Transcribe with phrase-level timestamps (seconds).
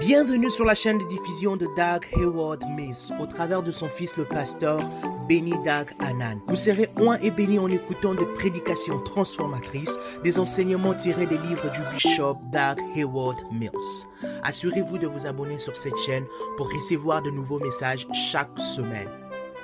[0.00, 4.16] Bienvenue sur la chaîne de diffusion de Doug Hayward Mills au travers de son fils
[4.16, 4.80] le pasteur
[5.28, 6.40] Benny Doug Anan.
[6.46, 11.70] Vous serez oint et béni en écoutant des prédications transformatrices, des enseignements tirés des livres
[11.70, 14.06] du bishop Doug Hayward Mills.
[14.42, 16.24] Assurez-vous de vous abonner sur cette chaîne
[16.56, 19.08] pour recevoir de nouveaux messages chaque semaine.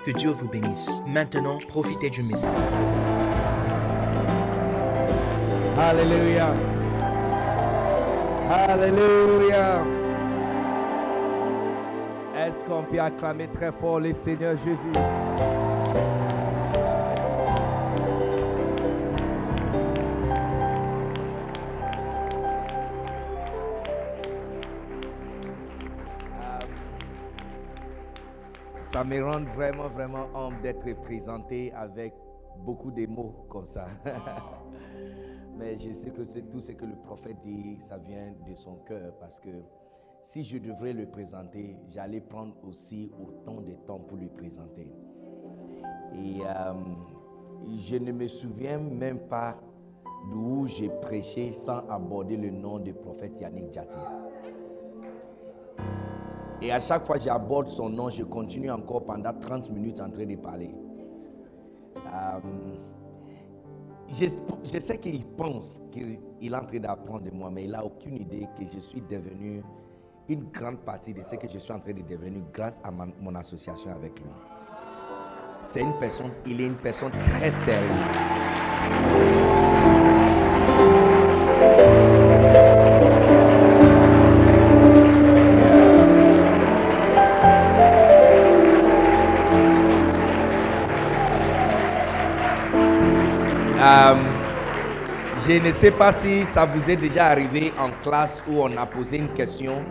[0.05, 1.01] Que Dieu vous bénisse.
[1.07, 2.51] Maintenant, profitez du message.
[5.79, 6.55] Alléluia.
[8.51, 9.96] Alléluia.
[12.57, 14.93] Est-ce qu'on peut acclamer très fort le Seigneur Jésus?
[28.81, 32.15] Ça me rend vraiment, vraiment homme d'être présenté avec
[32.65, 33.87] beaucoup de mots comme ça.
[35.59, 38.77] Mais je sais que c'est tout ce que le prophète dit, ça vient de son
[38.77, 39.51] cœur parce que
[40.27, 44.91] si je devrais le présenter, j'allais prendre aussi autant de temps pour le présenter.
[46.15, 46.73] Et euh,
[47.79, 49.57] je ne me souviens même pas
[50.29, 53.99] d'où j'ai prêché sans aborder le nom du prophète Yannick Djati.
[56.61, 60.11] Et à chaque fois que j'aborde son nom, je continue encore pendant 30 minutes en
[60.11, 60.75] train de parler.
[61.99, 62.41] Euh,
[64.11, 64.25] je,
[64.65, 68.17] je sais qu'il pense qu'il est en train d'apprendre de moi, mais il n'a aucune
[68.17, 69.63] idée que je suis devenu
[70.29, 73.35] une grande partie de ce que je suis en train de devenir grâce à mon
[73.35, 74.27] association avec lui.
[75.65, 77.91] C'est une personne, il est une personne très sérieuse.
[93.79, 94.15] Euh,
[95.47, 98.87] je ne sais pas si ça vous est déjà arrivé en classe où on a
[98.87, 99.85] posé une question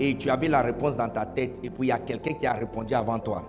[0.00, 2.46] et tu avais la réponse dans ta tête et puis il y a quelqu'un qui
[2.46, 3.44] a répondu avant toi.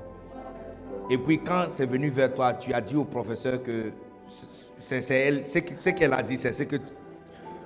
[1.10, 3.92] Et puis quand c'est venu vers toi, tu as dit au professeur que
[4.28, 6.78] c'est elle, ce que- ce qu'elle a dit, c'est ce que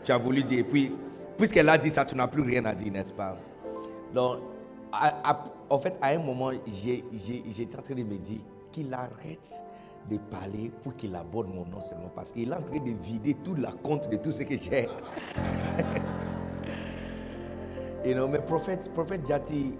[0.03, 0.59] tu as voulu dire.
[0.59, 0.91] Et puis,
[1.37, 3.37] puisqu'elle a dit ça, tu n'as plus rien à dire, n'est-ce pas?
[4.13, 4.39] Donc,
[5.69, 8.39] en fait, à un moment, j'étais en train de me dire
[8.71, 9.63] qu'il arrête
[10.09, 13.33] de parler pour qu'il aborde mon nom seulement parce qu'il est en train de vider
[13.35, 14.87] tout la compte de tout ce que j'ai.
[18.07, 19.77] Et non, mais prophète, prophète Jati,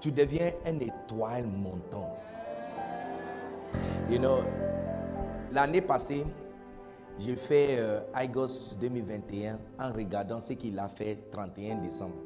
[0.00, 2.18] tu deviens une étoile montante.
[4.10, 4.38] You know,
[5.52, 6.26] l'année passée,
[7.20, 12.16] j'ai fait euh, IGOS 2021 en regardant ce qu'il a fait 31 décembre.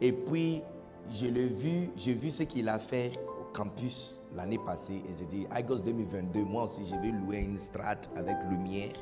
[0.00, 0.62] Et puis,
[1.10, 3.10] je l'ai vu, j'ai vu ce qu'il a fait
[3.40, 7.58] au campus l'année passée et j'ai dit, IGOS 2022, moi aussi, je vais louer une
[7.58, 8.92] strate avec lumière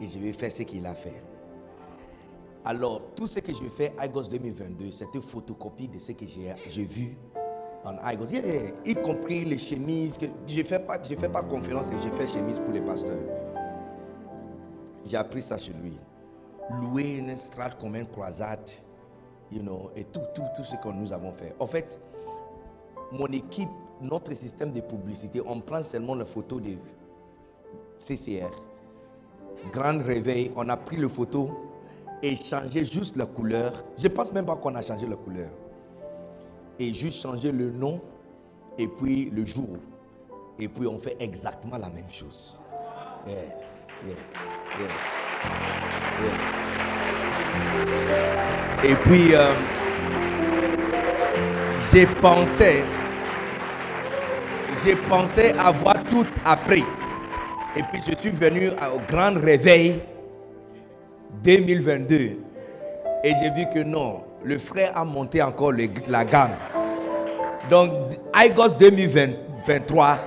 [0.00, 1.20] et je vais faire ce qu'il a fait.
[2.68, 6.84] Alors, tout ce que je fais IGOS 2022, c'est une photocopie de ce que j'ai
[6.84, 7.16] vu
[7.82, 8.26] en IGOS.
[8.84, 10.18] Y compris les chemises.
[10.46, 13.16] Je ne fais, pas- je fais pas conférence et je fais chemise pour les pasteurs.
[15.06, 15.98] J'ai appris ça chez lui.
[16.70, 18.68] Louer une strate comme une croisade,
[19.50, 21.54] you know, et tout, tout, tout ce que nous avons fait.
[21.58, 21.98] En fait,
[23.10, 23.70] mon équipe,
[24.02, 26.72] notre système de publicité, on prend seulement la photo de
[27.98, 28.50] CCR.
[29.72, 31.48] Grand réveil, on a pris le photo
[32.22, 33.72] et changé juste la couleur.
[33.96, 35.50] Je pense même pas qu'on a changé la couleur.
[36.78, 38.00] Et juste changé le nom
[38.78, 39.78] et puis le jour.
[40.58, 42.62] Et puis on fait exactement la même chose.
[43.26, 44.16] Yes, yes,
[44.78, 44.90] yes,
[46.22, 46.58] yes.
[48.84, 49.52] Et puis, euh,
[51.90, 52.84] j'ai pensé,
[54.84, 56.84] j'ai pensé avoir tout appris.
[57.76, 60.00] Et puis je suis venu au grand réveil
[61.42, 62.14] 2022.
[63.24, 65.72] Et j'ai vu que non, le frère a monté encore
[66.08, 66.52] la gamme.
[67.70, 67.90] Donc,
[68.34, 70.18] IGOS 2023,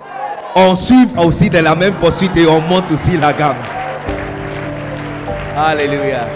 [0.56, 3.56] on suit aussi de la même poursuite et on monte aussi la gamme.
[5.56, 6.28] Alléluia.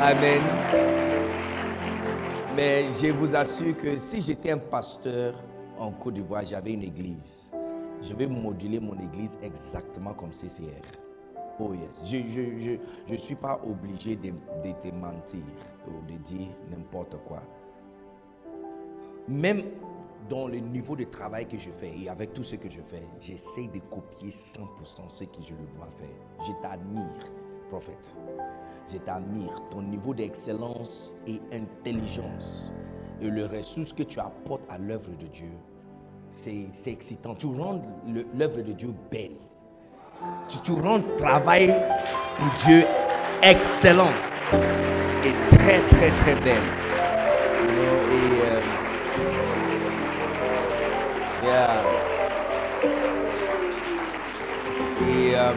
[0.00, 0.40] Amen.
[2.56, 5.34] Mais je vous assure que si j'étais un pasteur
[5.78, 7.52] en Côte d'Ivoire, j'avais une église.
[8.02, 11.09] Je vais moduler mon église exactement comme CCR.
[11.60, 11.72] Oh.
[12.04, 15.44] Je ne suis pas obligé de, de te mentir
[15.86, 17.42] ou de dire n'importe quoi.
[19.28, 19.62] Même
[20.28, 23.02] dans le niveau de travail que je fais et avec tout ce que je fais,
[23.20, 26.46] j'essaie de copier 100% ce que je le vois faire.
[26.46, 27.32] Je t'admire,
[27.68, 28.16] prophète.
[28.90, 29.54] Je t'admire.
[29.70, 32.72] Ton niveau d'excellence et intelligence
[33.20, 35.52] et le ressource que tu apportes à l'œuvre de Dieu,
[36.30, 37.34] c'est excitant.
[37.34, 37.82] Tu rends
[38.34, 39.36] l'œuvre de Dieu belle.
[40.48, 41.74] Tu, tu rends travail
[42.38, 42.84] pour Dieu
[43.42, 44.10] excellent.
[45.24, 46.62] est très, très, très belle.
[47.68, 48.60] Et, euh.
[55.08, 55.52] Et euh,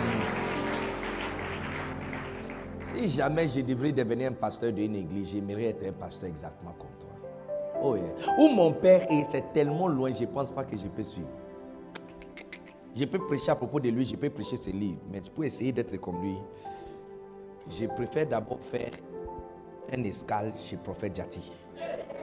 [2.80, 6.90] si jamais je devrais devenir un pasteur d'une église, j'aimerais être un pasteur exactement comme
[7.00, 7.10] toi.
[7.84, 7.98] Oh.
[8.40, 11.28] Où mon père est, c'est tellement loin, je ne pense pas que je peux suivre.
[12.96, 15.72] Je peux prêcher à propos de lui, je peux prêcher ses livres, mais pour essayer
[15.72, 16.36] d'être comme lui,
[17.70, 18.92] je préfère d'abord faire
[19.92, 21.52] un escale chez Prophète Jati.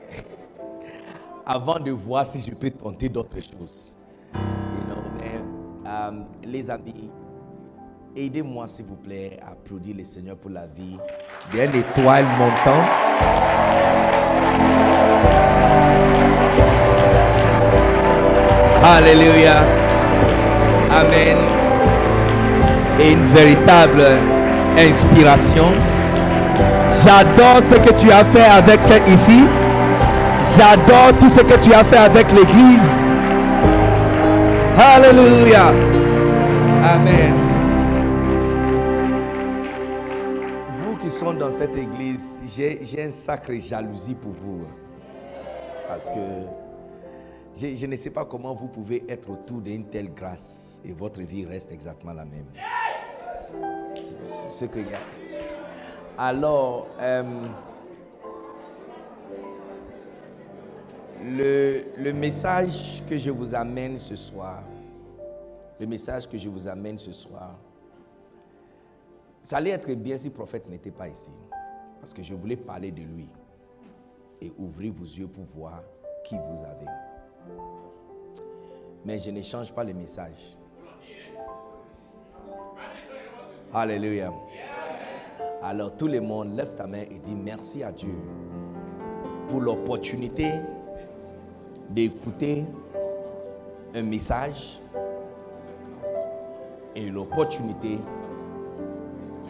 [1.45, 3.97] Avant de voir si je peux tenter d'autres choses.
[5.85, 6.11] Euh,
[6.43, 7.11] les amis,
[8.15, 10.97] aidez-moi s'il vous plaît à applaudir le Seigneur pour la vie
[11.51, 12.83] d'une étoile montant.
[18.83, 19.90] Alléluia.
[20.93, 21.37] Amen.
[22.99, 24.03] Et une véritable
[24.77, 25.71] inspiration.
[27.03, 29.43] J'adore ce que tu as fait avec cette ici.
[30.57, 33.15] J'adore tout ce que tu as fait avec l'église.
[34.77, 35.67] Alléluia.
[36.83, 37.33] Amen.
[40.73, 44.65] Vous qui sont dans cette église, j'ai j'ai un sacré jalousie pour vous.
[45.87, 46.60] Parce que
[47.55, 51.45] je, ne sais pas comment vous pouvez être autour d'une telle grâce et votre vie
[51.45, 52.45] reste exactement la même.
[53.93, 54.99] Ce qu'il y a.
[56.17, 57.47] Alors, euh,
[61.25, 64.63] le, le message que je vous amène ce soir,
[65.79, 67.57] le message que je vous amène ce soir,
[69.41, 71.31] ça allait être bien si le prophète n'était pas ici.
[71.99, 73.27] Parce que je voulais parler de lui
[74.41, 75.83] et ouvrir vos yeux pour voir
[76.23, 77.10] qui vous avez.
[79.05, 80.57] Mais je ne change pas le message.
[83.73, 84.31] Alléluia.
[85.63, 88.13] Alors tout le monde lève ta main et dit merci à Dieu
[89.47, 90.51] pour l'opportunité
[91.89, 92.65] d'écouter
[93.93, 94.79] un message
[96.95, 97.99] et l'opportunité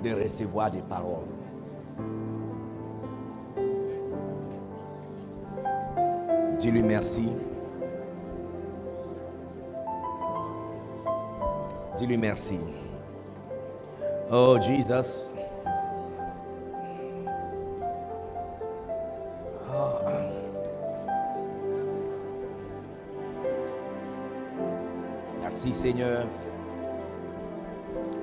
[0.04, 1.26] de recevoir des paroles.
[6.60, 7.32] Dis-lui merci.
[12.02, 12.58] Dis-lui merci.
[14.32, 15.36] Oh Jesus.
[25.44, 26.26] Merci Seigneur.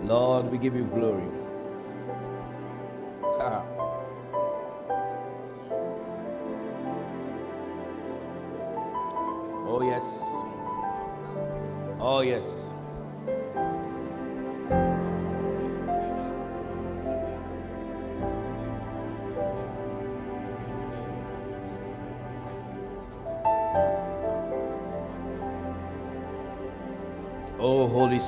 [0.03, 1.38] Lord, we give you glory.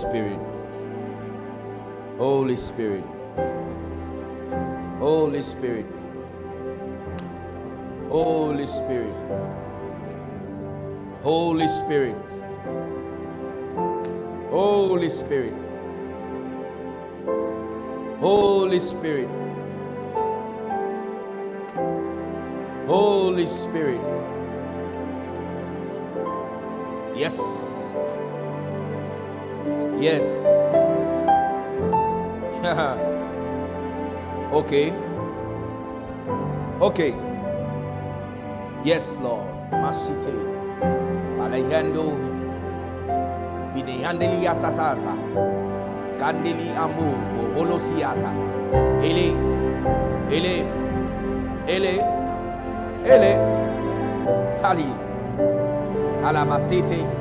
[0.02, 0.38] Spirit.
[2.18, 3.04] Holy Spirit.
[4.98, 5.86] Holy Spirit.
[8.08, 9.14] Holy Spirit.
[11.22, 12.16] Holy Spirit.
[14.50, 15.54] Holy Spirit.
[18.20, 19.28] Holy Spirit.
[22.86, 24.00] Holy Spirit.
[27.14, 27.59] Yes.
[30.00, 30.24] Yes.
[34.56, 34.96] okay.
[36.80, 37.12] Okay.
[38.82, 39.44] Yes, Lord.
[39.70, 40.32] Masite.
[41.36, 42.16] Alejando.
[43.76, 45.12] Binehandeli yatatata.
[46.16, 47.12] Kandeli amu.
[47.54, 48.32] Bolosiata.
[49.04, 49.36] Ele.
[50.32, 50.64] Ele.
[51.68, 52.00] Ele.
[53.04, 53.32] Ele.
[54.64, 54.88] Ali.
[56.24, 57.19] Alabasete.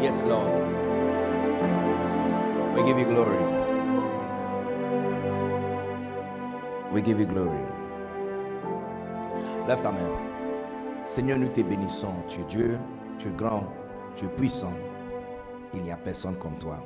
[0.00, 0.50] Yes, Lord.
[2.74, 3.38] We give you glory.
[6.92, 7.64] We give you glory.
[9.68, 10.10] Lève ta main.
[11.04, 12.14] Seigneur, nous te bénissons.
[12.26, 12.78] Tu es Dieu,
[13.18, 13.64] tu es grand,
[14.16, 14.72] tu es puissant.
[15.72, 16.78] Il n'y a personne comme toi.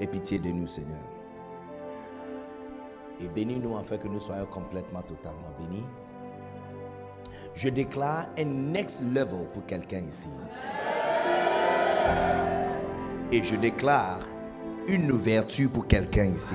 [0.00, 1.09] Aie pitié de nous, Seigneur.
[3.22, 5.84] Et bénis-nous afin que nous soyons complètement, totalement bénis.
[7.54, 10.30] Je déclare un next level pour quelqu'un ici.
[13.32, 14.20] Et je déclare
[14.88, 16.54] une ouverture pour quelqu'un ici.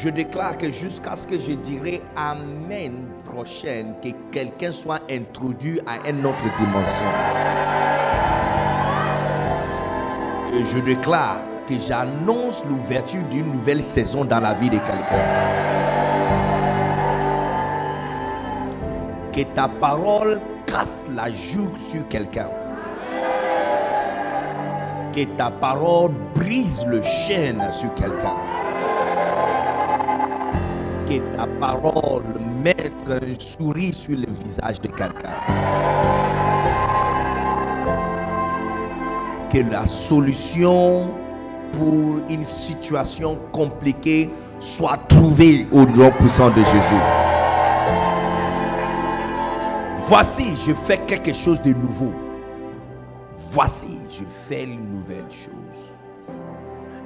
[0.00, 6.08] Je déclare que jusqu'à ce que je dirai Amen prochaine, que quelqu'un soit introduit à
[6.08, 7.04] une autre dimension.
[10.54, 15.64] Et je déclare que j'annonce l'ouverture d'une nouvelle saison dans la vie de quelqu'un.
[19.32, 22.48] Que ta parole casse la joue sur quelqu'un.
[25.12, 28.36] Que ta parole brise le chêne sur quelqu'un.
[31.06, 32.24] Que ta parole
[32.62, 35.30] mette un sourire sur le visage de quelqu'un.
[39.50, 41.23] Que la solution
[41.76, 47.02] pour une situation compliquée soit trouvée au nom puissant de Jésus.
[50.00, 52.12] Voici, je fais quelque chose de nouveau.
[53.52, 55.50] Voici, je fais une nouvelle chose.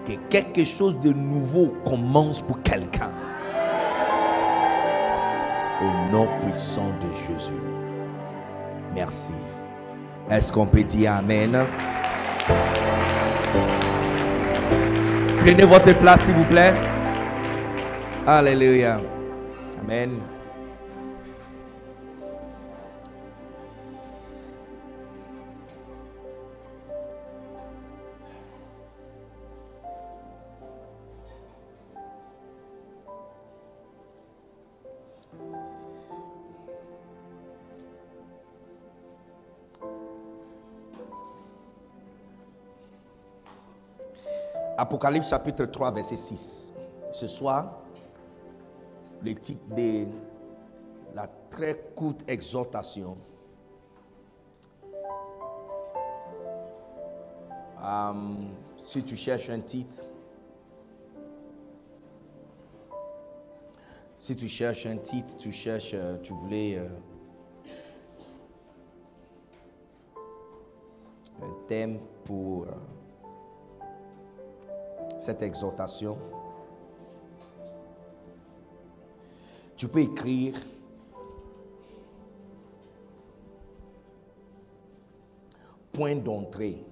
[0.07, 3.13] Que quelque chose de nouveau commence pour quelqu'un.
[5.81, 7.53] Au nom puissant de Jésus.
[8.95, 9.33] Merci.
[10.31, 11.57] Est-ce qu'on peut dire Amen?
[15.49, 16.75] Prenez votre place, s'il vous plaît.
[18.27, 19.01] Alléluia.
[19.81, 20.21] Amen.
[44.81, 46.73] Apocalypse chapitre 3, verset 6.
[47.11, 47.81] Ce soir,
[49.21, 50.05] le titre de
[51.17, 53.17] la très courte exhortation.
[58.77, 60.05] Si tu cherches un titre,
[64.17, 66.89] si tu cherches un titre, tu cherches, euh, tu voulais euh,
[71.43, 72.98] un thème pour euh,
[75.19, 76.17] cette exhortation,
[79.77, 80.55] tu peux écrire
[85.93, 86.85] point d'entrée.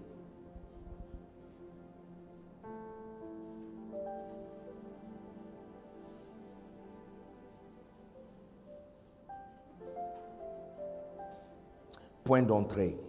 [12.24, 13.05] Point d'entrée.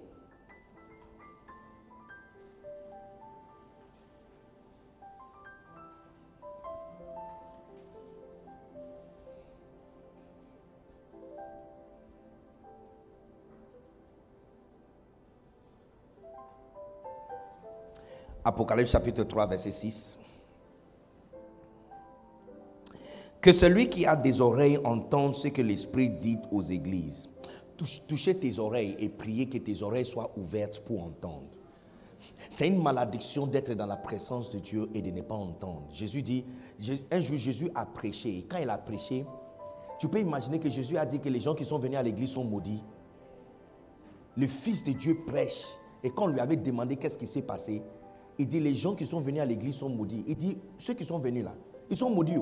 [18.47, 20.17] Apocalypse chapitre 3, verset 6.
[23.41, 27.29] Que celui qui a des oreilles entende ce que l'Esprit dit aux églises.
[28.07, 31.49] Touchez tes oreilles et priez que tes oreilles soient ouvertes pour entendre.
[32.49, 35.83] C'est une malédiction d'être dans la présence de Dieu et de ne pas entendre.
[35.91, 36.45] Jésus dit,
[37.11, 38.37] un jour Jésus a prêché.
[38.37, 39.25] Et quand il a prêché,
[39.99, 42.31] tu peux imaginer que Jésus a dit que les gens qui sont venus à l'église
[42.31, 42.81] sont maudits.
[44.37, 45.65] Le Fils de Dieu prêche.
[46.01, 47.81] Et quand on lui avait demandé qu'est-ce qui s'est passé,
[48.39, 50.23] il dit les gens qui sont venus à l'église sont maudits.
[50.27, 51.53] Il dit ceux qui sont venus là,
[51.89, 52.39] ils sont maudits.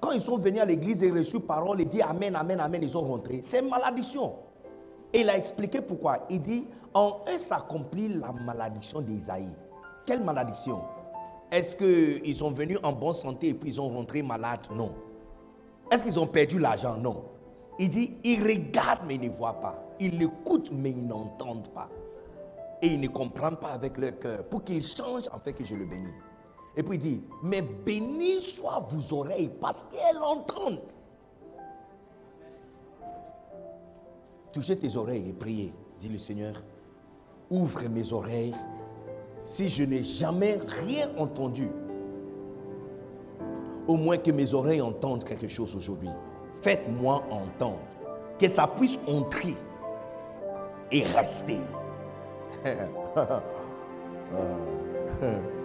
[0.00, 2.90] Quand ils sont venus à l'église et reçu parole, il dit Amen, Amen, Amen, ils
[2.90, 3.40] sont rentrés.
[3.42, 4.34] C'est malédiction.
[5.12, 6.26] Et il a expliqué pourquoi.
[6.30, 9.48] Il dit En eux s'accomplit la malédiction d'Isaïe.
[10.06, 10.80] Quelle malédiction?
[11.50, 14.66] Est-ce qu'ils sont venus en bonne santé et puis ils sont rentrés malades?
[14.74, 14.92] Non.
[15.90, 16.96] Est-ce qu'ils ont perdu l'argent?
[16.96, 17.24] Non.
[17.78, 19.82] Il dit Ils regardent mais ils ne voient pas.
[19.98, 21.88] Ils écoutent mais ils n'entendent pas
[22.80, 25.74] et ils ne comprennent pas avec leur cœur pour qu'ils changent en fait que je
[25.74, 26.14] le bénis.
[26.76, 30.82] Et puis il dit, mais bénis soient vos oreilles parce qu'elles entendent.
[34.52, 36.62] Touchez tes oreilles et priez, dit le Seigneur.
[37.50, 38.54] Ouvre mes oreilles
[39.40, 41.68] si je n'ai jamais rien entendu.
[43.86, 46.10] Au moins que mes oreilles entendent quelque chose aujourd'hui.
[46.62, 47.80] Faites-moi entendre.
[48.38, 49.56] Que ça puisse entrer
[50.92, 51.58] et rester.
[53.14, 53.42] 哈哈
[55.20, 55.57] 哼。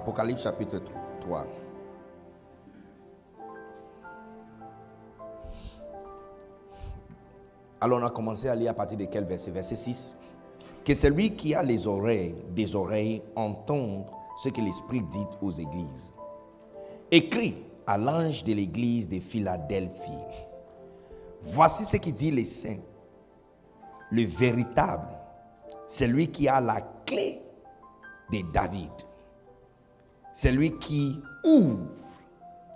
[0.00, 0.80] Apocalypse chapitre
[1.20, 1.46] 3.
[7.82, 9.50] Alors on a commencé à lire à partir de quel verset?
[9.50, 10.16] Verset 6.
[10.82, 14.06] Que celui qui a les oreilles, des oreilles, entende
[14.38, 16.14] ce que l'Esprit dit aux églises.
[17.10, 20.24] Écrit à l'ange de l'église de Philadelphie.
[21.42, 22.80] Voici ce qui dit les saints.
[24.10, 25.08] Le véritable,
[25.86, 27.42] celui qui a la clé
[28.32, 29.09] de David.
[30.32, 31.88] Celui qui ouvre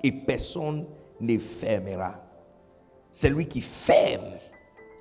[0.02, 0.86] et personne
[1.20, 2.14] ne fermera.
[3.12, 4.34] Celui qui ferme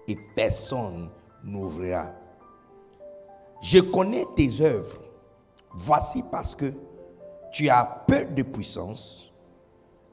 [0.07, 1.09] et personne
[1.43, 2.11] n'ouvrira.
[3.61, 5.01] Je connais tes œuvres.
[5.71, 6.73] Voici parce que
[7.51, 9.31] tu as peu de puissance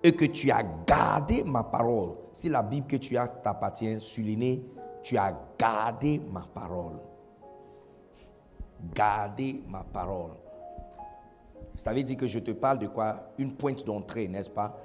[0.02, 2.14] et que tu as gardé ma parole.
[2.32, 4.64] Si la Bible que tu as t'appartient, souligné,
[5.02, 6.99] tu as gardé ma parole.
[8.94, 10.32] Gardé ma parole.
[11.80, 13.30] Ça veut dire que je te parle de quoi?
[13.38, 14.76] Une pointe d'entrée, n'est-ce pas?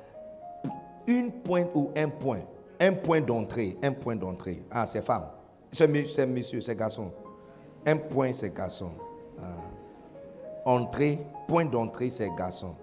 [1.05, 2.39] Une pointe ou un point?
[2.79, 4.63] Un point d'entrée, un point d'entrée.
[4.71, 5.25] Ah, c'est femme.
[5.71, 5.89] C'est
[6.25, 7.11] monsieur, c'est garçon.
[7.85, 8.91] Un point, c'est garçon.
[9.37, 9.43] Ah.
[10.63, 12.73] Entrée, point d'entrée, c'est garçon.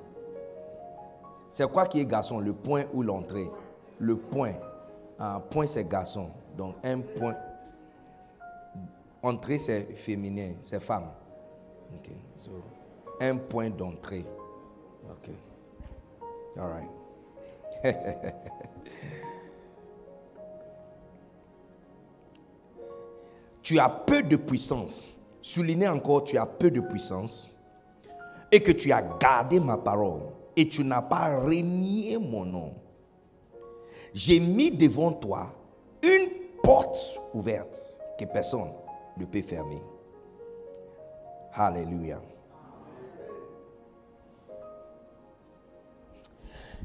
[1.48, 2.38] C'est quoi qui est garçon?
[2.38, 3.48] Le point ou l'entrée?
[3.98, 4.52] Le point.
[5.18, 6.28] Un point, c'est garçon.
[6.54, 7.36] Donc, un point.
[9.22, 11.06] Entrée, c'est féminin, c'est femme.
[11.94, 12.10] Ok.
[13.22, 14.26] Un point d'entrée.
[15.10, 15.30] Ok.
[16.58, 16.90] All right.
[23.62, 25.06] tu as peu de puissance.
[25.40, 27.48] Soulignez encore, tu as peu de puissance.
[28.50, 30.22] Et que tu as gardé ma parole
[30.56, 32.74] et tu n'as pas renié mon nom.
[34.12, 35.54] J'ai mis devant toi
[36.02, 36.28] une
[36.62, 38.72] porte ouverte que personne
[39.16, 39.80] ne peut fermer.
[41.54, 42.20] Alléluia.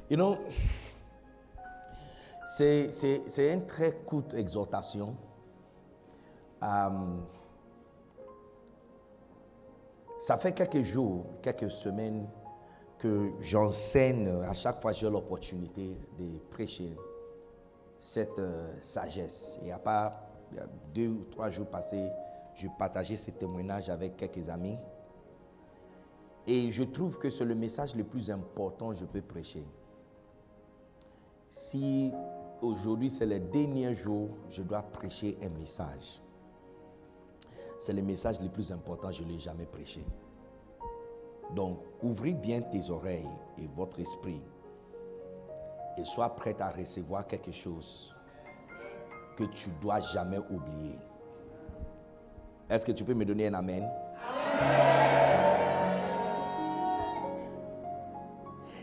[0.10, 0.38] You know,
[2.46, 5.18] c'est une très courte exhortation.
[6.62, 7.26] Um,
[10.18, 12.26] ça fait quelques jours, quelques semaines
[12.98, 16.96] que j'enseigne à chaque fois que j'ai l'opportunité de prêcher
[17.98, 19.60] cette euh, sagesse.
[19.62, 20.14] Il y a
[20.94, 22.10] deux ou trois jours passés,
[22.56, 24.78] je partageais ce témoignage avec quelques amis.
[26.48, 29.66] Et je trouve que c'est le message le plus important que je peux prêcher.
[31.50, 32.12] Si
[32.62, 36.22] aujourd'hui c'est le dernier jour, je dois prêcher un message.
[37.80, 40.04] C'est le message le plus important je n'ai jamais prêché.
[41.56, 44.42] Donc, ouvrez bien tes oreilles et votre esprit
[45.98, 48.14] et sois prêt à recevoir quelque chose
[49.38, 50.98] que tu dois jamais oublier.
[52.70, 53.88] Est-ce que tu peux me donner un amen?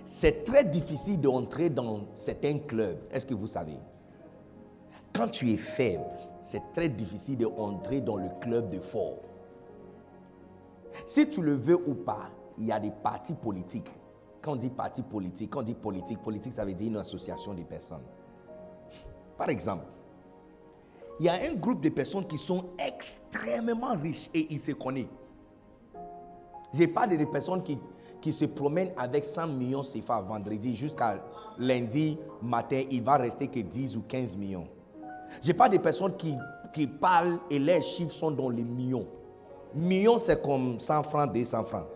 [0.05, 2.99] C'est très difficile d'entrer dans certains clubs.
[3.11, 3.79] Est-ce que vous savez?
[5.15, 6.05] Quand tu es faible,
[6.43, 9.21] c'est très difficile d'entrer dans le club de fort.
[11.07, 13.91] Si tu le veux ou pas, il y a des partis politiques.
[14.43, 17.55] Quand on dit parti politique, quand on dit politique, politique, ça veut dire une association
[17.55, 18.03] de personnes.
[19.39, 19.87] Par exemple,
[21.19, 25.07] il y a un groupe de personnes qui sont extrêmement riches et ils se connaissent.
[26.73, 27.79] Je parle des personnes qui,
[28.25, 31.23] qui se promènent avec 100 millions CFA vendredi jusqu'à
[31.59, 34.67] lundi matin, il va rester que 10 ou 15 millions.
[35.43, 36.35] Je parle des personnes qui,
[36.73, 39.07] qui parlent et les chiffres sont dans les millions.
[39.75, 41.87] Millions, c'est comme 100 francs, 200 francs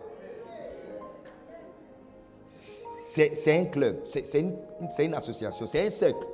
[2.45, 4.55] c'est un club, c'est une,
[4.99, 6.27] une association, c'est un cercle.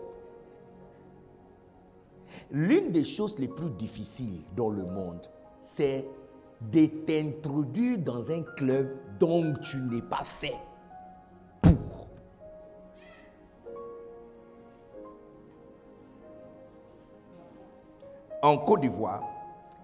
[2.51, 5.21] L'une des choses les plus difficiles dans le monde,
[5.62, 6.05] c'est
[6.71, 10.56] de t'introduire dans un club dont tu n'es pas fait
[11.62, 12.08] pour.
[18.41, 19.23] En Côte d'Ivoire,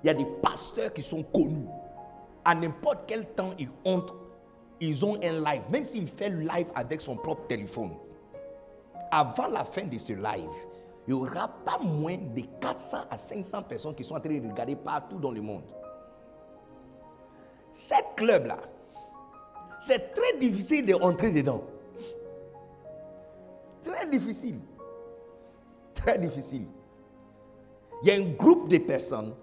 [0.03, 1.67] il y a des pasteurs qui sont connus.
[2.43, 4.21] À n'importe quel temps, ils entrent
[4.81, 7.91] ils ont un live, même s'il fait le live avec son propre téléphone.
[9.11, 10.49] Avant la fin de ce live,
[11.07, 14.49] il n'y aura pas moins de 400 à 500 personnes qui sont en train de
[14.49, 15.63] regarder partout dans le monde.
[17.73, 18.57] Cette club-là,
[19.79, 21.63] c'est très difficile d'entrer dedans.
[23.83, 24.59] Très difficile.
[25.93, 26.65] Très difficile.
[28.03, 29.33] Il y a un groupe de personnes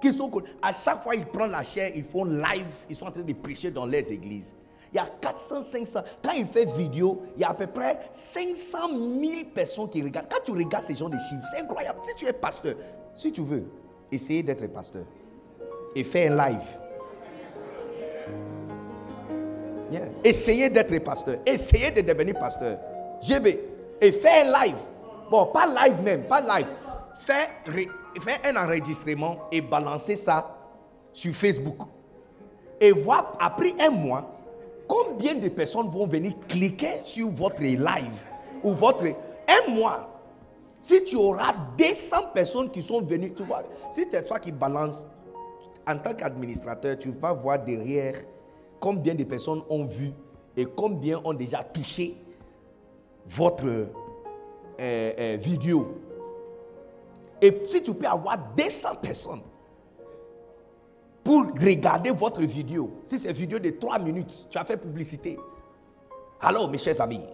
[0.00, 0.30] qui sont...
[0.62, 3.32] À chaque fois qu'ils prennent la chair, ils font live, ils sont en train de
[3.32, 4.54] prêcher dans les églises.
[4.92, 6.00] Il y a 400, 500.
[6.22, 10.28] Quand il fait vidéo, il y a à peu près 500 000 personnes qui regardent.
[10.30, 12.00] Quand tu regardes ces gens de chiffres, c'est incroyable.
[12.02, 12.74] Si tu es pasteur,
[13.14, 13.64] si tu veux,
[14.10, 15.04] essayer d'être pasteur
[15.94, 16.87] et faire un live.
[20.24, 21.36] Essayez d'être pasteur.
[21.46, 22.78] Essayez de devenir pasteur.
[23.22, 23.60] GB.
[24.00, 24.76] Et fais un live.
[25.30, 26.66] Bon, pas live même, pas live.
[27.14, 27.48] Fais
[28.44, 30.56] un enregistrement et balancez ça
[31.12, 31.82] sur Facebook.
[32.80, 34.30] Et voir après un mois
[34.86, 38.24] combien de personnes vont venir cliquer sur votre live
[38.62, 39.04] ou votre.
[39.06, 40.14] Un mois.
[40.80, 45.06] Si tu auras 200 personnes qui sont venues, tu vois, si c'est toi qui balances,
[45.86, 48.14] en tant qu'administrateur, tu vas voir derrière
[48.80, 50.12] combien de personnes ont vu
[50.56, 52.16] et combien ont déjà touché
[53.26, 53.86] votre euh,
[54.80, 55.98] euh, vidéo.
[57.40, 59.42] Et si tu peux avoir 200 personnes
[61.22, 65.38] pour regarder votre vidéo, si c'est une vidéo de 3 minutes, tu as fait publicité.
[66.40, 67.24] Alors, mes chers amis,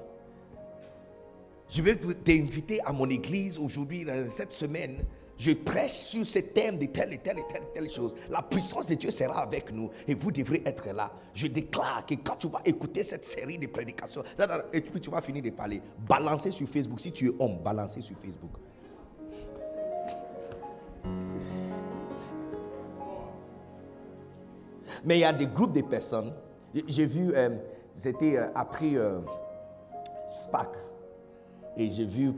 [1.68, 5.04] je vais t'inviter à mon église aujourd'hui, cette semaine.
[5.36, 8.14] Je prêche sur ce thème de telle et telle et telle, telle chose.
[8.30, 11.10] La puissance de Dieu sera avec nous et vous devrez être là.
[11.34, 14.22] Je déclare que quand tu vas écouter cette série de prédications,
[14.72, 17.00] et puis tu vas finir de parler, balancer sur Facebook.
[17.00, 18.52] Si tu es homme, balancer sur Facebook.
[25.04, 26.32] Mais il y a des groupes de personnes.
[26.86, 27.50] J'ai vu, euh,
[27.92, 29.20] c'était euh, après euh,
[30.28, 30.68] SPAC.
[31.76, 32.32] Et j'ai vu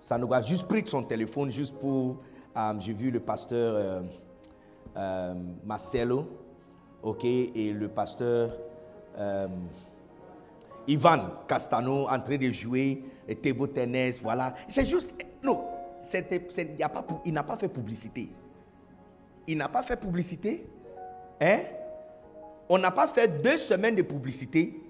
[0.00, 2.18] le pasteur Sanoga juste pris son téléphone juste pour.
[2.56, 4.02] euh, j'ai vu le pasteur euh,
[4.96, 5.34] euh,
[5.64, 6.26] Marcelo,
[7.02, 8.56] ok, et le pasteur
[10.86, 14.54] Ivan Castano en train de jouer le table tennis, voilà.
[14.68, 15.14] C'est juste.
[15.42, 15.64] Non,
[16.82, 16.90] a
[17.24, 18.30] il n'a pas fait publicité.
[19.46, 20.66] Il n'a pas fait publicité.
[21.40, 21.58] Hein?
[22.68, 24.80] On n'a pas fait deux semaines de publicité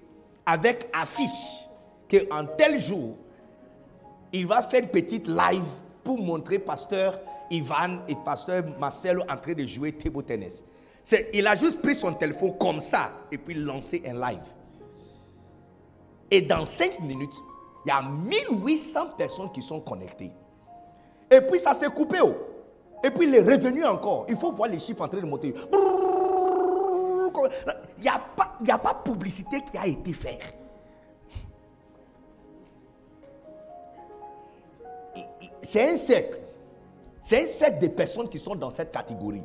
[0.45, 1.67] avec affiche
[2.09, 3.15] qu'en tel jour,
[4.33, 5.63] il va faire une petite live
[6.03, 10.63] pour montrer pasteur Ivan et pasteur Marcelo en train de jouer table tennis.
[11.33, 14.43] Il a juste pris son téléphone comme ça et puis lancé un live.
[16.29, 17.33] Et dans cinq minutes,
[17.85, 20.31] il y a 1800 personnes qui sont connectées.
[21.29, 22.19] Et puis ça s'est coupé.
[22.23, 22.35] oh.
[23.03, 24.25] Et puis il est revenu encore.
[24.29, 25.53] Il faut voir les chiffres en train de monter.
[27.97, 30.57] Il n'y a, pas- il y a pas publicité qui a été faite.
[35.61, 36.39] C'est un cercle.
[37.19, 39.43] C'est un cercle de personnes qui sont dans cette catégorie.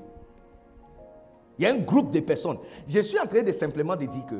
[1.58, 2.58] Il y a un groupe de personnes.
[2.86, 4.36] Je suis en train de simplement de dire que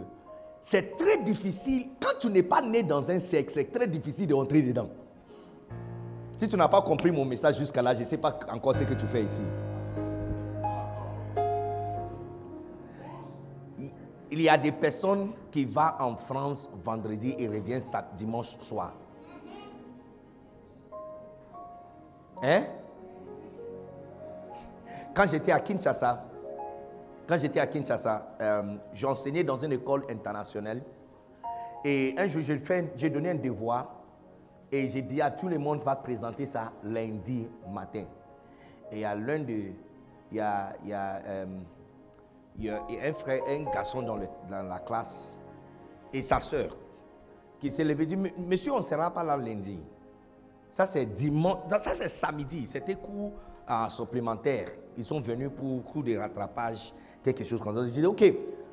[0.61, 4.63] c'est très difficile, quand tu n'es pas né dans un cercle, c'est très difficile d'entrer
[4.63, 4.89] dedans.
[6.37, 8.85] Si tu n'as pas compris mon message jusqu'à là, je ne sais pas encore ce
[8.85, 9.43] que tu fais ici.
[14.31, 17.81] Il y a des personnes qui vont en France vendredi et reviennent
[18.17, 18.93] dimanche soir.
[22.43, 22.65] Hein?
[25.15, 26.25] Quand j'étais à Kinshasa,
[27.27, 30.83] quand j'étais à Kinshasa, euh, j'enseignais dans une école internationale.
[31.85, 32.43] Et un jour,
[32.97, 33.95] j'ai donné un devoir
[34.71, 38.05] et j'ai dit à tout le monde, va présenter ça lundi matin.
[38.91, 39.73] Et à l'un de...
[40.33, 40.73] Il y a,
[43.05, 44.17] un frère, un garçon dans,
[44.51, 45.41] la classe
[46.13, 46.77] et sa soeur
[47.61, 49.85] qui s'est levé et dit, monsieur, on ne sera pas là lundi.
[50.71, 52.67] Ça, c'est dimanche, ça, c'est samedi.
[52.67, 53.33] C'était cours
[53.71, 54.69] euh, supplémentaire.
[54.97, 57.87] Ils sont venus pour cours de rattrapage, quelque chose comme ça.
[57.87, 58.25] J'ai dit, OK,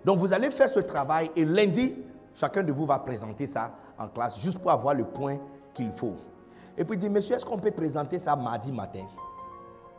[0.04, 1.98] donc vous allez faire ce travail et lundi,
[2.34, 5.38] chacun de vous va présenter ça en classe, juste pour avoir le point
[5.74, 6.16] qu'il faut.
[6.78, 9.06] Et puis il dit, monsieur, est-ce qu'on peut présenter ça mardi matin?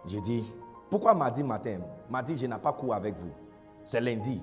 [0.07, 0.53] J'ai dit,
[0.91, 1.79] pourquoi mardi matin?
[2.11, 3.31] Mardi, je n'ai pas cours avec vous.
[3.85, 4.43] C'est lundi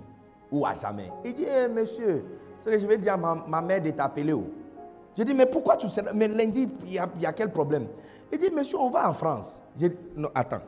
[0.52, 1.12] ou à jamais.
[1.24, 2.26] Il dit, Eh, monsieur,
[2.64, 4.36] ce que je vais dire à ma, ma mère de t'appeler.
[5.17, 7.88] J'ai dit, mais pourquoi tu sais Mais lundi, il y, a, quel problème?
[8.32, 9.62] Il dit, monsieur, on va en France.
[9.78, 10.62] J'ai dit, non, attends.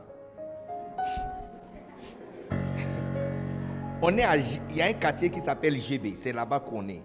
[4.02, 7.02] On est à, il y a un quartier qui s'appelle GB, c'est là-bas qu'on est.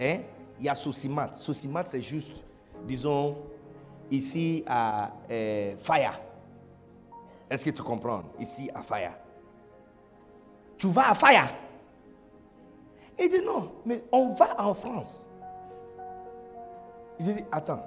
[0.00, 0.18] Hein?
[0.58, 1.32] Il y a Sosimat.
[1.32, 2.44] Sosimat, c'est juste,
[2.86, 3.36] disons,
[4.10, 6.12] ici à euh, Faya.
[7.48, 8.22] Est-ce que tu comprends?
[8.38, 9.18] Ici à Faya.
[10.76, 11.46] Tu vas à Faya?
[13.18, 15.28] Il dit non, mais on va en France.
[17.18, 17.82] J'ai dit, attends,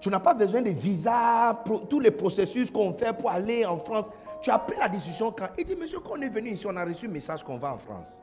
[0.00, 3.78] tu n'as pas besoin de visa, pro- tous les processus qu'on fait pour aller en
[3.78, 4.06] France.
[4.40, 5.46] Tu as pris la décision quand?
[5.56, 7.74] Il dit, monsieur, quand on est venu ici, on a reçu un message qu'on va
[7.74, 8.22] en France.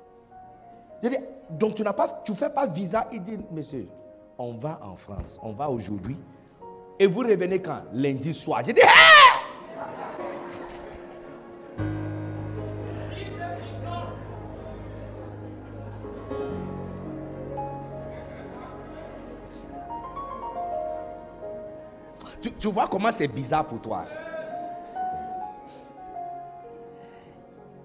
[1.01, 1.09] Dit,
[1.49, 3.07] donc tu n'as pas, tu fais pas visa?
[3.13, 3.87] Il dit, monsieur,
[4.37, 6.17] on va en France, on va aujourd'hui.
[6.99, 7.83] Et vous revenez quand?
[7.93, 8.61] Lundi soir.
[8.65, 9.28] J'ai dit, Hé tu,
[22.59, 24.05] tu vois comment c'est bizarre pour toi.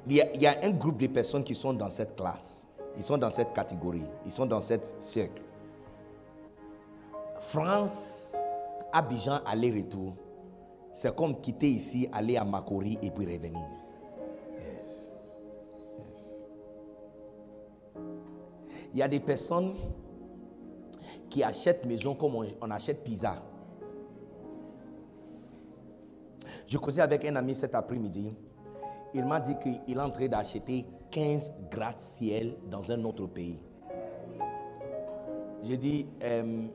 [0.06, 2.66] Il y, a, un groupe de personnes qui sont dans cette classe.
[2.96, 4.04] Ils sont dans cette catégorie.
[4.26, 5.42] Ils sont dans cette cercle.
[7.40, 8.36] France,
[8.92, 10.14] Abidjan, aller-retour.
[10.92, 13.66] C'est comme quitter ici, aller à Makori et puis revenir.
[18.92, 19.74] Il y a des personnes
[21.30, 23.42] qui achètent maison comme on, on achète pizza.
[26.66, 28.34] Je causais avec un ami cet après-midi.
[29.12, 33.60] Il m'a dit qu'il est en train d'acheter 15 gratte-ciel dans un autre pays.
[35.62, 36.66] J'ai dit, euh,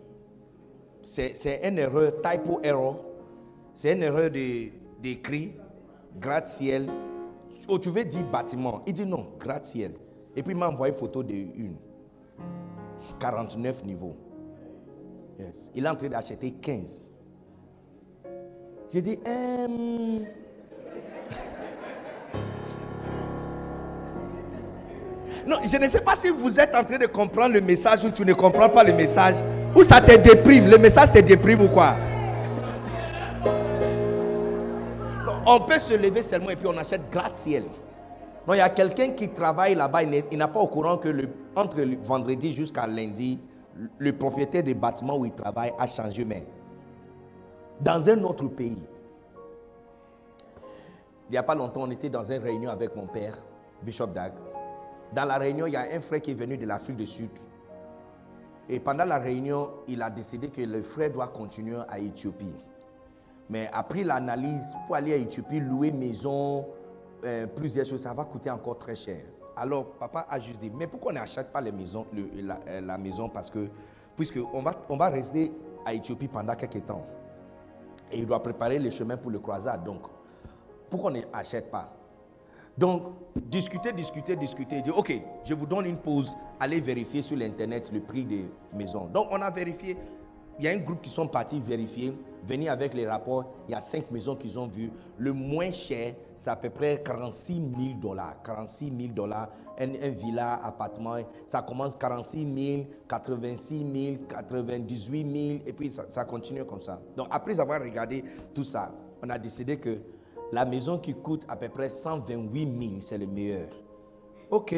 [1.01, 3.05] c'est une erreur, typo error.
[3.73, 4.29] C'est une erreur
[5.01, 5.53] d'écrit,
[6.19, 6.87] gratte-ciel.
[7.67, 8.81] Oh, tu veux dire bâtiment?
[8.87, 9.93] Il dit non, gratte-ciel.
[10.35, 11.75] Et puis il m'a envoyé photo de une.
[13.19, 14.15] 49 niveaux.
[15.39, 15.71] Yes.
[15.75, 17.11] Il est en train d'acheter 15.
[18.91, 19.67] J'ai dit, euh,
[25.47, 28.09] Non, je ne sais pas si vous êtes en train de comprendre le message ou
[28.11, 29.35] tu ne comprends pas le message.
[29.75, 30.69] Ou ça te déprime.
[30.69, 31.95] Le message te déprime ou quoi?
[35.45, 37.63] On peut se lever seulement et puis on achète gratte-ciel.
[38.47, 41.29] Non, il y a quelqu'un qui travaille là-bas, il n'a pas au courant que le,
[41.55, 43.39] entre vendredi jusqu'à lundi,
[43.97, 46.41] le propriétaire du bâtiment où il travaille a changé main.
[47.81, 48.83] Dans un autre pays.
[51.29, 53.37] Il n'y a pas longtemps, on était dans une réunion avec mon père,
[53.83, 54.33] Bishop Dag.
[55.13, 57.29] Dans la réunion, il y a un frère qui est venu de l'Afrique du Sud.
[58.67, 62.55] Et pendant la réunion, il a décidé que le frère doit continuer à Éthiopie.
[63.49, 66.67] Mais après l'analyse, pour aller à Éthiopie, louer maison,
[67.23, 69.21] euh, plusieurs choses, ça va coûter encore très cher.
[69.55, 73.29] Alors, papa a juste dit, mais pourquoi on n'achète pas la, euh, la, maison?
[73.29, 73.67] Parce que,
[74.15, 75.51] puisqu'on va, on va rester
[75.85, 77.05] à Éthiopie pendant quelques temps.
[78.11, 79.83] Et il doit préparer le chemin pour le croisade.
[79.83, 80.01] Donc,
[80.89, 81.93] pourquoi on n'achète pas
[82.79, 84.81] donc, discuter, discuter, discuter.
[84.81, 85.11] Dire, OK,
[85.43, 86.37] je vous donne une pause.
[86.61, 89.07] Allez vérifier sur l'Internet le prix des maisons.
[89.07, 89.97] Donc, on a vérifié.
[90.59, 92.13] Il y a un groupe qui sont partis vérifier,
[92.45, 93.45] venir avec les rapports.
[93.69, 94.91] Il y a cinq maisons qu'ils ont vues.
[95.17, 97.63] Le moins cher, c'est à peu près 46 000
[98.01, 98.35] dollars.
[98.43, 99.47] 46 000 dollars.
[99.79, 101.15] Un, villa, appartement,
[101.47, 106.99] ça commence 46 000, 86 000, 98 000, et puis ça, ça continue comme ça.
[107.15, 108.91] Donc, après avoir regardé tout ça,
[109.23, 109.99] on a décidé que
[110.51, 113.69] la maison qui coûte à peu près 128 000, c'est le meilleur.
[114.51, 114.75] Ok.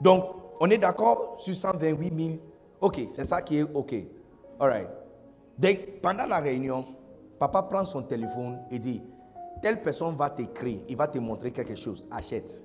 [0.00, 0.24] Donc,
[0.60, 2.38] on est d'accord sur 128 000.
[2.80, 3.94] Ok, c'est ça qui est ok.
[4.60, 4.88] All right.
[6.02, 6.84] Pendant la réunion,
[7.38, 9.02] papa prend son téléphone et dit,
[9.62, 12.64] telle personne va t'écrire, il va te montrer quelque chose, achète.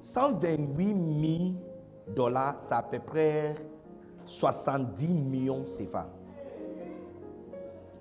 [0.00, 3.54] 128 000 dollars, c'est à peu près
[4.26, 6.08] 70 millions CFA.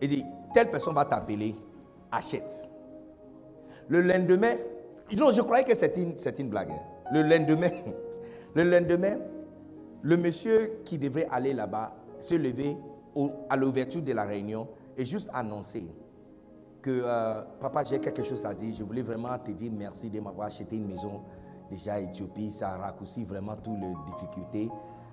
[0.01, 1.55] Il dit, telle personne va t'appeler,
[2.11, 2.69] achète.
[3.87, 4.55] Le lendemain,
[5.17, 6.71] non, je croyais que c'était une, une, blague.
[6.71, 6.79] Hein.
[7.11, 7.69] Le lendemain,
[8.55, 9.17] le lendemain,
[10.01, 12.77] le monsieur qui devrait aller là-bas se lever
[13.49, 15.89] à l'ouverture de la réunion et juste annoncer
[16.81, 18.73] que euh, papa, j'ai quelque chose à dire.
[18.73, 21.21] Je voulais vraiment te dire merci de m'avoir acheté une maison
[21.69, 22.51] déjà à Éthiopie.
[22.51, 24.69] Ça a raccourci vraiment toutes les difficultés.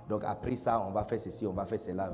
[0.08, 2.10] Donc après ça, on va faire ceci, on va faire cela.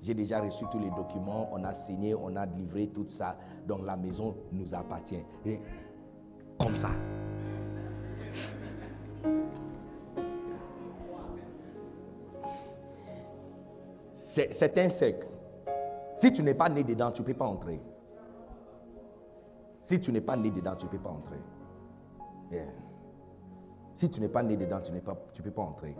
[0.00, 3.36] J'ai déjà reçu tous les documents, on a signé, on a livré tout ça.
[3.66, 5.22] Donc la maison nous appartient.
[5.44, 5.60] Et
[6.58, 6.90] comme ça.
[14.26, 15.28] C'est un cercle.
[16.14, 17.78] Si tu n'es pas né dedans, tu ne peux pas entrer.
[19.82, 21.36] Si tu n'es pas né dedans, tu ne peux pas entrer.
[23.92, 25.94] Si tu n'es pas né dedans, tu ne peux pas entrer.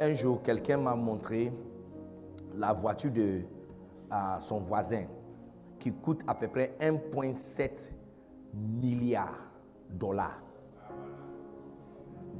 [0.00, 1.52] Un jour, quelqu'un m'a montré
[2.56, 3.42] la voiture de
[4.40, 5.04] son voisin
[5.78, 7.92] qui coûte à peu près 1,7
[8.52, 9.48] milliard
[9.88, 10.42] de dollars.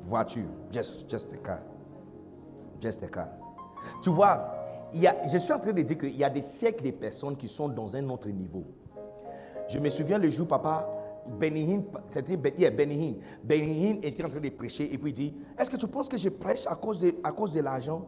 [0.06, 1.60] Voiture, just, just a car.
[2.80, 3.28] Just car.
[4.02, 4.52] Tu vois,
[4.92, 7.68] je suis en train de dire qu'il y a des siècles de personnes qui sont
[7.68, 8.64] dans un autre niveau.
[9.68, 10.88] Je me souviens le jour, papa,
[11.26, 13.14] Benihin, c'était Benihin.
[13.42, 16.16] Benihin était en train de prêcher et puis il dit Est-ce que tu penses que
[16.16, 18.06] je prêche à cause de, à cause de l'argent?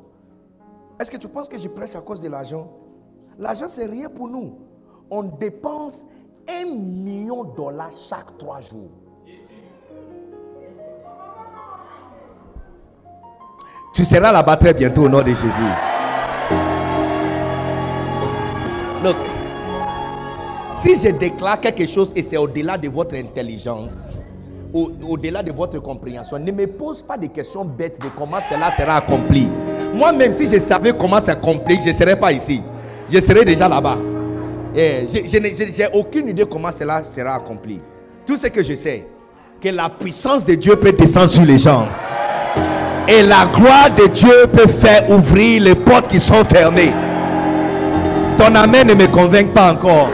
[1.01, 2.71] Est-ce que tu penses que je prêche à cause de l'argent?
[3.39, 4.59] L'argent, c'est rien pour nous.
[5.11, 6.05] On dépense
[6.49, 8.91] un million de dollars chaque trois jours.
[13.99, 15.49] Tu seras là-bas très bientôt au nom de Jésus.
[19.03, 19.17] Look,
[20.81, 24.07] si je déclare quelque chose et c'est au-delà de votre intelligence,
[24.73, 28.99] au-delà de votre compréhension, ne me pose pas de questions bêtes de comment cela sera
[28.99, 29.49] accompli.
[29.93, 32.63] Moi-même, si je savais comment c'est accompli, je ne serais pas ici.
[33.13, 33.99] Je serais déjà là-bas.
[34.77, 35.39] je
[35.83, 37.81] n'ai aucune idée comment cela sera accompli.
[38.25, 39.09] Tout ce que je sais,
[39.61, 41.89] que la puissance de Dieu peut descendre sur les gens.
[43.09, 46.92] Et la gloire de Dieu peut faire ouvrir les portes qui sont fermées.
[48.37, 50.11] Ton amen ne me convainc pas encore.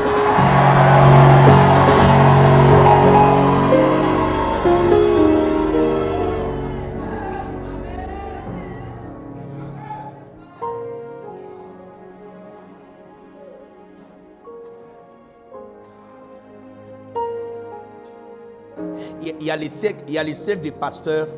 [19.41, 21.29] il y a les siècles, il y a les siècles des pasteurs,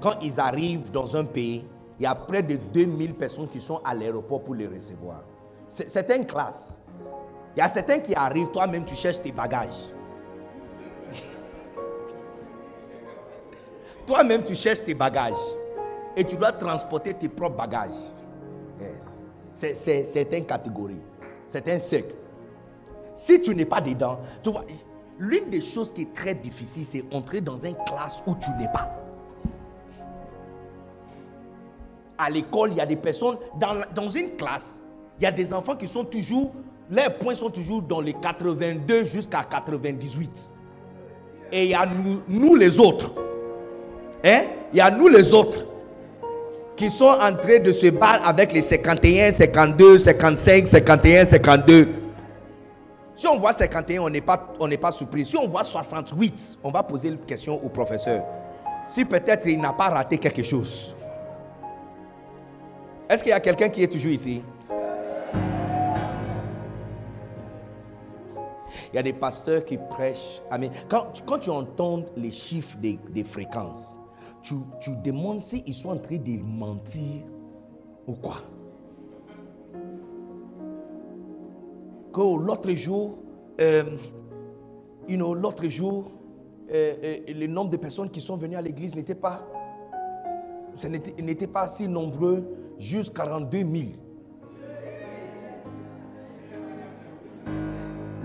[0.00, 1.64] quand ils arrivent dans un pays,
[1.98, 5.22] il y a près de 2000 personnes qui sont à l'aéroport pour les recevoir.
[5.68, 6.80] C'est une classe.
[7.54, 9.92] Il y a certains qui arrivent, toi-même tu cherches tes bagages.
[14.06, 15.34] toi-même tu cherches tes bagages.
[16.16, 18.12] Et tu dois transporter tes propres bagages.
[19.52, 21.00] C'est une catégorie.
[21.46, 22.14] C'est un cercle.
[23.14, 24.64] Si tu n'es pas dedans, tu vois,
[25.18, 28.70] l'une des choses qui est très difficile, c'est entrer dans une classe où tu n'es
[28.72, 29.09] pas.
[32.22, 34.80] À l'école, il y a des personnes, dans, une classe,
[35.18, 36.52] il y a des enfants qui sont toujours,
[36.90, 40.52] leurs points sont toujours dans les 82 jusqu'à 98.
[41.52, 43.14] Et il y a nous, nous les autres.
[44.24, 44.42] Hein?
[44.72, 45.64] Il y a nous les autres
[46.76, 51.88] qui sont en train de se battre avec les 51, 52, 55, 51, 52.
[53.14, 55.26] Si on voit 51, on n'est pas, on n'est pas surpris.
[55.26, 58.22] Si on voit 68, on va poser une question au professeur.
[58.88, 60.94] Si peut-être il n'a pas raté quelque chose.
[63.10, 64.44] Est-ce qu'il y a quelqu'un qui est toujours ici?
[68.92, 70.40] Il y a des pasteurs qui prêchent.
[70.88, 73.98] Quand, quand tu entends les chiffres des, fréquences,
[74.42, 77.24] tu, tu demandes s'ils sont en train de mentir
[78.06, 78.36] ou quoi.
[82.12, 83.18] que l'autre jour,
[83.60, 83.84] euh,
[85.08, 86.10] you know, l'autre jour,
[86.72, 89.46] euh, euh, le nombre de personnes qui sont venues à l'église n'était pas,
[91.18, 93.68] n'était pas si nombreux, juste 42 000.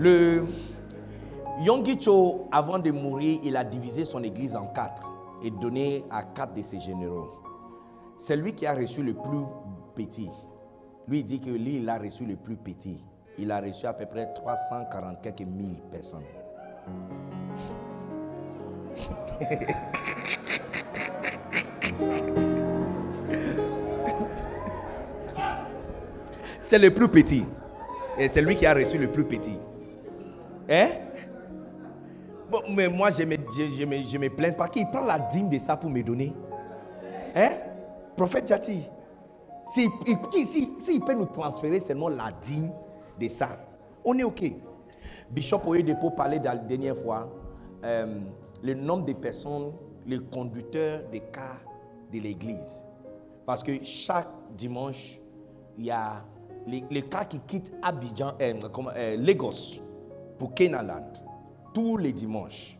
[0.00, 0.44] Le
[1.62, 5.08] Yongicho, avant de mourir, il a divisé son église en quatre
[5.42, 7.30] et donné à quatre de ses généraux.
[8.18, 9.44] C'est lui qui a reçu le plus
[9.94, 10.30] petit.
[11.06, 13.00] Lui dit que lui, il a reçu le plus petit
[13.38, 16.24] il a reçu à peu près 340 quelques mille personnes.
[26.66, 27.44] c'est le plus petit.
[28.18, 29.58] Et c'est lui qui a reçu le plus petit.
[30.68, 30.88] Hein?
[32.50, 35.58] Bon, mais moi, je ne me, je, me, plains pas qu'il prend la dîme de
[35.58, 36.32] ça pour me donner.
[37.34, 37.50] Hein?
[38.16, 38.82] Prophète Jati.
[39.66, 39.90] S'il
[40.44, 42.70] si, si, peut nous transférer seulement la dîme
[43.20, 43.48] de ça.
[44.04, 44.42] On est OK.
[45.30, 47.28] Bishop Oyedepo parlait la dernière fois
[47.84, 48.20] euh,
[48.62, 49.72] le nombre de personnes,
[50.06, 51.60] les conducteurs des cas
[52.12, 52.84] de l'église.
[53.44, 55.18] Parce que chaque dimanche,
[55.76, 56.24] il y a
[56.66, 58.54] les, cas qui quittent Abidjan, euh,
[58.96, 59.80] euh, Lagos
[60.38, 61.12] pour Kenaland.
[61.72, 62.78] Tous les dimanches.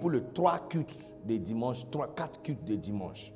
[0.00, 3.32] Pour le 3 cultes de dimanche, 3, 4 cultes de dimanche.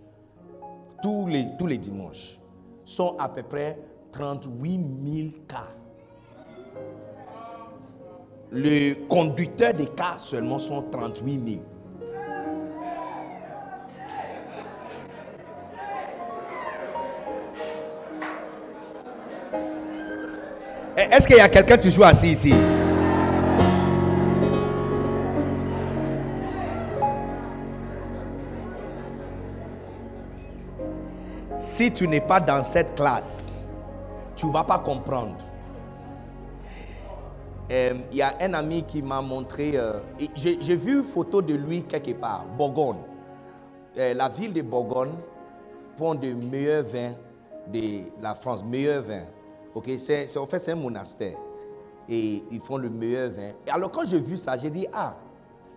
[1.03, 2.39] Tous les, tous les dimanches
[2.85, 3.79] sont à peu près
[4.13, 5.67] 38 000 cas
[8.53, 11.63] le conducteur des cars seulement sont 38 000.
[21.23, 22.55] Est-ce qu'il y a quelqu'un toujours assis ici?
[31.57, 33.57] Si tu n'es pas dans cette classe,
[34.35, 35.37] tu ne vas pas comprendre.
[37.71, 40.01] Euh, il y a un ami qui m'a montré, euh,
[40.35, 42.97] j'ai vu une photo de lui quelque part, Bourgogne.
[43.97, 45.15] Euh, la ville de Bourgogne
[45.97, 47.13] font de meilleurs vins
[47.73, 49.27] de la France, meilleurs vins.
[49.75, 51.39] Ok, c'est en fait c'est un monastère
[52.09, 53.53] et ils font le meilleur vin.
[53.67, 55.17] Et alors quand j'ai vu ça, j'ai dit ah,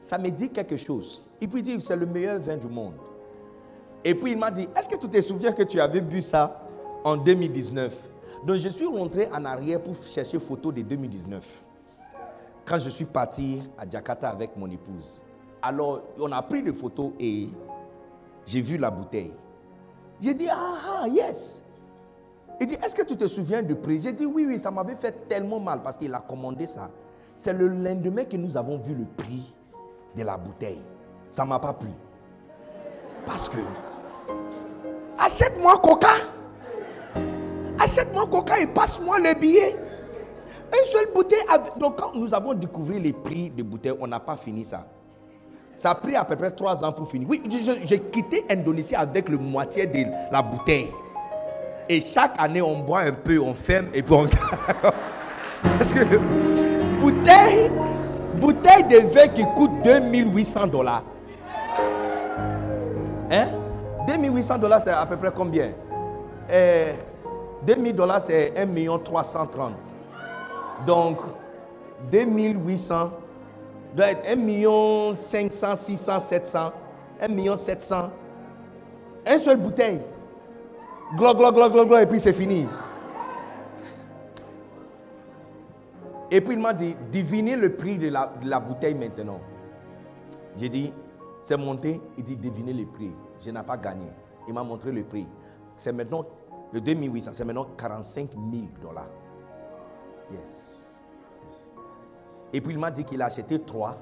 [0.01, 1.21] ça me dit quelque chose.
[1.41, 2.95] Et puis il dit c'est le meilleur vin du monde.
[4.03, 6.61] Et puis il m'a dit est-ce que tu te souviens que tu avais bu ça
[7.03, 7.93] en 2019
[8.45, 11.65] Donc je suis rentré en arrière pour chercher photo de 2019
[12.65, 15.21] quand je suis parti à Jakarta avec mon épouse.
[15.61, 17.49] Alors, on a pris des photos et
[18.45, 19.33] j'ai vu la bouteille.
[20.21, 21.63] J'ai dit, ah, ah, yes.
[22.59, 24.95] Il dit, est-ce que tu te souviens du prix J'ai dit, oui, oui, ça m'avait
[24.95, 26.89] fait tellement mal parce qu'il a commandé ça.
[27.35, 29.53] C'est le lendemain que nous avons vu le prix
[30.15, 30.81] de la bouteille.
[31.29, 31.89] Ça ne m'a pas plu.
[33.25, 33.57] Parce que,
[35.17, 36.07] achète-moi Coca.
[37.79, 39.75] Achète-moi Coca et passe-moi le billet.
[40.71, 41.43] Une seule bouteille.
[41.77, 44.87] Donc, quand nous avons découvert les prix des bouteilles, on n'a pas fini ça.
[45.73, 47.27] Ça a pris à peu près trois ans pour finir.
[47.29, 47.43] Oui,
[47.85, 50.87] j'ai quitté Indonésie avec le moitié de la bouteille.
[51.87, 54.25] Et chaque année, on boit un peu, on ferme et puis on.
[55.77, 56.03] Parce que
[56.99, 57.69] bouteille,
[58.35, 61.03] bouteille de vin qui coûte 2800 dollars.
[63.31, 63.47] Hein?
[64.07, 65.69] 2800 dollars, c'est à peu près combien?
[67.63, 69.73] 2000 eh, dollars, c'est 1 330.
[70.85, 71.21] Donc,
[72.11, 73.11] 2800
[73.95, 76.71] doit être 1 million 500, 600, 700,
[77.21, 78.11] 1 million 700.
[79.27, 80.01] Un seul bouteille.
[81.15, 82.67] Glo, glo, glo, glo, glo, et puis c'est fini.
[86.29, 89.39] Et puis il m'a dit, devinez le prix de la, bouteille maintenant.
[90.57, 90.93] J'ai dit,
[91.41, 92.01] c'est monté.
[92.17, 93.13] Il dit, devinez le prix.
[93.39, 94.07] Je n'ai pas gagné.
[94.47, 95.25] Il m'a montré le prix.
[95.77, 96.25] C'est maintenant,
[96.73, 99.07] le 2800, c'est maintenant 45 000 dollars.
[100.31, 100.83] Yes.
[102.51, 103.97] Et puis il m'a dit qu'il a acheté trois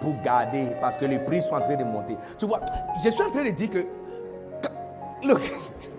[0.00, 2.16] pour garder parce que les prix sont en train de monter.
[2.38, 2.60] Tu vois,
[3.02, 3.86] je suis en train de dire que.
[5.26, 5.40] Look.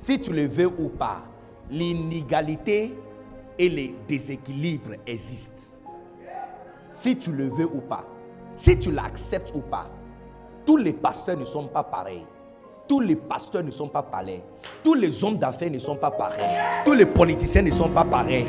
[0.00, 1.24] Si tu le veux ou pas,
[1.70, 2.96] l'inégalité
[3.58, 5.76] et les déséquilibres existent.
[6.90, 8.06] Si tu le veux ou pas,
[8.56, 9.90] si tu l'acceptes ou pas,
[10.64, 12.24] tous les pasteurs ne sont pas pareils.
[12.88, 14.42] Tous les pasteurs ne sont pas pareils.
[14.82, 16.48] Tous les hommes d'affaires ne sont pas pareils.
[16.86, 18.46] Tous les politiciens ne sont pas pareils.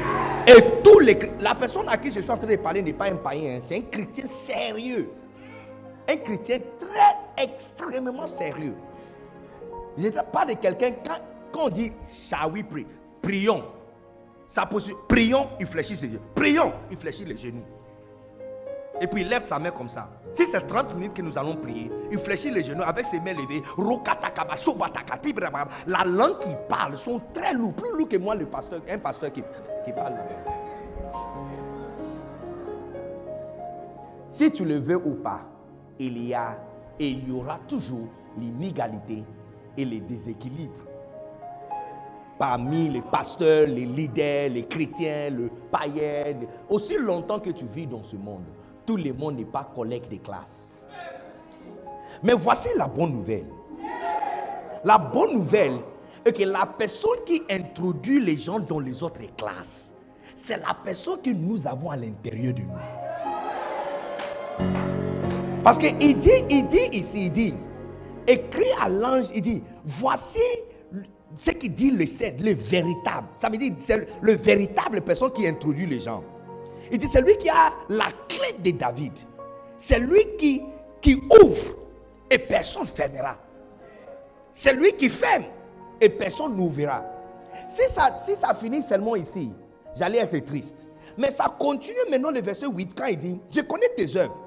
[0.47, 1.19] Et tous les...
[1.41, 3.57] La personne à qui je suis en train de parler n'est pas un païen.
[3.57, 3.59] Hein.
[3.59, 5.11] C'est un chrétien sérieux.
[6.09, 8.75] Un chrétien très extrêmement sérieux.
[9.97, 11.19] Je ne pas de quelqu'un, quand,
[11.57, 12.85] on dit shall we pray,
[13.21, 13.63] prions.
[15.07, 16.19] Prions, il fléchit ses yeux.
[16.35, 17.63] Prions, il fléchit les genoux.
[18.99, 20.09] Et puis il lève sa main comme ça.
[20.33, 23.33] Si c'est 30 minutes que nous allons prier, il fléchit les genoux avec ses mains
[23.33, 23.63] levées.
[25.87, 29.31] La langue qu'il parle sont très lourds, plus lourds que moi, le pasteur, un pasteur
[29.31, 29.41] qui,
[29.85, 30.15] qui parle.
[34.27, 35.41] Si tu le veux ou pas,
[35.97, 36.57] il y a
[36.99, 39.23] et il y aura toujours l'inégalité
[39.77, 40.90] et les déséquilibres
[42.41, 48.03] parmi les pasteurs, les leaders, les chrétiens, les païens, aussi longtemps que tu vis dans
[48.03, 48.41] ce monde
[48.85, 50.73] tout le monde n'est pas collègue de classe.
[52.23, 53.45] Mais voici la bonne nouvelle.
[54.83, 55.77] La bonne nouvelle
[56.25, 59.93] est que la personne qui introduit les gens dans les autres classes,
[60.35, 62.69] c'est la personne que nous avons à l'intérieur de nous.
[65.63, 67.53] Parce qu'il dit, il dit ici, il dit,
[68.27, 70.39] écrit à l'ange, il dit, voici
[71.35, 73.27] ce qui dit le cèdre, le véritable.
[73.35, 76.23] Ça veut dire, c'est le véritable personne qui introduit les gens.
[76.91, 79.13] Il dit, c'est lui qui a la clé de David.
[79.77, 80.61] C'est lui qui,
[81.01, 81.75] qui ouvre
[82.29, 83.37] et personne ne fermera.
[84.51, 85.45] C'est lui qui ferme
[85.99, 87.05] et personne n'ouvrira.
[87.69, 89.53] Si ça, si ça finit seulement ici,
[89.95, 90.87] j'allais être triste.
[91.17, 94.37] Mais ça continue maintenant le verset 8 quand il dit, je connais tes œuvres.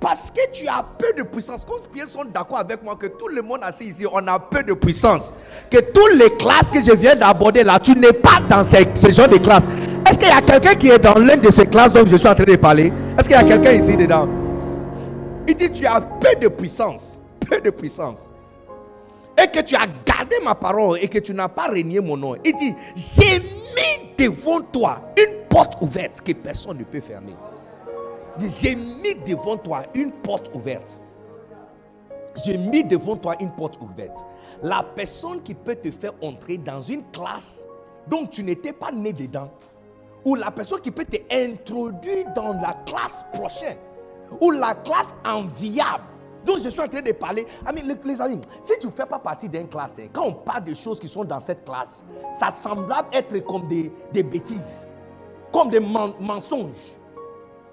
[0.00, 1.64] Parce que tu as peu de puissance.
[1.64, 4.74] Combien sont d'accord avec moi que tout le monde assis ici, on a peu de
[4.74, 5.32] puissance.
[5.70, 9.10] Que toutes les classes que je viens d'aborder là, tu n'es pas dans ce, ce
[9.10, 9.66] genre de classe.
[10.08, 12.28] Est-ce qu'il y a quelqu'un qui est dans l'une de ces classes dont je suis
[12.28, 12.92] en train de parler?
[13.16, 14.28] Est-ce qu'il y a quelqu'un ici dedans?
[15.46, 17.20] Il dit, tu as peu de puissance.
[17.48, 18.32] Peu de puissance.
[19.42, 22.34] Et que tu as gardé ma parole et que tu n'as pas régné mon nom.
[22.44, 27.34] Il dit, j'ai mis devant toi une porte ouverte que personne ne peut fermer.
[28.38, 31.00] J'ai mis devant toi une porte ouverte.
[32.44, 34.24] J'ai mis devant toi une porte ouverte.
[34.62, 37.68] La personne qui peut te faire entrer dans une classe
[38.06, 39.50] dont tu n'étais pas né dedans,
[40.24, 43.76] ou la personne qui peut te introduire dans la classe prochaine,
[44.40, 46.04] ou la classe enviable
[46.44, 47.46] dont je suis en train de parler.
[48.04, 50.74] Les, amis, si tu ne fais pas partie d'une classe, hein, quand on parle des
[50.74, 54.94] choses qui sont dans cette classe, ça semble être comme des, des bêtises,
[55.52, 56.98] comme des mensonges.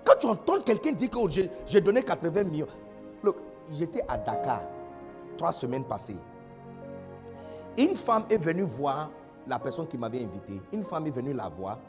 [0.04, 1.18] Quand tu entends quelqu'un dire que
[1.66, 2.68] j'ai donné 80 millions.
[3.24, 3.38] Look,
[3.72, 4.64] j'étais à Dakar
[5.38, 6.18] trois semaines passées.
[7.78, 9.10] Une femme est venue voir
[9.47, 10.62] la personne qui m'avait invité.
[10.74, 11.80] Une femme est venue la voir.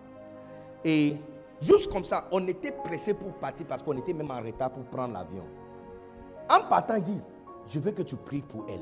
[0.85, 1.17] Et
[1.61, 4.85] juste comme ça, on était pressé pour partir parce qu'on était même en retard pour
[4.85, 5.45] prendre l'avion.
[6.49, 7.21] En partant, il dit,
[7.67, 8.81] je veux que tu pries pour elle.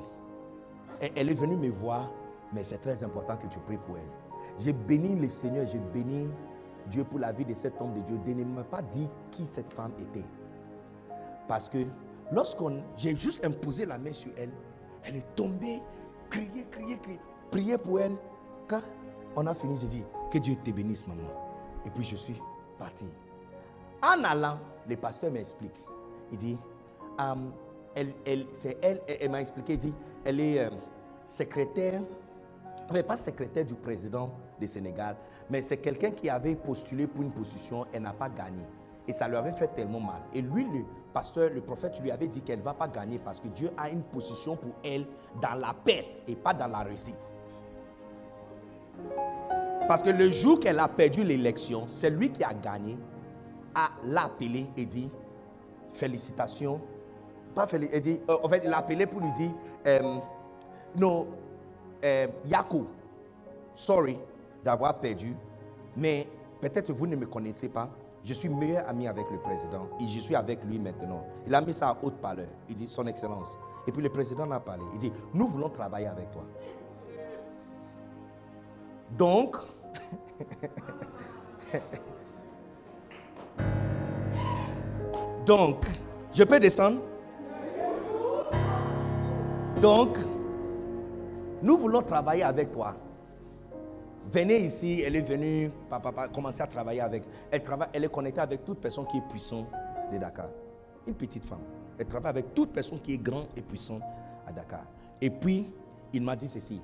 [1.01, 2.11] Et elle est venue me voir,
[2.53, 4.11] mais c'est très important que tu pries pour elle.
[4.59, 6.29] J'ai béni le Seigneur, j'ai béni
[6.89, 8.19] Dieu pour la vie de cet homme de Dieu.
[8.27, 10.25] Je ne m'a pas dit qui cette femme était.
[11.47, 11.79] Parce que
[12.33, 14.51] lorsqu'on, j'ai juste imposé la main sur elle,
[15.05, 15.81] elle est tombée,
[16.29, 17.21] criée, criée, criée,
[17.51, 18.17] prier pour elle.
[18.67, 18.83] Quand
[19.37, 21.23] on a fini, j'ai dit, que Dieu te bénisse, maman.
[21.87, 22.41] Et puis je suis
[22.79, 23.07] parti.
[24.03, 24.59] En allant,
[24.89, 25.83] le pasteur m'explique.
[26.33, 26.59] Il dit,
[27.19, 27.53] um,
[27.95, 28.13] elle,
[28.53, 30.71] c'est elle, elle, m'a expliqué, dit, elle est euh,
[31.25, 32.03] secrétaire
[32.93, 34.31] n'est pas secrétaire du président
[34.61, 35.17] du Sénégal,
[35.51, 38.63] mais c'est quelqu'un qui avait postulé pour une position, elle n'a pas gagné.
[39.07, 40.21] Et ça lui avait fait tellement mal.
[40.35, 40.85] Et lui, le
[41.15, 43.89] pasteur, le prophète lui avait dit qu'elle ne va pas gagner parce que Dieu a
[43.89, 45.07] une position pour elle
[45.41, 47.35] dans la perte et pas dans la réussite.
[49.87, 52.99] Parce que le jour qu'elle a perdu l'élection, c'est lui qui a gagné,
[53.75, 55.11] a l'a appelé et dit
[55.93, 56.79] félicitations.
[57.55, 59.53] Pas félicitations, dit, euh, en fait, il l'a appelé pour lui dire
[59.87, 60.19] euh,
[60.97, 61.29] non,
[62.05, 62.87] euh, Yako,
[63.75, 64.19] sorry
[64.65, 65.37] d'avoir perdu,
[65.97, 66.27] mais
[66.61, 67.89] peut-être vous ne me connaissez pas.
[68.25, 71.25] Je suis meilleur ami avec le président et je suis avec lui maintenant.
[71.47, 72.49] Il a mis ça à haute parleur.
[72.69, 73.57] Il dit Son Excellence.
[73.87, 74.83] Et puis le président a parlé.
[74.93, 76.43] Il dit Nous voulons travailler avec toi.
[79.17, 79.57] Donc,
[85.47, 85.87] donc,
[86.33, 87.01] je peux descendre?
[89.81, 90.19] Donc,
[91.63, 92.95] nous voulons travailler avec toi.
[94.31, 97.25] Venez ici, elle est venue, papa, commencer à travailler avec.
[97.51, 99.67] Elle, travaille, elle est connectée avec toute personne qui est puissante
[100.13, 100.51] de Dakar.
[101.07, 101.63] Une petite femme.
[101.99, 104.01] Elle travaille avec toute personne qui est grand et puissant
[104.47, 104.85] à Dakar.
[105.21, 105.67] Et puis,
[106.13, 106.81] il m'a dit ceci.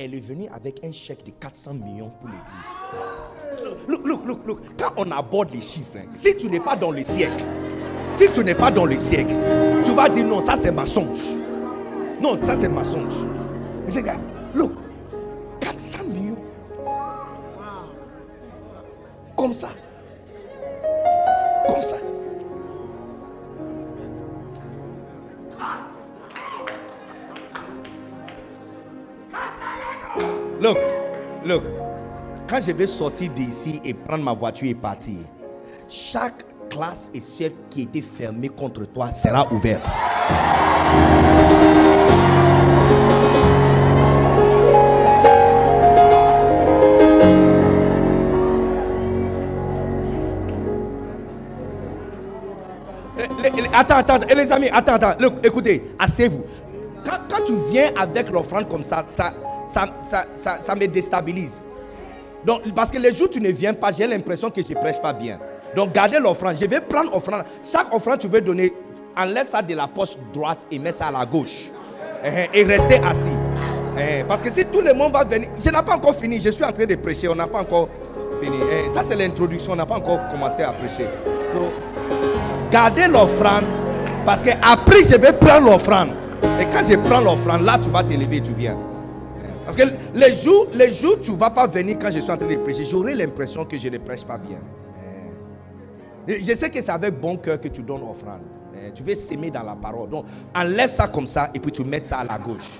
[0.00, 3.76] Elle est venue avec un chèque de 400 millions pour l'église.
[3.88, 4.58] Look, look, look, look.
[4.78, 7.44] Quand on aborde les chiffres, hein, si tu n'es pas dans le siècle,
[8.12, 9.34] si tu n'es pas dans le siècle,
[9.84, 11.34] tu vas dire non, ça c'est mensonge.
[12.20, 13.14] Non, ça c'est mensonge.
[14.54, 14.72] Look,
[15.60, 16.27] 400 millions.
[19.38, 19.68] Comme ça.
[21.68, 21.94] Comme ça.
[30.60, 30.76] Look,
[31.44, 31.62] look.
[32.48, 35.20] Quand je vais sortir d'ici et prendre ma voiture et partir,
[35.88, 39.88] chaque classe et celle qui était fermée contre toi sera ouverte.
[53.78, 55.14] Attends, attends, et les amis, attends, attends.
[55.44, 56.42] écoutez, asseyez-vous.
[57.04, 59.32] Quand, tu viens avec l'offrande comme ça ça,
[59.64, 59.86] ça,
[60.32, 61.64] ça, ça, me déstabilise.
[62.44, 64.74] Donc, parce que les jours où tu ne viens pas, j'ai l'impression que je ne
[64.74, 65.38] prêche pas bien.
[65.76, 66.56] Donc, gardez l'offrande.
[66.60, 67.44] Je vais prendre l'offrande.
[67.64, 68.72] Chaque offrande, tu veux donner,
[69.16, 71.70] enlève ça de la poche droite et mets ça à la gauche.
[72.24, 73.28] Eh, eh, et restez assis.
[73.96, 76.50] Eh, parce que si tout le monde va venir, je n'ai pas encore fini, je
[76.50, 77.88] suis en train de prêcher, on n'a pas encore
[78.42, 78.58] fini.
[78.92, 81.06] Ça, c'est l'introduction, on n'a pas encore commencé à prêcher.
[82.70, 83.64] Gardez l'offrande
[84.26, 86.10] parce que après je vais prendre l'offrande.
[86.60, 88.76] Et quand je prends l'offrande, là tu vas t'élever, tu viens.
[89.64, 92.36] Parce que les jours, les jours tu ne vas pas venir quand je suis en
[92.36, 94.58] train de prêcher, j'aurai l'impression que je ne prêche pas bien.
[96.26, 98.42] Je sais que c'est avec bon cœur que tu donnes l'offrande.
[98.94, 100.08] Tu veux s'aimer dans la parole.
[100.08, 102.70] Donc enlève ça comme ça et puis tu mets ça à la gauche.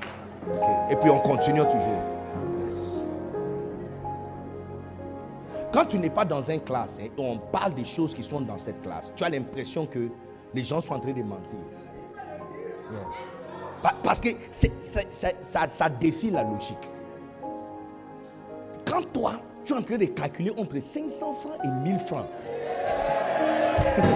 [0.91, 2.18] Et puis on continue toujours.
[5.73, 8.59] Quand tu n'es pas dans une classe et on parle des choses qui sont dans
[8.59, 10.09] cette classe, tu as l'impression que
[10.55, 11.59] les gens sont en train de mentir.
[14.03, 16.89] Parce que ça défie la logique.
[18.87, 19.33] Quand toi,
[19.65, 22.27] tu es en train de calculer entre 500 francs et 1000 francs.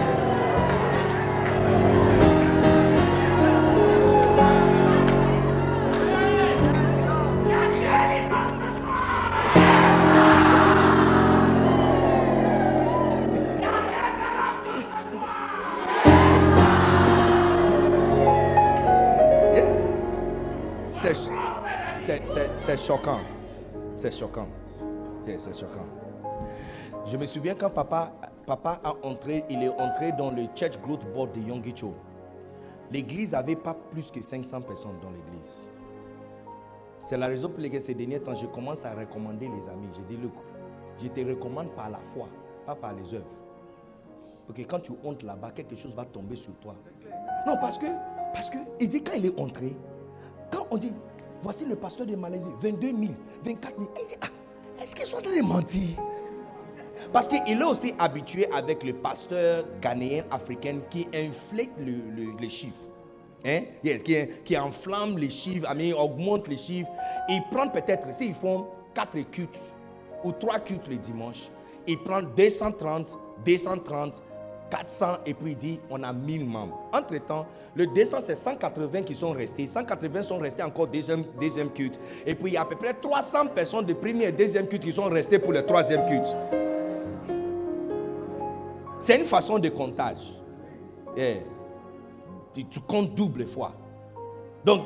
[22.76, 23.18] c'est choquant.
[23.96, 24.48] C'est choquant.
[25.26, 25.86] c'est choquant.
[27.04, 28.12] Je me souviens quand papa,
[28.46, 31.92] papa a entré, il est entré dans le church growth board de Yongicho.
[32.90, 35.66] L'église n'avait pas plus que 500 personnes dans l'église.
[37.00, 39.88] C'est la raison pour laquelle ces derniers temps, je commence à recommander les amis.
[39.94, 40.34] Je dis, look,
[40.98, 42.28] je te recommande par la foi,
[42.64, 43.34] pas par les œuvres.
[44.46, 46.74] Parce que quand tu hontes là-bas, quelque chose va tomber sur toi.
[47.46, 47.86] Non, parce que,
[48.32, 49.76] parce que, il dit quand il est entré,
[50.50, 50.92] quand on dit,
[51.42, 53.00] Voici le pasteur de Malaisie, 22 000,
[53.44, 53.90] 24 000.
[54.00, 54.26] Il dit, ah,
[54.82, 55.88] est-ce qu'ils sont en train de mentir?
[57.12, 62.88] Parce qu'il est aussi habitué avec le pasteur ghanéen africain qui inflète les chiffres.
[63.44, 63.62] Hein?
[63.82, 64.14] qui,
[64.44, 65.68] qui, enflamme les chiffres,
[65.98, 66.90] augmente les chiffres.
[67.28, 69.74] Ils prennent peut-être, s'ils font 4 cultes
[70.22, 71.48] ou 3 cultes le dimanche,
[71.88, 74.22] ils prennent 230, 230,
[74.72, 76.80] 400 et puis il dit on a 1000 membres.
[76.94, 79.66] Entre-temps, le 200 c'est 180 qui sont restés.
[79.66, 82.00] 180 sont restés encore deuxième, deuxième culte.
[82.24, 84.84] Et puis il y a à peu près 300 personnes de premier et deuxième culte
[84.84, 86.34] qui sont restées pour le troisième culte.
[88.98, 90.32] C'est une façon de comptage.
[92.54, 93.72] Tu, comptes double fois.
[94.64, 94.84] Donc,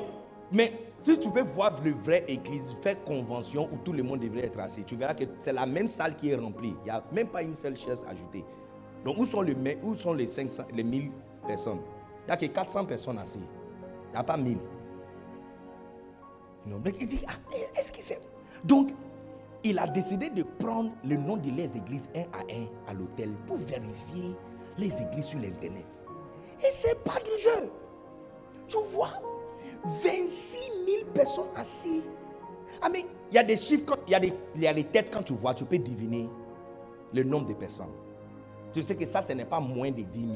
[0.50, 4.46] mais Si tu veux voir le vrai église, fais convention où tout le monde devrait
[4.46, 4.82] être assis.
[4.84, 6.74] Tu verras que c'est la même salle qui est remplie.
[6.80, 8.44] Il n'y a même pas une seule chaise ajoutée.
[9.06, 9.54] Donc, où sont les,
[9.84, 11.12] où sont les, 500, les 1000
[11.46, 11.78] personnes?
[12.24, 13.46] Il n'y a que 400 personnes assises.
[14.08, 14.58] Il n'y a pas 1000.
[16.66, 17.34] Non, mais il dit, ah,
[17.78, 18.20] est-ce que c'est.
[18.64, 18.90] Donc,
[19.62, 23.30] il a décidé de prendre le nom de les églises un à un à l'hôtel
[23.46, 24.34] pour vérifier
[24.76, 26.02] les églises sur l'internet.
[26.58, 27.70] Et c'est pas du jeu.
[28.66, 29.22] Tu vois,
[29.84, 32.06] 26 000 personnes assises.
[32.82, 35.12] Ah, mais il y a des chiffres, il y a, des, y a les têtes
[35.14, 36.28] quand tu vois, tu peux deviner
[37.14, 37.92] le nombre de personnes.
[38.72, 40.32] Tu sais que ça, ce n'est pas moins de 10 000.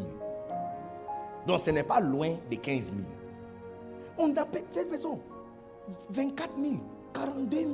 [1.46, 2.98] Donc, ce n'est pas loin de 15 000.
[4.18, 5.18] On appelle cette personne
[6.10, 6.74] 24 000,
[7.14, 7.68] 42 000,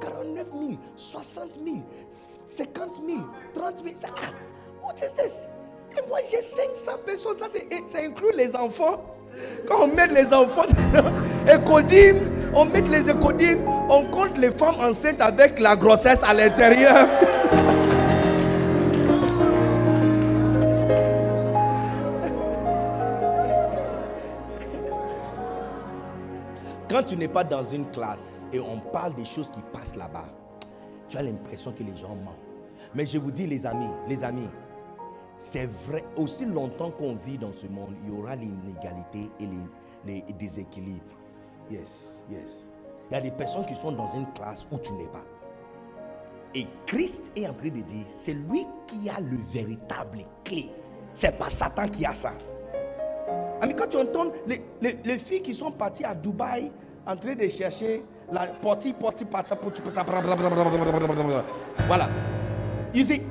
[0.00, 1.76] 49 000, 60 000,
[2.08, 3.18] 50 000,
[3.54, 3.94] 30 000.
[4.04, 4.32] Ah,
[4.82, 5.48] what is this?
[5.96, 7.36] Et moi, j'ai 500 personnes.
[7.36, 9.02] Ça, ça inclut les enfants.
[9.66, 12.20] Quand on met les enfants dans écodime,
[12.54, 17.08] on met les écodimes, on compte les femmes enceintes avec la grossesse à l'intérieur.
[26.98, 30.26] Quand tu n'es pas dans une classe et on parle des choses qui passent là-bas,
[31.08, 32.34] tu as l'impression que les gens mentent.
[32.92, 34.48] Mais je vous dis, les amis, les amis,
[35.38, 39.48] c'est vrai, aussi longtemps qu'on vit dans ce monde, il y aura l'inégalité et
[40.06, 41.04] les, déséquilibres.
[41.70, 42.68] Yes, yes.
[43.08, 45.24] Il y a des personnes qui sont dans une classe où tu n'es pas.
[46.52, 50.68] Et Christ est en train de dire, c'est lui qui a le véritable clé.
[51.14, 52.32] C'est pas Satan qui a ça.
[53.60, 56.72] Ami, quand tu entends les, les, filles qui sont parties à Dubaï
[57.08, 59.54] en train de chercher la porti, porti, porti,
[61.86, 62.08] voilà.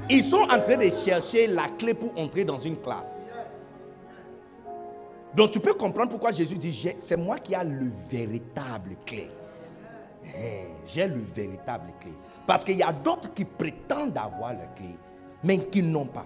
[0.10, 3.30] Ils sont en train de chercher la clé pour entrer dans une classe.
[5.36, 9.30] Donc tu peux comprendre pourquoi Jésus dit, c'est moi qui ai le véritable clé.
[10.36, 12.12] Eh, j'ai le véritable clé.
[12.48, 14.96] Parce qu'il y a d'autres qui prétendent avoir la clé,
[15.44, 16.26] mais qui n'ont pas.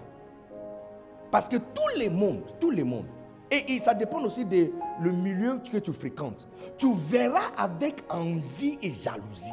[1.30, 3.06] Parce que tous les mondes, tous les mondes,
[3.52, 6.48] et, ça dépend aussi du milieu que tu fréquentes,
[6.78, 9.52] tu verras avec envie et jalousie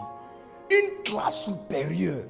[0.71, 2.23] une classe supérieure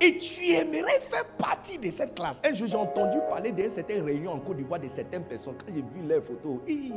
[0.00, 2.40] et tu aimerais faire partie de cette classe.
[2.48, 5.54] Un jour, j'ai entendu parler d'une certaine réunion en Côte d'Ivoire de certaines personnes.
[5.54, 6.92] Quand j'ai vu leurs photos, il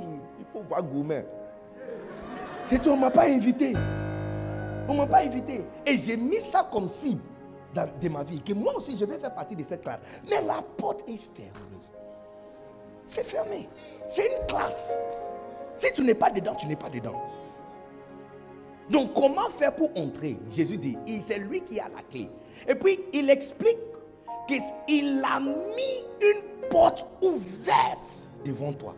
[0.51, 1.25] faut voir Gourmet.
[2.65, 3.73] C'est on ne m'a pas invité.
[4.89, 5.65] On ne m'a pas invité.
[5.85, 7.21] Et j'ai mis ça comme cible
[8.01, 8.41] de ma vie.
[8.41, 10.01] Que moi aussi, je vais faire partie de cette classe.
[10.29, 11.76] Mais la porte est fermée.
[13.07, 13.67] C'est fermé.
[14.07, 14.99] C'est une classe.
[15.75, 17.19] Si tu n'es pas dedans, tu n'es pas dedans.
[18.89, 20.37] Donc, comment faire pour entrer?
[20.49, 22.29] Jésus dit, c'est lui qui a la clé.
[22.67, 23.77] Et puis, il explique
[24.47, 28.93] qu'il a mis une porte ouverte devant toi.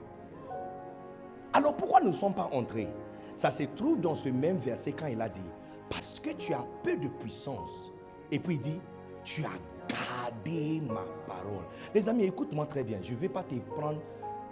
[1.54, 2.90] Alors, pourquoi nous ne sommes pas entrés?
[3.36, 5.42] Ça se trouve dans ce même verset quand il a dit,
[5.90, 7.92] parce que tu as peu de puissance.
[8.32, 8.82] Et puis il dit,
[9.24, 9.69] tu as
[10.00, 11.66] gardé ma parole.
[11.94, 13.00] Les amis, écoute-moi très bien.
[13.02, 14.00] Je ne vais pas te prendre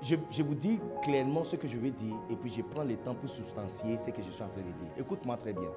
[0.01, 3.15] je, vous dis clairement ce que je vais dire et puis je prends le temps
[3.15, 4.87] pour substancier ce que je suis en train de dire.
[4.97, 5.69] Écoute-moi très bien.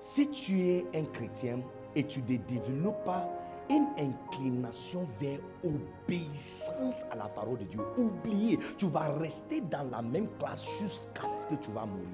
[0.00, 1.60] Si tu es un chrétien
[1.94, 3.28] et tu ne développes pas
[3.68, 10.02] une inclination vers obéissance à la parole de Dieu, oubliez, tu vas rester dans la
[10.02, 12.06] même classe jusqu'à ce que tu vas mourir.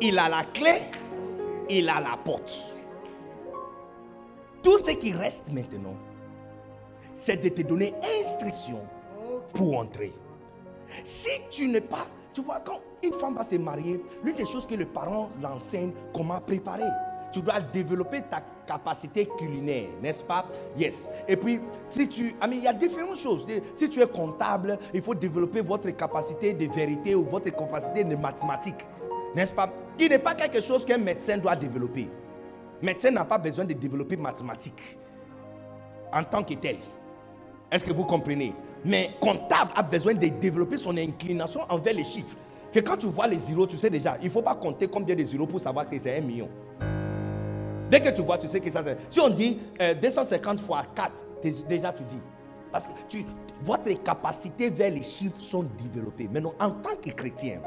[0.00, 0.80] Il a la clé,
[1.68, 2.76] il a la porte.
[4.64, 5.94] Tout ce qui reste maintenant,
[7.14, 8.80] c'est de te donner instruction
[9.52, 10.12] pour entrer.
[11.04, 14.66] Si tu n'es pas, tu vois, quand une femme va se marier, l'une des choses
[14.66, 16.88] que les parents l'enseignent, comment préparer.
[17.30, 20.46] Tu dois développer ta capacité culinaire, n'est-ce pas?
[20.78, 21.10] Yes.
[21.28, 21.60] Et puis,
[21.90, 22.34] si tu.
[22.50, 23.46] il y a différentes choses.
[23.74, 28.16] Si tu es comptable, il faut développer votre capacité de vérité ou votre capacité de
[28.16, 28.86] mathématiques,
[29.34, 29.68] n'est-ce pas?
[29.98, 32.08] Qui n'est pas quelque chose qu'un médecin doit développer.
[32.84, 34.98] Médecin n'a pas besoin de développer mathématiques
[36.12, 36.76] en tant que tel.
[37.72, 38.52] Est-ce que vous comprenez?
[38.84, 42.36] Mais comptable a besoin de développer son inclination envers les chiffres.
[42.70, 45.16] Que quand tu vois les zéros, tu sais déjà, il ne faut pas compter combien
[45.16, 46.50] de zéros pour savoir que c'est un million.
[47.90, 48.98] Dès que tu vois, tu sais que ça c'est.
[49.08, 49.58] Si on dit
[50.02, 51.24] 250 euh, fois 4,
[51.66, 52.20] déjà tu dis.
[52.70, 53.24] Parce que tu,
[53.62, 56.28] votre capacité vers les chiffres sont développées.
[56.30, 57.62] Maintenant, en tant que chrétien,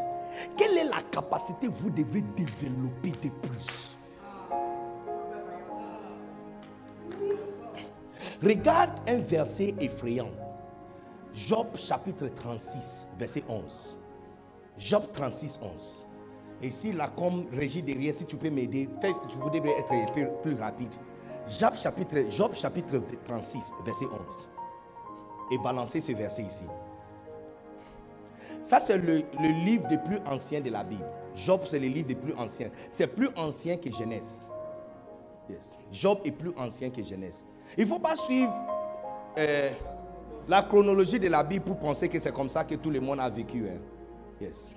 [0.56, 3.97] quelle est la capacité que vous devez développer de plus?
[8.42, 10.30] Regarde un verset effrayant.
[11.34, 14.00] Job chapitre 36, verset 11.
[14.78, 16.08] Job 36, 11.
[16.62, 18.90] Et si la com régie derrière, si tu peux m'aider,
[19.30, 20.94] je vous devrais être plus rapide.
[21.48, 24.50] Job chapitre, Job chapitre 36, verset 11.
[25.52, 26.66] Et balancer ce verset ici.
[28.62, 31.06] Ça, c'est le, le livre des plus anciens de la Bible.
[31.36, 32.70] Job, c'est le livre des plus anciens.
[32.90, 34.52] C'est plus ancien que Genèse.
[35.50, 35.80] Yes.
[35.92, 37.46] Job est plus ancien que Genèse.
[37.78, 38.54] Il ne faut pas suivre
[39.40, 39.72] euh,
[40.48, 43.20] la chronologie de la Bible pour penser que c'est comme ça que tout le monde
[43.20, 43.68] a vécu.
[43.68, 43.80] hein.
[44.40, 44.76] Yes.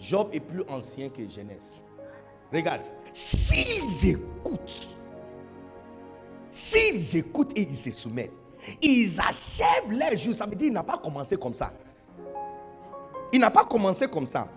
[0.00, 1.82] Job est plus ancien que Genèse.
[2.52, 2.80] Regarde,
[3.12, 4.98] s'ils écoutent,
[6.50, 8.32] s'ils écoutent et ils se soumettent,
[8.80, 10.34] ils achèvent leur jour.
[10.34, 11.72] Ça veut dire qu'il n'a pas commencé comme ça.
[13.32, 14.48] Il n'a pas commencé comme ça.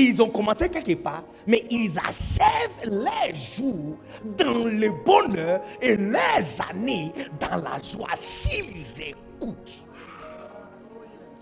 [0.00, 3.96] Ils ont commencé quelque part, mais ils achèvent leurs jours
[4.38, 9.88] dans le bonheur et leurs années dans la joie s'ils écoutent.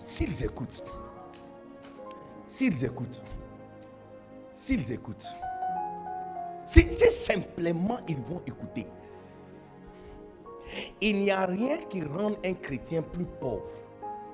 [0.03, 0.83] S'ils écoutent.
[2.47, 3.21] S'ils écoutent.
[4.55, 5.27] S'ils écoutent.
[6.65, 6.81] Si
[7.11, 8.87] simplement ils vont écouter.
[10.99, 13.71] Il n'y a rien qui rende un chrétien plus pauvre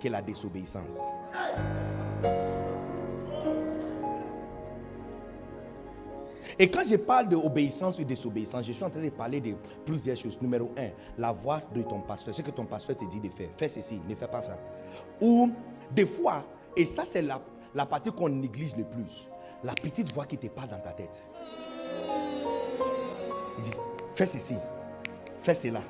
[0.02, 0.98] que la désobéissance.
[6.60, 9.54] Et quand je parle d'obéissance ou désobéissance, je suis en train de parler de
[9.86, 10.40] plusieurs choses.
[10.42, 12.34] Numéro un, la voix de ton pasteur.
[12.34, 13.50] Ce que ton pasteur te dit de faire.
[13.58, 14.58] Fais ceci, ne fais pas ça.
[15.22, 15.52] Ou
[15.92, 16.44] des fois,
[16.76, 19.28] et ça c'est la, partie qu'on néglige le plus,
[19.64, 21.30] la petite voix qui te parle dans ta tête.
[23.58, 23.72] Il dit,
[24.14, 24.56] fais ceci,
[25.40, 25.82] fais cela.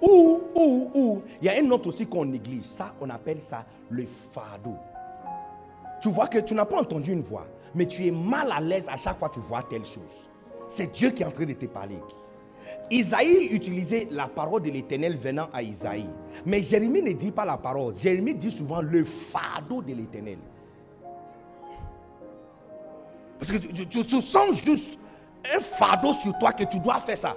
[0.00, 2.62] Ou, ou, ou, il y a un autre aussi qu'on néglige.
[2.62, 4.76] Ça, on appelle ça le fardeau.
[6.00, 8.88] Tu vois que tu n'as pas entendu une voix, mais tu es mal à l'aise
[8.88, 10.28] à chaque fois que tu vois telle chose.
[10.68, 11.98] C'est Dieu qui est en train de te parler.
[12.90, 16.08] Isaïe utilisait la parole de l'éternel venant à Isaïe.
[16.46, 17.94] Mais Jérémie ne dit pas la parole.
[17.94, 20.38] Jérémie dit souvent le fardeau de l'éternel.
[23.38, 24.98] Parce que tu, sens juste
[25.54, 27.36] un fardeau sur toi que tu dois faire ça.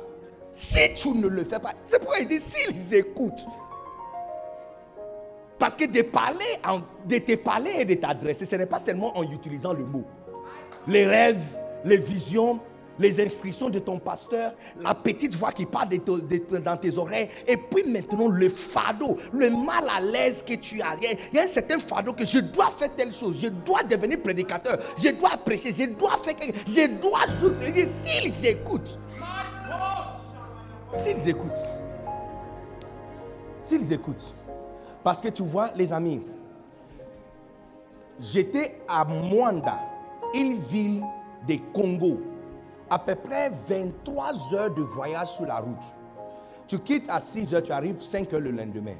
[0.51, 3.45] Si tu ne le fais pas, c'est pourquoi il dit s'ils écoutent.
[5.61, 6.57] Parce que de parler,
[7.05, 10.03] de te parler et de t'adresser, ce n'est pas seulement en utilisant le mot.
[10.87, 12.59] Les rêves, les visions,
[12.97, 15.89] les instructions de ton pasteur, la petite voix qui parle
[16.65, 20.95] dans tes oreilles, et puis maintenant le fardeau, le mal à l'aise que tu as.
[20.99, 24.19] Il y a- un certain fardeau que je dois faire telle chose, je dois devenir
[24.19, 27.19] prédicateur, je dois prêcher, je dois faire quelque je dois
[27.71, 28.99] dit, S'ils écoutent,
[30.95, 31.61] s'ils écoutent,
[33.59, 34.33] s'ils écoutent,
[35.03, 36.25] parce que tu vois, les amis,
[38.19, 39.79] j'étais à Mwanda,
[40.33, 41.03] une ville
[41.47, 42.21] de Congo,
[42.89, 45.83] à peu près 23 heures de voyage sur la route.
[46.67, 48.95] Tu quittes à 6 heures, tu arrives 5 heures le lendemain.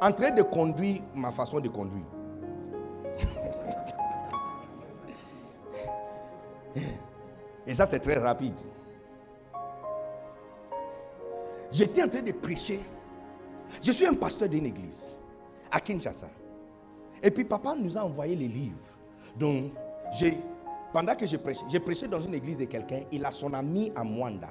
[0.00, 2.04] En train de conduire ma façon de conduire.
[7.66, 8.60] Et ça, c'est très rapide.
[11.70, 12.80] J'étais en train de prêcher.
[13.82, 15.16] Je suis un pasteur d'une église
[15.70, 16.28] à Kinshasa.
[17.22, 18.78] Et puis papa nous a envoyé les livres.
[19.38, 19.72] Donc,
[20.92, 23.90] pendant que je prêchais, j'ai prêché dans une église de quelqu'un, il a son ami
[23.96, 24.50] à Mwanda.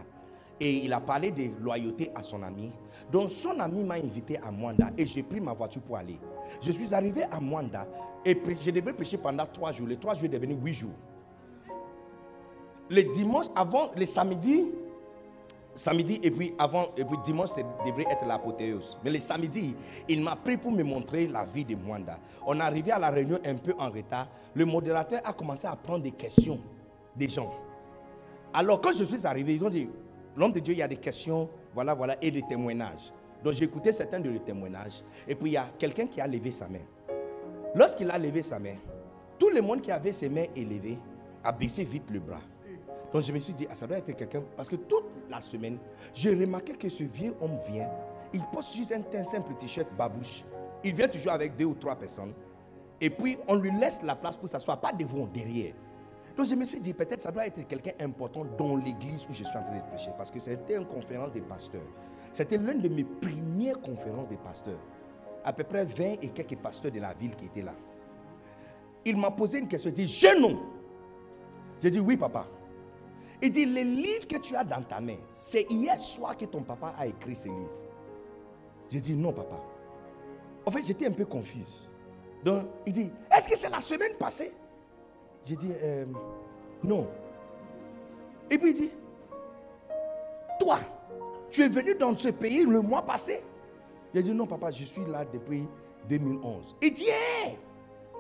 [0.59, 2.71] Et il a parlé de loyauté à son ami.
[3.11, 6.17] Donc son ami m'a invité à Mwanda et j'ai pris ma voiture pour aller.
[6.61, 7.87] Je suis arrivé à Mwanda
[8.23, 9.87] et je devais prêcher pendant trois jours.
[9.87, 10.93] Les trois jours devenaient huit jours.
[12.89, 14.67] Le dimanche, avant, le samedi,
[15.75, 17.49] samedi et puis avant et puis dimanche
[17.85, 18.97] devrait être l'apothéose.
[19.03, 19.75] Mais le samedi
[20.07, 22.19] il m'a pris pour me montrer la vie de Mwanda.
[22.45, 24.27] On est arrivé à la réunion un peu en retard.
[24.53, 26.59] Le modérateur a commencé à prendre des questions
[27.15, 27.51] des gens.
[28.53, 29.89] Alors quand je suis arrivé ils ont dit
[30.35, 33.11] l'homme de Dieu il y a des questions voilà voilà et des témoignages
[33.43, 36.27] donc j'ai écouté certains de les témoignages et puis il y a quelqu'un qui a
[36.27, 36.79] levé sa main.
[37.75, 38.75] Lorsqu'il a levé sa main
[39.39, 40.97] tout le monde qui avait ses mains élevées
[41.43, 42.39] a baissé vite le bras
[43.13, 44.41] donc je me suis dit, ah, ça doit être quelqu'un.
[44.57, 45.77] Parce que toute la semaine,
[46.15, 47.87] j'ai remarqué que ce vieux homme vient,
[48.33, 50.43] il porte juste un, un simple t-shirt babouche.
[50.83, 52.33] Il vient toujours avec deux ou trois personnes.
[52.99, 55.75] Et puis, on lui laisse la place pour s'asseoir, pas devant, derrière.
[56.35, 59.43] Donc je me suis dit, peut-être ça doit être quelqu'un important dans l'église où je
[59.43, 60.09] suis en train de prêcher.
[60.17, 61.81] Parce que c'était une conférence des pasteurs.
[62.31, 64.79] C'était l'une de mes premières conférences des pasteurs.
[65.43, 67.73] À peu près 20 et quelques pasteurs de la ville qui étaient là.
[69.05, 69.91] Il m'a posé une question.
[69.91, 70.59] Il dit, jeune homme.
[71.79, 72.47] J'ai dit, oui, papa.
[73.45, 76.61] Il dit, les livres que tu as dans ta main, c'est hier soir que ton
[76.61, 77.73] papa a écrit ces livres.
[78.89, 79.61] J'ai dit, non, papa.
[80.65, 81.89] En fait, j'étais un peu confuse.
[82.41, 84.53] Donc, il dit, est-ce que c'est la semaine passée?
[85.43, 86.05] J'ai dit, Euh,
[86.85, 87.05] non.
[88.49, 88.91] Et puis il dit,
[90.57, 90.79] toi,
[91.49, 93.43] tu es venu dans ce pays le mois passé?
[94.15, 95.67] J'ai dit, non, papa, je suis là depuis
[96.07, 96.75] 2011.
[96.81, 97.57] Il dit, Hey!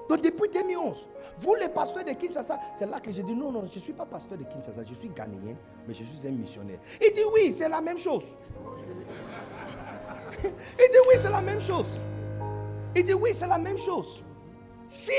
[0.09, 3.65] Donc depuis 2011, vous les pasteurs de Kinshasa, c'est là que j'ai dit non, non,
[3.67, 5.55] je ne suis pas pasteur de Kinshasa, je suis ghanéen,
[5.87, 6.79] mais je suis un missionnaire.
[7.01, 8.35] Il dit oui, c'est la même chose.
[10.43, 12.01] Il dit oui, c'est la même chose.
[12.95, 14.23] Il dit, oui, c'est la même chose.
[14.87, 15.11] Si,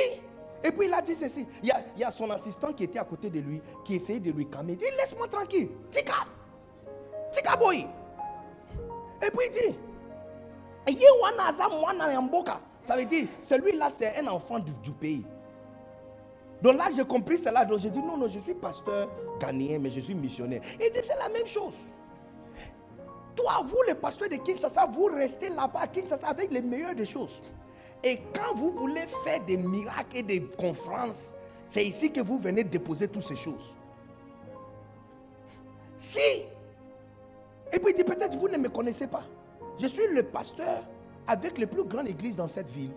[0.63, 2.85] et puis il a dit ceci, il y a, il y a son assistant qui
[2.85, 4.75] était à côté de lui, qui essayait de lui calmer.
[4.75, 5.71] Il dit, laisse-moi tranquille.
[5.91, 6.25] Tika,
[7.33, 7.87] tika boy.
[9.23, 9.77] Et puis il dit,
[12.85, 15.27] Ça veut dire, celui-là, c'est un enfant du, du pays.
[16.63, 17.65] Donc là, j'ai compris cela.
[17.65, 19.09] Donc j'ai dit, non, non, je suis pasteur
[19.41, 20.61] ghanéen, mais je suis missionnaire.
[20.75, 21.77] Il dit, c'est la même chose.
[23.35, 27.07] Toi, vous, les pasteurs de Kinshasa, vous restez là-bas à Kinshasa avec les meilleures des
[27.07, 27.43] choses.
[28.03, 31.35] Et quand vous voulez faire des miracles et des conférences,
[31.67, 33.75] c'est ici que vous venez déposer toutes ces choses.
[35.97, 36.19] Si,
[37.73, 39.25] et puis il dit, peut-être vous ne me connaissez pas.
[39.79, 40.83] Je suis le pasteur
[41.27, 42.93] avec les plus grandes églises dans cette ville.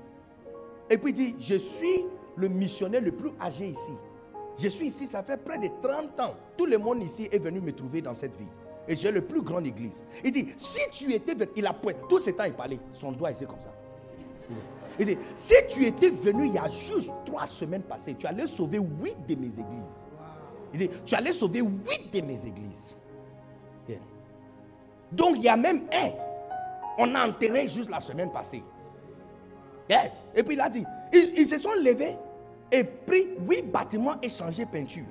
[0.90, 2.06] Et puis il dit, je suis
[2.36, 3.92] le missionnaire le plus âgé ici.
[4.58, 6.36] Je suis ici, ça fait près de 30 ans.
[6.58, 8.50] Tout le monde ici est venu me trouver dans cette ville.
[8.88, 10.04] Et j'ai le plus grande église.
[10.24, 13.12] Il dit, si tu étais venu, il a pointé, tout ce temps il parlait, son
[13.12, 13.72] doigt était comme ça.
[15.00, 18.48] Il dit, si tu étais venu il y a juste trois semaines passées, tu allais
[18.48, 20.08] sauver huit de mes églises.
[20.74, 22.96] Il dit, tu allais sauver huit de mes églises.
[25.12, 26.12] Donc il y a même un,
[26.98, 28.64] on a enterré juste la semaine passée.
[29.90, 30.24] Yes.
[30.36, 32.18] Et puis il a dit, ils, se sont levés
[32.72, 35.06] et pris huit bâtiments et changé peinture.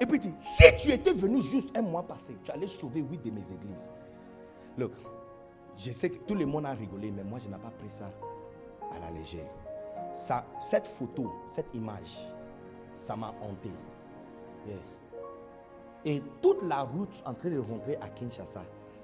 [0.00, 3.00] Et puis il dit, si tu étais venu juste un mois passé, tu allais sauver
[3.00, 3.90] huit de mes églises.
[4.76, 4.92] Look,
[5.76, 8.10] je sais que tout le monde a rigolé, mais moi je n'ai pas pris ça
[8.90, 9.50] à la légère.
[10.12, 12.18] Ça, cette photo, cette image,
[12.94, 13.70] ça m'a hanté.
[16.04, 18.62] Et toute la route en train de rentrer à Kinshasa,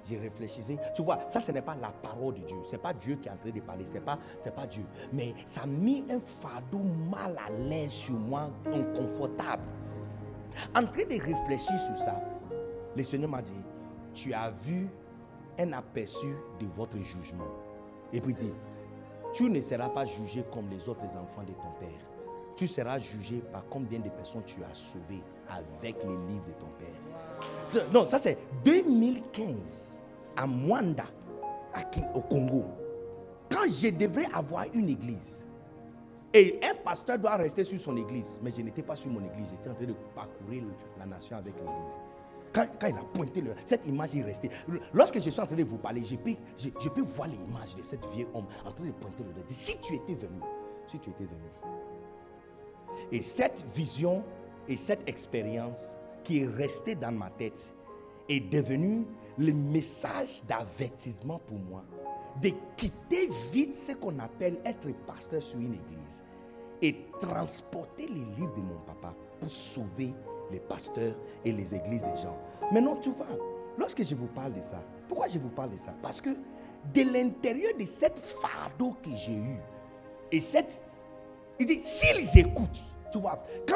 [0.09, 0.79] j'ai réfléchissais.
[0.95, 2.57] Tu vois, ça ce n'est pas la parole de Dieu.
[2.67, 3.87] Ce n'est pas Dieu qui est en train de parler.
[3.87, 4.85] Ce pas, c'est pas Dieu.
[5.13, 9.63] Mais ça a mis un fardeau mal à l'aise sur moi, inconfortable.
[10.75, 12.21] En train de réfléchir sur ça,
[12.97, 13.53] le Seigneur m'a dit,
[14.15, 14.89] tu as vu
[15.59, 16.29] un aperçu
[16.61, 17.47] de votre jugement.
[18.13, 18.53] Et puis dit,
[19.33, 21.89] tu ne seras pas jugé comme les autres enfants de ton Père.
[22.57, 26.67] Tu seras jugé par combien de personnes tu as sauvées avec les livres de ton
[26.79, 27.85] Père.
[27.93, 29.98] Non, ça c'est 2015
[30.39, 31.05] à Mwanda,
[32.15, 32.65] au Congo.
[33.51, 35.47] Quand je devrais avoir une église,
[36.33, 39.51] et un pasteur doit rester sur son église, mais je n'étais pas sur mon église,
[39.51, 40.63] j'étais en train de parcourir
[40.99, 41.67] la nation avec les.
[42.53, 44.51] Quand, il a pointé le- cette image est restée.
[44.95, 47.83] Lorsque je suis en train de vous parler, je peux, je, je voir l'image de
[47.83, 49.45] cet vieux homme en train de pointer le doigt.
[49.49, 50.41] Si tu étais venu,
[50.87, 51.51] si tu étais venu.
[53.13, 54.23] Et cette vision
[54.67, 57.73] et cette expérience qui est restée dans ma tête
[58.29, 59.07] est devenue
[59.39, 61.85] le message d'avertissement pour moi
[62.43, 66.25] de quitter vite ce qu'on appelle être pasteur sur une église
[66.83, 70.15] et transporter les livres de mon papa pour sauver
[70.51, 71.15] les pasteurs
[71.45, 72.37] et les églises des gens.
[72.73, 73.27] Maintenant, tu vois,
[73.77, 75.93] lorsque je vous parle de ça, pourquoi je vous parle de ça?
[76.03, 79.59] Parce que de l'intérieur de cette fardeau que j'ai eu
[80.31, 80.81] et cette
[81.61, 83.75] il dit, s'ils écoutent, tu vois, quand,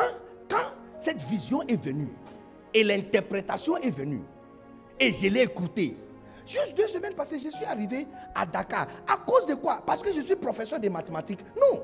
[0.48, 2.12] quand cette vision est venue
[2.72, 4.22] et l'interprétation est venue,
[5.08, 5.96] et je l'ai écouté,
[6.46, 8.86] juste deux semaines passées, je suis arrivé à Dakar.
[9.08, 9.82] À cause de quoi?
[9.84, 11.40] Parce que je suis professeur de mathématiques.
[11.56, 11.82] Non.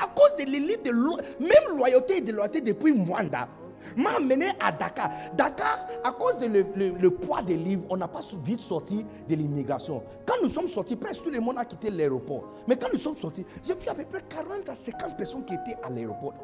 [0.00, 3.48] À cause de l'élite de lo- même loyauté et de loyauté depuis Mwanda,
[3.96, 5.10] m'a amené à Dakar.
[5.36, 10.02] Dakar, à cause de le, poids des livres, on n'a pas vite sorti de l'immigration.
[10.26, 12.44] Quand nous sommes sortis, presque tout le monde a quitté l'aéroport.
[12.68, 15.54] Mais quand nous sommes sortis, j'ai vu à peu près 40 à 50 personnes qui
[15.54, 16.34] étaient à l'aéroport.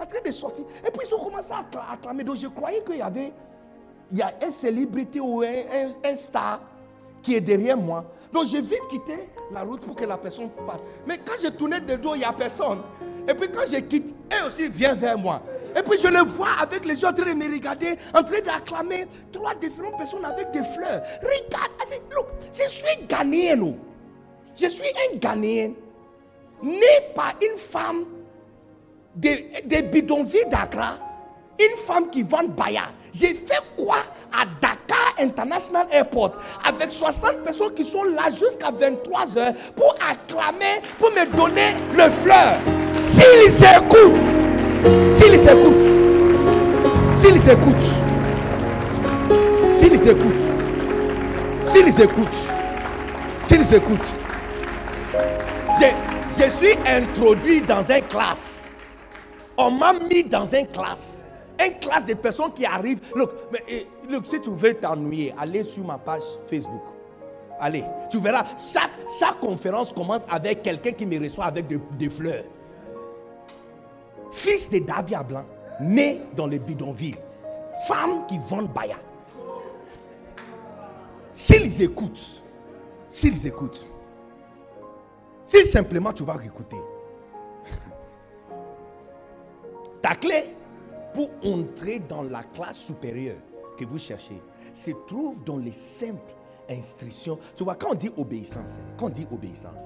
[0.00, 0.64] En train de sortir.
[0.86, 2.22] Et puis ils ont commencé à accla- acclamer.
[2.24, 3.32] Donc je croyais qu'il y avait
[4.12, 6.60] il y a une célébrité ou un, star
[7.22, 8.04] qui est derrière moi.
[8.32, 10.82] Donc j'ai vite quitté la route pour que la personne parte.
[11.06, 12.80] Mais quand je tournais de dos, il n'y a personne.
[13.28, 15.42] Et puis quand je quitte, elle aussi vient vers moi.
[15.76, 18.40] Et puis je le vois avec les yeux en train de me regarder, en train
[18.40, 21.02] d'acclamer trois différentes personnes avec des fleurs.
[21.22, 23.60] Regarde, look, je suis Ghanéen.
[23.62, 23.76] oh.
[24.54, 25.72] Je suis un Ghanéen
[26.62, 28.04] né par une femme
[29.14, 30.98] des, des bidonvilles d'Accra,
[31.58, 32.90] une femme qui vend Baya.
[33.12, 33.96] J'ai fait quoi
[34.32, 36.32] à Dakar International Airport
[36.64, 42.08] avec 60 personnes qui sont là jusqu'à 23 heures pour acclamer, pour me donner le
[42.10, 42.58] fleur?
[42.98, 45.90] S'ils écoutent, s'ils écoutent,
[47.12, 47.76] s'ils écoutent,
[49.68, 50.48] s'ils écoutent,
[51.60, 52.28] s'ils écoutent,
[53.40, 54.12] s'ils écoutent,
[55.80, 58.70] je, je suis introduit dans une classe.
[59.56, 61.24] On m'a mis dans une classe.
[61.66, 63.00] Une classe de personnes qui arrivent.
[63.14, 66.82] Look, mais, eh, look, si tu veux t'ennuyer, allez sur ma page Facebook.
[67.58, 72.08] Allez, tu verras, chaque, chaque conférence commence avec quelqu'un qui me reçoit avec de- des
[72.08, 72.44] fleurs.
[74.32, 75.44] Fils de Davia Blanc,
[75.80, 77.16] né dans le bidonville.
[77.86, 78.96] Femme qui vend Baya.
[81.32, 82.42] S'ils écoutent,
[83.08, 83.86] s'ils écoutent,
[85.46, 86.76] Si simplement tu vas écouter,
[90.02, 90.54] ta clé
[91.14, 93.38] pour entrer dans la classe supérieure
[93.76, 94.40] que vous cherchez
[94.72, 96.34] se trouve dans les simples
[96.68, 97.38] instructions.
[97.56, 99.84] Tu vois, quand on dit obéissance, hein, quand on dit obéissance,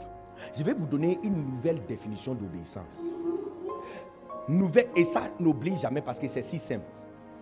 [0.57, 3.12] je vais vous donner une nouvelle définition d'obéissance.
[4.49, 6.85] Nouvelle, et ça n'oublie jamais parce que c'est si simple.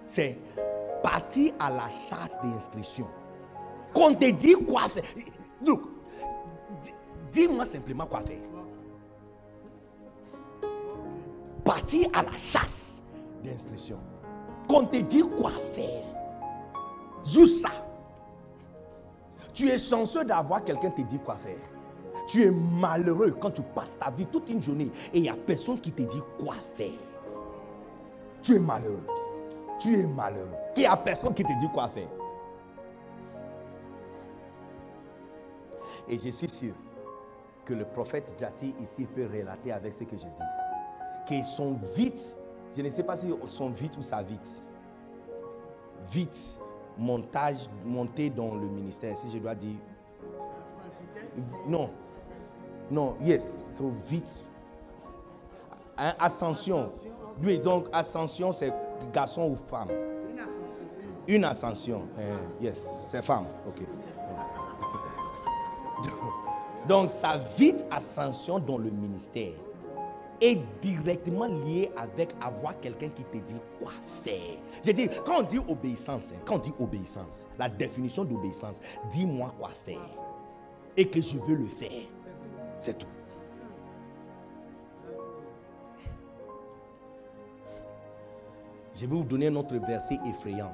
[0.06, 0.38] C'est
[1.02, 3.08] partir à la chasse des instructions.
[3.92, 5.02] Qu'on te dit quoi faire.
[5.66, 5.82] Look,
[7.32, 8.38] dis-moi simplement quoi faire.
[11.64, 13.01] Partir à la chasse
[13.42, 14.00] des instructions.
[14.68, 16.04] Qu'on te dit quoi faire.
[17.24, 17.70] Juste ça.
[19.52, 21.56] Tu es chanceux d'avoir quelqu'un qui te dit quoi faire.
[22.26, 25.36] Tu es malheureux quand tu passes ta vie toute une journée et il n'y a
[25.36, 26.90] personne qui te dit quoi faire.
[28.42, 29.06] Tu es malheureux.
[29.78, 30.54] Tu es malheureux.
[30.76, 32.08] Il n'y a personne qui te dit quoi faire.
[36.08, 36.74] Et je suis sûr
[37.64, 40.42] que le prophète Jati ici peut relater avec ce que je dis.
[41.26, 42.36] Qu'ils sont vite,
[42.74, 44.62] je ne sais pas si sont vite ou ça vite.
[46.10, 46.58] Vite,
[46.98, 49.76] montage, monté dans le ministère, si je dois dire.
[51.66, 51.90] Non.
[52.90, 54.44] Non, yes, trop vite.
[55.96, 56.90] Hein, ascension.
[57.42, 58.72] Oui, donc ascension, c'est
[59.12, 59.88] garçon ou femme?
[61.28, 62.08] Une ascension.
[62.18, 63.46] Eh, yes, c'est femme.
[63.66, 63.82] Ok.
[66.88, 69.52] Donc, sa vite ascension dans le ministère
[70.42, 74.58] est directement lié avec avoir quelqu'un qui te dit quoi faire.
[74.84, 78.80] Je dis, quand on dit obéissance, hein, quand on dit obéissance, la définition d'obéissance,
[79.10, 80.10] dis-moi quoi faire.
[80.96, 82.02] Et que je veux le faire.
[82.80, 83.06] C'est tout.
[88.94, 90.72] Je vais vous donner un autre verset effrayant.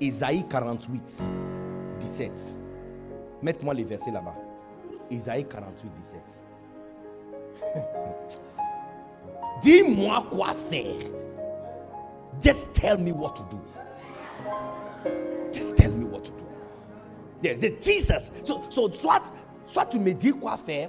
[0.00, 1.22] Isaïe 48,
[2.00, 2.54] 17.
[3.42, 4.34] Mettez-moi les versets là-bas.
[5.10, 6.39] Isaïe 48, 17.
[9.62, 10.96] Dis-moi quoi faire.
[12.40, 13.60] Just tell me what to do.
[15.52, 16.46] Just tell me what to do.
[17.42, 18.32] The, the Jesus.
[18.42, 19.30] So, so soit,
[19.66, 20.88] soit tu me dis quoi faire,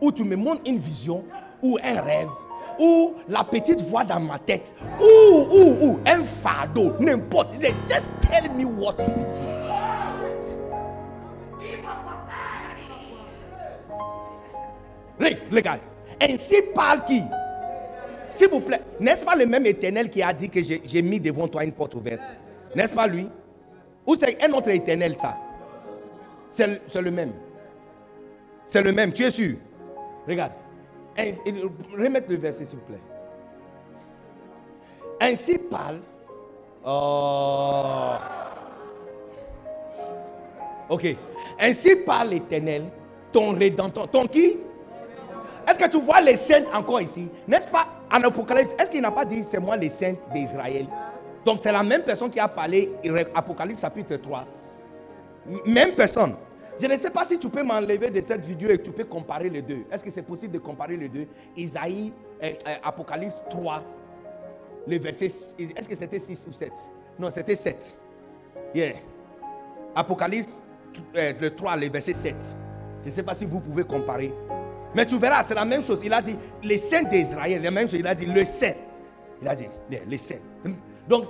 [0.00, 1.24] ou tu me montres une vision,
[1.62, 2.30] ou un rêve,
[2.78, 7.54] ou la petite voix dans ma tête, ou, ou, ou un fardeau, n'importe.
[7.88, 9.24] Just tell me what to do.
[16.26, 17.22] Ainsi parle qui?
[18.32, 21.46] S'il vous plaît, n'est-ce pas le même éternel qui a dit que j'ai mis devant
[21.46, 22.36] toi une porte ouverte?
[22.74, 23.28] N'est-ce pas lui?
[24.06, 25.36] Ou c'est un autre éternel ça?
[26.48, 27.32] C'est le même.
[28.64, 29.56] C'est le même, tu es sûr?
[30.26, 30.52] Regarde.
[31.16, 33.00] Remettez le verset s'il vous plaît.
[35.20, 36.00] Ainsi parle.
[36.84, 38.14] Oh.
[40.88, 41.06] Ok.
[41.60, 42.84] Ainsi parle l'éternel,
[43.30, 44.10] ton rédempteur.
[44.10, 44.58] Ton qui?
[45.66, 47.28] Est-ce que tu vois les saints encore ici?
[47.48, 50.86] N'est-ce pas en Apocalypse Est-ce qu'il n'a pas dit c'est moi les saints d'Israël?
[51.44, 52.90] Donc c'est la même personne qui a parlé
[53.34, 54.44] Apocalypse chapitre 3.
[55.66, 56.36] Même personne.
[56.80, 59.48] Je ne sais pas si tu peux m'enlever de cette vidéo et tu peux comparer
[59.48, 59.84] les deux.
[59.92, 61.26] Est-ce que c'est possible de comparer les deux?
[61.56, 62.12] Isaïe,
[62.42, 63.82] euh, euh, Apocalypse 3,
[64.88, 65.26] le verset.
[65.26, 66.72] Est-ce que c'était 6 ou 7
[67.18, 67.96] Non, c'était 7.
[68.74, 68.94] Yeah.
[69.94, 70.60] Apocalypse
[71.16, 72.56] euh, le 3, le verset 7.
[73.02, 74.32] Je ne sais pas si vous pouvez comparer.
[74.94, 76.02] Mais tu verras, c'est la même chose.
[76.04, 77.98] Il a dit les saints d'Israël, la même chose.
[77.98, 78.74] Il a dit le saint.
[79.42, 79.66] Il a dit
[80.06, 80.40] les saints.
[81.08, 81.24] Donc,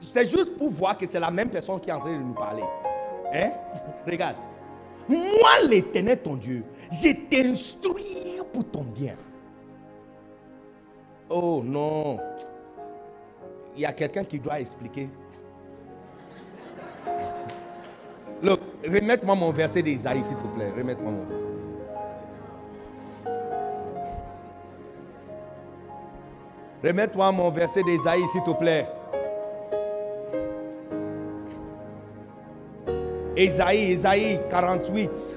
[0.00, 2.34] c'est juste pour voir que c'est la même personne qui est en train de nous
[2.34, 2.64] parler.
[3.32, 3.50] Hein?
[4.06, 4.36] Regarde.
[5.08, 9.16] Moi, l'éternel, ton Dieu, je t'instruis pour ton bien.
[11.28, 12.18] Oh non.
[13.76, 15.08] Il y a quelqu'un qui doit expliquer.
[18.42, 20.70] Look, remette-moi mon verset d'Isaïe, s'il te plaît.
[20.76, 21.50] Remette-moi mon verset.
[26.84, 28.86] Remets-toi mon verset d'Ésaïe, s'il te plaît.
[33.34, 35.36] Ésaïe, Ésaïe 48.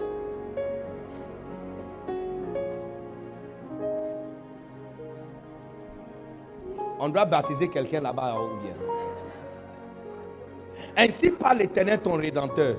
[7.00, 8.74] On doit baptiser quelqu'un là-bas ou bien.
[10.98, 12.76] Ainsi parle l'Éternel ton Rédempteur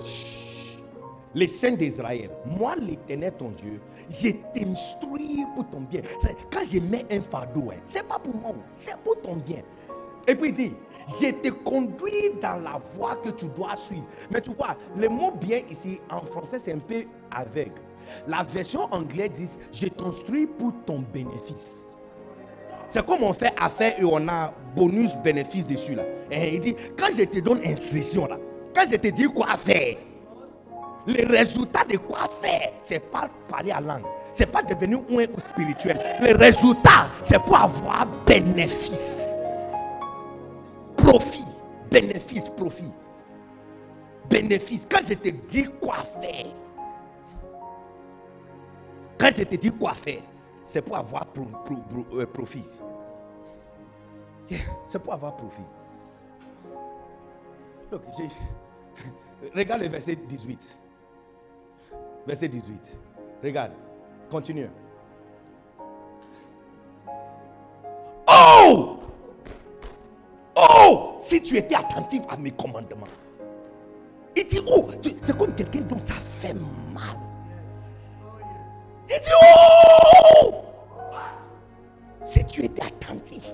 [1.39, 3.81] les saints d'Israël, moi l'éternel ton Dieu,
[4.11, 6.03] je t'instruis pour ton bien.
[6.51, 9.63] Quand je mets un fardeau, hein, c'est pas pour moi, c'est pour ton bien.
[10.27, 10.73] Et puis il dit,
[11.21, 14.05] je te conduis dans la voie que tu dois suivre.
[14.31, 17.81] Mais tu vois, le mot bien ici en français c'est un peu aveugle.
[18.27, 21.95] La version anglaise dit, je t'instruis pour ton bénéfice.
[22.89, 26.03] C'est comme on fait affaire et on a bonus bénéfice dessus là.
[26.33, 28.39] Et il dit, quand je te donne instruction là,
[28.75, 29.97] quand je te dis quoi faire,
[31.09, 34.05] le résultat de quoi faire, c'est pas parler à langue.
[34.31, 35.99] C'est pas devenir un ou spirituel.
[36.21, 39.39] Le résultat, c'est pour avoir bénéfice.
[40.97, 41.47] Profit.
[41.91, 42.93] Bénéfice, profit.
[44.29, 44.87] Bénéfice.
[44.89, 46.47] Quand je te dis quoi faire,
[49.19, 50.21] quand je te dis quoi faire,
[50.67, 51.27] c'est pour avoir
[52.13, 52.65] euh, profit.
[54.87, 55.63] C'est pour avoir profit.
[59.55, 60.79] regarde le verset 18.
[62.29, 62.99] Verset 18.
[63.43, 63.73] Regarde.
[64.31, 64.69] Continue.
[68.29, 68.99] Oh!
[70.55, 71.17] Oh!
[71.19, 73.07] Si tu étais attentif à mes commandements.
[74.37, 74.91] Il dit, oh,
[75.23, 76.53] c'est comme quelqu'un dont ça fait
[76.93, 77.17] mal.
[79.09, 79.31] Il dit,
[80.45, 80.55] oh!
[82.25, 83.49] Si tu étais attentif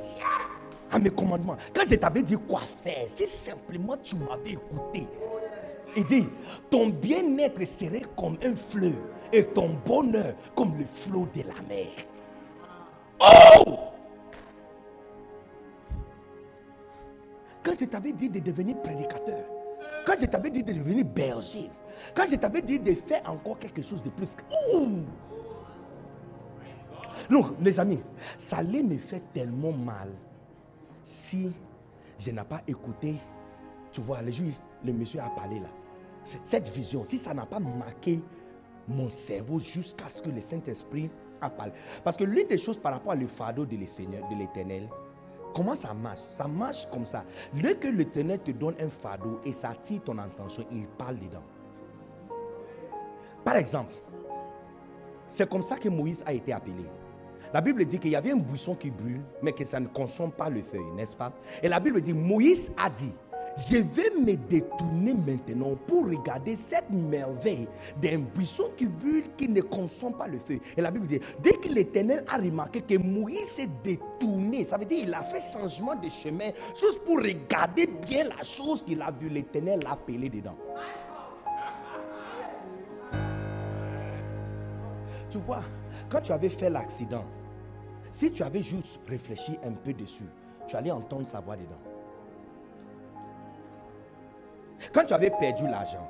[0.90, 5.06] à mes commandements, quand je t'avais dit quoi faire, si simplement tu m'avais écouté,
[5.96, 6.28] il dit,
[6.70, 8.96] ton bien-être serait comme un fleuve
[9.32, 11.88] et ton bonheur comme le flot de la mer.
[13.20, 13.78] Oh!
[17.62, 19.44] Quand je t'avais dit de devenir prédicateur,
[20.06, 21.70] quand je t'avais dit de devenir berger,
[22.14, 24.36] quand je t'avais dit de faire encore quelque chose de plus.
[27.30, 28.02] Non, les amis,
[28.36, 30.10] ça allait me faire tellement mal
[31.04, 31.52] si
[32.18, 33.18] je n'ai pas écouté.
[33.92, 34.30] Tu vois, le
[34.84, 35.68] le monsieur a parlé là.
[36.24, 38.20] Cette vision, si ça n'a pas marqué
[38.88, 41.10] mon cerveau jusqu'à ce que le Saint-Esprit
[41.40, 41.72] a parlé.
[42.02, 44.88] Parce que l'une des choses par rapport au fardeau de l'éternel,
[45.54, 46.20] comment ça marche?
[46.20, 47.24] Ça marche comme ça.
[47.52, 51.42] Dès que l'éternel te donne un fardeau et ça attire ton attention, il parle dedans.
[53.44, 53.94] Par exemple,
[55.28, 56.84] c'est comme ça que Moïse a été appelé.
[57.52, 60.32] La Bible dit qu'il y avait un buisson qui brûle, mais que ça ne consomme
[60.32, 61.32] pas le feuille, n'est-ce pas?
[61.62, 63.14] Et la Bible dit, Moïse a dit,
[63.56, 67.68] je vais me détourner maintenant pour regarder cette merveille
[68.02, 70.58] d'un buisson qui brûle, qui ne consomme pas le feu.
[70.76, 74.84] Et la Bible dit, dès que l'Éternel a remarqué que Moïse s'est détourné, ça veut
[74.84, 79.10] dire qu'il a fait changement de chemin, juste pour regarder bien la chose qu'il a
[79.12, 80.56] vue, l'Éternel l'a appelé dedans.
[85.30, 85.64] Tu vois,
[86.08, 87.24] quand tu avais fait l'accident,
[88.12, 90.28] si tu avais juste réfléchi un peu dessus,
[90.68, 91.93] tu allais entendre sa voix dedans.
[94.92, 96.08] Quand tu avais perdu l'argent,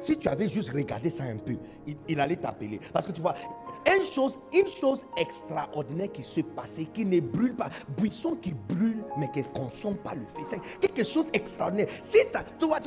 [0.00, 1.56] si tu avais juste regardé ça un peu,
[2.08, 2.78] il, allait t'appeler.
[2.92, 3.34] Parce que tu vois,
[3.96, 9.02] une chose, une chose extraordinaire qui se passait, qui ne brûle pas, buisson qui brûle,
[9.16, 10.58] mais qui ne consomme pas le feu.
[10.80, 11.88] Quelque chose d'extraordinaire.
[12.02, 12.18] Si
[12.58, 12.80] tu vois,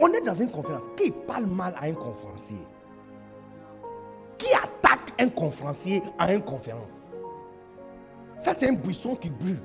[0.00, 0.88] on est dans une conférence.
[0.96, 2.58] Qui parle mal à un conférencier?
[4.36, 7.12] Qui attaque un conférencier à une conférence?
[8.36, 9.60] Ça, c'est un buisson qui brûle,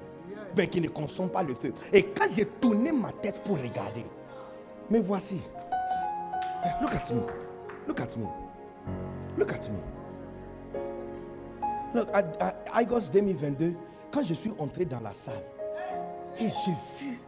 [0.57, 1.73] mais qui ne consomme pas le feu.
[1.91, 4.05] Et quand j'ai tourné ma tête pour regarder,
[4.89, 5.41] mais voici.
[6.65, 7.22] Eh, look at me.
[7.88, 8.26] Look at me.
[9.38, 9.80] Look at me.
[11.93, 13.73] Look, à, Igos 2022,
[14.11, 15.43] quand je suis entré dans la salle,
[16.39, 17.19] et j'ai vu,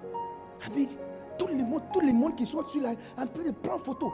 [1.37, 4.11] tous les mondes, tous les mondes qui sont dessus là, en train de prendre photo.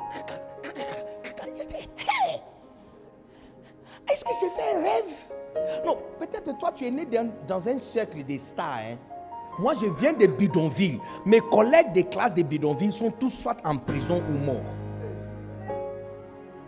[4.11, 5.85] Est-ce que j'ai fait un rêve?
[5.85, 8.79] Non, peut-être toi tu es né dans, dans un cercle des stars.
[8.91, 9.10] Hein?
[9.59, 10.99] Moi, je viens de bidonville.
[11.25, 14.75] Mes collègues des classes de bidonville sont tous soit en prison ou morts.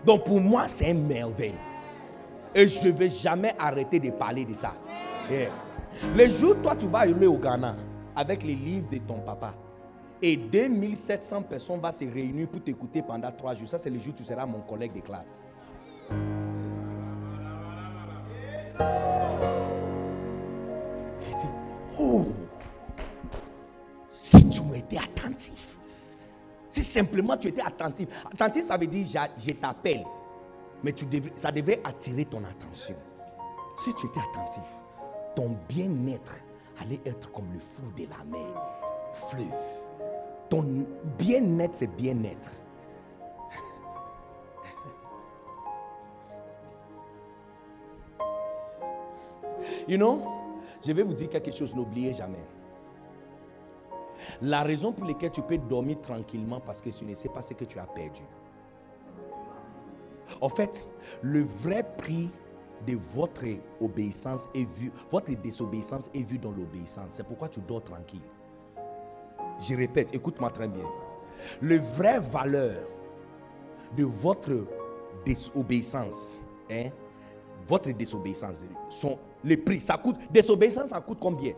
[0.06, 1.56] Donc pour moi, c'est un merveille.
[2.54, 4.74] Et je ne vais jamais arrêter de parler de ça.
[6.16, 7.76] Le jour, toi, tu vas aller au Ghana
[8.16, 9.54] avec les livres de ton papa.
[10.22, 13.68] Et 2700 personnes vont se réunir pour t'écouter pendant trois jours.
[13.68, 15.46] Ça, c'est le jour où tu seras mon collègue de classe.
[22.00, 22.26] oh,
[24.24, 25.78] si tu étais attentif.
[26.70, 28.08] Si simplement tu étais attentif.
[28.32, 30.06] Attentif, ça veut dire je, t'appelle.
[30.82, 30.96] Mais
[31.36, 32.96] ça devait attirer ton attention.
[33.78, 34.64] Si tu étais attentif,
[35.36, 36.38] ton bien-être
[36.82, 38.48] allait être comme le flou de la mer.
[39.14, 39.44] Fleuve.
[40.50, 40.86] Ton
[41.18, 42.52] bien-être, c'est bien-être.
[49.88, 50.22] You know,
[50.86, 52.40] je vais vous dire quelque chose, n'oubliez jamais.
[54.42, 57.54] La raison pour laquelle tu peux dormir tranquillement parce que tu ne sais pas ce
[57.54, 58.24] que tu as perdu.
[60.42, 60.88] En fait,
[61.22, 62.30] le vrai prix
[62.88, 63.44] de votre
[63.80, 67.08] obéissance est vu, votre désobéissance est vu dans l'obéissance.
[67.10, 68.22] C'est pourquoi tu dors tranquille.
[69.60, 70.86] Je répète, écoute-moi très bien.
[71.62, 72.76] Le vrai valeur
[73.96, 74.66] de votre
[75.26, 76.42] désobéissance,
[76.72, 76.90] hein,
[77.68, 79.82] votre désobéissance, sont les prix.
[79.82, 81.54] Ça coûte, désobéissance, ça coûte combien?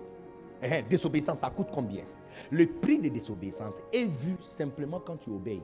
[0.61, 2.03] Hein, Désobéissance, ça coûte combien?
[2.51, 5.63] Le prix de désobéissance est vu simplement quand tu obéis.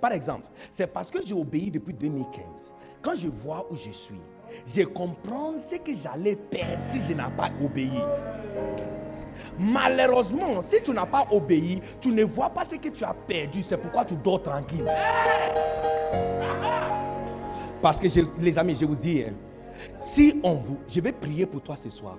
[0.00, 2.74] Par exemple, c'est parce que j'ai obéi depuis 2015.
[3.02, 4.20] Quand je vois où je suis,
[4.66, 7.90] je comprends ce que j'allais perdre si je n'ai pas obéi.
[9.58, 13.62] Malheureusement, si tu n'as pas obéi, tu ne vois pas ce que tu as perdu.
[13.62, 14.88] C'est pourquoi tu dors tranquille.
[17.82, 18.06] Parce que
[18.40, 19.34] les amis, je vous dis, hein,
[19.98, 22.16] si on vous, je vais prier pour toi ce soir.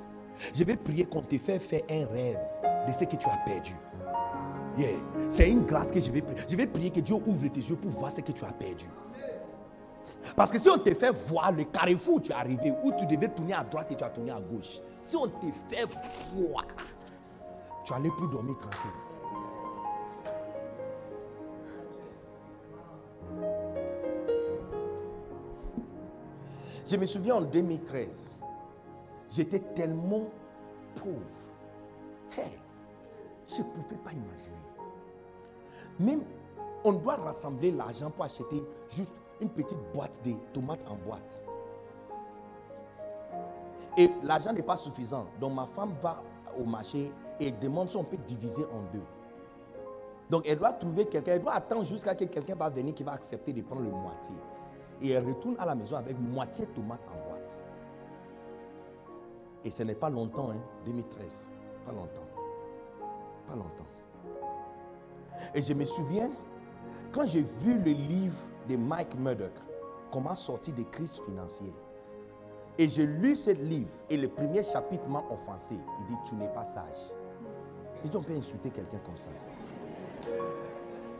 [0.53, 2.39] Je vais prier qu'on te fait faire un rêve
[2.87, 3.75] de ce que tu as perdu.
[5.29, 6.41] C'est une grâce que je vais prier.
[6.49, 8.85] Je vais prier que Dieu ouvre tes yeux pour voir ce que tu as perdu.
[10.35, 13.05] Parce que si on te fait voir le carrefour où tu es arrivé, où tu
[13.05, 15.85] devais tourner à droite et tu as tourné à gauche, si on te fait
[16.35, 16.65] voir,
[17.85, 18.91] tu n'allais plus dormir tranquille.
[26.87, 28.35] Je me souviens en 2013,
[29.29, 30.29] j'étais tellement
[30.95, 31.39] pauvre.
[32.31, 34.55] je ne pouvais pas imaginer.
[35.99, 36.23] Même,
[36.83, 41.43] on doit rassembler l'argent pour acheter juste une petite boîte de tomates en boîte.
[43.97, 45.25] Et l'argent n'est pas suffisant.
[45.39, 46.21] Donc ma femme va
[46.57, 49.03] au marché et demande si on peut diviser en deux.
[50.29, 53.03] Donc elle doit trouver quelqu'un, elle doit attendre jusqu'à ce que quelqu'un va venir qui
[53.03, 54.35] va accepter de prendre le moitié.
[55.01, 57.24] Et elle retourne à la maison avec moitié tomate en boîte.
[59.65, 61.49] Et ce n'est pas longtemps, hein, 2013.
[61.85, 62.27] Pas longtemps.
[63.47, 63.85] Pas longtemps.
[65.53, 66.31] Et je me souviens,
[67.11, 68.37] quand j'ai vu le livre
[68.69, 69.51] de Mike Murdoch,
[70.15, 71.73] Comment sortir des crises financières,
[72.77, 75.75] et j'ai lu ce livre, et le premier chapitre m'a offensé.
[75.99, 77.11] Il dit, tu n'es pas sage.
[78.01, 79.29] J'ai dit, on peut insulter quelqu'un comme ça.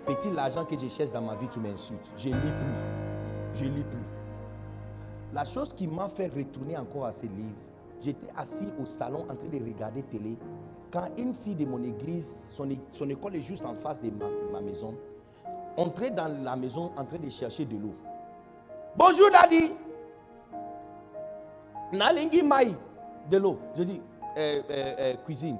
[0.05, 2.09] Petit, l'argent que je cherche dans ma vie, tu m'insultes.
[2.15, 3.53] Je lis plus.
[3.53, 4.05] Je lis plus.
[5.33, 7.57] La chose qui m'a fait retourner encore à ce livre,
[8.01, 10.37] j'étais assis au salon en train de regarder télé
[10.95, 14.09] quand une fille de mon église, son, école est juste en face de
[14.51, 14.95] ma, maison,
[15.75, 17.93] entrait dans la maison en train de chercher de l'eau.
[18.95, 19.73] Bonjour, daddy.
[21.91, 22.71] Nalingi Mai,
[23.29, 23.59] de l'eau.
[23.75, 24.01] Je dis,
[24.37, 25.59] euh, euh, euh, cuisine.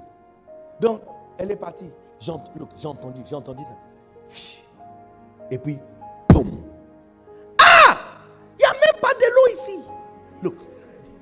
[0.80, 1.02] Donc,
[1.36, 1.90] elle est partie.
[2.18, 3.76] J'ai entendu, j'ai entendu ça.
[5.50, 5.78] Et puis,
[6.30, 6.46] boum.
[7.62, 7.98] Ah!
[8.58, 9.80] Il n'y a même pas de l'eau ici.
[10.42, 10.56] Look,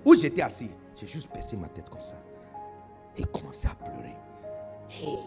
[0.05, 0.70] où j'étais assis,
[1.07, 2.17] juste percé ma tête comme ça
[3.17, 4.17] et commençait à pleurer.
[4.91, 5.19] Hey.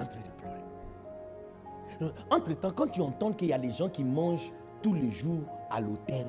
[0.00, 2.14] En train de pleurer.
[2.30, 5.80] Entre-temps, quand tu entends qu'il y a des gens qui mangent tous les jours à
[5.80, 6.26] l'hôtel,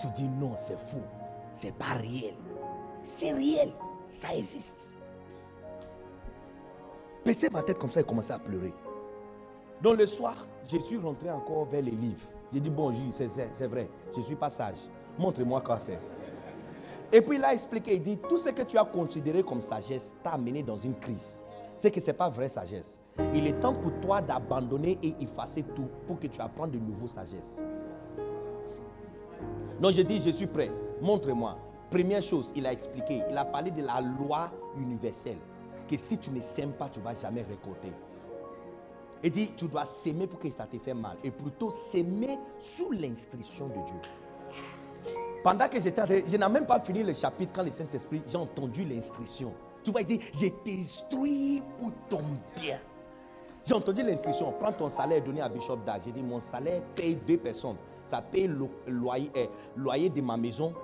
[0.00, 1.02] tu dis non, c'est faux.
[1.52, 2.34] C'est pas réel.
[3.02, 3.72] C'est réel.
[4.08, 4.96] Ça existe.
[7.24, 8.72] Baissez ma tête comme ça et commençait à pleurer.
[9.82, 12.28] Donc le soir, je suis rentré encore vers les livres.
[12.52, 14.88] J'ai dit, bon, c'est vrai, je ne suis pas sage.
[15.18, 16.00] Montre-moi quoi faire.
[17.12, 20.14] Et puis il a expliqué, il dit, tout ce que tu as considéré comme sagesse
[20.22, 21.42] t'a amené dans une crise.
[21.76, 23.00] C'est que ce n'est pas vraie sagesse.
[23.34, 27.06] Il est temps pour toi d'abandonner et effacer tout pour que tu apprennes de nouveaux
[27.06, 27.62] sagesse.
[29.80, 30.70] Donc je dis, je suis prêt.
[31.02, 31.56] Montre-moi.
[31.90, 35.38] Première chose, il a expliqué, il a parlé de la loi universelle.
[35.88, 37.92] Que si tu ne sèmes pas, tu ne vas jamais récolter.
[39.22, 41.16] Il dit, tu dois s'aimer pour que ça te fait mal.
[41.22, 44.00] Et plutôt s'aimer sous l'instruction de Dieu.
[45.46, 48.84] Pendant que j'étais je n'ai même pas fini le chapitre quand le Saint-Esprit, j'ai entendu
[48.84, 49.54] l'instruction.
[49.84, 52.20] Tu vas dire, je t'instruis pour ton
[52.56, 52.80] bien.
[53.64, 56.02] J'ai entendu l'instruction, prends ton salaire donné à Bishop Dag.
[56.04, 57.76] J'ai dit, mon salaire paye deux personnes.
[58.02, 60.74] Ça paye le loyer, eh, loyer de ma maison,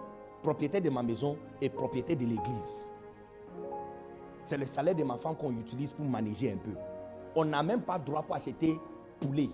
[0.44, 2.84] propriétaire de ma maison et propriétaire de l'église.
[4.44, 6.78] C'est le salaire de ma femme qu'on utilise pour manager un peu.
[7.34, 8.78] On n'a même pas droit pour acheter
[9.18, 9.50] poulet.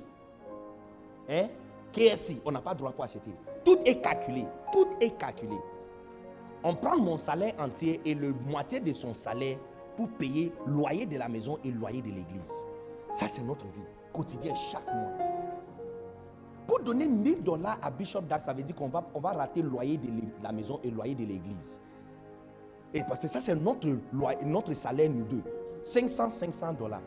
[1.31, 1.47] Hein?
[1.93, 3.33] KFC, on n'a pas droit pour acheter.
[3.65, 4.45] Tout est calculé.
[4.73, 5.57] Tout est calculé.
[6.65, 9.59] On prend mon salaire entier et le moitié de son salaire
[9.97, 12.53] pour payer loyer de la maison et loyer de l'église.
[13.13, 13.81] Ça, c'est notre vie
[14.13, 15.13] quotidienne chaque mois.
[16.67, 19.63] Pour donner 1000 dollars à Bishop Dag, ça veut dire qu'on va, on va rater
[19.63, 20.09] le loyer de
[20.43, 21.81] la maison et le loyer de l'église.
[22.93, 23.89] Et parce que ça, c'est notre,
[24.45, 25.43] notre salaire, nous deux.
[25.83, 27.03] 500, 500 dollars.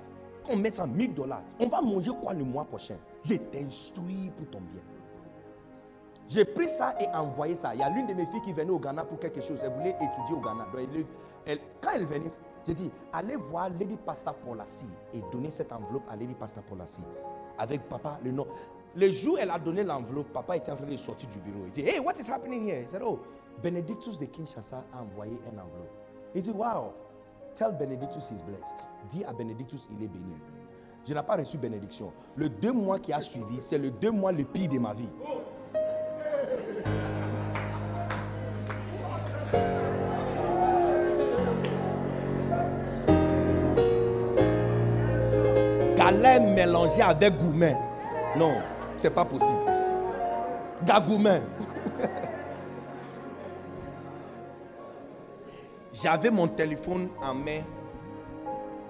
[0.50, 1.44] On met ça 1000 dollars.
[1.60, 2.96] On va manger quoi le mois prochain?
[3.24, 4.82] Je t'instruis pour ton bien.
[6.32, 7.76] J'ai pris ça et envoyé ça.
[7.76, 9.60] Il y a l'une de mes filles qui venait au Ghana pour quelque chose.
[9.62, 10.66] Elle voulait étudier au Ghana.
[11.82, 12.32] quand elle est venue,
[12.66, 17.02] j'ai dit, allez voir Lady Pastor Polassi et donnez cette enveloppe à Lady Pastor Polassi.
[17.58, 18.48] Avec papa, le nom.
[18.95, 21.66] Le jour où elle a donné l'enveloppe, papa était en train de sortir du bureau.
[21.66, 22.80] Il dit, hey, what is happening here?
[22.80, 23.20] Il dit, oh,
[23.62, 25.91] Benedictus de Kinshasa a envoyé un enveloppe.
[26.34, 26.94] Il dit, wow,
[27.53, 28.86] tell Benedictus he's blessed.
[29.10, 30.36] Dis à Benedictus, il est béni.
[31.06, 32.14] Je n'ai pas reçu bénédiction.
[32.38, 35.10] Le deux mois qui a suivi, c'est le deux mois le pire de ma vie.
[46.11, 47.77] Galère mélangée avec gourmet.
[48.38, 48.56] Non,
[48.95, 49.60] c'est pas possible.
[50.84, 51.41] Gagourmet.
[55.93, 57.61] J'avais mon téléphone en main,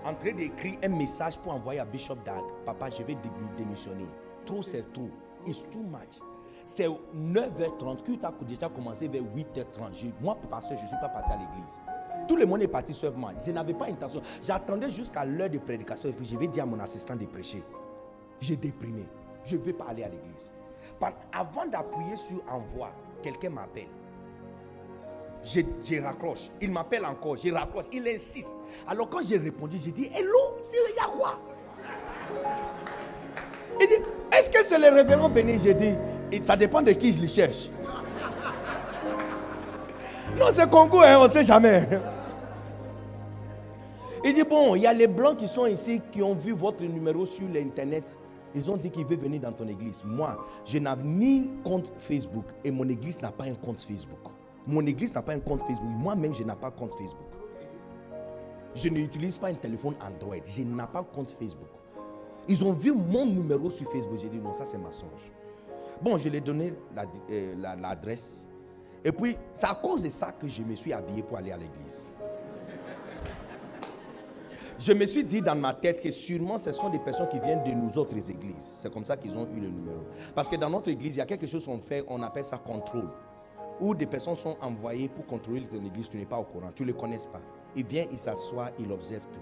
[0.05, 2.43] en train d'écrire un message pour envoyer à Bishop Dag.
[2.65, 3.17] Papa, je vais
[3.57, 4.05] démissionner.
[4.45, 5.09] Trop, c'est trop.
[5.45, 6.19] It's too much.
[6.71, 8.01] C'est 9h30.
[8.01, 10.13] Tu as déjà commencé vers 8h30.
[10.21, 11.81] Moi, parce que je ne suis pas parti à l'église.
[12.29, 13.33] Tout le monde est parti sauf moi.
[13.45, 14.21] Je n'avais pas intention.
[14.41, 17.61] J'attendais jusqu'à l'heure de prédication et puis je vais dire à mon assistant de prêcher.
[18.39, 19.03] J'ai déprimé.
[19.43, 20.53] Je ne vais pas aller à l'église.
[21.33, 22.89] Avant d'appuyer sur envoi,
[23.21, 23.89] quelqu'un m'appelle.
[25.43, 26.51] Je, raccroche.
[26.61, 27.35] Il m'appelle encore.
[27.35, 27.87] Je raccroche.
[27.91, 28.55] Il insiste.
[28.87, 31.35] Alors quand j'ai répondu, j'ai dit Hello, c'est Yahweh.
[33.81, 35.59] Il dit Est-ce que c'est le révérend béni?
[35.59, 35.95] J'ai dit
[36.41, 37.69] Ça dépend de qui je le cherche.
[40.39, 41.87] non, c'est Congo, hein, on ne sait jamais.
[44.23, 46.83] Il dit Bon, il y a les blancs qui sont ici qui ont vu votre
[46.83, 48.17] numéro sur l'internet.
[48.53, 50.03] Ils ont dit qu'ils veulent venir dans ton église.
[50.05, 54.19] Moi, je n'ai ni compte Facebook et mon église n'a pas un compte Facebook.
[54.67, 55.89] Mon église n'a pas un compte Facebook.
[55.97, 57.27] Moi-même, je n'ai pas compte Facebook.
[58.75, 60.35] Je n'utilise pas un téléphone Android.
[60.45, 61.69] Je n'ai pas compte Facebook.
[62.47, 64.17] Ils ont vu mon numéro sur Facebook.
[64.21, 65.31] J'ai dit non, ça c'est mensonge.
[66.01, 66.73] Bon, je lui ai donné
[67.29, 68.47] euh, l'adresse.
[69.03, 71.57] Et puis, c'est à cause de ça que je me suis habillé pour aller à
[71.57, 72.05] l'église.
[74.79, 77.63] Je me suis dit dans ma tête que sûrement ce sont des personnes qui viennent
[77.63, 78.77] de nos autres églises.
[78.79, 79.99] C'est comme ça qu'ils ont eu le numéro.
[80.33, 82.57] Parce que dans notre église, il y a quelque chose qu'on fait, on appelle ça
[82.57, 83.07] contrôle
[83.79, 86.81] où des personnes sont envoyées pour contrôler ton église, tu n'es pas au courant, tu
[86.83, 87.41] ne le connais pas.
[87.75, 89.39] Il vient, il s'assoit, il observe tout.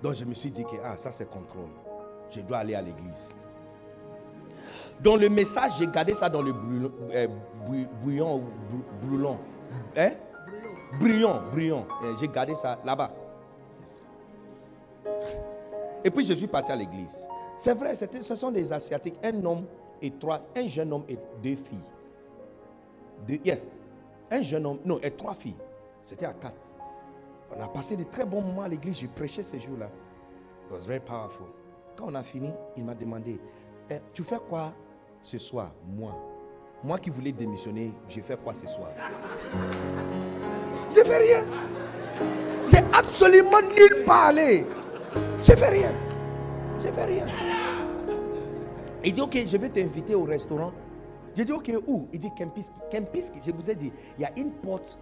[0.00, 1.70] Donc je me suis dit que ah, ça c'est contrôle.
[2.30, 3.34] Je dois aller à l'église.
[5.00, 6.52] Dans le message, j'ai gardé ça dans le
[7.14, 7.26] euh,
[8.00, 8.42] bouillon,
[9.02, 9.38] brûlant.
[9.96, 10.12] Hein?
[10.98, 11.86] Brillant.
[12.20, 13.12] J'ai gardé ça là-bas.
[16.04, 17.28] Et puis je suis parti à l'église.
[17.56, 19.64] C'est vrai, ce sont des Asiatiques, un homme
[20.00, 21.84] et trois, un jeune homme et deux filles
[24.30, 25.56] un jeune homme, non, et trois filles.
[26.02, 26.74] C'était à quatre.
[27.56, 28.98] On a passé de très bons moments à l'église.
[28.98, 29.86] J'ai prêché ces jours-là.
[30.66, 31.46] It was very powerful.
[31.96, 33.38] Quand on a fini, il m'a demandé
[33.90, 34.72] eh, Tu fais quoi
[35.24, 36.14] ce soir Moi.
[36.84, 38.90] Moi qui voulais démissionner, j'ai fait quoi ce soir?
[40.94, 41.44] J'ai fait rien.
[42.68, 44.66] J'ai absolument nulle part allé.
[45.42, 45.92] J'ai fait rien.
[46.80, 47.26] J'ai fait rien.
[49.02, 50.72] Il dit Ok, je vais t'inviter au restaurant
[51.36, 52.08] j'ai dit, ok, où?
[52.12, 52.78] Il dit Kempiski.
[52.90, 54.98] Kempiski, je vous ai dit, il y a une porte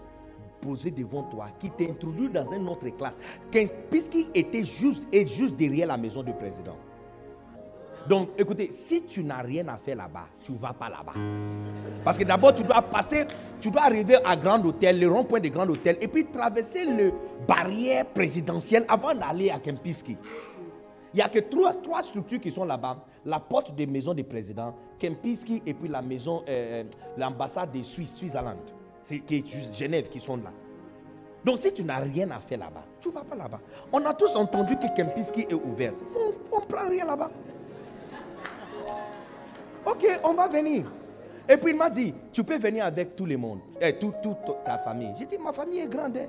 [0.60, 3.18] posée devant toi qui t'introduit dans une autre classe.
[3.50, 6.76] Kempiski était juste, est juste derrière la maison du président.
[8.08, 11.12] Donc, écoutez, si tu n'as rien à faire là-bas, tu ne vas pas là-bas.
[12.04, 13.26] Parce que d'abord, tu dois passer,
[13.60, 17.12] tu dois arriver à Grand Hôtel, le rond-point de Grand Hôtel, et puis traverser le
[17.46, 20.16] barrière présidentielle avant d'aller à Kempiski.
[21.14, 23.04] Il n'y a que trois, structures qui sont là-bas.
[23.26, 26.84] La porte des maisons des présidents, Kempinski et puis la maison, euh,
[27.16, 28.56] l'ambassade de Suisse, Switzerland.
[29.02, 30.50] C'est qui est juste Genève qui sont là.
[31.44, 33.60] Donc si tu n'as rien à faire là-bas, tu ne vas pas là-bas.
[33.92, 36.04] On a tous entendu que Kempinski est ouverte.
[36.50, 37.30] On ne prend rien là-bas.
[39.84, 40.84] Ok, on va venir.
[41.48, 44.16] Et puis il m'a dit, tu peux venir avec tout le monde, eh, toute
[44.64, 45.12] ta famille.
[45.18, 46.16] J'ai dit, ma famille est grande.
[46.16, 46.26] Hein.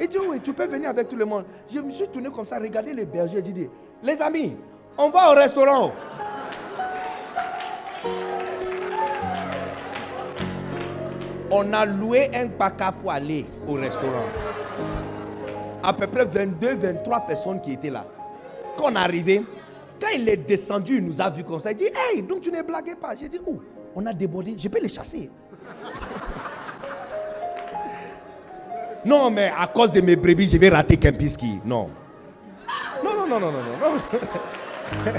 [0.00, 1.44] Il dit, oui, tu peux venir avec tout le monde.
[1.70, 3.42] Je me suis tourné comme ça, regardé les bergers.
[3.44, 3.68] J'ai dit,
[4.02, 4.56] les amis,
[4.96, 5.92] on va au restaurant.
[11.50, 14.26] On a loué un paca pour aller au restaurant.
[15.82, 18.04] À peu près 22, 23 personnes qui étaient là.
[18.76, 19.44] Quand on est arrivé,
[20.00, 21.70] quand il est descendu, il nous a vu comme ça.
[21.72, 23.14] Il dit Hey, donc tu ne blagues pas.
[23.18, 23.60] J'ai dit Où
[23.94, 24.54] On a débordé.
[24.56, 25.30] Je peux les chasser.
[29.04, 31.60] non, mais à cause de mes brebis, je vais rater Kempiski.
[31.64, 31.90] Non.
[33.04, 35.12] Non, non, non, non, non, non.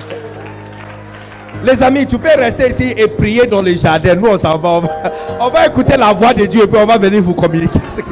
[1.64, 4.16] Les amis, tu peux rester ici et prier dans les jardins.
[4.16, 4.82] Nous, on s'en va.
[5.42, 8.00] On va, écouter la voix de Dieu et puis on va venir vous communiquer ce
[8.00, 8.10] que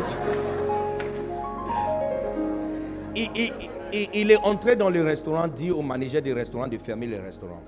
[4.14, 7.62] Il, est entré dans le restaurant, dit au manager du restaurant de fermer le restaurant.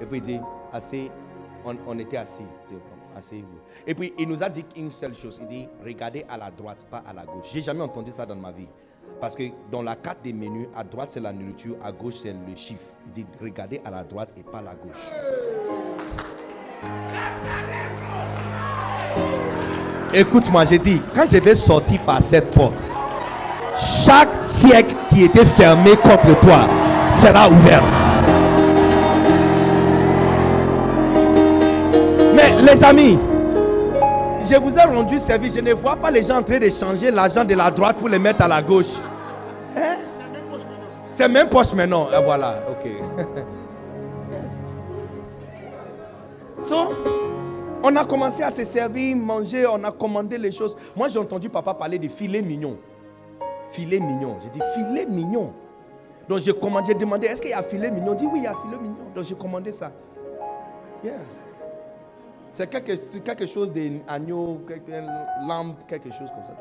[0.00, 0.40] Et puis il dit,
[0.72, 1.10] assez,
[1.64, 2.44] on, était assis.
[3.86, 5.38] Et puis il nous a dit une seule chose.
[5.40, 7.50] Il dit, regardez à la droite, pas à la gauche.
[7.52, 8.68] J'ai jamais entendu ça dans ma vie.
[9.20, 12.32] Parce que dans la carte des menus, à droite c'est la nourriture, à gauche c'est
[12.32, 12.94] le chiffre.
[13.06, 15.10] Il dit regardez à la droite et pas à la gauche.
[20.12, 22.90] Écoute-moi, j'ai dit, quand je vais sortir par cette porte,
[23.80, 26.68] chaque siècle qui était fermé contre toi
[27.10, 27.82] sera ouvert.
[32.34, 33.18] Mais les amis,
[34.48, 35.54] je vous ai rendu service.
[35.54, 38.08] Je ne vois pas les gens en train de changer l'argent de la droite pour
[38.08, 38.98] le mettre à la gauche.
[39.76, 39.96] Hein?
[41.12, 42.08] C'est même poche maintenant.
[42.12, 42.90] Ah, voilà, ok.
[46.62, 46.94] So,
[47.82, 50.76] on a commencé à se servir, manger, on a commandé les choses.
[50.94, 52.76] Moi, j'ai entendu papa parler de filet mignon.
[53.70, 54.36] Filet mignon.
[54.42, 55.52] J'ai dit filet mignon.
[56.28, 58.12] Donc j'ai commandé, j'ai demandé, est-ce qu'il y a filet mignon?
[58.12, 59.10] Il dit oui, il y a filet mignon.
[59.14, 59.92] Donc j'ai commandé ça.
[62.52, 64.60] C'est quelque, quelque chose d'agneau,
[65.46, 66.56] lampe, quelque chose comme ça.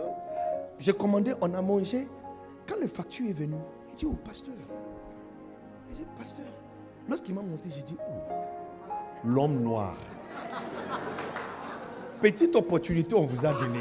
[0.77, 2.07] J'ai commandé, on a mangé.
[2.67, 3.55] Quand le facture est venu,
[3.89, 4.53] il dit, oh pasteur.
[5.89, 6.45] Il dit, pasteur.
[7.07, 8.33] Lorsqu'il m'a monté, j'ai dit, oh,
[9.25, 9.95] l'homme noir.
[12.21, 13.79] Petite opportunité, on vous a donné.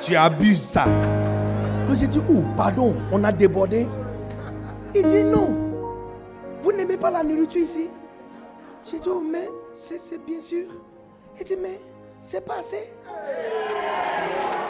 [0.00, 0.84] Tu abuses ça.
[1.94, 3.86] J'ai dit, oh, pardon, on a débordé.
[4.94, 5.56] Il dit non.
[6.62, 7.88] Vous n'aimez pas la nourriture ici
[8.84, 10.66] J'ai dit, oh, mais c'est bien sûr?
[11.38, 11.80] Il dit, mais
[12.18, 12.88] c'est pas assez?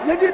[0.07, 0.33] J'ai dit,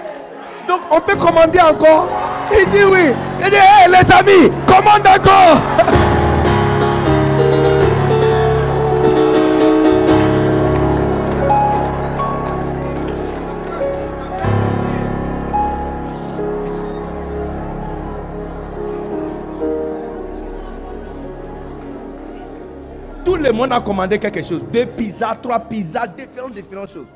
[0.68, 2.08] donc on peut commander encore?
[2.52, 3.14] Il dit oui.
[3.40, 5.98] Il dit, hé les amis, commande encore?
[23.42, 24.64] le monde a commandé quelque chose.
[24.72, 27.06] Deux pizzas, trois pizzas, différentes, différentes choses.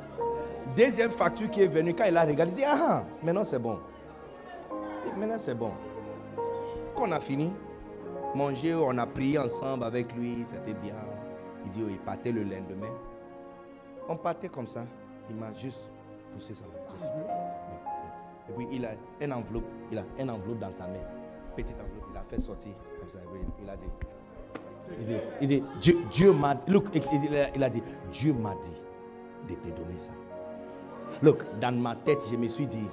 [0.76, 3.58] Deuxième facture qui est venue, quand il a regardé, il dit Ah, ah maintenant c'est
[3.58, 3.78] bon.
[5.16, 5.70] maintenant c'est bon.
[6.94, 7.52] Quand on a fini,
[8.34, 10.94] manger, on a prié ensemble avec lui, c'était bien.
[11.64, 12.92] Il dit oh, il partait le lendemain.
[14.08, 14.84] On partait comme ça.
[15.28, 15.90] Il m'a juste
[16.32, 16.64] poussé ça.
[18.48, 18.90] Et puis il a
[19.20, 21.00] une enveloppe, il a une enveloppe dans sa main.
[21.56, 23.18] Petite enveloppe, il a fait sortir comme ça.
[23.62, 23.86] Il a dit
[25.40, 25.62] il dit,
[26.10, 26.86] Dieu, m'a look,
[27.54, 28.72] il, a dit, Dieu m'a dit
[29.48, 30.12] de te donner ça.
[31.22, 32.86] Look, dans ma tête, je me suis dit,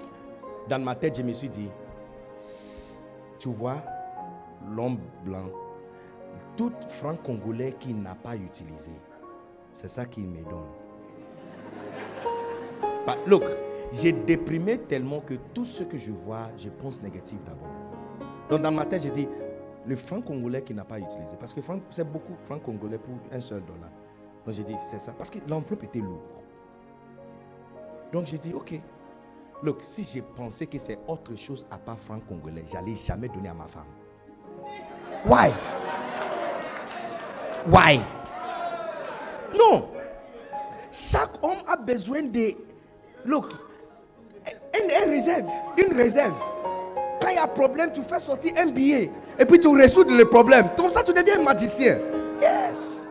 [0.70, 1.70] dans ma tête, je me suis dit,
[3.40, 3.84] tu vois,
[4.70, 5.50] l'homme blanc,
[6.56, 8.92] tout franc congolais qui n'a pas utilisé,
[9.74, 10.68] c'est ça qu'il me donne.
[13.28, 13.44] look,
[13.92, 17.70] j'ai déprimé tellement que tout ce que je vois, je pense négatif d'abord.
[18.50, 19.28] Donc dans ma tête, j'ai dit,
[19.86, 21.36] le franc congolais qui n'a pas utilisé.
[21.40, 23.90] Parce que c'est beaucoup franc congolais pour un seul dollar.
[24.46, 25.14] Donc j'ai dit, c'est ça.
[25.14, 26.22] Parce que l'enveloppe était lourde.
[28.12, 28.80] Donc j'ai dit, ok.
[29.62, 33.48] Look, si j'ai pensé que c'est autre chose à part franc congolais, j'allais jamais donner
[33.50, 33.86] à ma femme.
[35.26, 35.52] Why?
[37.68, 38.02] Why?
[39.58, 39.88] Non.
[40.92, 42.50] Chaque homme a besoin de.
[43.24, 43.54] Look,
[44.78, 45.48] une, une réserve.
[45.78, 46.36] Une réserve.
[47.22, 49.10] Quand il y a problème, tu fais sortir un billet.
[49.40, 50.70] Et puis tu résous le problème.
[50.78, 52.00] Comme ça, tu deviens magicien.
[52.42, 53.02] Yes.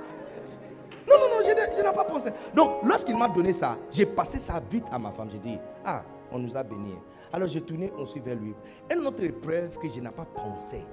[1.08, 2.30] Non, non, non, je, n'ai pas pensé.
[2.54, 5.28] Donc, lorsqu'il m'a donné ça, j'ai passé ça vite à ma femme.
[5.32, 6.94] J'ai dit, ah, on nous a bénis.
[7.32, 8.54] Alors, j'ai tourné aussi vers lui.
[8.94, 10.84] Une autre épreuve que je n'ai pas pensé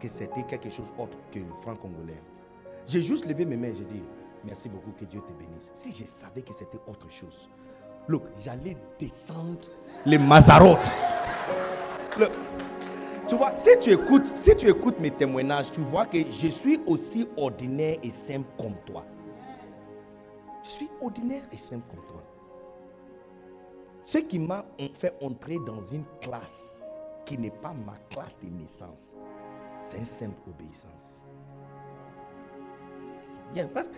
[0.00, 2.20] que c'était quelque chose autre que le franc congolais.
[2.86, 4.02] J'ai juste levé mes mains et j'ai dit,
[4.44, 5.72] merci beaucoup, que Dieu te bénisse.
[5.74, 7.48] Si je savais que c'était autre chose,
[8.08, 9.68] look, j'allais descendre
[10.04, 10.90] les Mazarotes.
[12.18, 12.30] Look,
[13.26, 16.80] tu vois, si tu écoutes, si tu écoutes mes témoignages, tu vois que je suis
[16.86, 19.04] aussi ordinaire et simple comme toi.
[20.62, 22.22] Je suis ordinaire et simple comme toi.
[24.02, 26.84] Ce qui m'a fait entrer dans une classe
[27.24, 29.16] qui n'est pas ma classe de naissance,
[29.80, 31.22] c'est une simple obéissance.
[33.52, 33.90] Bien, parce,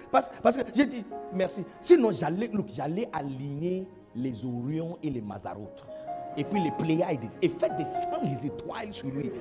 [0.43, 1.65] parce que j'ai dit merci.
[1.81, 5.87] Sinon, j'allais, j'allais aligner les Orions et les Mazarotes
[6.39, 9.33] et puis les Pléiades et fait descendre les étoiles sur lui.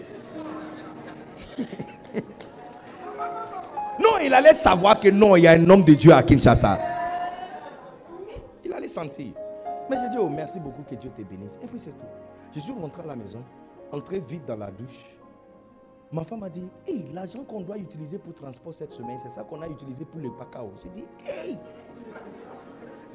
[3.99, 6.79] non, il allait savoir que non, il y a un homme de Dieu à Kinshasa.
[8.65, 9.33] Il allait sentir.
[9.89, 11.59] Mais j'ai dit, oh, merci beaucoup, que Dieu te bénisse.
[11.61, 12.05] Et puis c'est tout.
[12.53, 13.43] Je suis rentré à la maison,
[13.91, 15.05] entré vite dans la douche.
[16.11, 19.43] Ma femme a dit, hey, l'argent qu'on doit utiliser pour transport cette semaine, c'est ça
[19.43, 20.73] qu'on a utilisé pour le cacao.
[20.81, 21.59] J'ai dit, hey,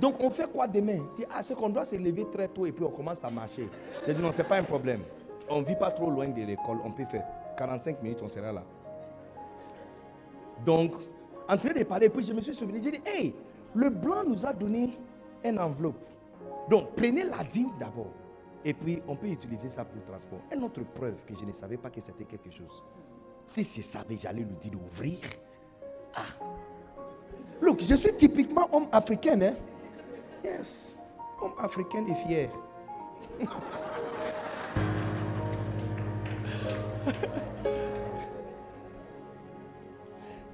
[0.03, 0.99] donc on fait quoi demain?
[1.15, 3.69] Dit, ah, c'est qu'on doit se lever très tôt et puis on commence à marcher.
[4.05, 5.03] J'ai dit non, ce n'est pas un problème.
[5.49, 7.25] On ne vit pas trop loin de l'école, on peut faire
[7.57, 8.65] 45 minutes, on sera là.
[10.67, 10.95] Donc,
[11.49, 13.33] en train de parler, puis je me suis souvenu, j'ai dit, hey,
[13.75, 14.99] le blanc nous a donné
[15.45, 16.05] une enveloppe.
[16.69, 18.13] Donc, prenez la dîme d'abord.
[18.65, 20.41] Et puis, on peut utiliser ça pour le transport.
[20.53, 22.83] Une autre preuve que je ne savais pas que c'était quelque chose.
[23.47, 25.19] Si je savais, j'allais lui dire d'ouvrir.
[26.17, 26.45] Ah.
[27.61, 29.55] Look, je suis typiquement homme africain, hein.
[30.45, 30.97] Yes.
[31.41, 32.49] Homme africain est fier.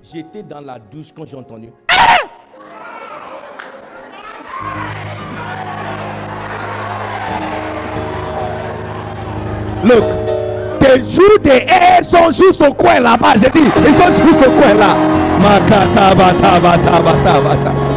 [0.02, 1.70] J'étais dans la douche quand j'ai entendu.
[9.84, 10.04] Look,
[10.82, 13.34] les jours des airs sont juste au coin là-bas.
[13.36, 14.96] J'ai dit, ils sont juste au coin là.
[15.38, 17.87] Makata, bata, bata, bata, bata.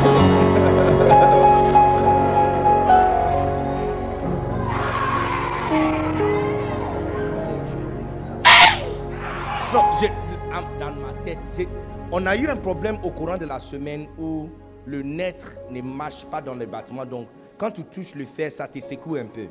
[12.22, 14.48] On a eu un problème au courant de la semaine où
[14.86, 17.06] le net ne marche pas dans les bâtiments.
[17.06, 17.28] Donc,
[17.58, 19.48] quand tu touches le fer, ça te secoue un peu.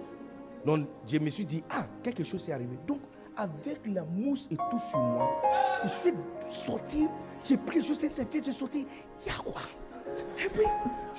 [0.64, 2.78] Donc, je me suis dit, ah, quelque chose est arrivé.
[2.86, 3.00] Donc,
[3.36, 5.28] avec la mousse et tout sur moi,
[5.82, 6.12] je suis
[6.48, 7.08] sorti,
[7.42, 8.86] j'ai pris juste cette fille, j'ai sorti,
[9.22, 9.62] il y a quoi?
[10.38, 10.66] Et puis,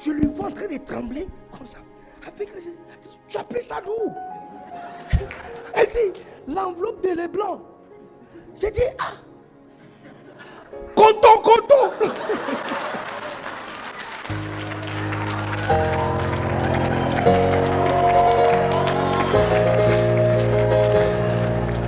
[0.01, 1.79] je le vois en train de trembler, comme ça.
[2.25, 2.49] Avec
[3.27, 4.13] tu as pris ça d'où?
[5.73, 7.61] Elle dit, l'enveloppe de Leblanc.
[8.55, 9.13] J'ai dit, ah,
[10.95, 11.91] Coton, coton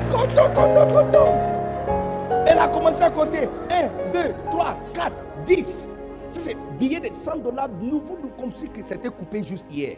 [0.10, 5.90] Coton, coton, coton Elle a commencé à compter 1, 2, 3, 4, 10.
[6.30, 9.98] Ça, c'est billet de 100 dollars nouveau, nou- comme si c'était coupé juste hier.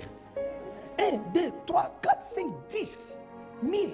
[0.99, 3.19] 1, 2, 3, 4, 5, 10.
[3.63, 3.89] 1000.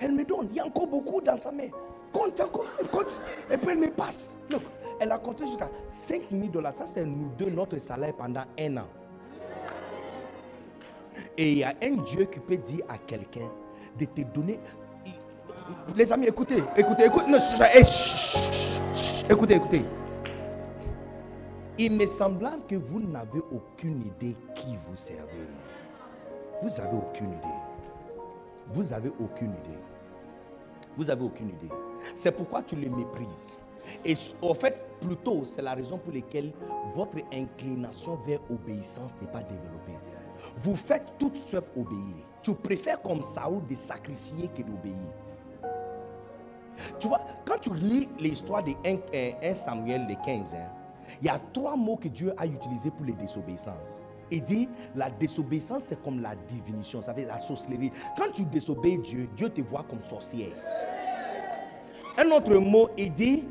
[0.00, 0.48] Elle me donne.
[0.50, 1.68] Il y a encore beaucoup dans sa main.
[2.14, 2.40] Compte.
[2.80, 3.20] Elle compte.
[3.50, 4.36] Et puis elle me passe.
[4.48, 4.62] Look,
[5.00, 6.74] elle a compté jusqu'à 5 000 dollars.
[6.74, 8.86] Ça, c'est nous deux, notre salaire pendant un an.
[11.36, 13.50] Et il y a un Dieu qui peut dire à quelqu'un
[13.98, 14.60] de te donner.
[15.96, 17.26] Les amis, écoutez, écoutez, écoutez.
[17.28, 17.38] Non,
[19.30, 19.84] écoutez, écoutez.
[21.76, 25.48] Il me semblant que vous n'avez aucune idée qui vous servez.
[26.62, 27.60] Vous n'avez aucune idée.
[28.72, 29.78] Vous avez aucune idée.
[30.96, 31.70] Vous avez aucune idée.
[32.14, 33.58] C'est pourquoi tu les méprises.
[34.04, 36.52] Et en fait, plutôt, c'est la raison pour laquelle
[36.94, 39.98] votre inclination vers obéissance n'est pas développée.
[40.58, 42.14] Vous faites tout sauf obéir.
[42.42, 44.94] Tu préfères comme Saoul de sacrifier que d'obéir.
[46.98, 50.70] Tu vois, quand tu lis l'histoire de 1, 1 Samuel de 15, hein,
[51.20, 54.02] il y a trois mots que Dieu a utilisés pour les désobéissances.
[54.30, 57.92] Il dit, la désobéissance, c'est comme la divination, ça dire la sorcellerie.
[58.16, 60.52] Quand tu désobéis Dieu, Dieu te voit comme sorcière.
[62.16, 63.44] Un autre mot, il dit,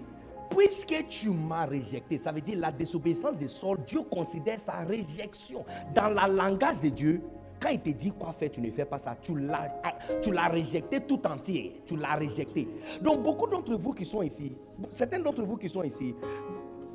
[0.49, 5.65] puisque tu m'as rejeté, ça veut dire la désobéissance de Saul, Dieu considère sa réjection.
[5.93, 7.21] Dans le langage de Dieu,
[7.59, 9.15] quand il te dit quoi faire, tu ne fais pas ça.
[9.21, 9.81] Tu l'as,
[10.21, 11.81] tu l'as rejeté tout entier.
[11.85, 12.67] Tu l'as rejeté.
[13.01, 14.55] Donc beaucoup d'entre vous qui sont ici,
[14.89, 16.13] certains d'entre vous qui sont ici,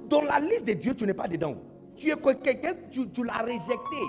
[0.09, 1.55] dans la liste de Dieu, tu n'es pas dedans.
[1.97, 4.03] Tu es quelqu'un, tu, tu l'as rejeté.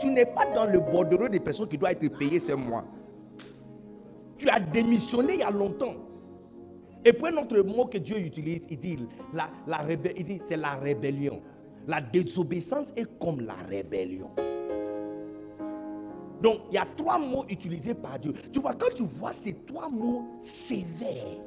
[0.00, 2.84] Tu n'es pas dans le bordereau des personnes qui doivent être payées ce mois.
[4.38, 5.94] Tu as démissionné il y a longtemps.
[7.04, 8.98] Et puis un autre mot que Dieu utilise, il dit,
[10.40, 11.40] c'est la rébellion.
[11.88, 14.30] La désobéissance est comme la rébellion.
[16.40, 18.32] Donc, il y a trois mots utilisés par Dieu.
[18.52, 21.38] Tu vois, quand tu vois ces trois mots sévères,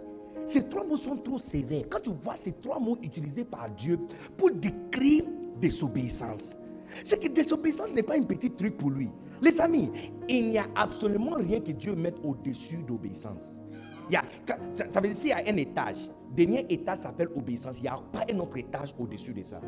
[0.46, 1.84] ces trois mots sont trop sévères.
[1.90, 4.00] Quand tu vois ces trois mots utilisés par Dieu
[4.38, 5.24] pour décrire
[5.60, 6.56] désobéissance,
[7.04, 9.10] c'est que désobéissance n'est pas un petit truc pour lui.
[9.42, 9.92] Les amis,
[10.30, 13.60] il n'y a absolument rien que Dieu mette au-dessus d'obéissance.
[14.10, 14.24] Y a,
[14.74, 17.98] ça, veut dire s'il y a un étage, dernier étage s'appelle obéissance, il n'y a
[18.12, 19.60] pas un autre étage au-dessus de ça.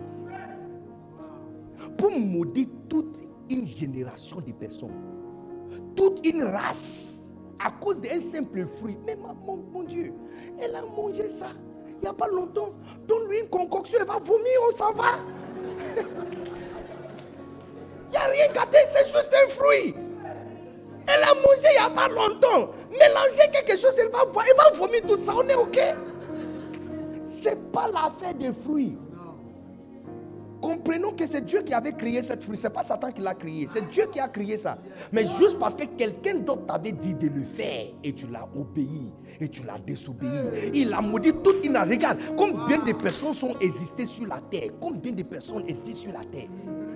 [1.98, 3.18] Pour maudire toute
[3.50, 4.92] une génération de personnes,
[5.96, 7.32] toute une race,
[7.64, 8.98] à cause d'un simple fruit.
[9.06, 10.14] Mais ma- mon, mon Dieu,
[10.60, 11.48] elle a mangé ça
[11.98, 12.74] il n'y a pas longtemps.
[13.08, 15.14] Donne-lui une concoction, elle va vomir, on s'en va.
[18.10, 19.94] Il n'y a rien gâté, c'est juste un fruit.
[21.08, 22.72] Elle a mangé il n'y a pas longtemps.
[22.92, 25.80] Mélanger quelque chose, elle va, va vomir tout ça, on est OK.
[27.26, 28.98] C'est pas l'affaire des fruits.
[30.62, 32.58] Comprenons que c'est Dieu qui avait créé cette fruit.
[32.58, 33.68] C'est pas Satan qui l'a créé.
[33.68, 34.78] C'est Dieu qui a créé ça.
[35.12, 39.12] Mais juste parce que quelqu'un d'autre t'avait dit de le faire et tu l'as obéi
[39.40, 40.30] et tu l'as désobéi.
[40.74, 41.78] Il a maudit toute une.
[41.78, 44.72] Regarde combien de personnes sont existées sur la terre.
[44.82, 46.48] Combien de personnes existent sur la terre.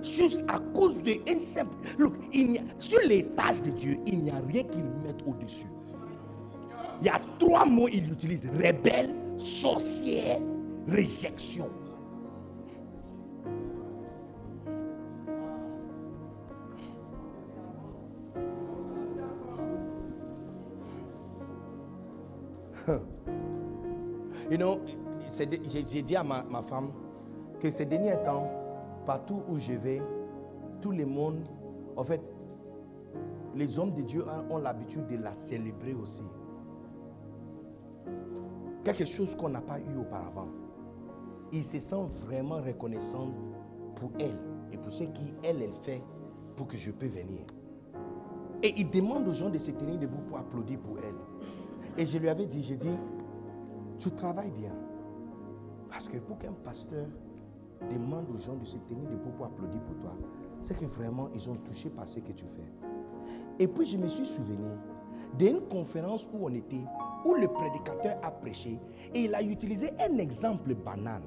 [0.02, 1.76] Juste à cause d'un simple.
[1.98, 2.98] Look, il sur
[3.36, 5.66] tâches de Dieu, il n'y a rien qu'il mette au-dessus.
[7.00, 10.38] Il y a trois mots il utilise rebelle, sorcière,
[10.88, 11.68] réjection.
[24.50, 24.80] You know,
[25.28, 26.90] j'ai dit à ma, femme
[27.60, 28.50] que ces derniers temps,
[29.06, 30.02] partout où je vais,
[30.80, 31.48] tout le monde,
[31.96, 32.32] en fait,
[33.54, 36.22] les hommes de Dieu ont, l'habitude de la célébrer aussi.
[38.84, 40.48] Quelque chose qu'on n'a pas eu auparavant.
[41.52, 43.30] Ils se sentent vraiment reconnaissants
[43.94, 44.38] pour elle
[44.72, 46.02] et pour ce qu'elle, elle fait
[46.56, 47.40] pour que je peux venir.
[48.62, 51.14] Et ils demandent aux gens de se tenir debout pour applaudir pour elle.
[51.96, 52.96] Et je lui avais dit, j'ai dit,
[53.98, 54.72] tu travailles bien.
[55.90, 57.06] Parce que pour qu'un pasteur
[57.90, 60.16] demande aux gens de se tenir debout pour applaudir pour toi,
[60.60, 62.72] c'est que vraiment ils ont touché par ce que tu fais.
[63.58, 64.64] Et puis je me suis souvenu
[65.38, 66.84] d'une conférence où on était,
[67.24, 68.78] où le prédicateur a prêché
[69.14, 71.22] et il a utilisé un exemple banal.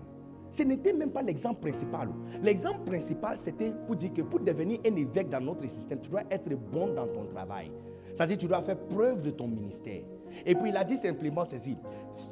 [0.49, 2.09] Ce n'était même pas l'exemple principal.
[2.41, 6.23] L'exemple principal, c'était pour dire que pour devenir un évêque dans notre système, tu dois
[6.31, 7.71] être bon dans ton travail.
[8.13, 10.03] C'est-à-dire tu dois faire preuve de ton ministère.
[10.45, 11.77] Et puis il a dit simplement ceci.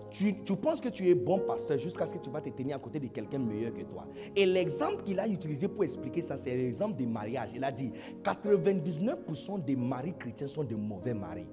[0.10, 2.80] Tu, penses que tu es bon pasteur jusqu'à ce que tu vas te tenir à
[2.80, 4.08] côté de quelqu'un meilleur que toi.
[4.36, 7.52] Et l'exemple qu'il a utilisé pour expliquer ça, c'est l'exemple des mariages.
[7.56, 7.92] Il a dit
[8.24, 11.48] 99% des maris chrétiens sont de mauvais maris.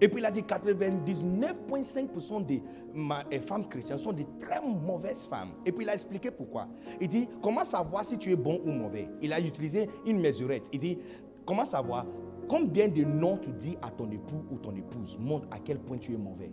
[0.00, 2.62] Et puis il a dit 99,5% des
[3.30, 5.52] eh, femmes chrétiennes sont de très mauvaises femmes.
[5.64, 6.68] Et puis il a expliqué pourquoi.
[7.00, 9.08] Il dit, comment savoir si tu es bon ou mauvais?
[9.22, 10.68] Il a utilisé une mesurette.
[10.72, 10.98] Il dit,
[11.46, 12.04] comment savoir
[12.48, 15.98] Combien de noms tu dis à ton époux ou ton épouse montre à quel point
[15.98, 16.52] tu es mauvais?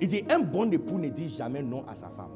[0.00, 2.32] Il dit, un bon époux ne dit jamais non à sa femme.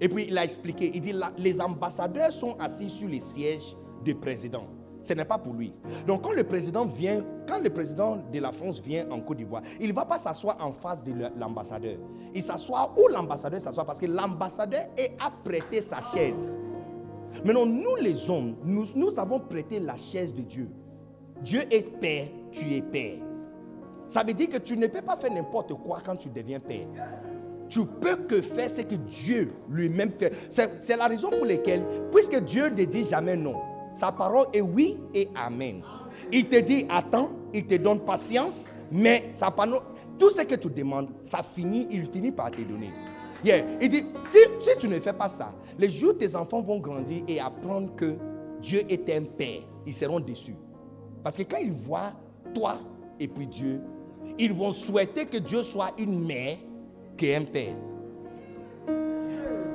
[0.00, 4.14] Et puis il a expliqué, il dit, les ambassadeurs sont assis sur les sièges du
[4.14, 4.64] président.
[5.00, 5.72] Ce n'est pas pour lui.
[6.06, 9.62] Donc quand le président vient, quand le président de la France vient en Côte d'Ivoire,
[9.80, 11.96] il ne va pas s'asseoir en face de l'ambassadeur.
[12.34, 13.84] Il s'assoit où l'ambassadeur s'assoit?
[13.84, 14.88] Parce que l'ambassadeur
[15.18, 16.58] a prêté sa chaise.
[17.44, 20.68] Maintenant, nous les hommes, nous, nous avons prêté la chaise de Dieu.
[21.42, 23.18] Dieu est père, tu es père.
[24.08, 26.86] Ça veut dire que tu ne peux pas faire n'importe quoi quand tu deviens père.
[27.68, 30.32] Tu peux que faire ce que Dieu lui-même fait.
[30.50, 33.54] C'est la raison pour laquelle, puisque Dieu ne dit jamais non,
[33.92, 35.82] sa parole est oui et amen.
[36.32, 39.78] Il te dit attends, il te donne patience, mais sa parole,
[40.18, 42.90] tout ce que tu demandes, ça finit, il finit par te donner.
[43.44, 44.38] Il dit, si,
[44.78, 48.16] tu ne fais pas ça, les jours tes enfants vont grandir et apprendre que
[48.60, 50.56] Dieu est un père, ils seront déçus.
[51.22, 52.12] Parce que quand ils voient
[52.54, 52.76] toi
[53.18, 53.80] et puis Dieu,
[54.38, 56.56] ils vont souhaiter que Dieu soit une mère
[57.16, 57.74] qu'un père.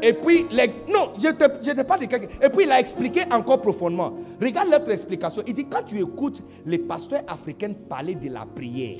[0.02, 0.46] Et puis,
[0.88, 2.28] non, je ne te, parle de quelqu'un.
[2.42, 4.14] Et puis, il a expliqué encore profondément.
[4.40, 5.42] Regarde l'autre explication.
[5.48, 9.00] Il dit, quand tu écoutes les pasteurs africains parler de la prière,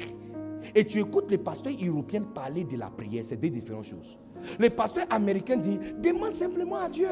[0.74, 4.18] et tu écoutes les pasteurs européens parler de la prière, c'est deux différentes choses.
[4.60, 7.08] Les pasteurs américains disent, demande simplement à Dieu.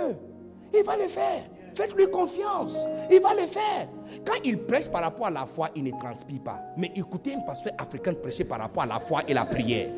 [0.73, 1.43] Il va le faire.
[1.75, 2.77] Faites-lui confiance.
[3.11, 3.87] Il va le faire.
[4.25, 6.59] Quand il prêche par rapport à la foi, il ne transpire pas.
[6.77, 9.89] Mais écoutez un pasteur africain prêcher par rapport à la foi et la prière.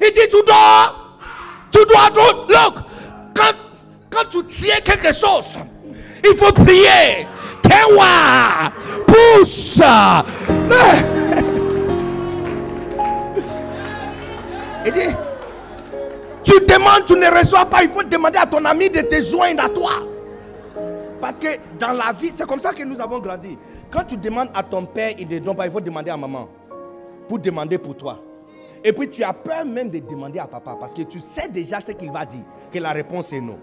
[0.00, 0.94] Il dit, tu dois,
[1.70, 2.10] tu dois,
[2.48, 2.84] look,
[3.34, 3.52] quand,
[4.10, 5.58] quand tu tiens quelque chose,
[6.22, 7.26] il faut prier.
[7.62, 8.70] Tiens-moi,
[9.06, 9.80] pousse.
[14.86, 15.16] Il dit,
[16.54, 19.64] tu demandes, tu ne reçois pas, il faut demander à ton ami de te joindre
[19.64, 19.92] à toi.
[21.20, 21.48] Parce que
[21.78, 23.58] dans la vie, c'est comme ça que nous avons grandi.
[23.90, 26.48] Quand tu demandes à ton père, il ne donne pas, il faut demander à maman.
[27.28, 28.20] Pour demander pour toi.
[28.84, 31.80] Et puis tu as peur même de demander à papa parce que tu sais déjà
[31.80, 33.58] ce qu'il va dire, que la réponse est non.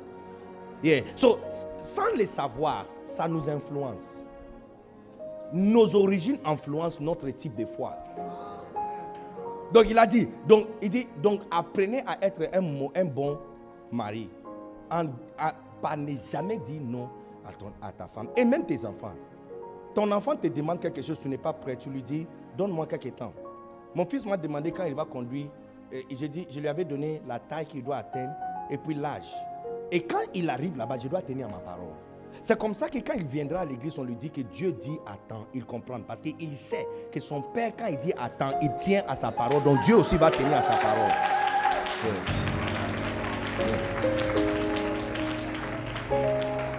[0.83, 1.03] Yeah.
[1.15, 1.39] So,
[1.79, 4.23] sans le savoir, ça nous influence.
[5.53, 7.95] Nos origines influencent notre type de foi.
[9.73, 13.37] Donc il a dit, donc il dit, donc apprenez à être un, bon
[13.91, 14.29] mari.
[14.89, 15.05] En,
[15.97, 17.09] ne jamais dire non
[17.81, 19.13] à, ta femme et même tes enfants.
[19.93, 22.27] Ton enfant te demande quelque chose, tu n'es pas prêt, tu lui dis,
[22.57, 23.33] donne-moi quelques temps.
[23.95, 25.47] Mon fils m'a demandé quand il va conduire,
[26.09, 28.33] dit, je lui avais donné la taille qu'il doit atteindre
[28.69, 29.33] et puis l'âge.
[29.91, 31.93] Et quand il arrive là-bas, je dois tenir ma parole.
[32.43, 34.97] C'est comme ça que quand il viendra à l'église, on lui dit que Dieu dit
[35.05, 35.99] attends, il comprend.
[36.01, 39.61] Parce qu'il sait que son père, quand il dit attends, il tient à sa parole.
[39.61, 41.11] Donc Dieu aussi va tenir à sa parole.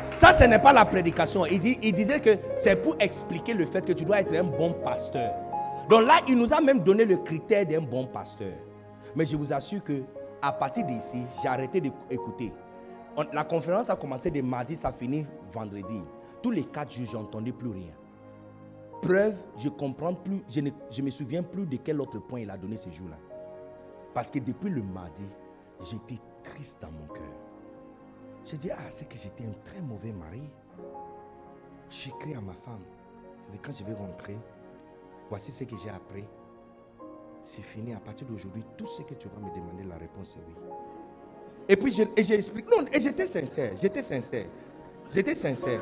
[0.08, 1.46] Ça, ce n'est pas la prédication.
[1.46, 4.72] Il, il disait que c'est pour expliquer le fait que tu dois être un bon
[4.72, 5.32] pasteur.
[5.88, 8.52] Donc là, il nous a même donné le critère d'un bon pasteur.
[9.14, 10.02] Mais je vous assure que
[10.40, 12.52] à partir d'ici, j'ai arrêté d'écouter.
[13.32, 16.02] La conférence a commencé de mardi, ça finit vendredi.
[16.42, 17.92] Tous les quatre jours, je n'entendais plus rien.
[19.02, 22.50] Preuve, je comprends plus, je ne je me souviens plus de quel autre point il
[22.50, 23.18] a donné ce jour-là.
[24.14, 25.26] Parce que depuis le mardi,
[25.80, 27.34] j'étais triste dans mon cœur.
[28.44, 30.42] J'ai dit, ah, c'est que j'étais un très mauvais mari.
[31.90, 32.82] J'ai écrit à ma femme.
[33.44, 34.38] J'ai dit, quand je vais rentrer,
[35.28, 36.24] voici ce que j'ai appris.
[37.44, 37.92] C'est fini.
[37.92, 40.54] À partir d'aujourd'hui, tout ce que tu vas me demander, la réponse est oui.
[41.68, 42.68] Et puis j'ai expliqué.
[42.70, 43.70] Non, et j'étais sincère.
[43.80, 44.44] J'étais sincère.
[45.14, 45.80] J'étais sincère.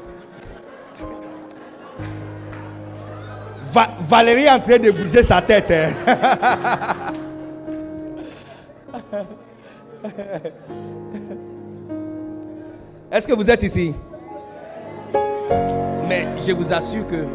[4.00, 5.70] Valérie est en train de bouger sa tête.
[5.70, 5.92] Hein.
[13.12, 13.94] Est-ce que vous êtes ici?
[16.08, 17.26] Mais je vous assure que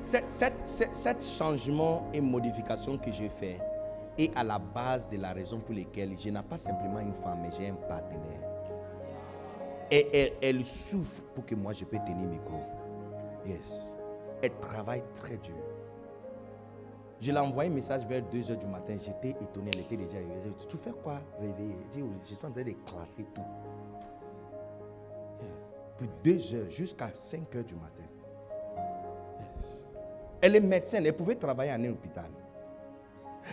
[0.00, 3.58] Cet changement et modification que j'ai fait
[4.18, 7.40] est à la base de la raison pour laquelle je n'ai pas simplement une femme,
[7.42, 8.40] mais j'ai un partenaire.
[9.90, 12.66] Et elle, souffre pour que moi je puisse tenir mes cours.
[13.44, 13.94] Yes.
[14.42, 15.54] Elle travaille très dur.
[17.20, 18.96] Je l'ai envoyé un message vers 2h du matin.
[18.98, 19.70] J'étais étonné.
[19.74, 20.56] Elle était déjà réveillée.
[20.68, 23.42] Tu fais quoi réveiller Je suis en train de classer tout.
[25.98, 28.02] Puis 2h jusqu'à 5h du matin.
[30.40, 31.02] Elle est médecin.
[31.04, 32.30] Elle pouvait travailler en un hôpital.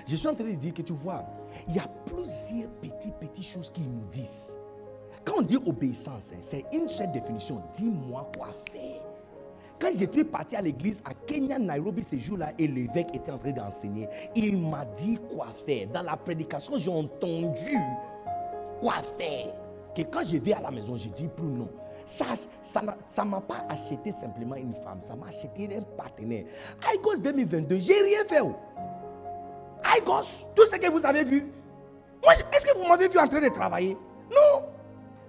[0.07, 1.25] Je suis en train de dire que tu vois,
[1.67, 4.57] il y a plusieurs petites, petites choses qu'ils nous disent.
[5.25, 7.61] Quand on dit obéissance, hein, c'est une seule définition.
[7.73, 9.01] Dis-moi quoi faire.
[9.79, 13.51] Quand j'étais parti à l'église à Kenya, Nairobi, ce jour-là, et l'évêque était en train
[13.51, 15.87] d'enseigner, il m'a dit quoi faire.
[15.87, 17.77] Dans la prédication, j'ai entendu
[18.81, 19.53] quoi faire.
[19.95, 21.69] Que quand je vais à la maison, je dis plus non.
[22.05, 22.25] Ça
[22.61, 26.45] ça ne m'a pas acheté simplement une femme, ça m'a acheté un partenaire.
[26.91, 28.41] Aïgos 2022, j'ai rien fait.
[29.93, 31.51] Aïgos, tout ce que vous avez vu.
[32.23, 33.97] Moi, est-ce que vous m'avez vu en train de travailler?
[34.29, 34.65] Non.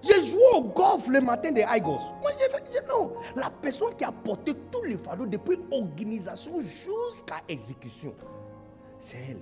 [0.01, 1.99] J'ai joué au golf le matin de Igos.
[2.21, 3.13] Moi, j'ai fait, non.
[3.35, 8.13] La personne qui a porté tous les fardeaux depuis organisation jusqu'à exécution,
[8.99, 9.41] c'est elle.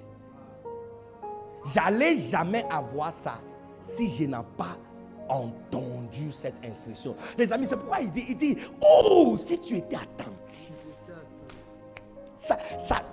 [1.74, 3.36] J'allais jamais avoir ça
[3.80, 4.78] si je n'ai pas
[5.30, 7.16] entendu cette instruction.
[7.38, 10.74] Les amis, c'est pourquoi il dit, il dit, oh, si tu étais attentif.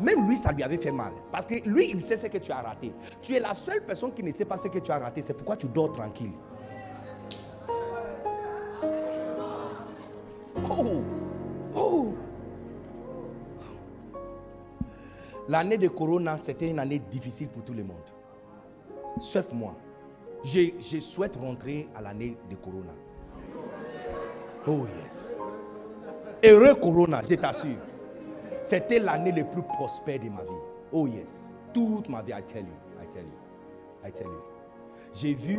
[0.01, 1.13] Même lui, ça lui avait fait mal.
[1.33, 2.93] Parce que lui, il sait ce que tu as raté.
[3.21, 5.23] Tu es la seule personne qui ne sait pas ce que tu as raté.
[5.23, 6.33] C'est pourquoi tu dors tranquille.
[10.71, 11.03] Oh,
[11.75, 12.15] oh.
[15.49, 17.97] L'année de Corona, c'était une année difficile pour tout le monde.
[19.21, 19.75] Sauf moi.
[20.45, 22.93] Je, je souhaite rentrer à l'année de Corona.
[24.69, 25.37] Oh yes.
[26.45, 27.79] Heureux Corona, je t'assure.
[28.67, 30.61] C'était l'année la plus prospère de ma vie.
[30.91, 31.47] Oh yes.
[31.73, 32.75] Toute ma vie, I tell you.
[33.01, 33.39] I tell you.
[34.05, 34.43] I tell you.
[35.13, 35.57] J'ai vu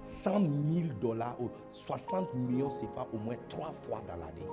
[0.00, 4.48] 100 000 dollars ou 60 millions CFA au moins trois fois dans l'année.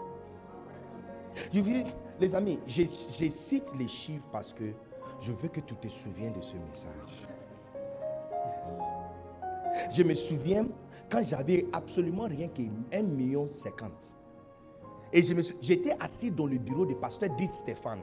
[2.20, 4.66] Les amis, je, cite les chiffres parce que
[5.20, 7.28] je veux que tu te souviennes de ce message.
[9.92, 10.68] Je me souviens
[11.10, 12.62] quand j'avais absolument rien que
[12.96, 14.16] 1 million 50.
[15.16, 15.24] Et
[15.62, 18.02] j'étais assis dans le bureau du pasteur Dit Stéphane.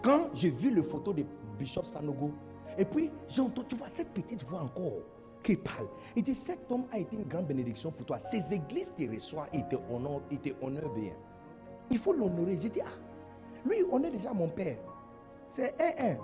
[0.00, 1.24] Quand j'ai vu le photo de
[1.58, 2.30] Bishop Sanogo,
[2.78, 5.02] et puis j'ai entendu, tu vois, cette petite voix encore
[5.42, 5.88] qui parle.
[6.14, 8.20] Il dit, cet homme a été une grande bénédiction pour toi.
[8.20, 11.12] Ces églises te reçoivent et te honorent, et bien.
[11.90, 12.58] Il faut l'honorer.
[12.60, 14.78] J'ai dit, ah, lui, on est déjà mon père.
[15.48, 16.16] C'est un, un.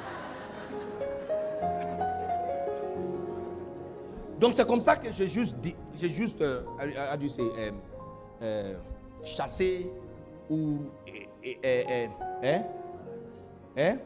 [4.39, 6.63] Donc c'est comme ça que j'ai juste dit, j'ai juste euh,
[8.41, 8.75] euh,
[9.23, 9.91] chassé
[10.49, 10.79] ou
[12.43, 12.63] hein,
[13.77, 13.97] hein,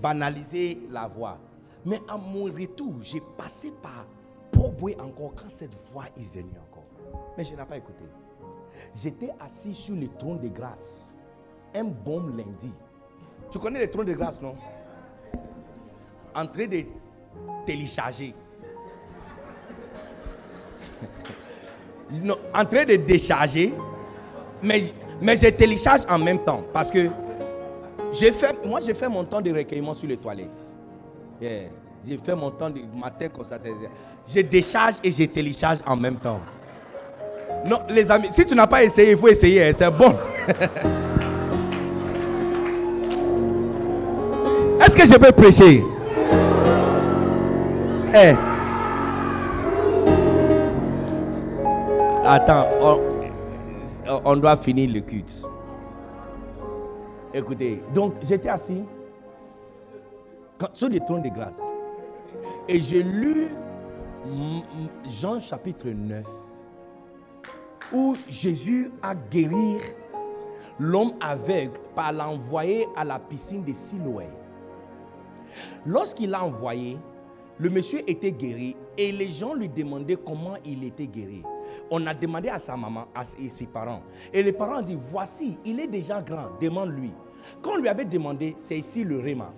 [0.00, 1.38] banaliser la voix.
[1.84, 4.06] Mais à mon retour, j'ai passé par
[4.50, 6.84] Poboué encore quand cette voix est venue encore.
[7.36, 8.04] Mais je n'ai pas écouté.
[8.94, 11.14] J'étais assis sur le trône de grâce.
[11.74, 12.72] Un bon lundi.
[13.50, 14.54] Tu connais le trône de grâce, non?
[16.34, 16.84] En train de
[17.66, 18.34] télécharger.
[22.54, 23.72] en train de décharger.
[24.62, 24.82] Mais,
[25.20, 26.62] mais je télécharge en même temps.
[26.72, 27.06] Parce que
[28.12, 30.70] j'ai fait, moi, j'ai fait mon temps de recueillement sur les toilettes.
[31.40, 33.58] J'ai fait mon temps du matin comme ça.
[34.26, 36.40] Je décharge et je télécharge en même temps.
[37.66, 39.64] Non, les amis, si tu n'as pas essayé, il faut essayer.
[39.64, 40.14] Hein, c'est bon.
[44.84, 45.82] Est-ce que je peux prêcher?
[48.14, 48.53] Eh.
[52.26, 52.68] Attends,
[54.24, 55.46] on, doit finir le culte.
[57.34, 58.82] Écoutez, donc j'étais assis
[60.72, 61.58] sur le trône de grâce.
[62.66, 63.48] Et j'ai lu
[65.06, 66.24] Jean chapitre 9,
[67.92, 69.76] où Jésus a guéri
[70.78, 74.28] l'homme aveugle par l'envoyer à la piscine de Siloé.
[75.84, 76.96] Lorsqu'il l'a envoyé,
[77.58, 81.42] le monsieur était guéri et les gens lui demandaient comment il était guéri.
[81.90, 84.02] On a demandé à sa maman, à ses parents.
[84.32, 87.12] Et les parents ont dit, voici, il est déjà grand, demande-lui.
[87.62, 89.52] Quand on lui avait demandé, c'est ici le Réma.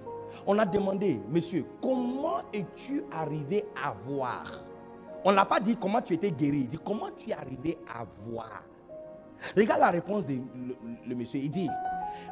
[0.46, 4.44] On a demandé, monsieur, comment es-tu arrivé à voir?
[5.24, 8.04] On n'a pas dit comment tu étais guéri, il dit comment tu es arrivé à
[8.04, 8.62] voir?
[9.56, 10.40] Regarde la réponse du
[11.06, 11.40] le, monsieur.
[11.40, 11.68] Il dit,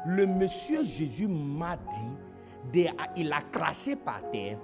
[0.05, 2.87] le monsieur Jésus m'a dit,
[3.17, 4.57] il a craché par terre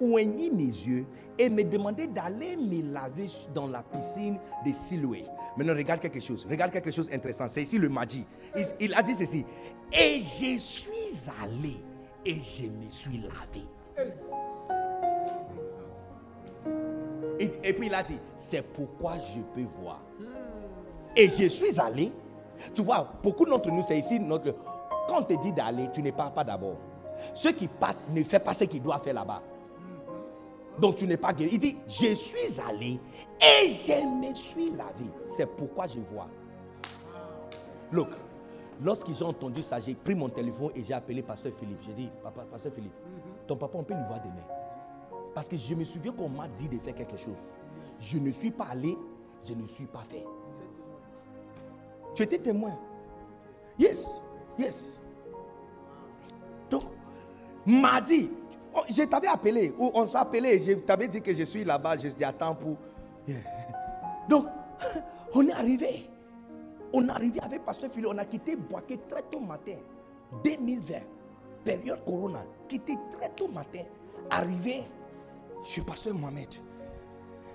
[0.00, 1.06] oigné mes yeux
[1.38, 5.24] et me demandé d'aller me laver dans la piscine de Siloué.
[5.56, 6.46] Maintenant, regarde quelque chose.
[6.48, 7.48] Regarde quelque chose d'intéressant.
[7.48, 8.24] C'est ici le Magi.
[8.56, 9.44] Il, il a dit ceci.
[9.92, 11.76] Et je suis allé
[12.24, 13.64] et je me suis lavé.
[17.38, 20.02] Et, et puis il a dit, c'est pourquoi je peux voir.
[21.14, 22.12] Et je suis allé.
[22.74, 24.54] Tu vois, beaucoup d'entre nous, c'est ici notre...
[25.08, 26.76] Quand on te dit d'aller, tu ne pars pas d'abord.
[27.32, 29.42] Ceux qui partent ne font pas ce qu'ils doivent faire là-bas.
[30.78, 31.50] Donc tu n'es pas guéri.
[31.52, 33.00] Il dit, je suis allé
[33.40, 35.06] et je me suis lavé.
[35.22, 36.28] C'est pourquoi je vois.
[37.92, 38.08] Look,
[38.82, 41.80] lorsqu'ils ont entendu ça, j'ai pris mon téléphone et j'ai appelé Pasteur Philippe.
[41.82, 42.92] J'ai dit, papa, Pasteur Philippe,
[43.46, 44.44] ton papa, on peut lui voir demain.
[45.34, 47.54] Parce que je me souviens qu'on m'a dit de faire quelque chose.
[47.98, 48.96] Je ne suis pas allé,
[49.46, 50.24] je ne suis pas fait.
[52.14, 52.76] Tu étais témoin.
[53.78, 54.22] Yes,
[54.58, 55.02] yes.
[56.70, 56.84] Donc,
[57.66, 58.32] mardi,
[58.76, 62.08] oh, je t'avais appelé, on s'est appelé, je t'avais dit que je suis là-bas, je
[62.18, 62.76] j'attends pour.
[63.26, 63.38] Yeah.
[64.28, 64.46] Donc,
[65.34, 66.08] on est arrivé.
[66.92, 69.76] On est arrivé avec Pasteur Philo, on a quitté Boaké très tôt matin,
[70.44, 70.94] 2020,
[71.64, 73.82] période Corona, quitté très tôt matin,
[74.30, 74.82] arrivé
[75.64, 76.48] chez Pasteur Mohamed.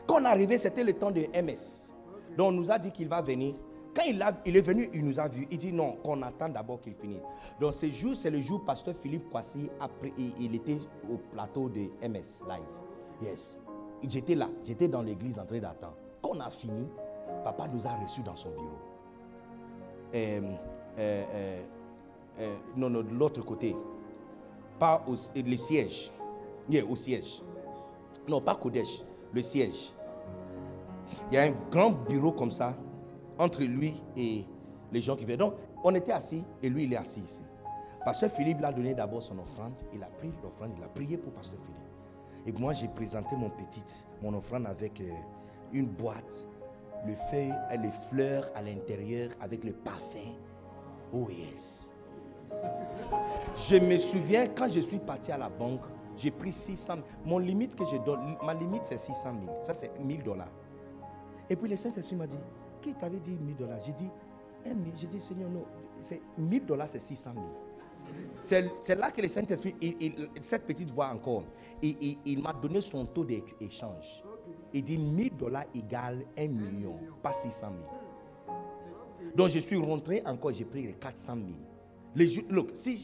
[0.05, 1.93] Quand on est arrivé, c'était le temps de MS.
[2.37, 3.55] Donc on nous a dit qu'il va venir.
[3.93, 5.47] Quand il, il est venu, il nous a vus.
[5.51, 7.21] Il dit non, qu'on attend d'abord qu'il finisse.
[7.59, 9.69] Donc ce jour, c'est le jour où Pasteur Philippe Kwasi,
[10.39, 12.71] il, était au plateau de MS Live.
[13.21, 13.59] Yes.
[14.07, 15.95] J'étais là, j'étais dans l'église en train d'attendre.
[16.21, 16.87] Quand on a fini,
[17.43, 18.79] papa nous a reçus dans son bureau.
[20.15, 20.41] Euh,
[20.97, 21.61] euh,
[22.39, 23.75] euh, non, non, de l'autre côté.
[24.79, 26.11] Pas au le siège.
[26.69, 27.41] Yeah, au siège.
[28.27, 29.03] Non, pas Kodesh,
[29.33, 29.93] le siège.
[31.29, 32.75] Il y a un grand bureau comme ça
[33.41, 34.45] entre lui et
[34.91, 35.39] les gens qui viennent.
[35.39, 37.41] Donc, on était assis et lui, il est assis ici.
[38.05, 39.73] Pasteur Philippe l'a donné d'abord son offrande.
[39.93, 41.77] Il a pris l'offrande, il a prié pour Pasteur Philippe.
[42.45, 43.83] Et moi, j'ai présenté mon petit,
[44.21, 45.09] mon offrande avec euh,
[45.73, 46.45] une boîte,
[47.05, 50.19] le feuille, et les fleurs à l'intérieur avec le parfum.
[51.11, 51.91] Oh yes.
[53.55, 55.81] Je me souviens quand je suis parti à la banque,
[56.15, 57.05] j'ai pris 600 000.
[57.25, 59.59] Mon limite que je donne, ma limite c'est 600 000.
[59.61, 60.51] Ça c'est 1000 dollars.
[61.49, 62.37] Et puis le Saint-Esprit m'a dit,
[62.81, 63.79] qui t'avait dit 1000 dollars?
[63.85, 64.09] J'ai dit,
[64.65, 64.79] 1 000.
[64.95, 65.65] J'ai dit, Seigneur, non,
[65.99, 67.45] c'est 1000 dollars c'est 600 000.
[68.39, 69.75] C'est là que le Saint-Esprit,
[70.41, 71.43] cette petite voix encore,
[71.81, 74.23] il, m'a donné son taux d'échange.
[74.73, 77.67] Il dit 1000 dollars égale 1 million, pas 600
[78.47, 78.57] 000.
[79.35, 81.47] Donc je suis rentré encore, j'ai pris les 400 000.
[82.15, 82.97] Les jours- look, si,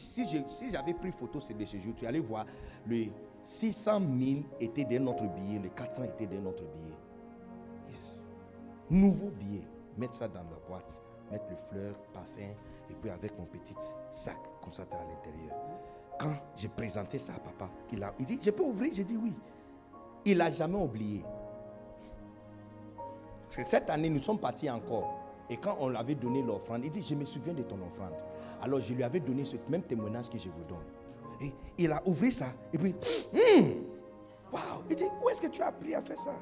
[0.70, 2.44] j'avais pris photo de ce jour, tu allais voir,
[2.86, 3.06] le
[3.42, 6.94] 600 000 était de notre billet, les 400 étaient de notre billet.
[8.90, 9.64] Nouveau billet,
[9.96, 12.54] mettre ça dans la boîte, mettre le fleur, parfum,
[12.90, 13.74] et puis avec mon petit
[14.10, 15.54] sac, comme ça, à l'intérieur.
[16.18, 18.92] Quand j'ai présenté ça à papa, il, a, dit, je peux ouvrir?
[18.92, 19.36] J'ai dit oui.
[20.24, 21.24] Il n'a jamais oublié.
[23.54, 25.14] Que cette année, nous sommes partis encore.
[25.48, 28.12] Et quand on l'avait donné l'offrande, il dit, je me souviens de ton offrande.
[28.60, 30.84] Alors je lui avais donné ce même témoignage que je vous donne.
[31.40, 32.46] Et il a ouvert ça.
[32.72, 32.94] Et puis,
[33.32, 33.84] Hum,
[34.52, 34.82] waouh.
[34.90, 36.34] Il dit, où est-ce que tu as appris à faire ça?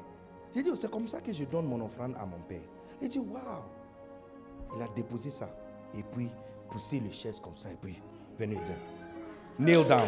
[0.55, 2.61] J'ai dit, Oh, c'est comme ça que je donne mon offrande à mon père.
[3.01, 3.63] Il dit, waouh.
[4.75, 5.49] Il a déposé ça.
[5.97, 6.29] Et puis,
[6.69, 7.71] poussé les chaises comme ça.
[7.71, 8.01] Et puis,
[8.37, 8.77] venez dire,
[9.59, 10.07] kneel down.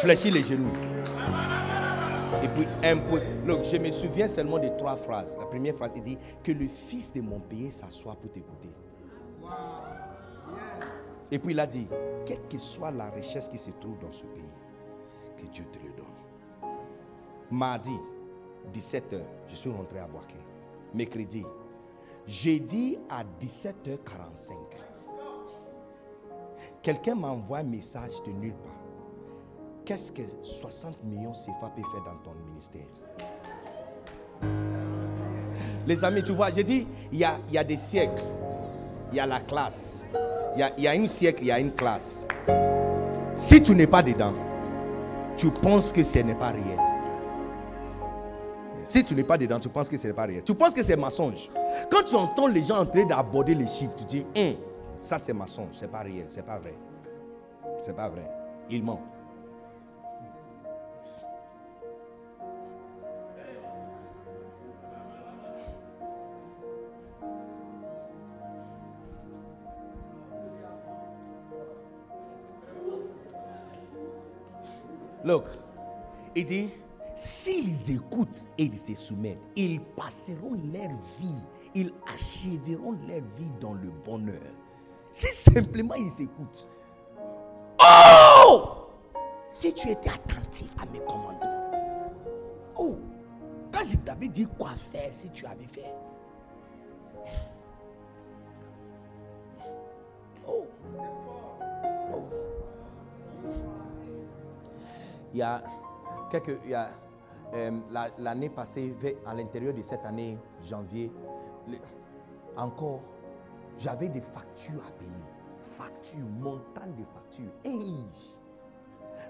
[0.00, 0.72] Fléchis les genoux.
[2.42, 3.26] Et puis impose.
[3.46, 5.36] Look, je me souviens seulement de trois phrases.
[5.38, 8.68] La première phrase, il dit que le fils de mon pays s'assoit pour t'écouter.
[11.30, 11.88] Et puis il a dit,
[12.24, 14.44] quelle que soit la richesse qui se trouve dans ce pays,
[15.36, 16.06] que Dieu te le donne.
[17.50, 17.96] Mardi,
[18.72, 19.18] 17h,
[19.48, 20.36] je suis rentré à Boaké.
[20.94, 21.44] Mercredi,
[22.26, 24.52] jeudi à 17h45,
[26.82, 28.72] quelqu'un m'a envoyé un message de nulle part.
[29.84, 32.86] Qu'est-ce que 60 millions CFA peut faire dans ton ministère?
[35.86, 38.22] Les amis, tu vois, j'ai dit, il y a, y a des siècles,
[39.12, 40.04] il y a la classe.
[40.56, 42.26] Il y a, y a une siècle, il y a une classe.
[43.34, 44.34] Si tu n'es pas dedans,
[45.36, 46.85] tu penses que ce n'est pas réel.
[48.86, 50.44] Si tu n'es pas dedans, tu penses que ce n'est pas réel.
[50.44, 51.50] Tu penses que c'est mensonge.
[51.90, 54.54] Quand tu entends les gens en train d'aborder les chiffres, tu dis, Hum,
[55.00, 56.74] ça c'est mensonge, c'est pas réel, c'est pas vrai.
[57.82, 58.30] C'est pas vrai.
[58.70, 59.00] Il ment.
[75.24, 75.44] Look,
[76.36, 76.70] il dit,
[77.16, 81.42] s'ils écoutent et ils se soumettent, ils passeront leur vie,
[81.74, 84.52] ils achèveront leur vie dans le bonheur.
[85.10, 86.70] Si simplement ils écoutent.
[87.80, 88.86] Oh!
[89.48, 91.70] si tu étais attentif à mes commandements,
[92.76, 92.96] oh,
[93.72, 95.94] quand je t'avais dit quoi faire, si tu avais fait,
[100.46, 100.66] oh,
[100.98, 102.22] oh.
[105.32, 105.62] il y a
[106.30, 106.90] quelques, y a
[107.54, 107.70] euh,
[108.18, 108.94] l'année passée,
[109.24, 111.12] à l'intérieur de cette année, janvier,
[112.56, 113.00] encore,
[113.78, 115.12] j'avais des factures à payer.
[115.58, 117.52] Factures, montant de factures.
[117.64, 117.78] Et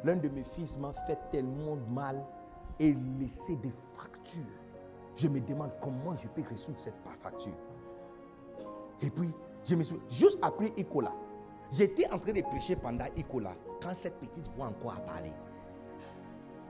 [0.04, 2.24] l'un de mes fils m'a fait tellement mal
[2.78, 4.42] et laissé des factures.
[5.16, 7.54] Je me demande comment je peux résoudre cette facture.
[9.02, 9.32] Et puis,
[9.64, 11.12] je me suis juste après Icola.
[11.70, 15.32] J'étais en train de prêcher pendant Icola quand cette petite voix encore a parlé.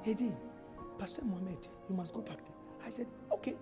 [0.07, 0.33] Elle dit,
[0.99, 2.87] Pasteur Mohamed, you must go back there.
[2.87, 3.55] I said, OK.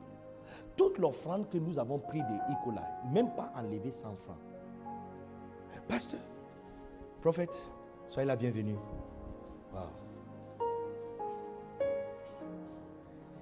[0.77, 2.82] Toute l'offrande que nous avons pris de Icola,
[3.12, 4.39] même pas enlevé 100 francs.
[5.86, 6.20] Pasteur,
[7.20, 7.73] prophète,
[8.06, 8.77] soyez la bienvenue.
[9.73, 9.81] Wow.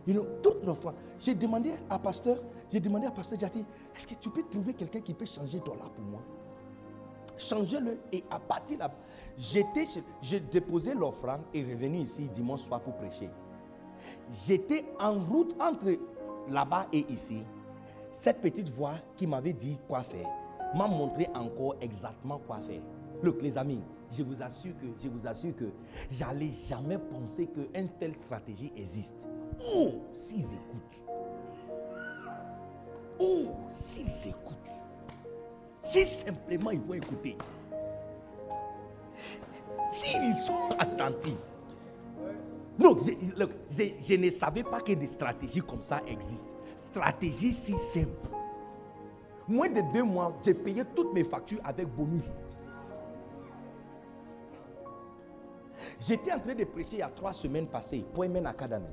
[0.07, 0.97] You know, toute l'offrande.
[1.19, 2.37] J'ai demandé à pasteur,
[2.71, 3.65] j'ai demandé à pasteur Jati,
[3.95, 6.21] est-ce que tu peux trouver quelqu'un qui peut changer là pour moi?
[7.37, 8.91] Changez-le et à partir là,
[9.37, 9.85] j'étais,
[10.21, 13.31] j'ai déposé l'offrande et revenu ici dimanche soir pour prêcher.
[14.31, 15.99] J'étais en route entre
[16.49, 17.45] là-bas et ici.
[18.13, 20.29] Cette petite voix qui m'avait dit quoi faire
[20.75, 22.83] m'a montré encore exactement quoi faire.
[23.23, 23.81] Look, les amis,
[24.11, 25.71] je vous assure que, je vous assure que
[26.11, 29.29] j'allais jamais penser qu'une telle stratégie existe.
[29.77, 31.07] Oh, s'ils écoutent.
[33.21, 34.57] Oh, s'ils écoutent.
[35.81, 37.37] Si simplement ils vont écouter.
[39.91, 41.35] S'ils sont attentifs.
[42.79, 46.55] Non, je, ne savais pas que des stratégies comme ça existent.
[46.77, 48.29] Stratégie si simple.
[49.49, 52.29] Moins de deux mois, j'ai payé toutes mes factures avec bonus.
[56.01, 58.87] J'étais en train de prêcher il y a trois semaines passées, Poemen Academy.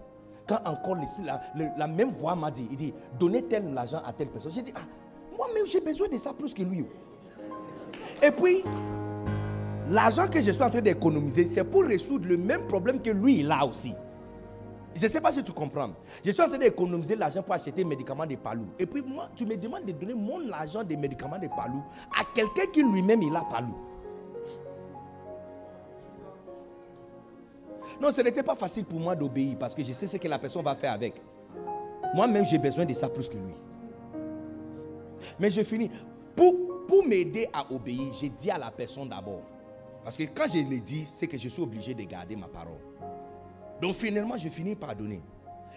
[0.47, 1.41] Quand encore la,
[1.77, 4.51] la, même voix m'a dit, il dit, donnez tel l'argent à telle personne.
[4.51, 4.81] J'ai dit, ah,
[5.38, 6.85] moi-même j'ai besoin de ça plus que lui.
[8.22, 8.64] Et puis,
[9.90, 13.40] L'argent que je suis en train d'économiser, c'est pour résoudre le même problème que lui,
[13.40, 13.94] il a aussi.
[14.95, 15.91] Je ne sais pas si tu comprends.
[16.24, 18.68] Je suis en train d'économiser l'argent pour acheter des médicaments de palou.
[18.78, 21.84] Et puis moi, tu me demandes de donner mon argent des médicaments de palou
[22.20, 23.76] à quelqu'un qui lui-même, il a palou.
[27.99, 30.38] Non, ce n'était pas facile pour moi d'obéir parce que je sais ce que la
[30.40, 31.16] personne va faire avec.
[32.14, 33.56] Moi-même, j'ai besoin de ça plus que lui.
[35.40, 35.90] Mais je finis.
[36.36, 36.56] Pour,
[36.88, 39.41] pour m'aider à obéir, j'ai dit à la personne d'abord,
[40.03, 42.80] parce que quand je l'ai dit, c'est que je suis obligé de garder ma parole.
[43.81, 45.21] Donc finalement, je finis par donner.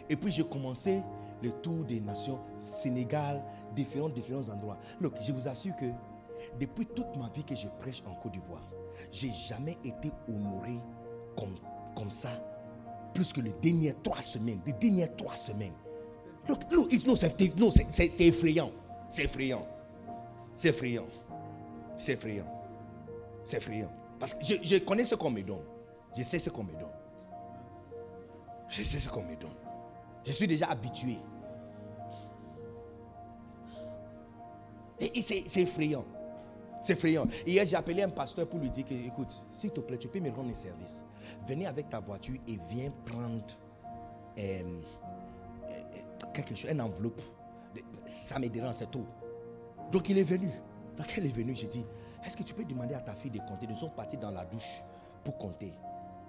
[0.09, 1.01] Et puis j'ai commencé
[1.43, 3.43] le tour des nations, Sénégal,
[3.75, 4.79] différents, différents endroits.
[5.01, 5.87] Look, je vous assure que
[6.59, 8.69] depuis toute ma vie que je prêche en Côte d'Ivoire,
[9.11, 10.79] j'ai jamais été honoré
[11.37, 11.55] comme,
[11.97, 12.31] comme ça,
[13.15, 14.61] plus que les dernières trois semaines.
[14.67, 15.73] Les dernières trois semaines.
[16.49, 18.73] Look, look c'est effrayant.
[19.09, 19.63] C'est effrayant.
[20.57, 21.07] C'est effrayant.
[21.99, 22.47] C'est effrayant.
[23.45, 23.91] C'est effrayant.
[24.23, 25.65] Parce que je, connais ce qu'on me donne.
[26.17, 26.93] Je sais ce qu'on me donne.
[28.69, 29.51] Je sais ce qu'on me donne.
[30.25, 31.17] Je suis déjà habitué.
[35.01, 36.05] Et, c'est effrayant.
[36.81, 37.27] C'est effrayant.
[37.45, 40.21] Hier, j'ai appelé un pasteur pour lui dire que, écoute, s'il te plaît, tu peux
[40.21, 41.05] me rendre un service.
[41.49, 43.45] Venez avec ta voiture et viens prendre
[44.39, 44.63] euh,
[45.65, 45.73] euh,
[46.33, 47.21] quelque chose, une enveloppe.
[48.07, 49.05] Ça me dérange, c'est tout.
[49.91, 50.53] Donc il est venu.
[50.97, 51.85] Donc elle est venue, j'ai dit,
[52.25, 53.67] est-ce que tu peux demander à ta fille de compter?
[53.69, 54.83] Ils sont partis dans la douche
[55.25, 55.73] pour compter.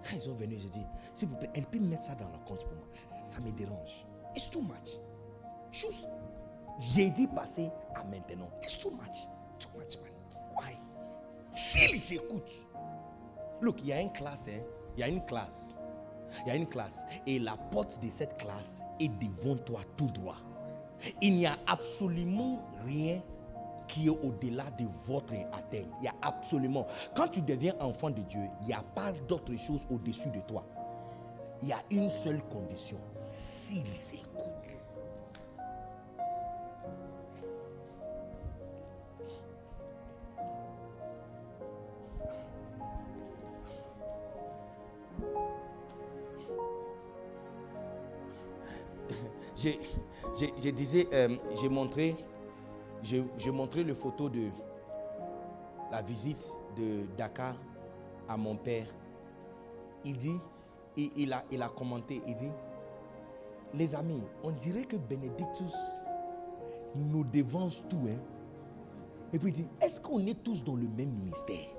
[0.04, 2.38] Quand ils sont venus, je dis, s'il vous plaît, elle peut mettre ça dans le
[2.46, 2.88] compte pour moi.
[2.92, 4.06] Ça, me dérange.
[4.36, 4.98] It's too much.
[6.80, 8.50] J'ai dit passer à maintenant.
[8.62, 9.28] It's too much.
[9.60, 10.12] Too much money.
[10.58, 10.78] Why?
[11.52, 12.66] S'ils écoutent.
[13.62, 14.62] Look, il y a une classe, hein?
[14.98, 15.78] Il y a une classe.
[16.46, 17.06] Il y a une classe.
[17.26, 20.38] Et la porte de cette classe est devant toi tout droit.
[21.22, 23.22] Il n'y a absolument rien
[23.94, 25.88] qui est au-delà de votre atteinte.
[26.02, 26.88] Il y a absolument.
[27.16, 30.66] Quand tu deviens enfant de Dieu, il n'y a pas d'autre chose au-dessus de toi.
[31.62, 32.98] Il y a une seule condition.
[33.20, 34.24] S'il s'écoute.
[49.56, 52.16] Je, disais, euh, j'ai montré
[53.04, 54.50] j'ai montré les photos de
[55.92, 57.56] la visite de Dakar
[58.28, 58.88] à mon père.
[60.06, 60.40] Il dit,
[60.98, 62.52] il a, il a commenté, il dit,
[63.74, 65.74] les amis, on dirait que Benedictus
[66.96, 68.08] nous dévance tout.
[68.10, 68.20] Hein?
[69.34, 71.70] Et puis il dit, est-ce qu'on est tous dans le même ministère?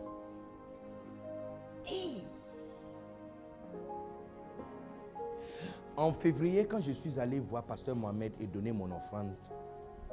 [5.96, 9.32] En février, quand je suis allé voir Pasteur Mohamed et donner mon offrande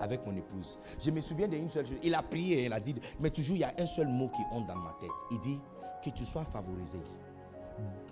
[0.02, 2.00] avec mon épouse, je me souviens d'une seule chose.
[2.04, 4.42] Il a prié, il a dit, mais toujours il y a un seul mot qui
[4.52, 5.10] honte dans ma tête.
[5.32, 5.60] Il dit
[6.04, 6.98] que tu sois favorisé.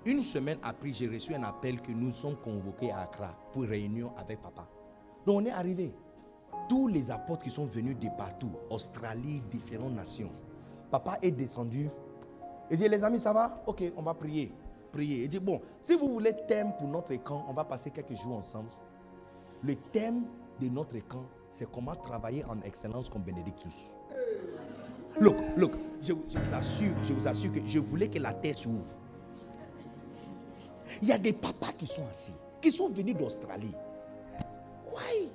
[0.06, 4.14] Une semaine après, j'ai reçu un appel que nous sommes convoqués à Accra pour réunion
[4.18, 4.68] avec papa.
[5.26, 5.94] Donc on est arrivé.
[6.70, 10.32] Tous les apôtres qui sont venus de partout, Australie, différentes nations.
[10.90, 11.90] Papa est descendu.
[12.72, 13.62] Il dit, les amis, ça va?
[13.66, 14.54] Ok, on va prier.
[14.92, 15.24] Prier.
[15.24, 18.36] Il dit, bon, si vous voulez thème pour notre camp, on va passer quelques jours
[18.36, 18.70] ensemble.
[19.62, 20.26] Le thème
[20.62, 23.88] de notre camp, c'est comment travailler en excellence comme Bénédictus.
[25.20, 28.96] Look, look, je, vous assure, je vous assure que je voulais que la terre s'ouvre.
[31.02, 33.74] Il y a des papas qui sont assis, qui sont venus d'Australie.
[34.92, 35.30] Why?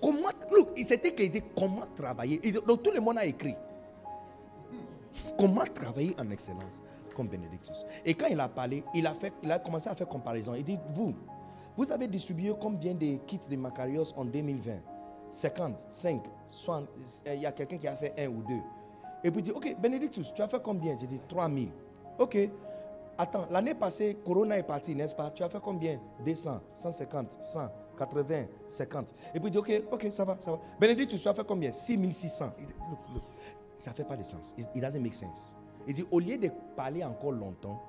[0.00, 2.38] Comment, look, c'était qu'il dit comment travailler?
[2.66, 3.54] Donc tout le monde a écrit.
[5.38, 6.82] Comment travailler en excellence
[7.14, 7.84] comme Bénédictus?
[8.04, 10.54] Et quand il a parlé, il a, fait, il a commencé à faire comparaison.
[10.54, 11.14] Il dit, vous,
[11.78, 14.80] vous avez distribué combien de kits de Macarios en 2020
[15.30, 16.88] 50, 5, 60.
[17.26, 18.60] Il y a quelqu'un qui a fait un ou deux.
[19.22, 20.98] Et puis il dit, ok, Bénédictus, tu as fait combien?
[20.98, 21.68] J'ai dit 3000.
[22.18, 22.36] Ok.
[23.16, 25.30] Attends, l'année passée, Corona est parti, n'est-ce pas?
[25.30, 26.00] Tu as fait combien?
[26.24, 29.14] 200, 150, 100, 80, 50.
[29.34, 30.58] Et puis il dit, ok, ok, ça va, ça va.
[30.80, 31.70] Bénédictus, tu as fait combien?
[31.70, 32.54] 6600.
[32.58, 33.22] Il dit, look, look.
[33.76, 34.52] Ça ne fait pas de sens.
[34.58, 35.54] It doesn't make sense.
[35.86, 37.80] Il dit, au lieu de parler encore longtemps,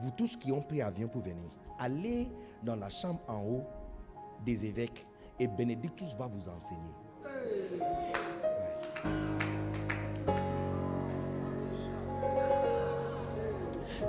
[0.00, 2.28] vous tous qui ont pris avion pour venir, allez
[2.62, 3.64] dans la chambre en haut
[4.44, 5.06] des évêques
[5.38, 6.80] et Bénédictus va vous enseigner.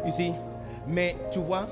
[0.06, 0.34] Ici,
[0.88, 1.68] mais tu vois,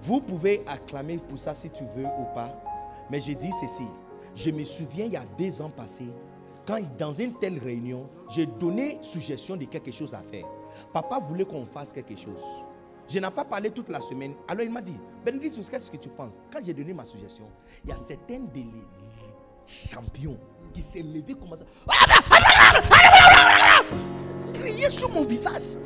[0.00, 2.62] vous pouvez acclamer pour ça si tu veux ou pas.
[3.10, 3.86] Mais je dis ceci.
[4.34, 6.12] Je me souviens il y a deux ans passés,
[6.66, 10.46] quand dans une telle réunion, j'ai donné suggestion de quelque chose à faire.
[10.92, 12.42] Papa voulait qu'on fasse quelque chose.
[13.08, 14.34] Je n'ai pas parlé toute la semaine.
[14.48, 17.48] Alors il m'a dit, Bénédictus, qu'est-ce que tu penses Quand j'ai donné ma suggestion,
[17.84, 18.66] il y a certains des
[19.64, 20.36] champions
[20.72, 21.64] qui s'est levé comme ça.
[24.54, 25.76] Crier sur mon visage.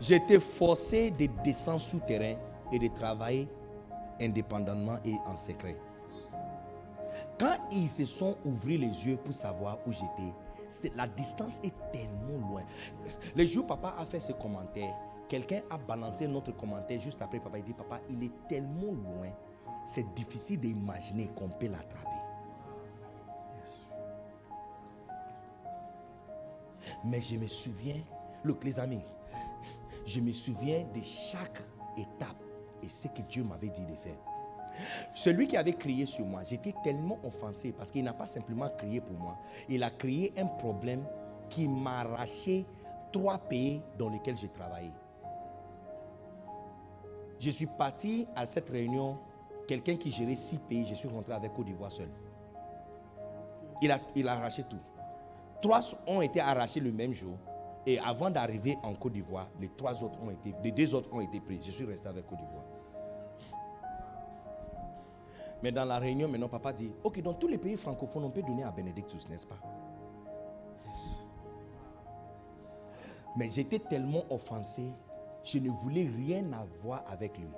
[0.00, 2.36] J'étais forcé de descendre souterrain
[2.70, 3.48] et de travailler
[4.24, 5.76] indépendamment et en secret.
[7.38, 12.48] Quand ils se sont ouverts les yeux pour savoir où j'étais, la distance est tellement
[12.48, 12.62] loin.
[13.36, 14.94] Le jour où papa a fait ce commentaire,
[15.28, 17.40] quelqu'un a balancé notre commentaire juste après.
[17.40, 19.30] Papa il dit, papa, il est tellement loin,
[19.86, 22.08] c'est difficile d'imaginer qu'on peut l'attraper.
[27.04, 28.00] Mais je me souviens,
[28.44, 29.02] look les amis,
[30.06, 31.62] je me souviens de chaque
[31.96, 32.43] étape
[32.84, 34.16] et ce que Dieu m'avait dit de faire.
[35.12, 39.00] Celui qui avait crié sur moi, j'étais tellement offensé parce qu'il n'a pas simplement crié
[39.00, 39.36] pour moi,
[39.68, 41.04] il a créé un problème
[41.48, 42.64] qui m'arrachait
[43.12, 44.90] trois pays dans lesquels j'ai travaillé.
[47.38, 49.18] Je suis parti à cette réunion,
[49.68, 52.08] quelqu'un qui gérait six pays, je suis rentré avec Côte d'Ivoire seul.
[53.82, 54.78] Il a, il a arraché tout.
[55.60, 57.36] Trois ont été arrachés le même jour.
[57.86, 61.20] Et avant d'arriver en Côte d'Ivoire, les trois autres ont été, les deux autres ont
[61.20, 61.60] été pris.
[61.62, 62.63] Je suis resté avec Côte d'Ivoire.
[65.64, 68.42] Mais dans la réunion, maintenant, papa dit, ok, dans tous les pays francophones, on peut
[68.42, 69.58] donner à Bénédictus, n'est-ce pas?
[70.86, 71.24] Yes.
[73.34, 74.92] Mais j'étais tellement offensé,
[75.42, 77.48] je ne voulais rien avoir avec lui.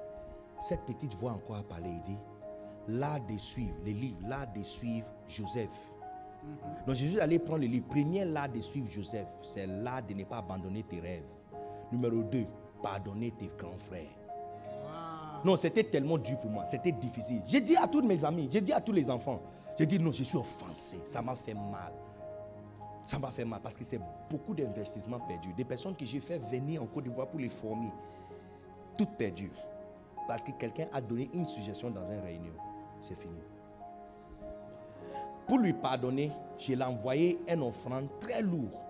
[0.61, 2.17] Cette petite voix encore a parlé, il dit,
[2.87, 5.77] l'art de suivre, les livres, l'art de suivre Joseph.
[6.45, 6.87] -hmm.
[6.87, 7.89] Donc Jésus allait prendre le livre.
[7.89, 11.27] Premier, l'art de suivre Joseph, c'est l'art de ne pas abandonner tes rêves.
[11.91, 12.47] Numéro 2,
[12.81, 14.26] pardonner tes grands frères.
[15.47, 16.65] Non, c'était tellement dur pour moi.
[16.65, 17.41] C'était difficile.
[17.47, 19.41] J'ai dit à tous mes amis, j'ai dit à tous les enfants,
[19.79, 20.99] j'ai dit non, je suis offensé.
[21.05, 21.93] Ça m'a fait mal.
[23.07, 25.53] Ça m'a fait mal parce que c'est beaucoup d'investissements perdus.
[25.57, 27.93] Des personnes que j'ai fait venir en Côte d'Ivoire pour les former,
[28.99, 29.53] toutes perdues.
[30.27, 32.55] Parce que quelqu'un a donné une suggestion dans une réunion.
[32.99, 33.39] C'est fini.
[35.47, 38.81] Pour lui pardonner, je l'ai envoyé un offrande très lourd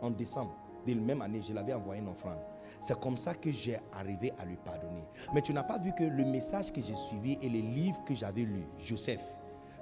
[0.00, 0.54] en décembre.
[0.86, 2.38] De la même année, je l'avais envoyé une offrande.
[2.82, 5.04] C'est comme ça que j'ai arrivé à lui pardonner.
[5.32, 8.14] Mais tu n'as pas vu que le message que j'ai suivi et les livres que
[8.14, 9.22] j'avais lus, Joseph,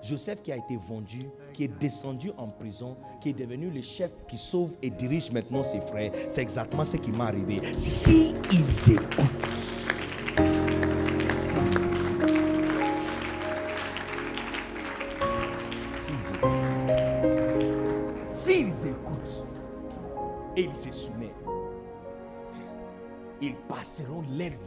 [0.03, 1.21] Joseph qui a été vendu,
[1.55, 5.63] qui est descendu en prison, qui est devenu le chef qui sauve et dirige maintenant
[5.63, 7.61] ses frères, c'est exactement ce qui m'est arrivé.
[7.77, 9.30] Si écoutent,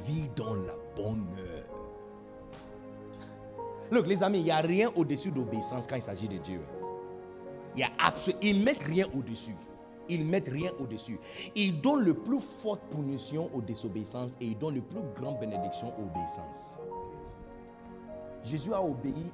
[0.06, 0.74] vie dans la.
[3.92, 6.62] Look, les amis, il n'y a rien au-dessus d'obéissance quand il s'agit de Dieu.
[8.42, 9.56] Ils mettent rien au-dessus.
[10.10, 11.20] Ils mettent rien au-dessus.
[11.56, 15.94] Ils donnent le plus forte punition aux désobéissances et ils donnent le plus grand bénédiction
[15.98, 16.78] aux obéissances.
[18.44, 19.32] Jésus a obéi.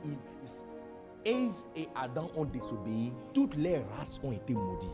[1.25, 3.13] Ève et Adam ont désobéi.
[3.33, 4.89] Toutes les races ont été maudites.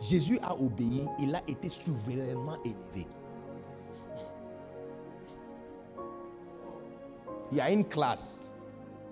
[0.00, 1.04] Jésus a obéi.
[1.20, 3.06] Il a été souverainement élevé.
[7.54, 8.50] Il y a une classe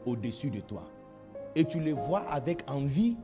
[0.05, 0.83] au-dessus de toi.
[1.55, 3.17] Et tu les vois avec envie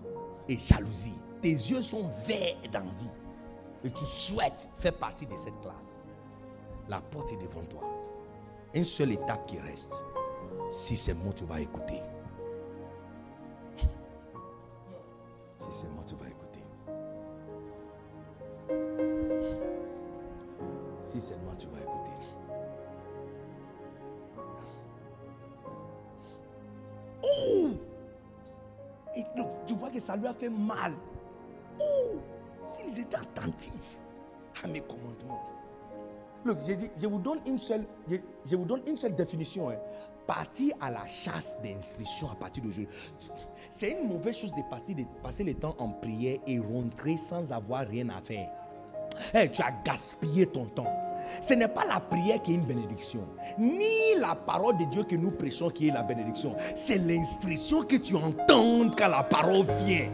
[0.49, 1.19] et jalousie.
[1.43, 3.11] Tes yeux sont verts d'envie.
[3.83, 6.05] Et tu souhaites faire partie de cette classe.
[6.89, 7.83] La porte est devant toi.
[8.73, 10.05] Une seule étape qui reste.
[10.71, 12.01] Si c'est moi, tu vas écouter.
[15.63, 16.63] Si c'est moi, tu vas écouter.
[21.07, 22.08] Si moi, tu vas écouter.
[29.17, 29.25] Et
[29.67, 30.93] tu vois que ça lui a fait mal.
[31.81, 32.19] Ouh,
[32.65, 33.99] s'ils étaient attentifs
[34.63, 35.43] à mes commandements.
[36.45, 37.85] Look, dit, je vous donne une seule,
[38.45, 39.71] je, vous donne une seule définition.
[39.71, 39.77] Hein.
[40.27, 42.95] Partir à la chasse d'instruction à partir d'aujourd'hui.
[43.71, 47.51] C'est une mauvaise chose de passer, de passer le temps en prière et rentrer sans
[47.51, 48.51] avoir rien à faire.
[49.33, 51.08] Hey, tu as gaspillé ton temps.
[51.41, 53.21] Ce n'est pas la prière qui est une bénédiction,
[53.59, 56.55] ni la parole de Dieu que nous prêchons qui est la bénédiction.
[56.75, 60.09] C'est l'instruction que tu entends quand la parole vient.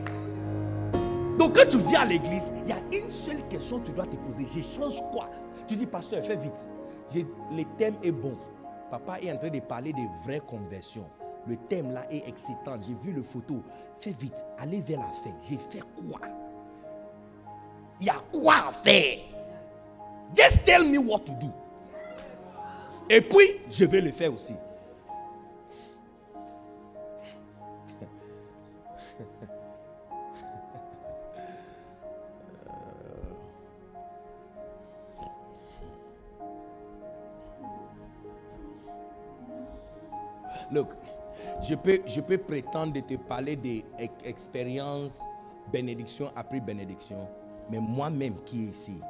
[1.38, 4.06] Donc quand tu viens à l'église, il y a une seule question que tu dois
[4.06, 4.46] te poser.
[4.46, 5.28] Je change quoi?
[5.66, 6.68] Tu dis, pasteur, fais vite.
[7.14, 8.36] Le thème est bon.
[8.90, 11.06] Papa est en train de parler de vraies conversions.
[11.46, 12.76] Le thème là est excitant.
[12.86, 13.62] J'ai vu le photo.
[13.98, 14.44] Fais vite.
[14.58, 15.34] Allez vers la fin.
[15.40, 16.20] J'ai fait quoi?
[18.00, 19.18] Il y a quoi à faire?
[20.32, 21.52] Just tell me what to do.
[23.10, 24.54] Et puis, je vais le faire aussi.
[40.72, 40.88] Look,
[41.62, 43.84] je peux, je peux prétendre de te parler des
[44.24, 45.22] expériences,
[45.72, 47.28] bénédiction après bénédiction,
[47.70, 49.00] mais moi-même qui est ici,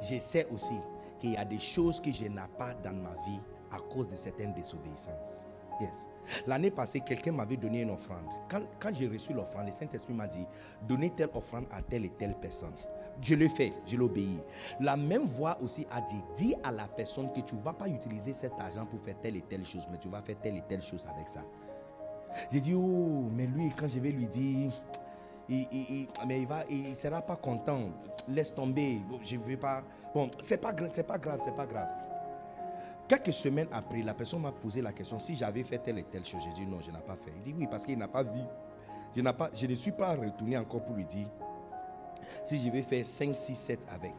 [0.00, 0.78] je sais aussi
[1.18, 3.40] qu'il y a des choses que je n'ai pas dans ma vie
[3.72, 5.46] à cause de certaines désobéissances.
[5.80, 6.08] Yes.
[6.46, 8.26] L'année passée, quelqu'un m'avait donné une offrande.
[8.48, 10.46] Quand, quand j'ai reçu l'offrande, le Saint-Esprit m'a dit,
[10.82, 12.74] donnez telle offrande à telle et telle personne.
[13.20, 14.38] Je le fais, je l'obéis.
[14.80, 17.88] La même voix aussi a dit, dis à la personne que tu ne vas pas
[17.88, 20.62] utiliser cet argent pour faire telle et telle chose, mais tu vas faire telle et
[20.68, 21.42] telle chose avec ça.
[22.50, 24.70] J'ai dit, oh, mais lui, quand je vais lui dire,
[25.48, 26.64] mais il va,
[26.94, 27.90] sera pas content.
[28.28, 29.00] Laisse tomber.
[29.22, 29.82] Je veux pas.
[30.14, 31.88] Bon, c'est pas c'est pas grave, c'est pas grave.
[33.08, 36.24] Quelques semaines après, la personne m'a posé la question si j'avais fait telle et telle
[36.24, 36.42] chose.
[36.44, 37.32] J'ai dit non, je n'ai pas fait.
[37.36, 38.40] Il dit oui, parce qu'il n'a pas vu.
[39.14, 41.28] Je, pas, je ne suis pas retourné encore pour lui dire
[42.44, 44.14] si je vais faire 5, 6, 7 avec.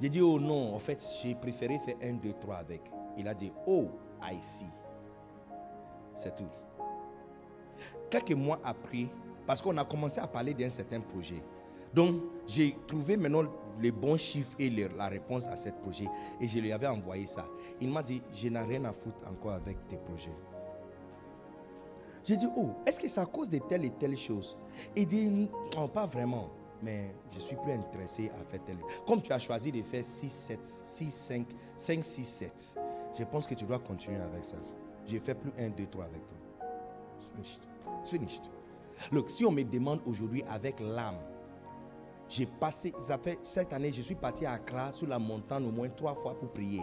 [0.00, 2.82] J'ai dit oh non, en fait, j'ai préféré faire 1, 2, 3 avec.
[3.16, 3.88] Il a dit oh,
[4.22, 4.66] I see.
[6.14, 6.48] C'est tout.
[8.10, 9.06] Quelques mois après,
[9.52, 11.42] parce qu'on a commencé à parler d'un certain projet.
[11.92, 13.42] Donc, j'ai trouvé maintenant
[13.82, 16.06] les bons chiffres et la réponse à ce projet.
[16.40, 17.44] Et je lui avais envoyé ça.
[17.78, 20.32] Il m'a dit, je n'ai rien à foutre encore avec tes projets.
[22.24, 24.56] J'ai dit, oh, est-ce que c'est à cause de telle et telle chose?
[24.96, 26.48] Il dit, non, pas vraiment.
[26.82, 28.78] Mais je suis plus intéressé à faire telle.
[29.06, 31.46] Comme tu as choisi de faire 6, 7, 6, 5,
[31.76, 32.74] 5, 6, 7,
[33.18, 34.56] je pense que tu dois continuer avec ça.
[35.06, 36.38] Je fait plus 1, 2, 3 avec toi.
[37.38, 38.48] It's finished.
[39.10, 41.18] Look, si on me demande aujourd'hui avec l'âme,
[42.28, 45.70] j'ai passé, ça fait cette année, je suis parti à Accra sur la montagne au
[45.70, 46.82] moins trois fois pour prier.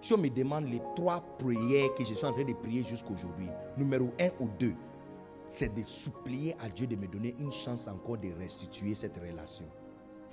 [0.00, 3.48] Si on me demande les trois prières que je suis en train de prier jusqu'aujourd'hui,
[3.76, 4.74] numéro un ou deux,
[5.46, 9.64] c'est de supplier à Dieu de me donner une chance encore de restituer cette relation.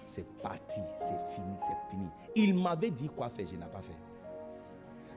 [0.05, 2.07] C'est parti, c'est fini, c'est fini.
[2.35, 3.97] Il m'avait dit quoi faire, je n'ai pas fait.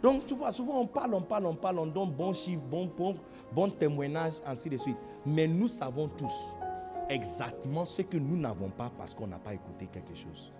[0.03, 2.91] Donc, tu vois, souvent on parle, on parle, on parle, on donne bon chiffre, bon,
[2.97, 3.17] bon,
[3.53, 4.97] bon témoignage, ainsi de suite.
[5.27, 6.57] Mais nous savons tous
[7.09, 10.51] exactement ce que nous n'avons pas parce qu'on n'a pas écouté quelque chose.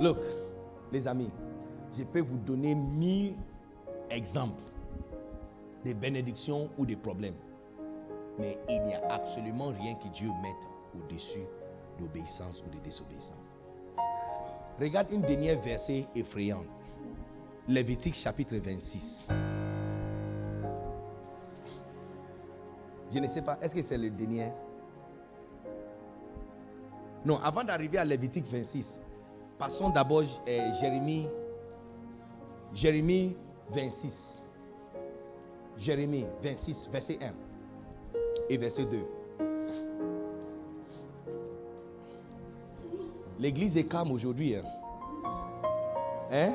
[0.00, 0.18] Look,
[0.90, 1.30] les amis,
[1.96, 3.34] je peux vous donner mille
[4.10, 4.62] exemples
[5.84, 7.36] de bénédictions ou de problèmes.
[8.38, 11.46] Mais il n'y a absolument rien que Dieu mette au-dessus
[11.98, 13.54] d'obéissance ou de désobéissance.
[14.80, 16.66] Regarde une dernière verset effrayante.
[17.68, 19.26] Lévitique chapitre 26.
[23.12, 24.50] Je ne sais pas, est-ce que c'est le dernier?
[27.24, 29.00] Non, avant d'arriver à Lévitique 26,
[29.58, 31.28] passons d'abord euh, Jérémie
[32.72, 33.36] Jérémie
[33.70, 34.44] 26.
[35.76, 37.32] Jérémie 26, verset 1
[38.50, 38.98] et verset 2.
[43.42, 44.54] L'église est calme aujourd'hui.
[44.54, 44.62] Hein?
[46.30, 46.52] Hein?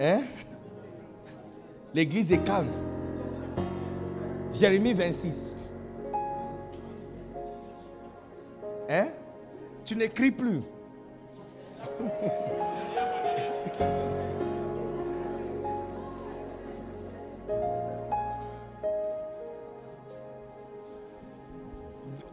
[0.00, 0.22] Hein?
[1.92, 2.70] L'église est calme.
[4.50, 5.58] Jérémie 26.
[8.88, 9.08] Hein?
[9.84, 10.62] Tu n'écris plus.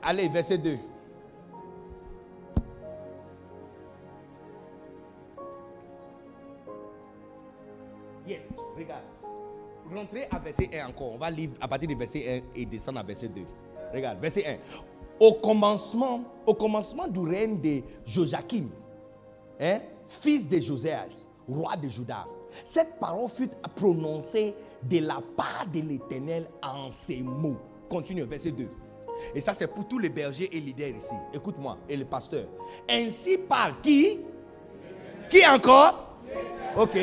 [0.01, 0.77] Allez, verset 2.
[10.53, 11.13] Verset 1 encore.
[11.13, 13.41] On va lire à partir du verset 1 et descendre à verset 2.
[13.93, 14.57] Regarde, verset 1.
[15.19, 18.67] Au commencement, au commencement du règne de Joachim,
[19.59, 22.25] hein, fils de Josias, roi de Juda,
[22.63, 27.57] cette parole fut prononcée de la part de l'Éternel en ces mots.
[27.89, 28.67] Continue, verset 2.
[29.35, 31.13] Et ça, c'est pour tous les bergers et leaders ici.
[31.33, 32.47] Écoute-moi, et les pasteurs.
[32.89, 34.19] Ainsi parle qui?
[35.29, 36.17] Qui encore?
[36.75, 36.97] Ok.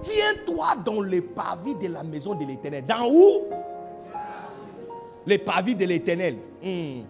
[0.00, 2.84] Tiens-toi dans les pavis de la maison de l'éternel.
[2.86, 3.44] Dans où?
[5.26, 6.36] Les pavis de l'éternel.
[6.62, 7.02] Hmm.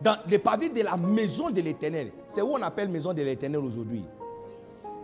[0.00, 2.12] Dans les pavis de la maison de l'éternel.
[2.26, 4.04] C'est où on appelle maison de l'éternel aujourd'hui?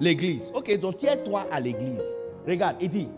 [0.00, 0.52] L'église.
[0.54, 2.18] Ok, donc tiens-toi à l'église.
[2.46, 3.08] Regarde, il dit.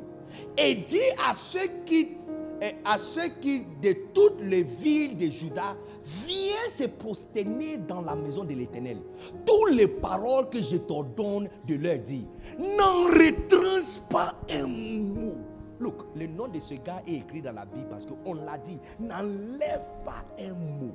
[0.56, 0.98] Et dis
[1.28, 2.16] à ceux qui
[2.62, 8.14] et à ceux qui, de toutes les villes de Juda, viennent se prosterner dans la
[8.14, 8.98] maison de l'Éternel.
[9.44, 12.26] Toutes les paroles que je t'ordonne de leur dire,
[12.58, 15.36] n'en retranche pas un mot.
[15.80, 18.78] Look, le nom de ce gars est écrit dans la Bible parce qu'on l'a dit.
[18.98, 20.92] N'enlève pas un mot.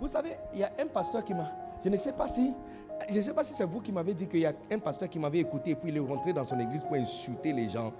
[0.00, 1.48] Vous savez, il y a un pasteur qui m'a.
[1.82, 2.52] Je ne sais pas si.
[3.08, 5.08] Je ne sais pas si c'est vous qui m'avez dit qu'il y a un pasteur
[5.08, 7.92] qui m'avait écouté et puis il est rentré dans son église pour insulter les gens.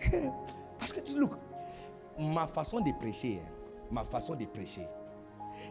[0.78, 1.32] Parce que, look,
[2.18, 3.48] ma façon de prêcher, hein,
[3.90, 4.86] ma façon de prêcher,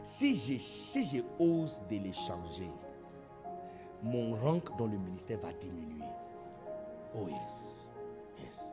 [0.06, 2.70] si je, si je ose de les changer,
[4.04, 6.06] mon rang dans le ministère va diminuer.
[7.16, 7.92] Oh yes.
[8.40, 8.72] Yes.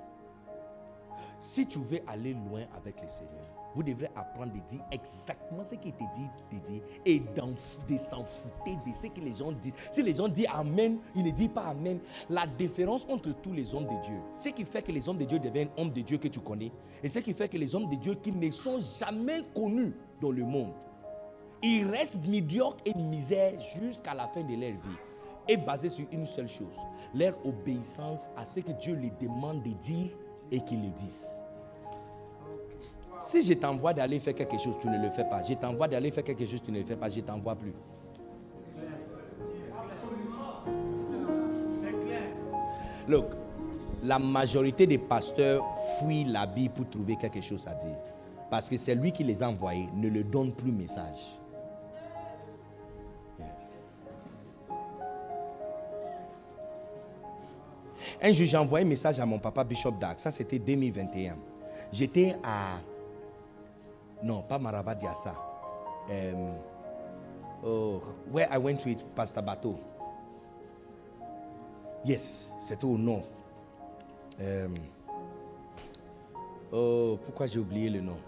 [1.38, 5.76] Si tu veux aller loin avec le Seigneur, vous devrez apprendre de dire exactement ce
[5.76, 9.72] qui était dit de dire et de s'en foutre de ce que les gens disent.
[9.90, 11.98] Si les gens disent Amen, ils ne disent pas Amen.
[12.28, 15.24] La différence entre tous les hommes de Dieu, ce qui fait que les hommes de
[15.24, 16.70] Dieu deviennent hommes de Dieu que tu connais,
[17.02, 20.30] et ce qui fait que les hommes de Dieu qui ne sont jamais connus dans
[20.30, 20.74] le monde,
[21.62, 24.98] ils restent médiocres et misères jusqu'à la fin de leur vie,
[25.48, 26.76] est basé sur une seule chose,
[27.14, 30.10] leur obéissance à ce que Dieu les demande de dire
[30.50, 31.42] et qu'ils le disent.
[33.20, 35.42] Si je t'envoie d'aller faire quelque chose, tu ne le fais pas.
[35.44, 37.08] Je t'envoie d'aller faire quelque chose, tu ne le fais pas.
[37.08, 37.72] Je t'envoie plus.
[43.06, 43.26] Look,
[44.02, 45.64] la majorité des pasteurs
[45.98, 47.96] fuient la Bible pour trouver quelque chose à dire.
[48.50, 51.41] Parce que c'est lui qui les a envoyés ne le donne plus message.
[58.24, 60.20] Un jour, j'ai envoyé un message à mon papa Bishop Dark.
[60.20, 61.36] Ça, c'était 2021.
[61.90, 62.78] J'étais à
[64.22, 65.34] non, pas Marabat Diassa.
[66.08, 66.54] Um,
[67.64, 68.00] oh,
[68.30, 69.76] where I went with Pastor Bateau.
[72.04, 73.24] Yes, c'était au nord.
[74.40, 74.74] Um,
[76.70, 78.18] oh, pourquoi j'ai oublié le nom?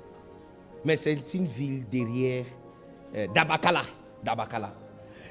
[0.84, 2.44] Mais c'est une ville derrière
[3.14, 3.82] euh, Dabakala.
[4.24, 4.74] Dabakala.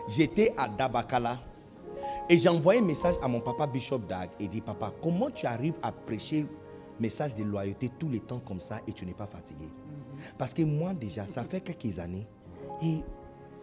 [0.07, 1.39] J'étais à Dabakala
[2.29, 5.45] et j'ai envoyé un message à mon papa Bishop Dag et dit Papa, comment tu
[5.45, 6.45] arrives à prêcher
[6.99, 9.65] message de loyauté tout le temps comme ça et tu n'es pas fatigué?
[10.37, 12.27] Parce que moi déjà, ça fait quelques années,
[12.81, 12.99] et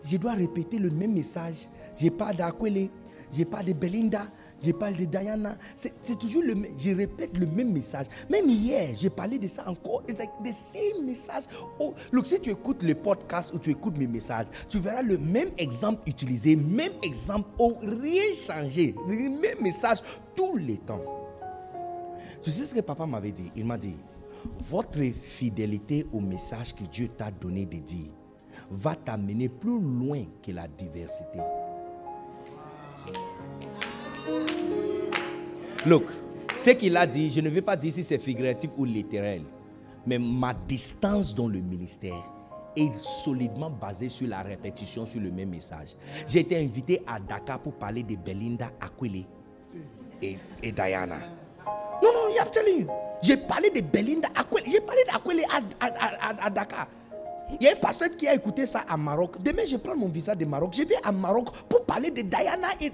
[0.04, 1.66] je dois répéter le même message.
[1.96, 2.90] Je parle d'Akwele,
[3.32, 4.22] je parle de Belinda,
[4.62, 5.56] je parle de Diana.
[5.76, 6.72] C'est toujours le même.
[6.76, 8.06] Je répète le même message.
[8.30, 10.02] Même hier, j'ai parlé de ça encore.
[10.08, 11.44] C'est like the same message.
[11.78, 15.18] Oh, look, si tu écoutes le podcast ou tu écoutes mes messages, tu verras le
[15.18, 18.94] même exemple utilisé, même exemple, oh, rien changé.
[19.08, 19.98] Le même message
[20.34, 21.00] tout le temps.
[22.42, 23.50] Tu sais ce que papa m'avait dit?
[23.56, 23.96] Il m'a dit
[24.58, 28.12] votre fidélité au message que Dieu t'a donné de dire
[28.70, 31.40] va t'amener plus loin que la diversité.
[35.86, 36.05] Look,
[36.55, 39.40] ce qu'il a dit, je ne veux pas dire si c'est figuratif ou littéral,
[40.06, 42.24] mais ma distance dans le ministère
[42.76, 45.97] est solidement basée sur la répétition sur le même message.
[46.26, 49.24] J'ai été invité à Dakar pour parler de Belinda Aquile
[50.22, 50.36] et,
[50.72, 51.16] Diana.
[52.02, 52.88] Non, non, I'm telling you.
[53.22, 54.70] J'ai parlé de Belinda Aquile.
[54.70, 56.86] J'ai parlé d'Aquile à, à, à, Dakar.
[57.59, 59.43] Il y a un pasteur qui a écouté ça à Maroc.
[59.43, 60.72] Demain, je prends mon visa de Maroc.
[60.77, 62.90] Je vais à Maroc pour parler de Diana et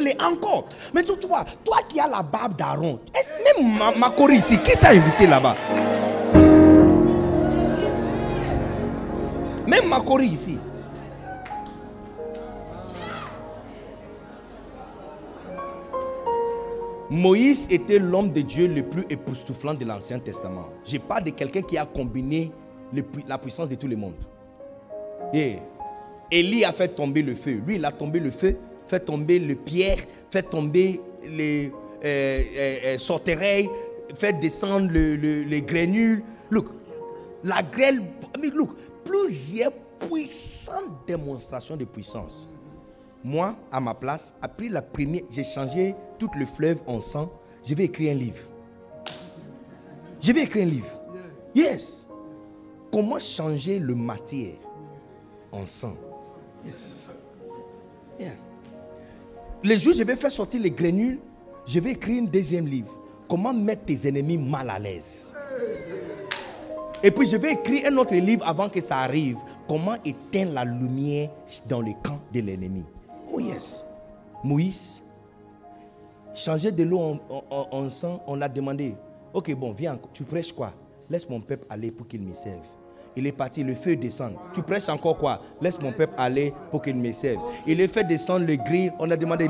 [0.00, 0.68] les encore.
[0.94, 3.00] Mais tu, vois, toi qui as la barbe d'Aaron,
[3.58, 5.56] même ma, ici, qui t'a invité là-bas?
[9.66, 10.58] Même ma ici.
[17.08, 20.66] Moïse était l'homme de Dieu le plus époustouflant de l'Ancien Testament.
[20.84, 22.50] Je parle de quelqu'un qui a combiné
[23.26, 24.14] la puissance de tout le monde.
[25.32, 25.56] Et
[26.30, 27.60] Élie a fait tomber le feu.
[27.66, 28.56] Lui, il a tombé le feu,
[28.86, 29.98] fait tomber le pierre,
[30.30, 31.72] fait tomber les
[32.04, 33.66] euh, euh, euh, sauterelles,
[34.14, 36.22] fait descendre les granules.
[36.50, 36.68] Look,
[37.44, 38.02] la grêle,
[38.54, 38.70] look,
[39.04, 42.48] plusieurs puissantes démonstrations de puissance.
[43.24, 47.32] Moi, à ma place, après la première, j'ai changé tout le fleuve en sang.
[47.64, 48.42] Je vais écrire un livre.
[50.20, 51.00] Je vais écrire un livre.
[51.54, 52.05] Yes.
[52.96, 54.54] Comment changer le matière
[55.52, 55.92] en sang?
[56.64, 57.10] Yes.
[58.18, 58.32] Yeah.
[59.62, 61.18] Les jours, je vais faire sortir les granules.
[61.66, 62.98] Je vais écrire un deuxième livre.
[63.28, 65.34] Comment mettre tes ennemis mal à l'aise?
[67.02, 69.36] Et puis je vais écrire un autre livre avant que ça arrive.
[69.68, 71.28] Comment éteindre la lumière
[71.68, 72.86] dans le camp de l'ennemi?
[73.30, 73.84] Oh yes.
[74.42, 75.02] Moïse,
[76.32, 77.20] changer de l'eau en,
[77.50, 78.96] en sang, on l'a demandé.
[79.34, 80.72] Ok, bon, viens, tu prêches quoi?
[81.10, 82.66] Laisse mon peuple aller pour qu'il me serve.
[83.18, 84.32] Il est parti, le feu descend.
[84.52, 85.40] Tu prêches encore quoi?
[85.62, 87.40] Laisse mon peuple aller pour qu'il me serve.
[87.66, 88.90] Il est fait descendre le gris.
[88.98, 89.48] On a demandé,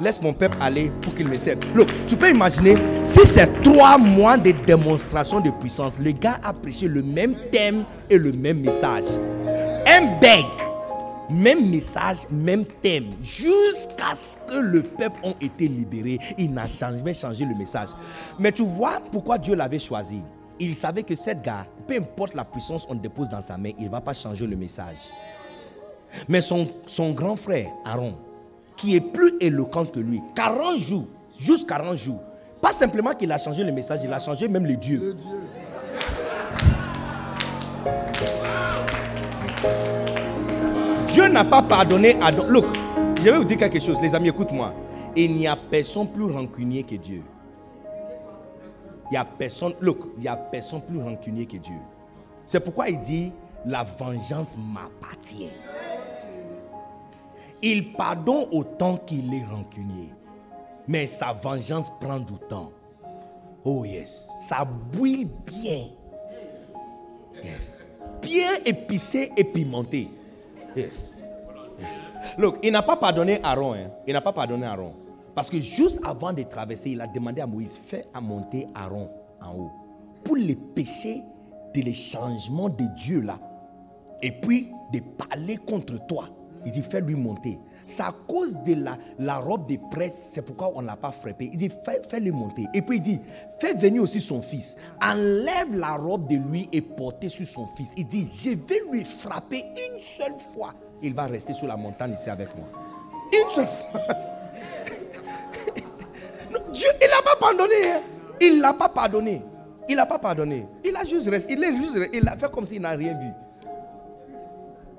[0.00, 1.58] laisse mon peuple aller pour qu'il me serve.
[1.74, 2.74] Look, tu peux imaginer,
[3.04, 7.84] si c'est trois mois de démonstration de puissance, le gars a prêché le même thème
[8.08, 9.04] et le même message.
[9.86, 10.46] Un beg,
[11.28, 16.18] même message, même thème, jusqu'à ce que le peuple ait été libéré.
[16.38, 17.88] Il n'a jamais changé le message.
[18.38, 20.22] Mais tu vois pourquoi Dieu l'avait choisi
[20.62, 23.86] il savait que cet gars, peu importe la puissance qu'on dépose dans sa main, il
[23.86, 25.10] ne va pas changer le message.
[26.28, 28.14] Mais son, son grand frère, Aaron,
[28.76, 31.06] qui est plus éloquent que lui, 40 jours,
[31.38, 32.20] juste 40 jours,
[32.60, 35.16] pas simplement qu'il a changé le message, il a changé même le Dieu.
[41.08, 42.30] Dieu n'a pas pardonné à...
[42.30, 42.66] Look,
[43.18, 44.72] je vais vous dire quelque chose, les amis, écoute-moi.
[45.16, 47.22] Il n'y a personne plus rancunier que Dieu.
[49.12, 51.76] Il n'y a personne, look, il a personne plus rancunier que Dieu.
[52.46, 53.30] C'est pourquoi il dit,
[53.66, 55.50] la vengeance m'appartient.
[57.60, 60.08] Il pardonne autant qu'il est rancunier.
[60.88, 62.72] Mais sa vengeance prend du temps.
[63.66, 64.30] Oh yes.
[64.38, 65.88] Ça bouille bien.
[67.44, 67.86] Yes.
[68.22, 70.08] Bien épicé et pimenté.
[72.38, 73.74] Look, il n'a pas pardonné Aaron.
[73.74, 73.90] Hein.
[74.06, 74.94] Il n'a pas pardonné Aaron.
[75.34, 79.08] Parce que juste avant de traverser, il a demandé à Moïse, fais à monter Aaron
[79.40, 79.70] en haut.
[80.24, 81.22] Pour les péchés
[81.74, 83.38] de les changements de Dieu là.
[84.22, 86.28] Et puis de parler contre toi.
[86.64, 87.58] Il dit, fais-lui monter.
[87.84, 91.10] C'est à cause de la, la robe des prêtres, c'est pourquoi on ne l'a pas
[91.10, 91.50] frappé.
[91.52, 91.70] Il dit,
[92.08, 92.66] fais-le monter.
[92.72, 93.20] Et puis il dit,
[93.58, 94.76] fais venir aussi son fils.
[95.02, 97.92] Enlève la robe de lui et portez sur son fils.
[97.96, 100.74] Il dit, je vais lui frapper une seule fois.
[101.02, 102.68] Il va rester sur la montagne ici avec moi.
[103.32, 104.00] Une seule fois.
[106.72, 107.90] Dieu, il n'a pas pardonné.
[107.90, 108.02] Hein.
[108.40, 109.42] Il ne l'a pas pardonné.
[109.88, 110.66] Il n'a pas pardonné.
[110.84, 111.54] Il a juste resté.
[111.54, 113.28] Il, est juste, il a fait comme s'il n'a rien vu.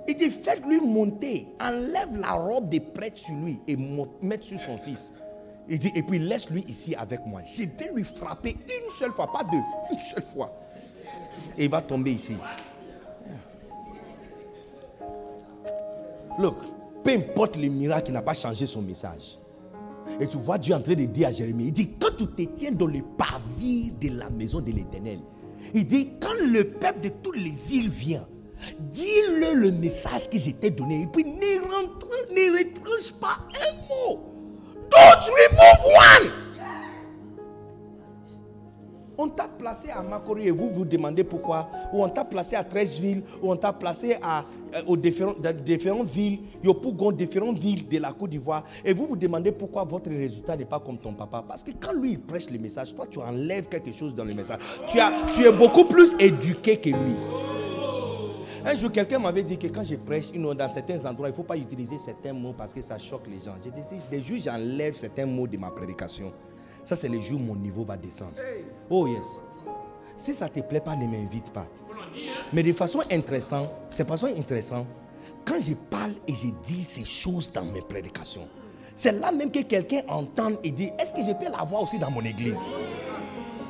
[0.07, 1.47] Il dit faites-lui monter.
[1.59, 3.77] Enlève la robe des prêtres sur lui et
[4.21, 5.13] mettre sur son fils.
[5.69, 7.41] Il dit et puis laisse-lui ici avec moi.
[7.43, 10.51] Je vais lui frapper une seule fois, pas deux, une seule fois.
[11.57, 12.35] Et il va tomber ici.
[16.37, 16.57] Look,
[17.03, 19.37] peu importe le miracle, il n'a pas changé son message.
[20.19, 22.41] Et tu vois Dieu en train de dire à Jérémie, il dit, quand tu te
[22.53, 25.19] tiens dans le pavis de la maison de l'Éternel,
[25.73, 28.25] il dit, quand le peuple de toutes les villes vient,
[28.79, 34.19] dis-le le message que je donné, et puis ne, rentre, retranche pas un mot.
[34.89, 35.85] Don't remove
[36.21, 36.43] one.
[39.17, 41.69] On t'a placé à Makori et vous vous demandez pourquoi.
[41.93, 44.43] Ou on t'a placé à 13 villes, ou on t'a placé à,
[44.87, 48.63] aux différentes, différentes villes, Yopougon, différentes villes de la Côte d'Ivoire.
[48.83, 51.43] Et vous vous demandez pourquoi votre résultat n'est pas comme ton papa.
[51.47, 54.33] Parce que quand lui il prêche le message, toi tu enlèves quelque chose dans le
[54.33, 54.59] message.
[54.87, 57.15] Tu, as, tu es beaucoup plus éduqué que lui.
[58.65, 61.43] Un jour, quelqu'un m'avait dit que quand je prêche, dans certains endroits, il ne faut
[61.43, 63.55] pas utiliser certains mots parce que ça choque les gens.
[63.61, 66.31] J'ai dit, des jours, j'enlève certains mots de ma prédication.
[66.85, 68.35] Ça, c'est le jour où mon niveau va descendre.
[68.89, 69.41] Oh yes.
[70.15, 71.67] Si ça ne te plaît pas, ne m'invite pas.
[72.51, 74.87] Mais de façon intéressante, c'est façon intéressante,
[75.45, 78.47] quand je parle et je dis ces choses dans mes prédications,
[78.95, 82.11] c'est là même que quelqu'un entend et dit, est-ce que je peux l'avoir aussi dans
[82.11, 82.71] mon église?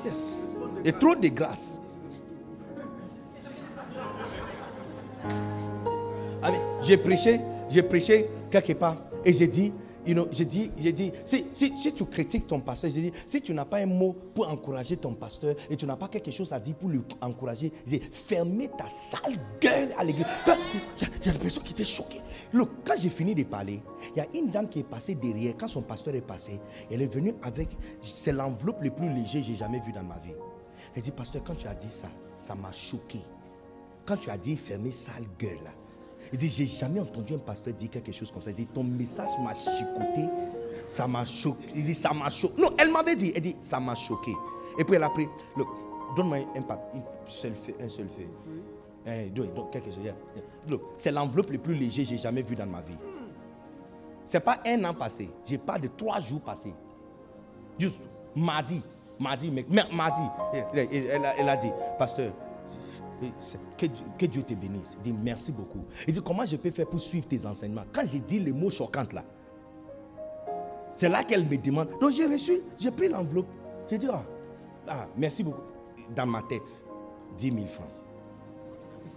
[0.06, 0.36] Yes.
[0.84, 1.80] Et trop de grâce.
[6.82, 7.40] J'ai prêché,
[7.70, 9.74] j'ai prêché quelque part et j'ai dit,
[10.06, 13.54] you know, j'ai dit, j'ai dit, si, tu critiques ton pasteur, j'ai dit, si tu
[13.54, 16.60] n'as pas un mot pour encourager ton pasteur et tu n'as pas quelque chose à
[16.60, 20.26] dire pour lui encourager, j'ai dit, fermez ta sale gueule à l'église.
[20.48, 22.22] Il y a, des personnes qui étaient choquées.
[22.52, 23.82] Look, quand j'ai fini de parler,
[24.16, 25.56] il y a une dame qui est passée derrière.
[25.58, 26.60] Quand son pasteur est passé,
[26.92, 27.70] elle est venue avec,
[28.02, 30.34] c'est l'enveloppe le plus léger que j'ai jamais vu dans ma vie.
[30.96, 33.20] Elle dit, pasteur, quand tu as dit ça, ça m'a choqué.
[34.06, 35.72] Quand tu as dit fermez sale gueule là,
[36.32, 38.52] il dit, j'ai jamais entendu un pasteur dire quelque chose comme ça.
[38.52, 40.28] Il dit, ton message m'a chicoté,
[40.88, 41.68] ça m'a choqué.
[41.76, 42.62] Il dit, ça m'a choqué.
[42.62, 44.32] Non, elle m'avait dit, elle dit, ça m'a choqué.
[44.80, 45.68] Et puis elle a pris, look,
[46.16, 48.28] donne-moi un papier, un seul fait, un seul fait.
[49.06, 50.00] Eh, donc, quelque chose.
[50.68, 52.96] Look, c'est l'enveloppe le plus léger que j'ai jamais vu dans ma vie.
[54.26, 56.74] C'est pas un an passé, j'ai pas de trois jours passés.
[57.78, 58.00] Juste
[58.36, 58.82] mardi,
[59.20, 60.22] mardi, mais mardi,
[60.54, 62.32] elle a dit, pasteur,
[63.78, 64.98] que, Dieu te bénisse.
[64.98, 65.84] Il dit merci beaucoup.
[66.08, 67.86] Il dit comment je peux faire pour suivre tes enseignements?
[67.92, 69.24] Quand j'ai dit les mots choquants là,
[70.96, 71.90] c'est là qu'elle me demande.
[72.00, 73.48] Donc j'ai reçu, j'ai pris l'enveloppe.
[73.90, 74.24] J'ai dit, ah,
[74.88, 75.62] ah, merci beaucoup.
[76.16, 76.86] Dans ma tête,
[77.38, 77.88] 10 000 francs.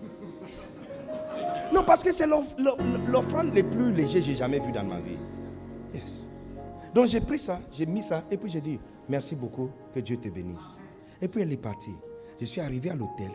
[1.75, 5.19] Non, parce que c'est l'offrande le plus léger que j'ai jamais vu dans ma vie.
[5.93, 6.25] Yes.
[6.95, 8.79] Donc j'ai pris ça, j'ai mis ça, et puis j'ai dit,
[9.09, 10.81] merci beaucoup, que Dieu te bénisse.
[11.21, 11.95] Et puis elle est partie.
[12.41, 13.31] Je suis arrivé à l'hôtel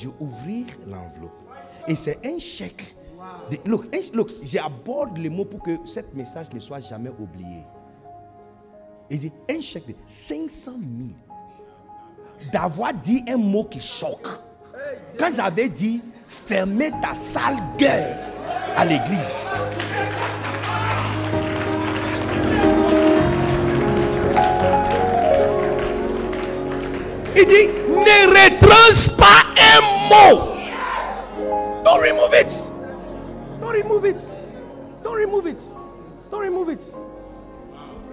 [0.00, 1.44] je ouvrir l'enveloppe.
[1.86, 2.96] Et c'est un chèque.
[3.66, 7.64] look, look j'aborde les mots pour que ce message ne soit jamais oublié.
[9.10, 10.80] Il dit un chèque de 500 000.
[12.52, 14.28] D'avoir dit un mot qui choque.
[15.18, 18.16] Quand j'avais dit fermez ta sale gueule
[18.76, 19.50] à l'église.
[27.36, 29.44] Il dit ne retranche pas
[30.10, 30.56] more.
[31.84, 32.72] Don't remove it.
[33.60, 34.36] Don't remove it.
[35.02, 35.62] Don't remove it.
[36.30, 36.94] Don't remove it.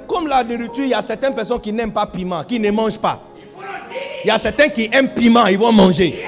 [0.07, 2.99] Comme la nourriture, il y a certaines personnes qui n'aiment pas piment, qui ne mangent
[2.99, 3.19] pas.
[4.23, 6.25] Il y a certains qui aiment piment, ils vont manger.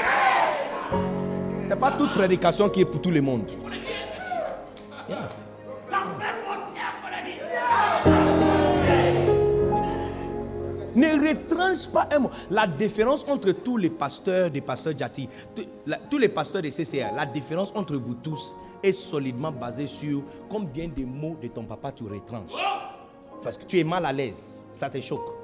[1.64, 3.45] Ce n'est pas toute prédication qui est pour tout le monde.
[10.95, 12.32] Ne retranche pas un mot.
[12.49, 15.30] La différence entre tous les pasteurs des pasteurs Jati,
[16.10, 20.88] tous les pasteurs de CCR, la différence entre vous tous est solidement basée sur combien
[20.88, 22.52] de mots de ton papa tu retranches.
[23.44, 25.36] Parce que tu es mal à l'aise, ça te choque.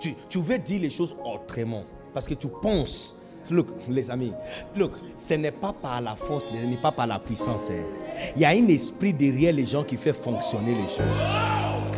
[0.00, 1.84] Tu, tu veux dire les choses autrement.
[2.12, 3.16] Parce que tu penses
[3.50, 4.32] Look, les amis,
[4.74, 7.70] look, ce n'est pas par la force, ce n'est pas par la puissance.
[7.70, 7.84] Hein.
[8.34, 11.95] Il y a un esprit derrière les gens qui fait fonctionner les choses.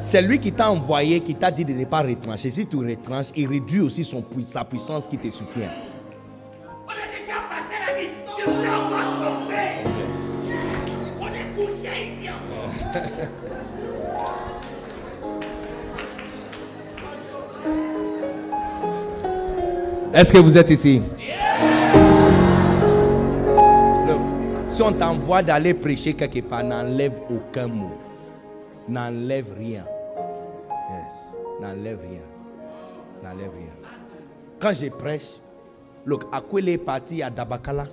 [0.00, 2.50] C'est lui qui t'a envoyé, qui t'a dit de ne pas retrancher.
[2.50, 5.70] Si tu retranches, il réduit aussi son, sa puissance qui te soutient.
[20.14, 21.02] Est-ce que vous êtes ici?
[24.64, 28.07] si on t'envoie d'aller prêcher quelque part, n'enlève aucun mot
[28.88, 29.84] n'enlève rien.
[30.90, 32.22] Yes, n'enlève rien.
[33.22, 33.88] N'enlève rien.
[34.58, 35.40] Quand je prêche,
[36.04, 37.86] look, Akwele est parti à Dabakala,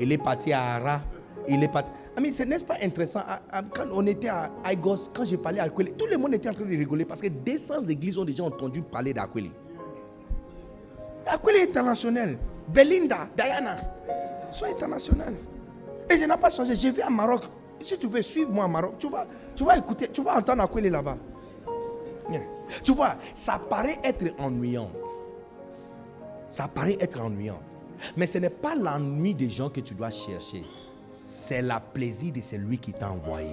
[0.00, 1.00] il est parti à Ara,
[1.48, 1.90] il est parti.
[2.20, 3.20] Mais ce n'est pas intéressant.
[3.74, 6.54] Quand on était à Aigos, quand j'ai parlé à Akwele, tout le monde était en
[6.54, 9.50] train de rigoler parce que 200 églises ont déjà entendu parler d'Akwele.
[11.26, 12.36] Akwele est international.
[12.68, 13.76] Belinda, Diana,
[14.50, 15.34] sont internationales.
[16.10, 16.74] Et je n'ai pas changé.
[16.74, 17.42] Je vais à Maroc.
[17.84, 19.26] Si tu veux suivre moi à Maroc, tu vas,
[19.58, 21.16] tu vas écouter, tu vas entendre Akwele là-bas.
[22.84, 24.88] Tu vois, ça paraît être ennuyant.
[26.48, 27.58] Ça paraît être ennuyant.
[28.16, 30.62] Mais ce n'est pas l'ennui des gens que tu dois chercher.
[31.10, 33.50] C'est la plaisir de celui qui t'a envoyé.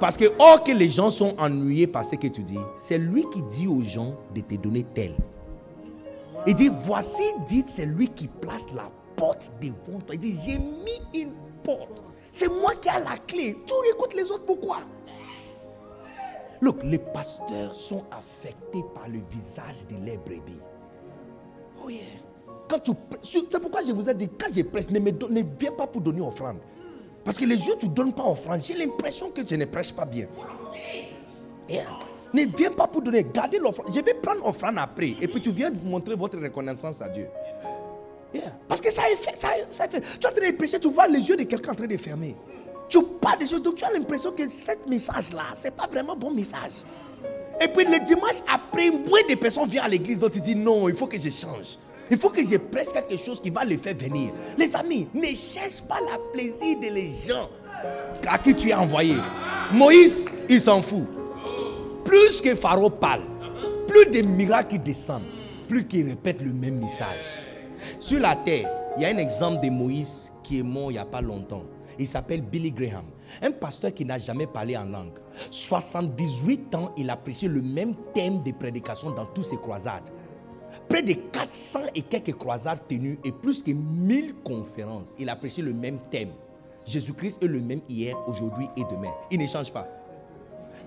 [0.00, 3.24] Parce que, or que les gens sont ennuyés par ce que tu dis, c'est lui
[3.32, 5.14] qui dit aux gens de te donner tel.
[6.48, 10.14] Il dit, voici, dit, c'est lui qui place la porte devant toi.
[10.14, 11.30] Il dit, j'ai mis une
[11.62, 12.02] porte.
[12.32, 13.56] C'est moi qui ai la clé.
[13.66, 14.78] Tu écoutes les autres pourquoi?
[16.62, 20.60] Look, les pasteurs sont affectés par le visage de leurs brebis.
[21.84, 22.00] Oh yeah.
[22.68, 22.92] Quand tu,
[23.22, 26.00] c'est pourquoi je vous ai dit, quand je presse, ne, me ne viens pas pour
[26.00, 26.58] donner offrande.
[27.24, 29.92] Parce que les jours tu ne donnes pas offrande, j'ai l'impression que tu ne prêches
[29.92, 30.26] pas bien.
[31.68, 31.84] Yeah.
[32.32, 33.88] Ne viens pas pour donner, gardez l'offrande.
[33.94, 35.16] Je vais prendre offrande après.
[35.20, 37.26] Et puis tu viens montrer votre reconnaissance à Dieu.
[38.68, 40.00] Parce que ça a ça fait.
[40.00, 41.96] Tu es en train de prêcher, tu vois les yeux de quelqu'un en train de
[41.96, 42.36] fermer.
[42.88, 46.16] Tu parles des choses, donc tu as l'impression que ce message-là, ce n'est pas vraiment
[46.16, 46.84] bon message.
[47.60, 50.88] Et puis le dimanche après, moins de personnes viennent à l'église, donc tu dis non,
[50.88, 51.78] il faut que je change.
[52.10, 54.32] Il faut que je prêche quelque chose qui va les faire venir.
[54.58, 57.48] Les amis, ne cherche pas la plaisir de les gens
[58.28, 59.16] à qui tu es envoyé.
[59.72, 61.04] Moïse, il s'en fout.
[62.04, 63.22] Plus que Pharaon parle,
[63.86, 65.22] plus de miracles descendent,
[65.68, 67.46] plus qu'il répète le même message.
[68.00, 70.98] Sur la terre, il y a un exemple de Moïse qui est mort il n'y
[70.98, 71.64] a pas longtemps.
[71.98, 73.04] Il s'appelle Billy Graham.
[73.42, 75.18] Un pasteur qui n'a jamais parlé en langue.
[75.50, 80.10] 78 ans, il a le même thème de prédication dans toutes ses croisades.
[80.88, 85.14] Près de 400 et quelques croisades tenues et plus que 1000 conférences.
[85.18, 86.30] Il a le même thème.
[86.86, 89.12] Jésus-Christ est le même hier, aujourd'hui et demain.
[89.30, 89.86] Il ne change pas.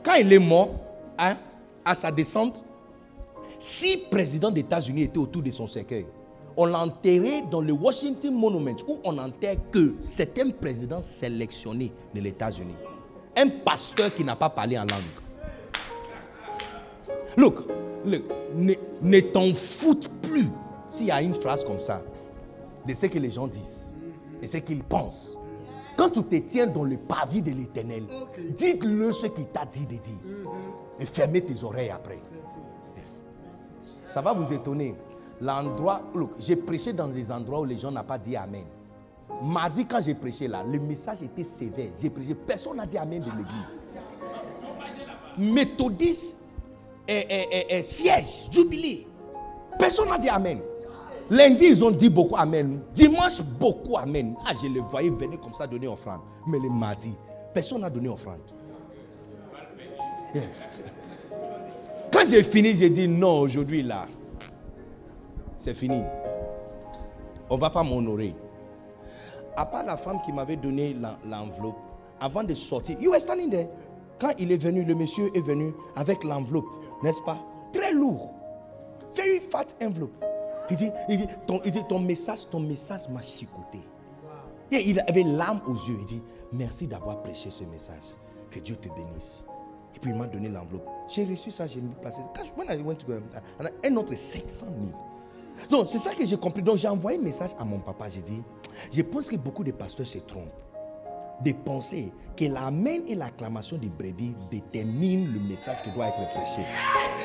[0.04, 0.70] Quand il est mort,
[1.18, 1.38] hein,
[1.84, 2.64] à sa descente,
[3.58, 6.06] six présidents des États-Unis étaient autour de son cercueil.
[6.58, 12.22] On l'a enterré dans le Washington Monument où on enterre que certains présidents sélectionnés de
[12.22, 12.76] les États-Unis.
[13.38, 15.04] Un pasteur qui n'a pas parlé en langue.
[17.36, 17.60] Look,
[18.06, 18.24] look
[18.56, 20.48] ne, ne t'en foutes plus
[20.90, 22.02] s'il y a une phrase comme ça
[22.88, 23.94] de ce que les gens disent
[24.42, 25.38] et ce qu'ils pensent.
[25.98, 28.04] Quand tu te tiens dans le pavis de l'éternel,
[28.58, 30.50] dites-le ce qu'il t'a dit de dire.
[31.00, 32.20] Et fermez tes oreilles après.
[34.08, 34.96] Ça va vous étonner.
[35.42, 38.66] L'endroit, look, j'ai prêché dans des endroits où les gens n'ont pas dit Amen.
[39.44, 41.90] Mardi, quand j'ai prêché là, le message était sévère.
[42.00, 43.78] J'ai prêché, personne n'a dit Amen de l'église.
[45.38, 46.38] Méthodiste,
[47.08, 49.08] et, siège, jubilé.
[49.78, 50.60] Personne n'a dit Amen.
[51.30, 52.80] Lundi, ils ont dit beaucoup Amen.
[52.94, 54.36] Dimanche, beaucoup Amen.
[54.46, 56.22] Ah, je les voyais venir comme ça donner offrande.
[56.48, 57.14] Mais le mardi,
[57.54, 58.40] personne n'a donné offrande.
[62.12, 64.08] Quand j'ai fini, j'ai dit non, aujourd'hui là,
[65.58, 66.04] c'est fini.
[67.50, 68.36] On ne va pas m'honorer.
[69.56, 71.78] À part la femme qui m'avait donné l'enveloppe,
[72.20, 73.68] avant de sortir, you were standing there.
[74.20, 76.66] Quand il est venu, le monsieur est venu avec l'enveloppe,
[77.04, 77.38] n'est-ce pas?
[77.72, 78.34] Très lourd.
[79.16, 80.14] Very fat envelope.
[80.70, 83.80] Il dit, il dit, ton, il dit, ton message, ton message m'a chicoté.
[84.72, 85.98] Et il avait l'âme aux yeux.
[86.00, 88.16] Il dit, merci d'avoir prêché ce message.
[88.50, 89.46] Que Dieu te bénisse.
[89.96, 90.88] Et puis il m'a donné l'enveloppe.
[91.08, 92.22] J'ai reçu ça, j'ai mis placé.
[92.36, 93.06] Quand je, went to
[93.84, 95.15] un autre 500 000.
[95.70, 96.62] Donc c'est ça que j'ai compris.
[96.62, 98.10] Donc j'ai envoyé un message à mon papa.
[98.10, 98.42] J'ai dit,
[98.92, 100.66] je pense que beaucoup de pasteurs se trompent
[101.44, 106.62] de penser que l'amen et l'acclamation des brebis déterminent le message qui doit être prêché.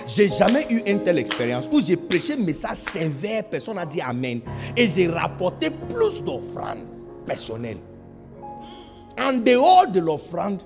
[0.06, 4.00] J'ai jamais eu une telle expérience où j'ai prêché un message sévère, personne n'a dit
[4.00, 4.40] amen,
[4.76, 6.84] et j'ai rapporté plus d'offrandes
[7.26, 7.78] personnelles.
[9.18, 10.62] En dehors de l'offrande,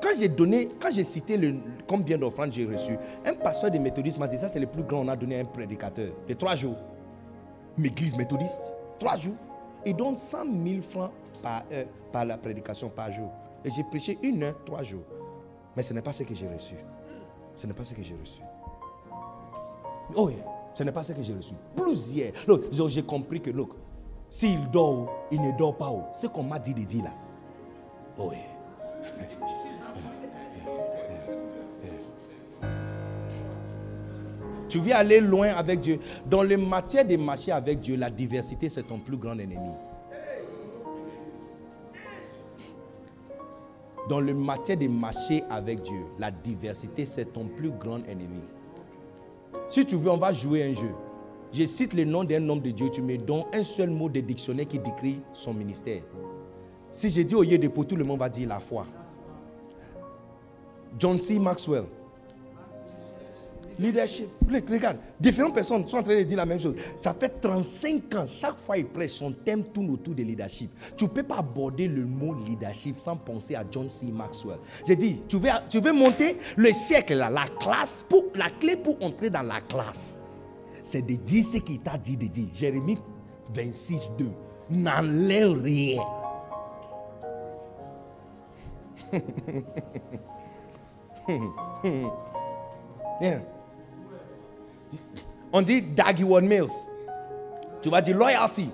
[0.00, 1.56] quand j'ai donné, quand j'ai cité le,
[1.86, 5.00] combien d'offrandes j'ai reçu, un pasteur de méthodistes m'a dit ça c'est le plus grand
[5.00, 6.76] on a donné un prédicateur de trois jours.
[7.78, 9.36] L'église méthodiste, trois jours.
[9.86, 11.10] Il donne 100 000 francs
[11.42, 11.62] par,
[12.12, 13.30] par la prédication par jour.
[13.64, 15.04] Et j'ai prêché une heure, trois jours.
[15.76, 16.74] Mais ce n'est pas ce que j'ai reçu.
[17.56, 18.40] Ce n'est pas ce que j'ai reçu.
[20.14, 20.36] Oh oui,
[20.74, 21.54] ce n'est pas ce que j'ai reçu.
[21.76, 22.32] Plusieurs.
[22.88, 23.70] J'ai compris que, look,
[24.28, 25.92] s'il dort, il ne dort pas.
[26.12, 27.12] Ce qu'on m'a dit de dire là.
[28.18, 28.38] Oh oui.
[34.70, 35.98] Tu veux aller loin avec Dieu.
[36.24, 39.72] Dans le matière de marcher avec Dieu, la diversité, c'est ton plus grand ennemi.
[44.08, 48.42] Dans le matière de marcher avec Dieu, la diversité, c'est ton plus grand ennemi.
[49.68, 50.90] Si tu veux, on va jouer un jeu.
[51.52, 54.20] Je cite le nom d'un homme de Dieu, tu me donnes un seul mot de
[54.20, 56.02] dictionnaire qui décrit son ministère.
[56.92, 58.86] Si je dis au lieu de pour tout le monde va dire la foi.
[60.96, 61.38] John C.
[61.38, 61.84] Maxwell,
[63.80, 64.28] Leadership.
[64.68, 66.74] Regarde, différentes personnes sont en train de dire la même chose.
[67.00, 70.70] Ça fait 35 ans, chaque fois il prêche, son thème tourne autour de leadership.
[70.98, 74.12] Tu ne peux pas aborder le mot leadership sans penser à John C.
[74.12, 74.58] Maxwell.
[74.86, 78.76] J'ai dit, tu veux, tu veux monter le siècle, là, la classe, pour, la clé
[78.76, 80.20] pour entrer dans la classe,
[80.82, 82.48] c'est de dire ce qu'il t'a dit de dire.
[82.52, 82.98] Jérémie
[83.54, 84.26] 26, 2.
[84.70, 86.02] N'enlève rien.
[93.20, 93.40] yeah.
[95.52, 96.86] On dit Daggy One Mills.
[97.82, 98.70] Tu vas dire loyalty.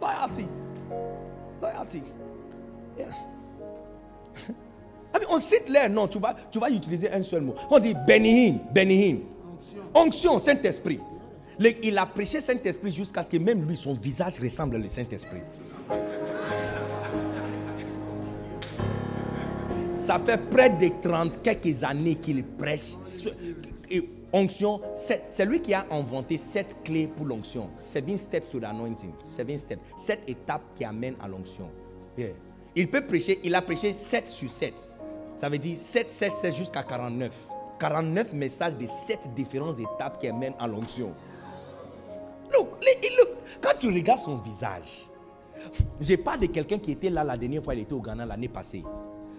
[0.00, 0.46] Loyalty.
[1.60, 2.02] Loyalty.
[2.98, 3.08] Yeah.
[5.30, 7.54] on cite l'air, non, tu vas, tu vas utiliser un seul mot.
[7.70, 9.18] On dit Benihin, Benihin.
[9.94, 11.00] Onction, Saint-Esprit.
[11.82, 15.40] Il a prêché Saint-Esprit jusqu'à ce que même lui, son visage ressemble au Saint-Esprit.
[19.94, 22.94] Ça fait près de 30 quelques années qu'il prêche
[24.32, 27.68] onction, c'est lui qui a inventé cette clé pour l'onction.
[27.74, 29.12] Seven steps to the anointing.
[29.22, 29.82] Seven steps.
[29.96, 31.68] Sept étapes qui amènent à l'onction.
[32.74, 34.92] Il peut prêcher, il a prêché 7 sur 7.
[35.36, 37.32] Ça veut dire 7, 7, 7 jusqu'à 49.
[37.78, 41.12] 49 messages de 7 différentes étapes qui amènent à l'onction.
[42.52, 42.68] look,
[43.18, 43.28] look,
[43.60, 45.06] quand tu regardes son visage,
[46.00, 48.48] je parle de quelqu'un qui était là la dernière fois, il était au Ghana l'année
[48.48, 48.84] passée.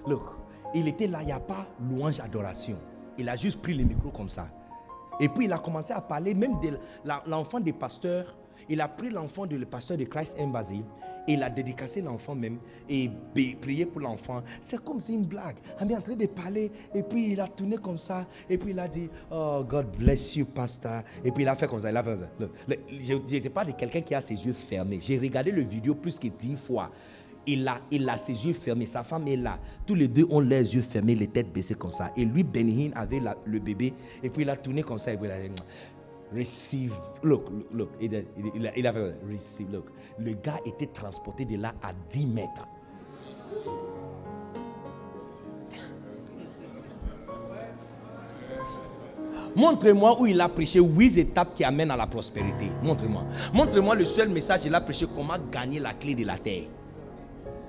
[0.07, 0.23] Look,
[0.75, 2.77] il était là, il n'y a pas louange, adoration.
[3.17, 4.49] Il a juste pris le micro comme ça.
[5.19, 6.77] Et puis il a commencé à parler même de
[7.27, 8.35] l'enfant des pasteurs.
[8.69, 10.83] Il a pris l'enfant du pasteur de Christ Embassy
[11.27, 12.57] il a dédicacé l'enfant même
[12.89, 13.09] et
[13.61, 14.43] prié pour l'enfant.
[14.61, 15.55] C'est comme si une blague.
[15.81, 18.71] Il est en train de parler et puis il a tourné comme ça et puis
[18.71, 21.01] il a dit Oh God bless you, pastor.
[21.23, 21.89] Et puis il a fait comme ça.
[21.89, 22.29] Il a fait ça.
[22.99, 24.99] je n'étais pas de quelqu'un qui a ses yeux fermés.
[25.01, 26.91] J'ai regardé le vidéo plus que dix fois.
[27.45, 28.85] Il a, il a ses yeux fermés.
[28.85, 29.59] Sa femme est là.
[29.85, 32.11] Tous les deux ont les yeux fermés, les têtes baissées comme ça.
[32.15, 33.93] Et lui, Benhin avait le bébé.
[34.21, 35.11] Et puis il a tourné comme ça.
[35.13, 35.35] Et il a
[36.35, 36.93] receive.
[37.21, 38.93] Look, look, il, a, il a
[39.29, 39.71] receive.
[39.71, 39.89] Look,
[40.19, 42.65] le gars était transporté de là à 10 mètres.
[49.55, 52.67] Montrez-moi où il a prêché huit étapes qui amènent à la prospérité.
[52.81, 53.23] Montrez-moi.
[53.53, 56.63] Montrez-moi le seul message il a prêché comment gagner la clé de la terre.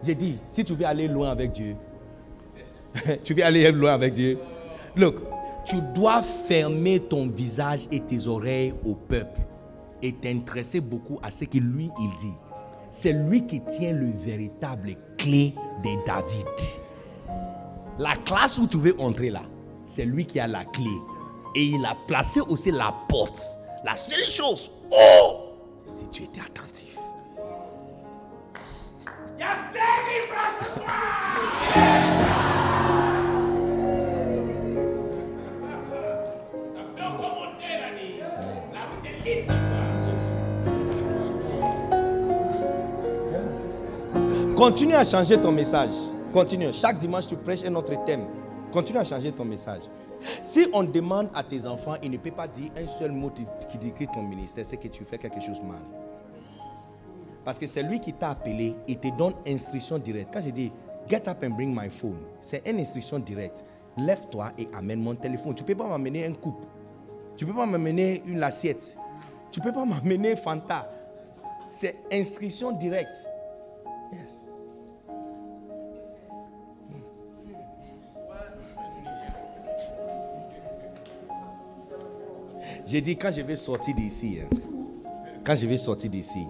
[0.04, 1.76] J'ai dit, si tu veux aller loin avec Dieu,
[3.24, 4.38] tu veux aller loin avec Dieu.
[4.96, 5.16] Look,
[5.64, 9.40] tu dois fermer ton visage et tes oreilles au peuple
[10.02, 12.34] et t'intéresser beaucoup à ce que lui il dit.
[12.90, 16.46] C'est lui qui tient le véritable clé de David.
[17.98, 19.42] La classe où tu veux entrer là,
[19.86, 20.90] c'est lui qui a la clé.
[21.56, 23.40] Et il a placé aussi la porte.
[23.84, 25.32] La seule chose, oh,
[25.86, 26.63] si tu étais attentif.
[44.56, 45.90] Continue à changer ton message.
[46.32, 46.72] Continue.
[46.72, 48.24] Chaque dimanche, tu prêches un autre thème.
[48.72, 49.82] Continue à changer ton message.
[50.42, 53.30] Si on demande à tes enfants, ils ne peuvent pas dire un seul mot
[53.68, 55.82] qui décrit ton ministère, c'est que tu fais quelque chose mal.
[57.44, 60.30] Parce que c'est lui qui t'a appelé et te donne instruction directe.
[60.32, 60.72] Quand je dis
[61.08, 63.64] get up and bring my phone, c'est une instruction directe.
[63.96, 65.54] Lève-toi et amène mon téléphone.
[65.54, 66.64] Tu ne peux pas m'amener un coupe.
[67.36, 68.96] Tu ne peux pas m'amener une assiette.
[69.50, 70.90] Tu ne peux pas m'amener Fanta.
[71.66, 73.28] C'est instruction directe.
[74.12, 74.46] Yes.
[82.86, 84.56] J'ai dit, quand je vais sortir d'ici, hein,
[85.42, 86.46] quand je vais sortir d'ici,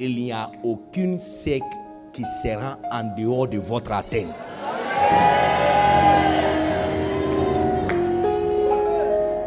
[0.00, 1.72] il n'y a aucune secte
[2.12, 4.52] qui sera en dehors de votre atteinte.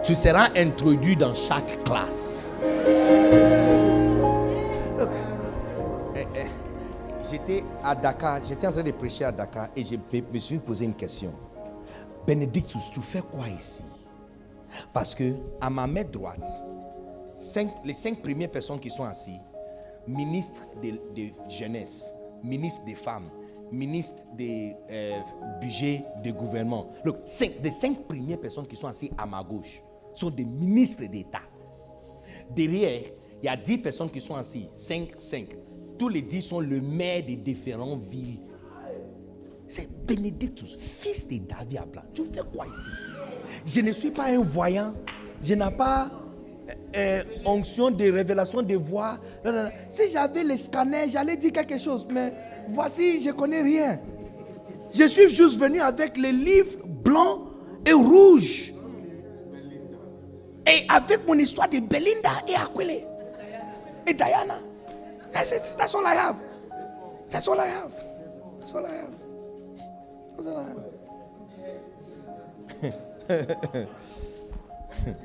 [0.04, 2.40] Tu seras introduit dans chaque classe.
[6.16, 6.46] Eh, eh,
[7.22, 10.86] j'étais à Dakar, j'étais en train de prêcher à Dakar et je me suis posé
[10.86, 11.34] une question.
[12.26, 13.84] Bénédictus, tu fais quoi ici?
[14.94, 16.46] Parce que à ma main droite,
[17.86, 19.40] les cinq premières personnes qui sont assises,
[20.08, 22.12] ministre de, jeunesse,
[22.44, 23.30] ministre des femmes,
[23.72, 25.20] ministre des euh,
[25.62, 26.90] budgets de gouvernement.
[27.06, 27.18] Donc,
[27.64, 29.82] les cinq premières personnes qui sont assises à ma gauche
[30.14, 31.42] sont des ministres d'État.
[32.50, 33.02] Derrière,
[33.42, 35.56] il y a dix personnes qui sont assises, cinq, cinq.
[35.98, 38.40] Tous les dix sont le maire des différentes villes.
[39.68, 42.06] C'est Bénédictus, fils de David Abla.
[42.14, 42.90] Tu fais quoi ici?
[43.66, 44.94] Je ne suis pas un voyant.
[45.42, 46.10] Je n'ai pas
[46.70, 49.18] euh, euh, onction de révélation de voix.
[49.90, 52.08] Si j'avais le scanner, j'allais dire quelque chose.
[52.12, 52.34] Mais
[52.70, 54.00] voici, je ne connais rien.
[54.92, 57.42] Je suis juste venu avec les livres blancs
[57.86, 58.74] et rouges.
[60.66, 63.06] Et avec mon histoire de Belinda et Aquile.
[64.06, 64.60] Et Diana.
[65.32, 65.76] That's it.
[65.78, 66.36] That's all I have.
[67.30, 67.92] That's all I have.
[68.60, 69.16] That's all I have.
[70.36, 70.98] That's all I have.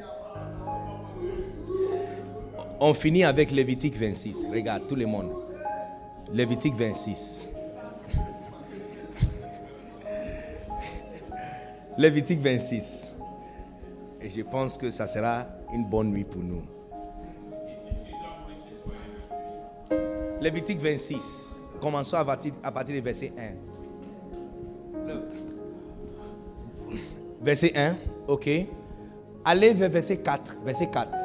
[2.85, 4.49] On finit avec Lévitique 26.
[4.53, 5.31] Regarde, tout le monde.
[6.33, 7.49] Lévitique 26.
[11.97, 13.15] Lévitique 26.
[14.21, 16.65] Et je pense que ça sera une bonne nuit pour nous.
[20.41, 21.63] Lévitique 26.
[21.81, 23.43] Commençons à partir, à du verset 1.
[27.43, 27.97] Verset 1,
[28.27, 28.51] ok.
[29.45, 30.57] Allez vers verset 4.
[30.65, 31.22] Verset 4.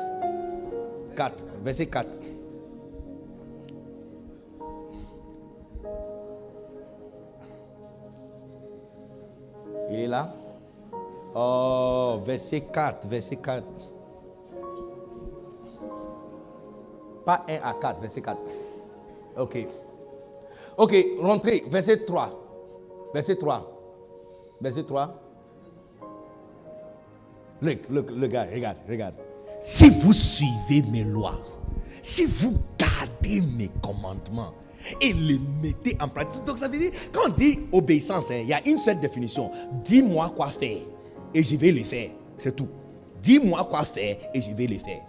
[1.17, 1.45] 4.
[1.63, 2.07] Verset 4.
[9.89, 10.33] Il est là
[11.35, 13.07] Oh, verset 4.
[13.07, 13.63] Verset 4.
[17.25, 18.37] Pas 1 à 4, verset 4.
[19.37, 19.67] Ok.
[20.77, 21.63] Ok, rentrez.
[21.67, 22.29] Verset 3.
[23.13, 23.61] Verset 3.
[24.61, 25.13] Verset 3.
[27.61, 29.26] Look, look, look, regarde, regarde.
[29.59, 31.39] Si vous suivez mes lois,
[32.01, 34.53] si vous gardez mes commandements
[35.01, 36.43] et les mettez en pratique.
[36.45, 39.51] Donc ça veut dire, quand on dit obéissance, hein, il y a une seule définition.
[39.83, 40.77] Dis-moi quoi faire
[41.33, 42.11] et je vais le faire.
[42.37, 42.69] C'est tout.
[43.21, 45.01] Dis-moi quoi faire et je vais le faire.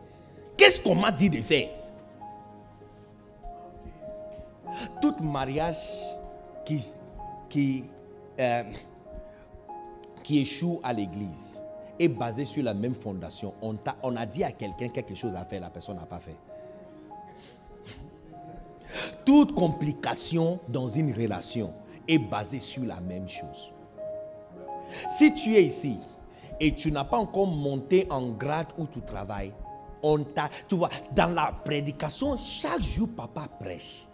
[0.56, 1.68] Qu'est-ce qu'on m'a dit de faire?
[5.00, 5.76] Tout mariage
[6.64, 6.84] qui,
[7.48, 7.84] qui,
[8.40, 8.64] euh,
[10.24, 11.62] qui échoue à l'église
[11.98, 13.54] est basé sur la même fondation.
[13.62, 16.36] On, on a dit à quelqu'un quelque chose à faire, la personne n'a pas fait.
[19.24, 21.72] Toute complication dans une relation
[22.06, 23.72] est basée sur la même chose.
[25.08, 25.98] Si tu es ici
[26.58, 29.52] et tu n'as pas encore monté en grade où tu travailles,
[30.02, 34.06] on t'a, tu vois, dans la prédication, chaque jour papa prêche.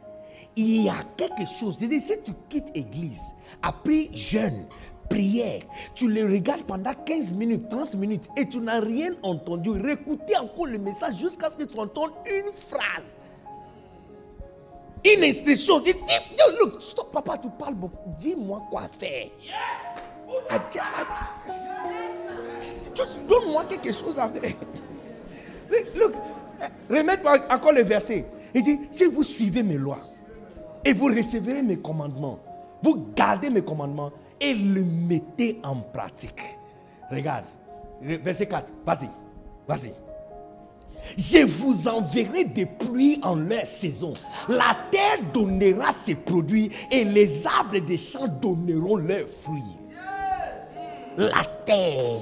[0.56, 1.78] Il y a quelque chose.
[1.78, 1.88] Si
[2.24, 4.66] tu quittes l'église, après jeûne,
[5.08, 5.62] prière,
[5.94, 10.66] tu le regardes pendant 15 minutes, 30 minutes et tu n'as rien entendu, réécoutez encore
[10.66, 13.16] le message jusqu'à ce que tu entendes une phrase.
[15.04, 15.80] Une instruction.
[15.80, 15.92] Dis,
[16.60, 18.10] look, stop, papa, tu parles beaucoup.
[18.18, 19.28] Dis-moi quoi faire.
[23.28, 24.54] Donne-moi quelque chose à faire.
[25.96, 26.14] Look,
[26.88, 28.24] remets-moi encore le verset.
[28.54, 29.98] Il dit, si vous suivez mes lois
[30.84, 32.38] et vous recevrez mes commandements,
[32.82, 34.10] vous gardez mes commandements
[34.40, 36.42] et le mettez en pratique.
[37.10, 37.44] Regarde,
[38.00, 39.08] verset 4, vas-y,
[39.66, 39.94] vas-y.
[41.16, 44.14] Je vous enverrai des pluies en leur saison.
[44.48, 49.62] La terre donnera ses produits et les arbres des champs donneront leurs fruits.
[51.16, 52.20] La terre,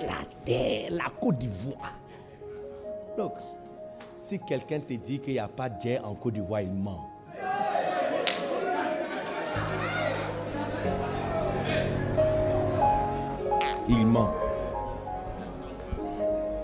[0.00, 1.92] la terre, la Côte d'Ivoire.
[3.16, 3.34] Donc,
[4.16, 7.04] si quelqu'un te dit qu'il n'y a pas de en Côte d'Ivoire, il ment.
[13.88, 14.30] Il ment.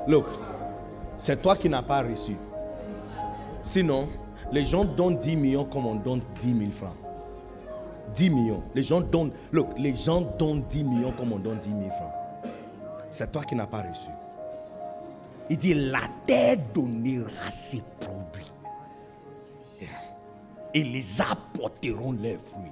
[0.08, 0.26] Look,
[1.16, 2.36] c'est toi qui n'as pas reçu.
[3.62, 4.08] Sinon,
[4.52, 6.97] les gens donnent 10 millions comme on donne 10 000 francs.
[8.15, 8.62] 10 millions.
[8.74, 12.12] Les gens donnent, look, les gens donnent 10 millions comme on donne 10 000 francs.
[13.10, 14.08] C'est toi qui n'as pas reçu.
[15.49, 18.50] Il dit, la terre donnera ses produits.
[20.73, 22.70] Et les apporteront leurs fruits.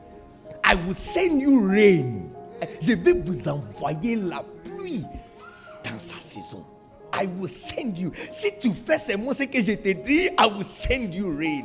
[0.65, 2.31] I will send you rain.
[2.81, 5.05] Je vais vous envoyer la pluie
[5.85, 6.65] dans sa saison.
[7.12, 8.12] I will send you.
[8.31, 11.65] Si tu fais mots, c'est que je te dis, I will send you rain.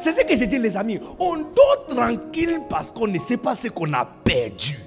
[0.00, 1.00] C'est ce que je dis, les amis.
[1.20, 4.78] On dort tranquille parce qu'on ne sait pas ce qu'on a perdu.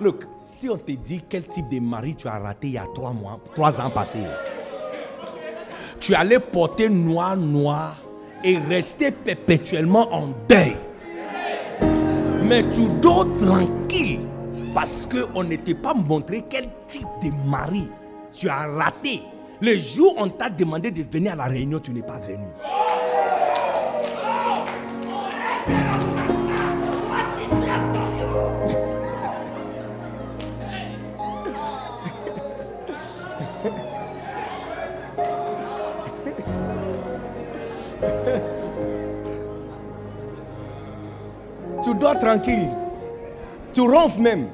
[0.00, 2.86] Look, si on te dit quel type de mari tu as raté il y a
[2.94, 4.18] trois mois, trois ans passés,
[5.98, 7.96] tu allais porter noir, noir
[8.44, 10.76] et rester perpétuellement en deuil.
[12.48, 14.20] Mais tu dors tranquille
[14.74, 17.90] parce qu'on n'était pas montré quel type de mari
[18.32, 19.20] tu as raté.
[19.60, 22.46] Le jour où on t'a demandé de venir à la réunion, tu n'es pas venu.
[42.14, 42.68] Tranquille.
[43.72, 44.48] Tu ronfles même.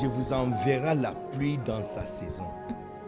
[0.00, 2.44] je vous enverrai la pluie dans sa saison.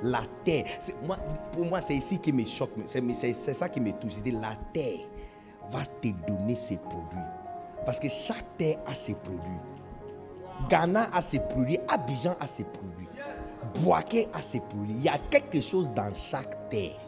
[0.02, 0.64] La terre,
[1.04, 1.16] moi,
[1.52, 4.14] pour moi, c'est ici qui me choque, c'est ça qui me touche.
[4.24, 5.00] la terre
[5.68, 7.18] va te donner ses produits.
[7.84, 9.40] Parce que chaque terre a ses produits.
[10.68, 13.05] Ghana a ses produits, Abidjan a ses produits,
[13.74, 14.94] Boaké a ses produits.
[14.96, 16.98] Il y a quelque chose dans chaque terre.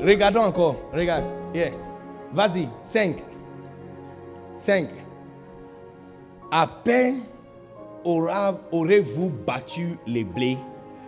[0.00, 0.76] Regardons encore.
[0.92, 1.24] Regarde.
[1.54, 1.70] Yeah.
[2.32, 2.68] Vas-y.
[2.82, 3.16] 5.
[4.54, 4.88] 5.
[6.52, 7.22] À peine
[8.04, 10.58] aurez-vous battu les blés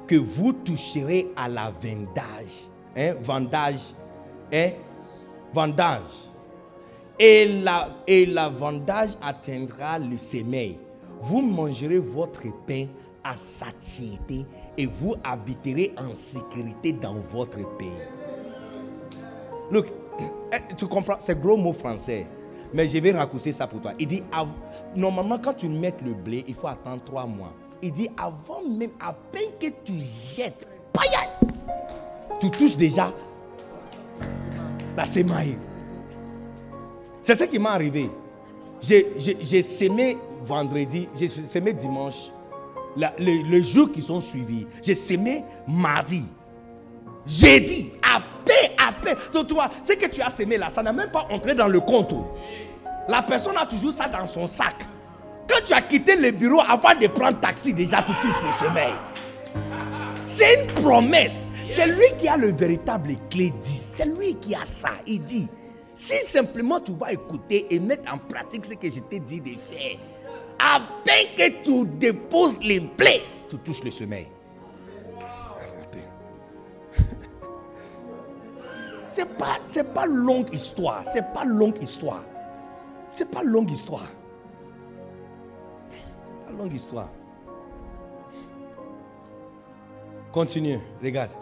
[0.06, 2.68] que vous toucherez à la vendage.
[2.97, 3.14] Hein?
[3.20, 3.94] Vendage.
[4.52, 4.70] Hein?
[5.52, 6.27] Vendage.
[7.18, 10.78] Et la, et la vendage atteindra le sommeil.
[11.20, 12.86] Vous mangerez votre pain
[13.24, 17.88] à satiété et vous habiterez en sécurité dans votre pays.
[19.70, 19.86] Look,
[20.52, 22.26] eh, tu comprends, c'est gros mot français.
[22.72, 23.92] Mais je vais raccourcir ça pour toi.
[23.98, 24.22] Il dit,
[24.94, 27.52] normalement, quand tu mets le blé, il faut attendre trois mois.
[27.82, 30.68] Il dit, avant même, à peine que tu jettes,
[32.40, 33.12] tu touches déjà
[34.97, 35.56] la semaille.
[37.28, 38.10] C'est ce qui m'est arrivé.
[38.81, 42.31] J'ai semé vendredi, j'ai semé dimanche,
[42.97, 44.66] le, le jour qui sont suivis.
[44.82, 46.24] J'ai semé mardi.
[47.26, 48.23] Jeudi, à
[49.02, 49.12] plein.
[49.34, 51.81] Donc, toi, ce que tu as semé là, ça n'a même pas entré dans le
[51.81, 52.15] compte.
[53.08, 54.86] La personne a toujours ça dans son sac.
[55.47, 58.94] Quand tu as quitté le bureau avant de prendre taxi, déjà tu touches le sommeil.
[60.24, 61.47] C'est une promesse.
[61.66, 63.68] C'est lui qui a le véritable clé dit.
[63.76, 64.92] C'est lui qui a ça.
[65.07, 65.47] Il dit,
[65.99, 69.51] si simplement tu vas écouter et mettre en pratique ce que je t'ai dit de
[69.59, 69.99] faire,
[70.60, 73.20] afin que tu déposes les blés,
[73.51, 74.28] tu touches le sommeil.
[79.09, 81.02] C'est pas, c'est pas longue histoire.
[81.07, 82.25] C'est pas longue histoire.
[83.10, 84.07] C'est pas longue histoire.
[86.47, 87.10] Pas longue histoire.
[90.31, 91.33] Continue, regarde.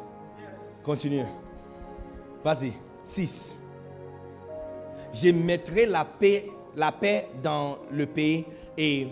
[0.84, 1.24] Continue.
[2.44, 2.72] Vas-y.
[3.02, 3.56] 6.
[5.12, 8.44] Je mettrai la paix, la paix dans le pays
[8.76, 9.08] et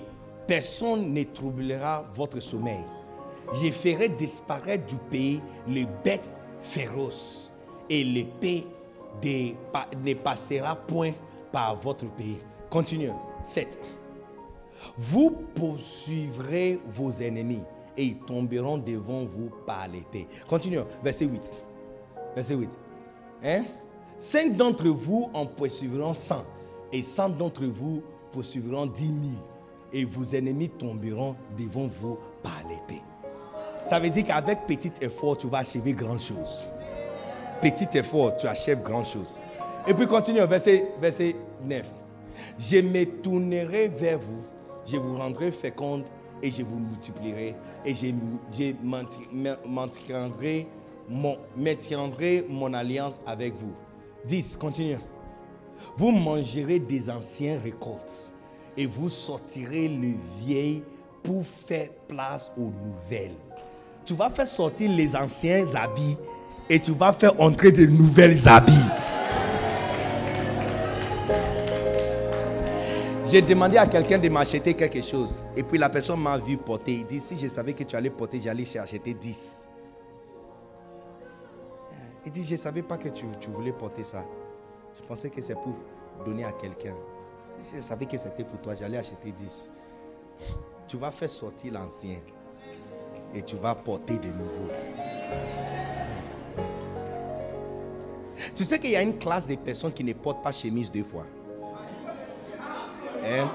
[0.46, 2.84] personne ne troublera votre sommeil.
[3.52, 7.52] Je ferai disparaître du pays les bêtes féroces
[7.88, 8.66] et l'épée
[9.22, 11.12] ne passera point
[11.52, 12.40] par votre pays.
[12.70, 13.10] Continue.
[13.42, 13.80] 7.
[14.96, 17.62] Vous poursuivrez vos ennemis
[17.96, 20.26] et ils tomberont devant vous par l'épée.
[20.48, 20.80] Continue.
[21.02, 21.52] Verset 8.
[22.34, 22.70] Verset 8.
[23.44, 23.64] Hein?
[24.16, 26.44] Cinq d'entre vous en poursuivront cent
[26.92, 29.38] et cent d'entre vous poursuivront dix mille
[29.92, 33.02] et vos ennemis tomberont devant vous par l'épée.
[33.84, 36.64] Ça veut dire qu'avec petit effort, tu vas achever grand chose.
[37.60, 39.38] Petit effort, tu achèves grand chose.
[39.86, 41.86] Et puis continue, verset, verset 9.
[42.58, 44.42] Je me tournerai vers vous,
[44.86, 46.04] je vous rendrai féconde
[46.42, 48.06] et je vous multiplierai et je,
[48.50, 48.72] je
[49.66, 50.66] maintiendrai
[51.08, 51.36] mon,
[52.48, 53.74] mon alliance avec vous.
[54.26, 54.56] 10.
[54.56, 54.98] Continue.
[55.96, 58.32] Vous mangerez des anciens récoltes
[58.76, 60.82] et vous sortirez les vieilles
[61.22, 63.36] pour faire place aux nouvelles.
[64.04, 66.18] Tu vas faire sortir les anciens habits
[66.68, 68.72] et tu vas faire entrer de nouvelles habits.
[73.24, 75.46] J'ai demandé à quelqu'un de m'acheter quelque chose.
[75.56, 76.92] Et puis la personne m'a vu porter.
[76.92, 79.68] Il dit, si je savais que tu allais porter, j'allais acheter 10.
[82.26, 84.24] Il dit, je ne savais pas que tu, tu, voulais porter ça.
[84.96, 85.74] Je pensais que c'est pour
[86.24, 86.94] donner à quelqu'un.
[87.74, 89.70] Je savais que c'était pour toi, j'allais acheter 10.
[90.88, 92.16] Tu vas faire sortir l'ancien.
[93.34, 94.70] Et tu vas porter de nouveau.
[98.54, 101.02] Tu sais qu'il y a une classe de personnes qui ne portent pas chemise deux
[101.02, 101.26] fois.
[103.24, 103.50] Hein?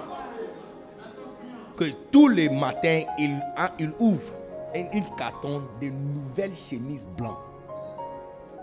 [1.75, 3.39] Que tous les matins, il,
[3.79, 4.33] il ouvre
[4.75, 7.48] une carton de nouvelles chemises blanches.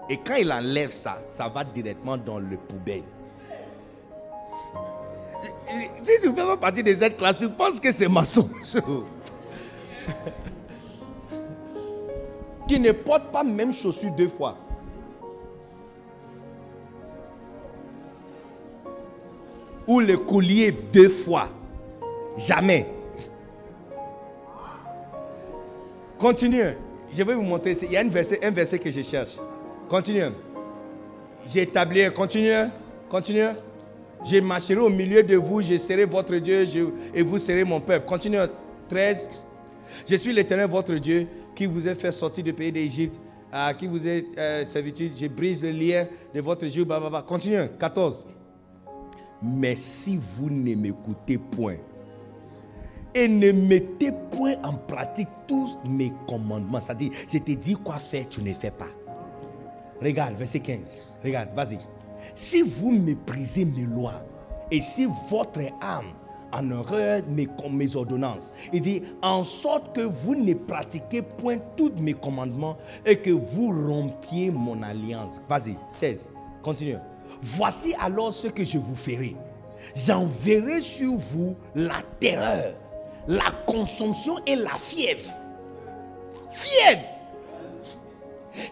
[0.08, 3.02] Et quand il enlève ça, ça va directement dans le poubelle.
[6.02, 8.48] Si tu fais pas partie de cette classe, tu penses que c'est maçon.
[12.68, 14.56] Qui ne porte pas même chaussure deux fois.
[19.86, 21.48] ou le collier deux fois.
[22.36, 22.86] Jamais.
[26.18, 26.76] Continue.
[27.12, 27.76] Je vais vous montrer.
[27.82, 28.08] Il y a un
[28.50, 29.36] verset que je cherche.
[29.88, 30.32] Continue.
[31.44, 32.00] J'ai établi.
[32.12, 32.70] Continue.
[33.08, 33.48] Continue.
[34.24, 35.62] Je marcherai au milieu de vous.
[35.62, 36.64] Je serai votre Dieu
[37.14, 38.06] et vous serez mon peuple.
[38.06, 38.38] Continue.
[38.88, 39.30] 13.
[40.08, 43.20] Je suis l'éternel votre Dieu qui vous a fait sortir du pays d'Égypte,
[43.78, 45.12] qui vous a euh, servitude.
[45.16, 46.84] Je brise le lien de votre Dieu.
[47.26, 47.68] Continue.
[47.78, 48.26] 14.
[49.42, 51.76] Mais si vous ne m'écoutez point
[53.14, 58.28] et ne mettez point en pratique tous mes commandements, c'est-à-dire, je te dis quoi faire,
[58.28, 58.88] tu ne fais pas.
[60.02, 61.04] Regarde, verset 15.
[61.24, 61.78] Regarde, vas-y.
[62.34, 64.24] Si vous méprisez mes lois
[64.70, 66.12] et si votre âme
[66.52, 71.92] en horreur mes, mes ordonnances, il dit, en sorte que vous ne pratiquez point tous
[71.98, 75.40] mes commandements et que vous rompiez mon alliance.
[75.48, 76.32] Vas-y, 16.
[76.62, 76.98] Continue.
[77.42, 79.36] Voici alors ce que je vous ferai.
[79.94, 82.74] J'enverrai sur vous la terreur,
[83.28, 85.30] la consomption et la fièvre.
[86.50, 87.15] Fièvre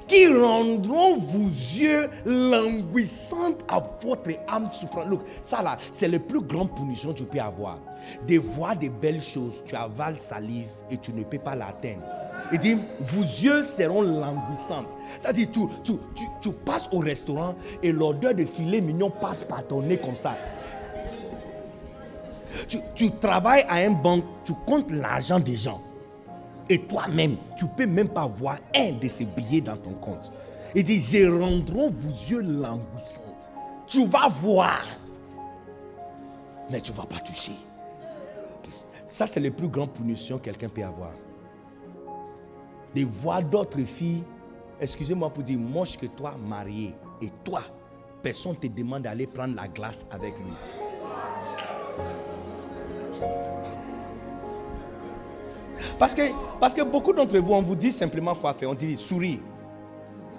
[0.07, 5.09] qui rendront vos yeux languissantes à votre âme souffrante.
[5.09, 7.79] Look, ça là, c'est la plus grande punition que tu peux avoir.
[8.27, 12.03] De voir des belles choses, tu avales salive et tu ne peux pas l'atteindre.
[12.53, 14.97] Il dit, vos yeux seront languissantes.
[15.19, 15.49] C'est-à-dire,
[15.83, 20.37] tu, passes au restaurant et l'odeur de filet mignon passe par ton nez comme ça.
[22.69, 25.81] Tu, tu travailles à un banque, tu comptes l'argent des gens.
[26.69, 30.33] Et toi-même, tu peux même pas voir un de ces billets dans ton compte.
[30.75, 33.53] Il dit, je rendrai vos yeux languissantes.
[33.87, 34.83] Tu vas voir,
[36.71, 37.53] mais tu ne vas pas toucher.
[39.07, 41.13] Ça, c'est la plus grande punition que quelqu'un peut avoir
[42.95, 44.23] de voir d'autres filles,
[44.81, 46.95] excusez-moi pour dire, moche que toi, mariées.
[47.21, 47.63] Et toi,
[48.23, 50.45] personne ne te demande d'aller prendre la glace avec lui.
[55.99, 58.71] Parce que, beaucoup d'entre vous, on vous dit simplement quoi faire.
[58.71, 59.41] On dit souris.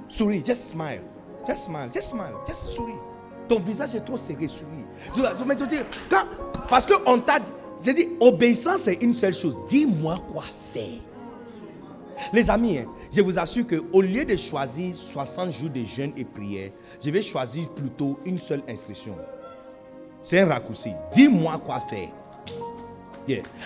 [0.07, 1.01] Souris, just smile.
[1.47, 2.99] Just smile, just smile, just souris.
[3.47, 4.85] Ton visage est trop serré, souris.
[6.09, 6.23] Quand,
[6.67, 7.51] parce qu'on t'a dit,
[7.83, 9.59] j'ai dit, obéissance, c'est une seule chose.
[9.67, 10.43] Dis-moi quoi
[10.73, 10.99] faire.
[12.33, 16.23] Les amis, hein, je vous assure qu'au lieu de choisir 60 jours de jeûne et
[16.23, 16.71] prière,
[17.03, 19.15] je vais choisir plutôt une seule instruction.
[20.23, 20.91] C'est un raccourci.
[21.13, 22.09] Dis-moi quoi faire.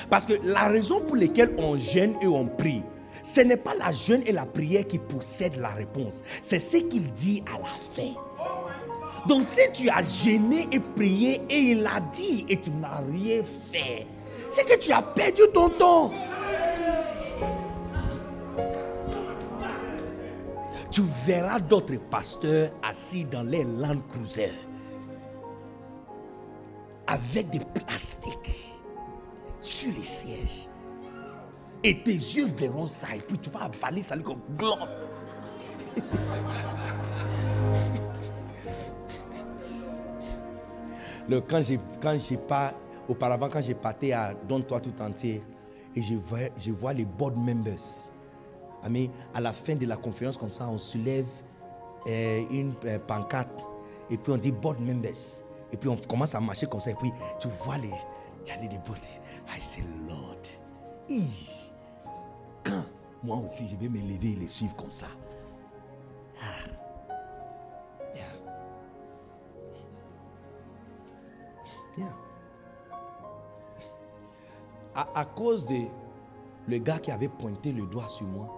[0.10, 2.84] Parce que la raison pour laquelle on jeûne et on prie,
[3.24, 6.24] ce n'est pas la jeûne et la prière qui possèdent la réponse.
[6.42, 8.14] C'est ce qu'il dit à la fin.
[9.28, 13.44] Donc si tu as gêné et prié et il a dit et tu n'as rien
[13.44, 14.08] fait,
[14.50, 16.12] c'est que tu as perdu ton temps.
[20.92, 24.52] Tu verras d'autres pasteurs assis dans les Land Cruiser
[27.06, 28.79] avec des plastiques
[29.60, 30.68] sur les sièges.
[31.84, 34.90] Et tes yeux verront ça et puis tu vas avaler ça comme globe.
[41.48, 42.74] Quand j'ai quand pas
[43.08, 45.44] auparavant quand j'ai parté à Donne-toi tout entier
[45.96, 48.12] et je vois, je vois les board members.
[48.84, 51.28] Amis, à la fin de la conférence comme ça, on soulève
[52.08, 53.64] euh, une euh, pancarte
[54.10, 55.44] et puis on dit board members.
[55.72, 57.94] Et puis on commence à marcher comme ça et puis tu vois les
[58.46, 59.00] Charlie de board.
[59.56, 60.42] I say Lord,
[62.64, 62.86] quand
[63.24, 65.08] moi aussi je vais me lever et les suivre comme ça?
[66.42, 66.80] Ah.
[75.16, 75.76] À, cause de
[76.68, 78.50] le gars qui avait pointé le doigt sur moi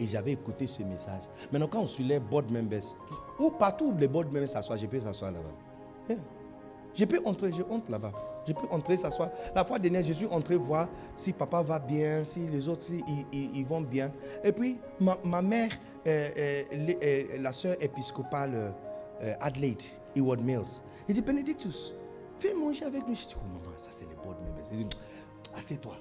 [0.00, 1.22] et j'avais écouté ce message.
[1.52, 2.82] Maintenant, quand on les board members,
[3.38, 6.16] ou partout où les board members s'assoient, je peux s'asseoir là-bas.
[6.94, 8.12] Je peux entrer, je honte là-bas.
[8.46, 9.30] Je peux entrer, s'asseoir.
[9.54, 12.86] La fois dernière, je suis entré voir si papa va bien, si les autres
[13.32, 14.12] ils, vont bien.
[14.44, 15.70] Et puis, ma, mère,
[16.06, 16.62] euh, euh,
[17.02, 18.74] euh, la soeur épiscopale
[19.40, 19.82] Adelaide,
[20.14, 21.94] Eward Mills, il dit Benedictus,
[22.40, 23.14] Viens manger avec nous.
[23.14, 24.64] Je dis, oh maman, ça c'est les board members.
[24.70, 24.96] Il dit,
[25.56, 25.96] assieds-toi.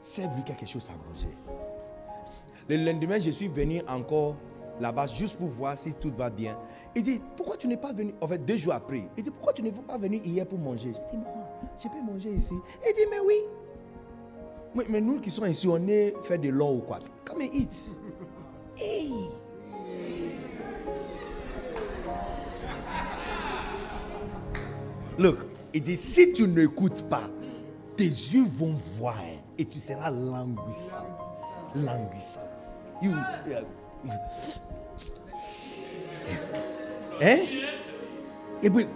[0.00, 1.28] Serve-lui quelque chose à manger.
[2.68, 4.36] Le lendemain, je suis venu encore
[4.80, 6.58] là-bas juste pour voir si tout va bien.
[6.94, 9.52] Il dit, pourquoi tu n'es pas venu, en fait, deux jours après, il dit, pourquoi
[9.52, 10.92] tu n'es pas venu hier pour manger?
[10.94, 11.43] Je dis, maman,
[11.82, 12.54] je peux manger ici.
[12.86, 13.36] Il dit, mais oui.
[14.88, 16.98] Mais, nous qui sommes ici, on est fait de l'or ou quoi?
[17.24, 17.96] Come and eat.
[18.76, 19.12] Hey.
[25.16, 25.38] Look,
[25.72, 27.30] il dit, si tu n'écoutes pas,
[27.96, 29.16] tes yeux vont voir
[29.56, 31.04] et tu seras languissante.
[31.76, 32.42] Languissante.
[37.22, 37.38] hein?
[38.62, 38.86] Et puis,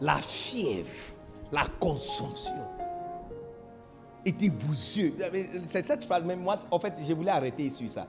[0.00, 1.14] La fièvre,
[1.52, 2.54] la consomption
[4.26, 5.14] et dit vos yeux.
[5.64, 8.08] C'est cette phrase, même moi, en fait, je voulais arrêter sur ça.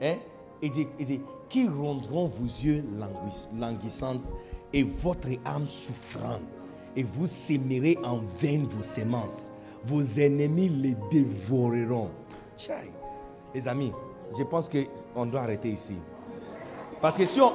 [0.00, 0.16] Hein?
[0.62, 2.82] Il dit, qui rendront vos yeux
[3.58, 4.20] languissants
[4.72, 6.40] et votre âme souffrante,
[6.96, 9.50] et vous sèmerez en vain vos semences.
[9.84, 12.10] Vos ennemis les dévoreront.
[13.54, 13.92] Les amis,
[14.36, 15.96] je pense qu'on doit arrêter ici.
[17.00, 17.52] Parce que si on,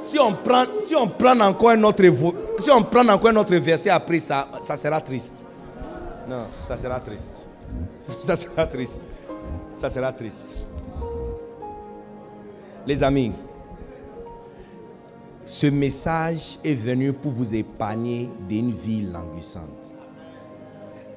[0.00, 2.02] si on, prend, si on prend encore un autre,
[2.58, 5.44] si on prend encore verset après ça, ça sera triste.
[6.28, 7.48] Non, ça sera triste.
[8.22, 9.06] Ça sera triste.
[9.74, 10.60] Ça sera triste.
[12.86, 13.32] Les amis,
[15.46, 19.94] ce message est venu pour vous épargner d'une vie languissante.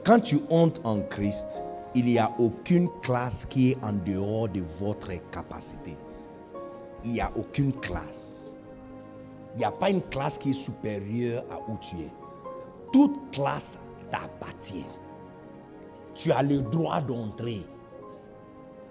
[0.05, 1.61] Quand tu hontes en Christ,
[1.93, 5.97] il n'y a aucune classe qui est en dehors de votre capacité.
[7.03, 8.53] Il n'y a aucune classe.
[9.57, 12.11] Il n'y a pas une classe qui est supérieure à où tu es.
[12.93, 13.79] Toute classe
[14.11, 14.85] t'appartient.
[16.13, 17.65] Tu as le droit d'entrer.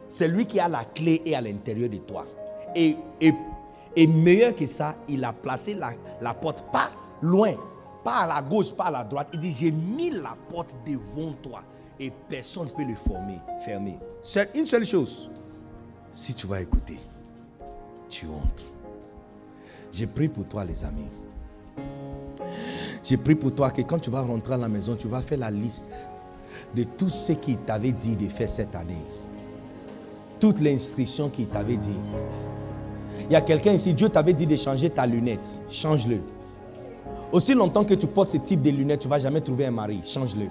[0.08, 2.26] C'est lui qui a la clé et à l'intérieur de toi.
[2.74, 6.90] Et, et, meilleur que ça, il a placé la, la porte pas
[7.22, 7.52] loin,
[8.02, 9.28] pas à la gauche, pas à la droite.
[9.34, 11.62] Il dit, j'ai mis la porte devant toi
[12.00, 14.00] et personne ne peut le former, fermer.
[14.20, 15.30] C'est une seule chose.
[16.12, 16.98] Si tu vas écouter,
[18.08, 18.75] tu entres.
[19.92, 21.08] J'ai pris pour toi, les amis.
[23.02, 25.38] J'ai pris pour toi que quand tu vas rentrer à la maison, tu vas faire
[25.38, 26.08] la liste
[26.74, 29.04] de tout ce qu'il t'avait dit de faire cette année.
[30.40, 31.96] Toute l'instruction qu'il t'avait dit.
[33.28, 35.60] Il y a quelqu'un ici, Dieu t'avait dit de changer ta lunette.
[35.70, 36.20] Change-le.
[37.32, 39.70] Aussi longtemps que tu portes ce type de lunettes, tu ne vas jamais trouver un
[39.70, 40.00] mari.
[40.04, 40.46] Change-le.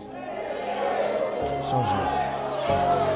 [1.61, 3.14] Change-le.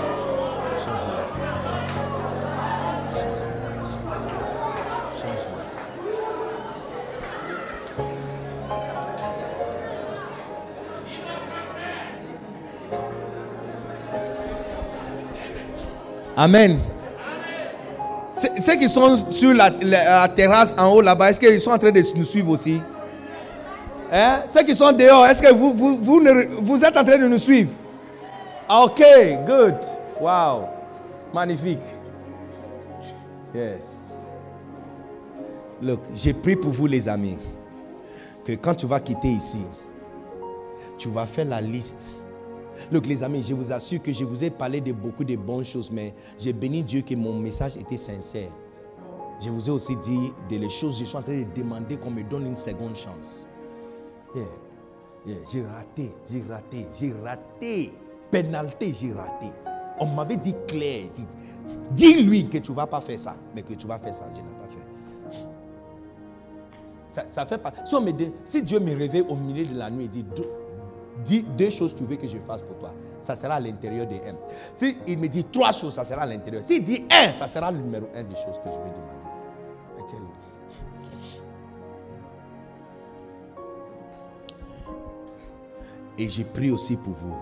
[16.41, 16.79] Amen.
[18.33, 22.01] Ceux qui sont sur la terrasse en haut là-bas, est-ce qu'ils sont en train de
[22.15, 22.81] nous suivre aussi?
[24.09, 24.39] Hein?
[24.45, 27.27] Ceux qui sont dehors, est-ce que vous, vous, vous, ne- vous êtes en train de
[27.27, 27.71] nous suivre?
[28.69, 29.01] Ah, Ok,
[29.45, 29.75] good.
[30.21, 30.67] Wow.
[31.33, 31.79] Magnifique.
[33.53, 34.13] Yes.
[35.81, 37.37] Look, j'ai pris pour vous les amis
[38.45, 39.65] que quand tu vas quitter ici,
[40.97, 42.15] tu vas faire la liste.
[42.91, 45.63] Look, les amis, je vous assure que je vous ai parlé de beaucoup de bonnes
[45.63, 48.51] choses, mais j'ai béni Dieu que mon message était sincère.
[49.41, 52.11] Je vous ai aussi dit de les choses, je suis en train de demander qu'on
[52.11, 53.45] me donne une seconde chance.
[55.25, 57.93] J'ai raté, j'ai raté, j'ai raté.
[58.31, 59.47] Pénalité, j'ai raté.
[59.99, 61.09] On m'avait dit clair,
[61.91, 64.39] dis-lui que tu ne vas pas faire ça, mais que tu vas faire ça, je
[64.41, 64.79] n'ai pas fait.
[67.09, 67.73] Ça, ça fait pas.
[67.85, 67.95] Si,
[68.45, 70.25] si Dieu me réveille au milieu de la nuit et dit
[71.23, 74.15] dis deux choses tu veux que je fasse pour toi, ça sera à l'intérieur de
[74.15, 74.35] un.
[74.73, 76.63] Si il me dit trois choses, ça sera à l'intérieur.
[76.63, 79.19] S'il dit un, ça sera le numéro un des choses que je vais demander.
[86.19, 87.35] Et j'ai prie aussi pour vous.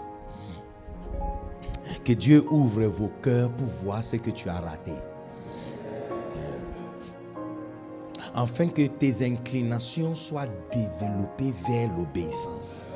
[2.05, 4.93] Que Dieu ouvre vos cœurs pour voir ce que tu as raté.
[8.35, 12.95] Afin que tes inclinations soient développées vers l'obéissance.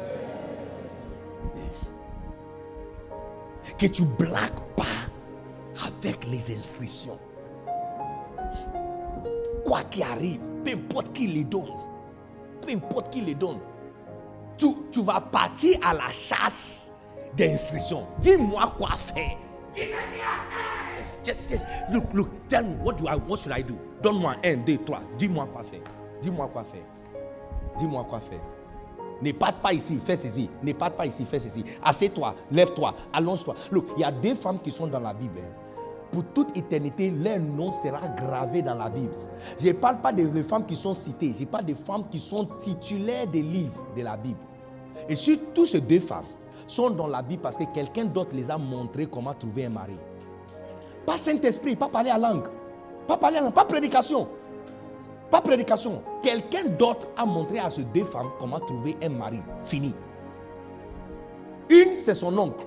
[3.77, 4.83] Que tu blagues pas
[5.85, 7.17] avec les instructions.
[9.65, 11.71] Quoi qu'il arrive, peu importe qui les donne,
[12.61, 13.59] peu importe qui les donne,
[14.57, 16.91] tu, tu vas partir à la chasse
[17.35, 18.05] d'instructions.
[18.19, 19.37] Dis-moi quoi faire.
[19.75, 20.03] Yes.
[20.99, 23.75] Just, just, just, look, look, tell me, what, do I, what should I do?
[24.03, 25.01] Donne-moi un, deux, trois.
[25.17, 25.81] Dis-moi quoi faire.
[26.21, 26.85] Dis-moi quoi faire.
[27.77, 28.39] Dis-moi quoi faire.
[29.21, 30.49] Ne parte pas ici, fais ceci.
[30.63, 31.63] Ne parte pas ici, fais ceci.
[31.83, 33.55] Assieds-toi, lève-toi, allonge-toi.
[33.71, 35.39] Look, il y a des femmes qui sont dans la Bible.
[35.39, 35.53] hein.
[36.11, 39.13] Pour toute éternité, leur nom sera gravé dans la Bible.
[39.57, 42.19] Je ne parle pas des des femmes qui sont citées, je parle des femmes qui
[42.19, 44.39] sont titulaires des livres de la Bible.
[45.07, 46.25] Et surtout ces deux femmes
[46.67, 49.95] sont dans la Bible parce que quelqu'un d'autre les a montré comment trouver un mari.
[51.05, 52.47] Pas Saint-Esprit, pas parler à langue.
[53.07, 54.27] Pas parler à langue, pas prédication.
[55.31, 56.03] Pas prédication.
[56.21, 59.39] Quelqu'un d'autre a montré à ces deux femmes comment trouver un mari.
[59.63, 59.95] Fini.
[61.69, 62.65] Une, c'est son oncle.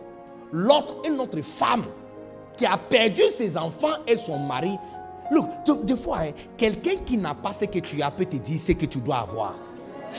[0.50, 1.84] L'autre, une autre femme
[2.56, 4.78] qui a perdu ses enfants et son mari.
[5.30, 8.58] Look, des fois, hein, quelqu'un qui n'a pas ce que tu as peut te dire
[8.58, 9.54] ce que tu dois avoir.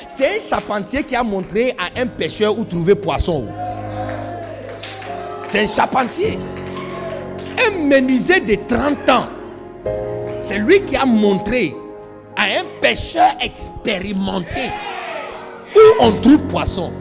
[0.07, 3.47] C'est un charpentier qui a montré à un pêcheur où trouver poisson.
[5.47, 6.37] C'est un charpentier.
[7.67, 9.27] Un menuisier de 30 ans.
[10.37, 11.73] C'est lui qui a montré
[12.85, 14.69] pêcheur expérimenté
[15.75, 16.91] où on trouve poisson.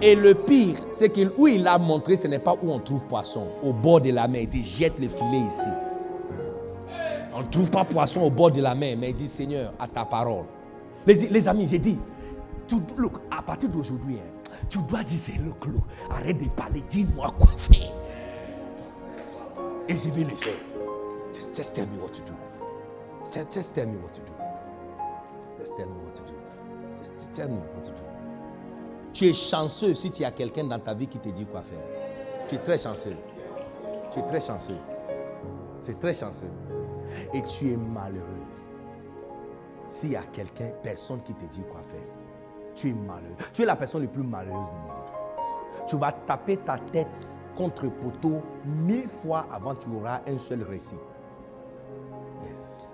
[0.00, 3.04] Et le pire, c'est qu'il où il a montré, ce n'est pas où on trouve
[3.04, 3.48] poisson.
[3.62, 5.68] Au bord de la mer, il dit jette le filet ici.
[7.34, 9.86] On ne trouve pas poisson au bord de la mer, mais il dit Seigneur, à
[9.86, 10.46] ta parole.
[11.06, 12.00] Les, amis, j'ai dit,
[12.66, 17.30] tu, look, à partir d'aujourd'hui, hein, tu dois dire, look, look, arrête de parler, dis-moi
[17.38, 17.92] quoi faire.
[19.86, 20.54] Et je vais le faire.
[21.34, 22.32] Just, just tell me what to do.
[23.52, 24.45] Just tell me what to do.
[25.66, 26.38] Just tell me what to do.
[26.96, 28.02] Just tell me what to do.
[29.12, 31.82] Tu es chanceux si tu as quelqu'un dans ta vie qui te dit quoi faire.
[32.46, 33.16] Tu es très chanceux.
[34.12, 34.78] Tu es très chanceux.
[35.82, 36.52] Tu es très chanceux.
[37.34, 38.46] Et tu es malheureux.
[39.88, 42.06] S'il y a quelqu'un, personne qui te dit quoi faire.
[42.76, 43.34] Tu es malheureux.
[43.52, 45.88] Tu es la personne la plus malheureuse du monde.
[45.88, 50.62] Tu vas taper ta tête contre poteau mille fois avant que tu auras un seul
[50.62, 51.00] récit.
[52.44, 52.86] Yes.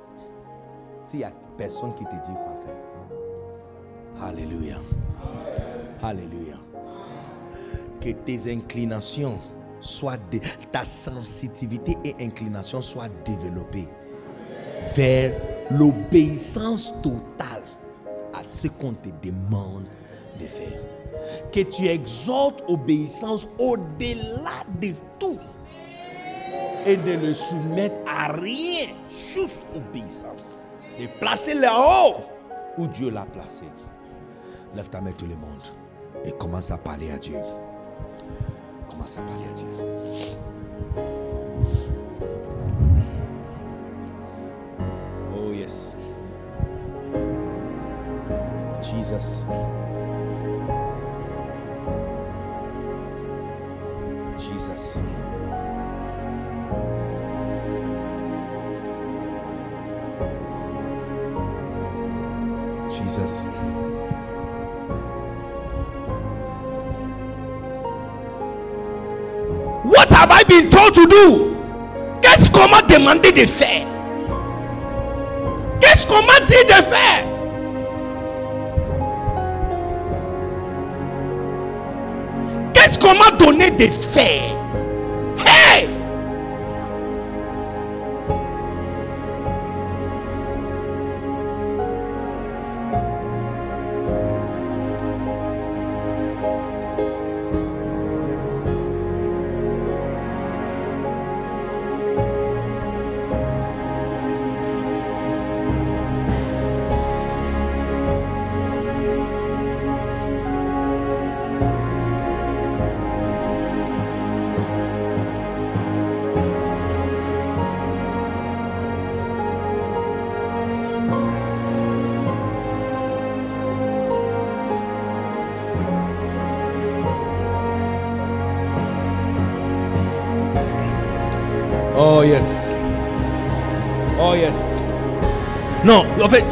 [1.02, 4.26] S'il n'y a personne qui te dit quoi faire.
[4.28, 4.76] Alléluia.
[6.02, 6.56] Alléluia.
[8.00, 9.38] Que tes inclinations
[9.80, 10.40] soient, dé-
[10.70, 13.88] ta sensitivité et inclination soient développées
[14.96, 15.32] vers
[15.70, 17.62] l'obéissance totale
[18.34, 19.84] à ce qu'on te demande
[20.40, 20.80] de faire.
[21.52, 25.38] Que tu exhortes obéissance au-delà de tout
[26.84, 30.56] et de le soumettre à rien, juste obéissance
[30.98, 32.16] et placé là-haut
[32.78, 33.64] où Dieu l'a placé.
[34.74, 35.68] Lève ta main tout le monde
[36.24, 37.36] et commence à parler à Dieu.
[38.90, 39.66] Commence à parler à Dieu.
[45.34, 45.96] Oh yes.
[48.82, 49.44] Jesus.
[54.38, 55.02] Jesus.
[69.84, 71.56] What have I been told to do?
[72.22, 73.86] Qu'est-ce qu'on m'a demandé de faire?
[75.80, 77.24] Qu'est-ce qu'on m'a dit de faire?
[82.72, 84.54] Qu'est-ce qu'on m'a donné de faire?
[85.44, 85.88] Hey!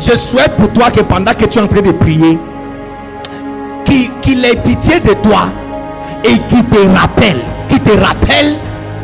[0.01, 2.39] Je souhaite pour toi que pendant que tu es en train de prier,
[3.85, 5.43] qu'il qu'il ait pitié de toi
[6.25, 8.57] et qu'il te rappelle, qu'il te rappelle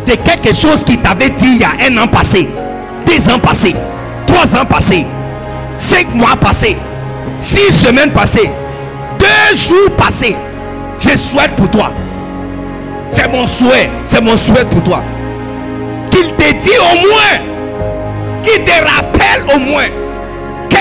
[0.06, 2.48] de quelque chose qu'il t'avait dit il y a un an passé,
[3.06, 3.74] deux ans passés,
[4.26, 5.06] trois ans passés,
[5.76, 6.76] cinq mois passés,
[7.40, 8.50] six semaines passées,
[9.18, 10.36] deux jours passés.
[10.98, 11.92] Je souhaite pour toi.
[13.08, 15.02] C'est mon souhait, c'est mon souhait pour toi.
[16.10, 20.05] Qu'il te dit au moins, qu'il te rappelle au moins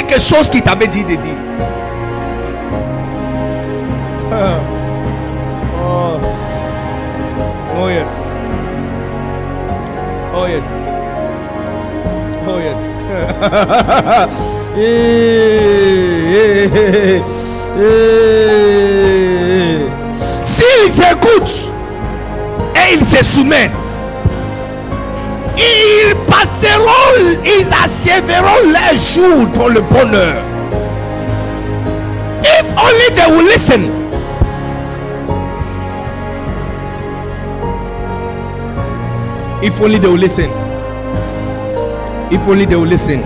[0.03, 1.35] quelque chose qu'il t'avait dit de dire.
[4.32, 4.35] Oh.
[7.77, 8.25] Oh yes.
[10.35, 10.65] Oh yes.
[12.48, 12.93] Oh yes.
[20.41, 21.72] S'ils écoutent
[22.75, 23.72] et ils se soumettent,
[26.45, 30.43] passeront, ils achèveront leur jour dans le bonheur.
[32.43, 33.90] If only they will listen.
[39.64, 40.49] If only they will listen.
[42.32, 43.24] If only they will listen.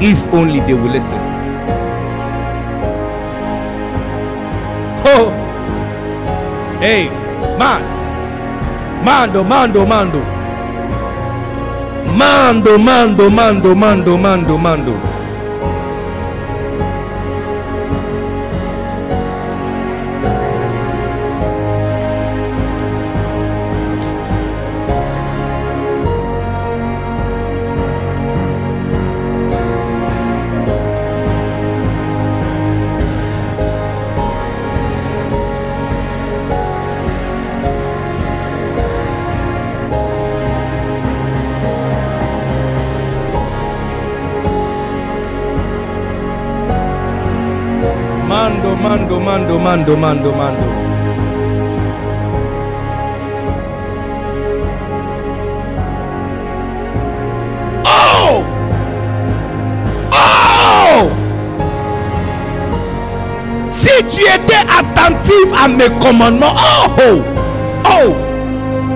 [0.00, 1.18] If only they will listen.
[5.04, 5.30] Oh.
[6.80, 7.08] Hey,
[7.58, 7.87] man.
[9.08, 10.22] Mando, mando, mando.
[12.14, 15.07] Mando, mando, mando, mando, mando, mando.
[49.68, 50.66] Mando, mando, mando.
[57.84, 58.44] Oh!
[60.10, 61.10] Oh!
[63.68, 66.46] Si tu étais attentif à mes commandements,
[66.98, 67.20] oh!
[67.84, 68.14] Oh!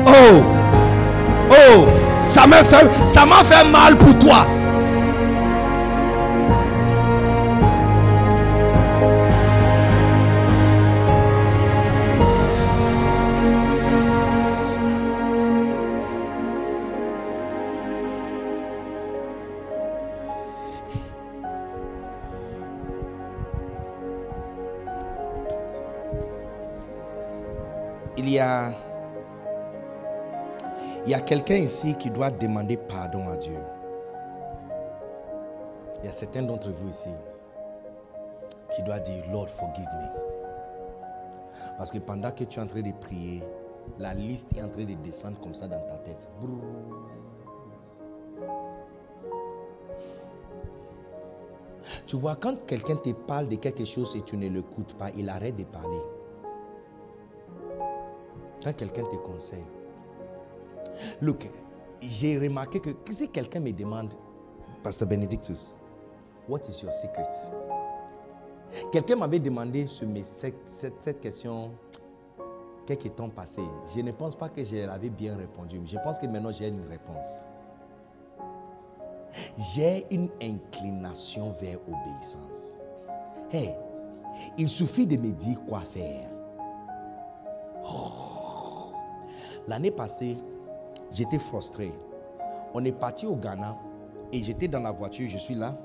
[0.06, 0.42] Oh!
[1.50, 1.86] Oh!
[2.26, 4.46] Ça m'a fait, ça m'a fait mal pour toi.
[31.04, 33.58] Il y a quelqu'un ici qui doit demander pardon à Dieu.
[36.00, 37.10] Il y a certains d'entre vous ici
[38.74, 40.08] qui doivent dire, Lord, forgive me.
[41.76, 43.42] Parce que pendant que tu es en train de prier,
[43.98, 46.28] la liste est en train de descendre comme ça dans ta tête.
[52.06, 55.28] Tu vois, quand quelqu'un te parle de quelque chose et tu ne l'écoutes pas, il
[55.28, 56.00] arrête de parler.
[58.62, 59.64] Quand quelqu'un te conseille.
[61.20, 61.50] Look,
[62.00, 64.14] j'ai remarqué que si quelqu'un me demande,
[64.82, 65.76] Pasteur Benedictus,
[66.48, 67.30] what is your secret?
[68.90, 71.70] Quelqu'un m'avait demandé ce, mais cette, cette- question
[72.86, 73.62] quelques temps passé.
[73.94, 75.80] Je ne pense pas que je l'avais bien répondu.
[75.84, 77.46] Je pense que maintenant j'ai une réponse.
[79.56, 82.76] j'ai une inclination vers obéissance.
[83.52, 83.76] Hey,
[84.58, 86.28] il suffit de me dire quoi faire.
[87.84, 88.92] Oh.
[89.68, 90.38] L'année passée,
[91.12, 91.92] j'étais frustré.
[92.74, 93.76] On est parti au Ghana
[94.32, 95.76] et j'étais dans la voiture, je suis là.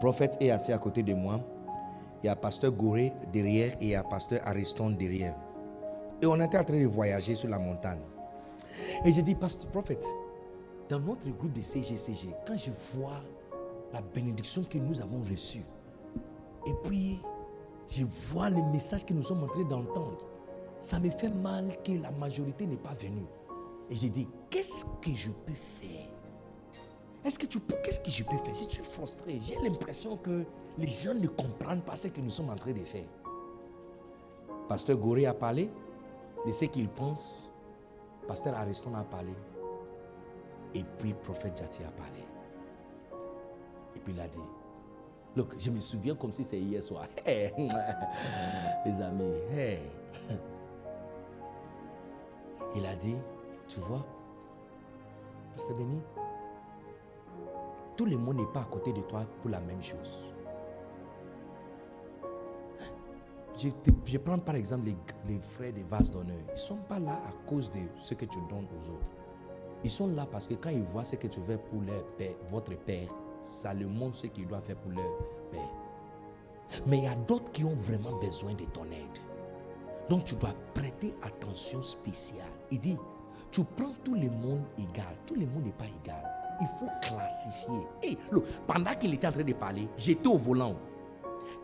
[0.00, 1.40] Prophète est assis à côté de moi.
[2.22, 5.34] Il y a pasteur Gouré derrière et il y a pasteur Ariston derrière.
[6.20, 8.00] Et on était en train de voyager sur la montagne.
[9.04, 10.06] Et j'ai dit, pasteur prophète,
[10.88, 13.20] dans notre groupe de CGCG, quand je vois
[13.92, 15.64] la bénédiction que nous avons reçue,
[16.66, 17.20] et puis
[17.88, 20.18] je vois le message que nous sommes en train d'entendre,
[20.80, 23.26] ça me fait mal que la majorité n'est pas venue.
[23.90, 26.08] Et j'ai dit, qu'est-ce que je peux faire?
[27.24, 28.54] Est-ce que tu peux, qu'est-ce que je peux faire?
[28.54, 30.44] Si tu es frustré, j'ai l'impression que
[30.76, 33.06] les gens ne comprennent pas ce que nous sommes en train de faire.
[34.68, 35.70] Pasteur Goré a parlé
[36.46, 37.50] de ce qu'il pense.
[38.28, 39.32] Pasteur Ariston a parlé.
[40.74, 42.24] Et puis prophète Jati a parlé.
[43.96, 44.40] Et puis il a dit,
[45.34, 47.06] look, je me souviens comme si c'est hier soir.
[47.26, 49.34] les amis,
[52.74, 53.16] il a dit,
[53.68, 54.04] tu vois,
[55.52, 56.00] Pasteur Béni,
[57.96, 60.32] tout le monde n'est pas à côté de toi pour la même chose.
[63.58, 64.90] Je, prends par exemple
[65.26, 66.36] les, frères des vases d'honneur.
[66.48, 69.10] Ils ne sont pas là à cause de ce que tu donnes aux autres.
[69.84, 72.34] Ils sont là parce que quand ils voient ce que tu fais pour leur père,
[72.48, 73.08] votre père,
[73.42, 75.18] ça leur montre ce qu'ils doivent faire pour leur
[75.50, 75.70] père.
[76.86, 79.18] Mais il y a d'autres qui ont vraiment besoin de ton aide.
[80.08, 82.48] Donc tu dois prêter attention spéciale.
[82.70, 82.96] Il dit,
[83.52, 85.14] tu prends tout le monde égal.
[85.26, 86.24] Tout le monde n'est pas égal.
[86.60, 87.86] Il faut classifier.
[88.02, 88.16] Et
[88.66, 90.74] pendant qu'il était en train de parler, j'étais au volant.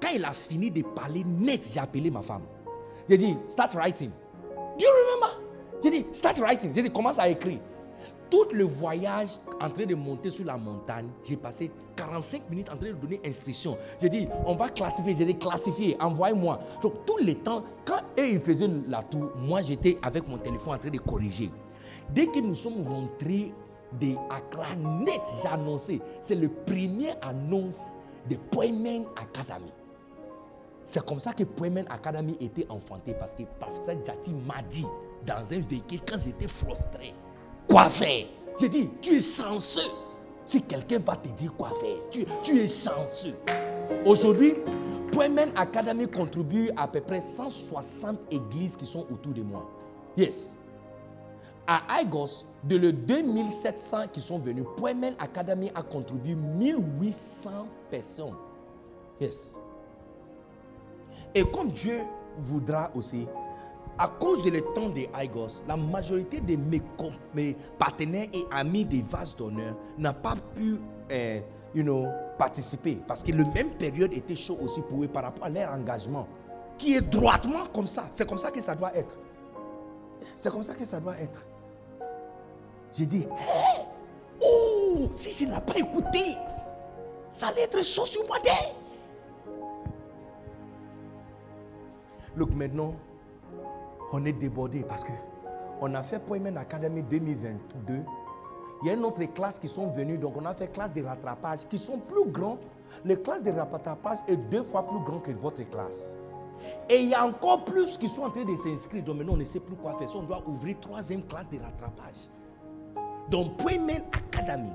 [0.00, 2.42] Quand il a fini de parler net, j'ai appelé ma femme.
[3.08, 4.10] J'ai dit, start writing.
[4.78, 5.40] Do you remember?
[5.82, 6.72] J'ai dit, start writing.
[6.72, 7.60] J'ai dit, commence à écrire.
[8.30, 12.76] Tout le voyage en train de monter sur la montagne, j'ai passé 45 minutes en
[12.76, 13.78] train de donner instruction.
[14.00, 15.16] J'ai dit, on va classifier.
[15.16, 16.58] J'ai dit, classifier, envoie-moi.
[16.82, 20.74] Donc, tout le temps, quand eux, ils faisaient la tour, moi, j'étais avec mon téléphone
[20.74, 21.50] en train de corriger.
[22.14, 23.52] Dès que nous sommes rentrés
[24.00, 27.94] de Accra net, j'ai annoncé, c'est le premier annonce
[28.28, 29.72] de Poemen Academy.
[30.84, 34.86] C'est comme ça que Poemen Academy était enfanté parce que Pasteur Jati m'a dit
[35.26, 37.12] dans un véhicule quand j'étais frustré,
[37.68, 38.26] quoi faire?
[38.58, 39.90] J'ai dit, tu es chanceux.
[40.44, 43.34] Si quelqu'un va te dire quoi faire, tu, es chanceux.
[44.06, 44.54] Aujourd'hui,
[45.12, 49.68] Poemen Academy contribue à peu près 160 églises qui sont autour de moi.
[50.16, 50.57] Yes.
[51.70, 57.50] À Igos, de les 2700 qui sont venus, Poemen Academy a contribué 1800
[57.90, 58.36] personnes.
[59.20, 59.54] Yes.
[61.34, 62.00] Et comme Dieu
[62.38, 63.26] voudra aussi,
[63.98, 66.80] à cause de le temps des Igos, la majorité de mes,
[67.34, 70.80] mes, partenaires et amis des vases d'honneur n'a pas pu
[71.10, 71.42] eh,
[71.74, 72.06] you know,
[72.38, 75.70] participer parce que la même période était chaud aussi pour eux par rapport à leur
[75.70, 76.26] engagement
[76.78, 78.04] qui est droitement comme ça.
[78.10, 79.16] C'est comme ça que ça doit être.
[80.34, 81.42] C'est comme ça que ça doit être.
[82.92, 83.84] J'ai dit, hé,
[84.42, 86.36] oh, si je n'ai pas écouté,
[87.30, 88.38] ça allait être chaud sur moi
[92.36, 92.94] Look, maintenant,
[94.12, 95.12] on est débordé parce que
[95.80, 98.02] on a fait Poemen Academy 2022.
[98.82, 101.02] Il y a une autre classe qui sont venues, donc on a fait classe de
[101.02, 102.58] rattrapage qui sont plus grands.
[103.04, 106.18] Les classes de rattrapage est deux fois plus grand que votre classe.
[106.88, 109.04] Et il y a encore plus qui sont en train de s'inscrire.
[109.04, 110.08] Donc maintenant, on ne sait plus quoi faire.
[110.16, 112.28] on doit ouvrir troisième classe de rattrapage.
[113.30, 114.72] Dans Poemen Academy,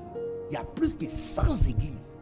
[0.50, 2.18] il y a plus que 100 églises.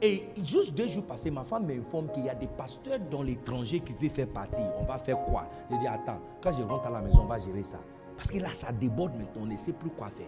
[0.00, 3.78] Et juste deux jours passés, ma femme m'informe qu'il y a des pasteurs dans l'étranger
[3.78, 4.62] qui veulent faire partie.
[4.78, 5.48] On va faire quoi?
[5.70, 7.78] Je dis, attends, quand je rentre à la maison, on va gérer ça.
[8.16, 10.26] Parce que là, ça déborde maintenant, on ne sait plus quoi faire.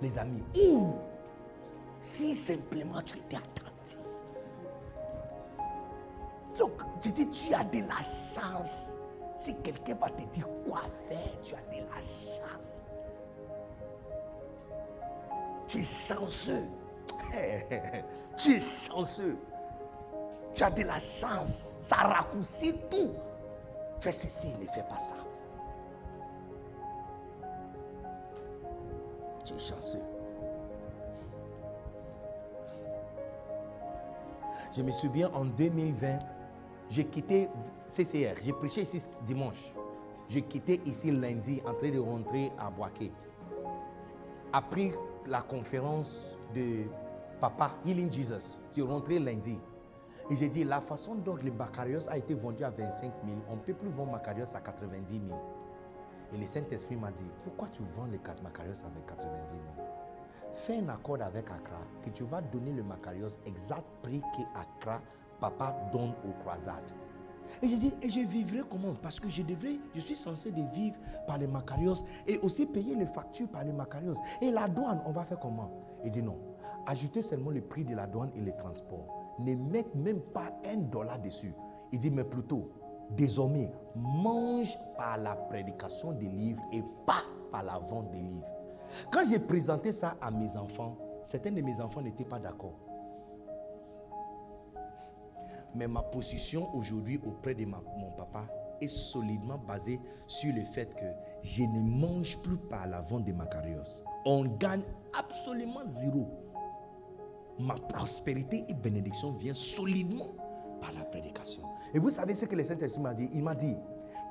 [0.00, 0.44] Les amis,
[2.00, 3.98] si simplement tu étais attentif.
[6.56, 7.96] Donc, je dis, tu as de la
[8.34, 8.92] chance.
[9.36, 12.25] Si quelqu'un va te dire quoi faire, tu as de la chance.
[15.66, 16.68] Tu es chanceux.
[18.36, 19.36] tu es chanceux.
[20.54, 21.72] Tu as de la chance.
[21.82, 23.12] Ça raccourcit tout.
[23.98, 25.16] Fais ceci, ne fais pas ça.
[29.44, 30.02] Tu es chanceux.
[34.76, 36.18] Je me souviens en 2020,
[36.90, 37.48] j'ai quitté
[37.86, 38.34] CCR.
[38.42, 39.72] J'ai prêché ici dimanche.
[40.28, 43.10] J'ai quitté ici lundi en train de rentrer à Boaké.
[44.52, 44.92] Après
[45.28, 46.84] la conférence de
[47.40, 49.58] Papa Healing Jesus, j'ai rentré lundi.
[50.30, 53.56] Et j'ai dit, la façon dont le Macarios a été vendu à 25 000, on
[53.56, 55.40] ne peut plus vendre Macarios à 90 000.
[56.34, 59.62] Et le Saint-Esprit m'a dit, pourquoi tu vends les Macarios avec 90 000
[60.56, 65.00] fais un accord avec Accra que tu vas donner le Macarios exact prix que Accra,
[65.38, 66.92] papa, donne aux croisades.
[67.62, 68.94] Et j'ai dit, et je vivrai comment?
[69.00, 72.94] Parce que je devrais, je suis censé de vivre par les Macarios et aussi payer
[72.94, 74.14] les factures par les Macarios.
[74.40, 75.70] Et la douane, on va faire comment?
[76.04, 76.38] Il dit non.
[76.86, 79.34] Ajoutez seulement le prix de la douane et les transports.
[79.38, 81.52] Ne mettez même pas un dollar dessus.
[81.92, 82.70] Il dit, mais plutôt,
[83.10, 88.48] désormais, mange par la prédication des livres et pas par la vente des livres.
[89.10, 92.74] Quand j'ai présenté ça à mes enfants, certains de mes enfants n'étaient pas d'accord.
[95.76, 98.46] Mais ma position aujourd'hui auprès de mon papa
[98.80, 101.04] est solidement basée sur le fait que
[101.42, 104.02] je ne mange plus par la vente des macarios.
[104.24, 104.82] On gagne
[105.18, 106.28] absolument zéro.
[107.58, 110.34] Ma prospérité et bénédiction vient solidement
[110.80, 111.62] par la prédication.
[111.94, 113.30] Et vous savez ce que le Saint-Esprit m'a dit?
[113.32, 113.76] Il m'a dit,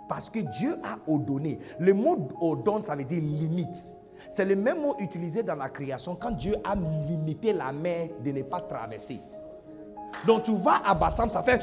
[0.08, 1.60] parce que Dieu a ordonné.
[1.80, 3.98] Le mot ordonne, ça veut dire limite.
[4.30, 8.32] C'est le même mot utilisé dans la création quand Dieu a limité la mer de
[8.32, 9.20] ne pas traverser.
[10.26, 11.62] Donc tu vas à Bassam, ça fait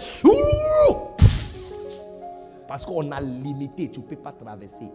[2.72, 4.88] parce qu'on a limité, tu ne peux pas traverser.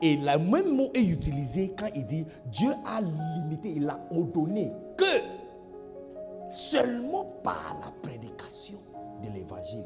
[0.00, 4.72] Et le même mot est utilisé quand il dit Dieu a limité, il a ordonné
[4.96, 5.04] que
[6.48, 8.78] seulement par la prédication
[9.22, 9.84] de l'évangile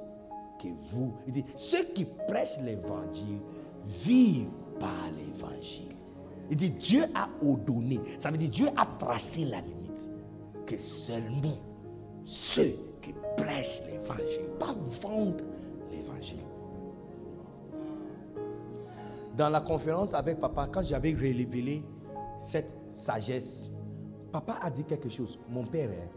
[0.63, 3.41] que vous, il dit, ceux qui prêchent l'évangile
[3.85, 4.49] vivent
[4.79, 5.89] par l'évangile.
[6.51, 10.13] Il dit Dieu a ordonné, ça veut dire Dieu a tracé la limite
[10.67, 11.59] que seulement
[12.27, 15.43] ceux qui prêchent l'évangile, pas vendent
[15.93, 16.41] l'évangile.
[19.37, 21.85] Dans la conférence avec papa, quand j'avais révélé
[22.41, 23.71] cette sagesse,
[24.33, 25.39] papa a dit quelque chose.
[25.49, 26.09] Mon père, hein,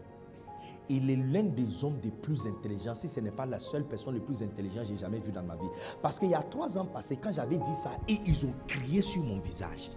[0.88, 4.16] il est l'un des hommes les plus intelligents, si ce n'est pas la seule personne
[4.16, 5.68] la plus intelligente que j'ai jamais vue dans ma vie.
[6.02, 9.00] Parce qu'il y a trois ans passés, quand j'avais dit ça, et ils ont crié
[9.00, 9.92] sur mon visage,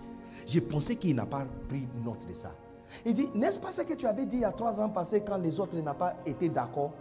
[0.46, 2.56] j'ai pensé qu'il n'a pas pris note de ça.
[3.06, 5.22] Il dit, n'est-ce pas ce que tu avais dit il y a trois ans passés
[5.22, 6.92] quand les autres n'ont pas été d'accord?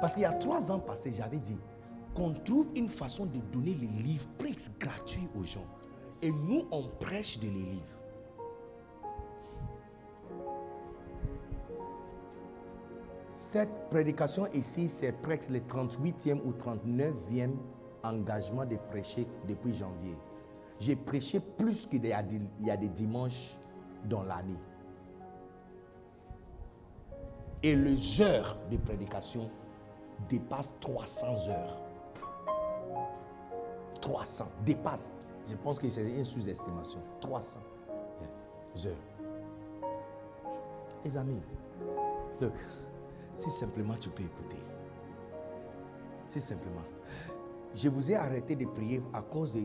[0.00, 1.60] Parce qu'il y a trois ans passés, j'avais dit
[2.14, 5.66] qu'on trouve une façon de donner les livres prix gratuits aux gens.
[6.22, 7.98] Et nous, on prêche de les livres.
[13.26, 17.50] Cette prédication ici, c'est presque le 38e ou 39e
[18.02, 20.16] engagement de prêcher depuis janvier.
[20.78, 22.22] J'ai prêché plus qu'il y a
[22.76, 23.56] des dimanches
[24.04, 24.60] dans l'année.
[27.62, 29.50] Et les heures de prédication
[30.28, 31.80] dépassent 300 heures.
[34.00, 35.16] 300 dépasse.
[35.46, 37.00] Je pense que c'est une sous-estimation.
[37.20, 37.60] 300
[38.86, 38.92] heures.
[41.04, 41.40] Les amis,
[42.40, 42.54] look,
[43.34, 44.62] si simplement tu peux écouter.
[46.28, 46.82] Si simplement.
[47.74, 49.56] Je vous ai arrêté de prier à cause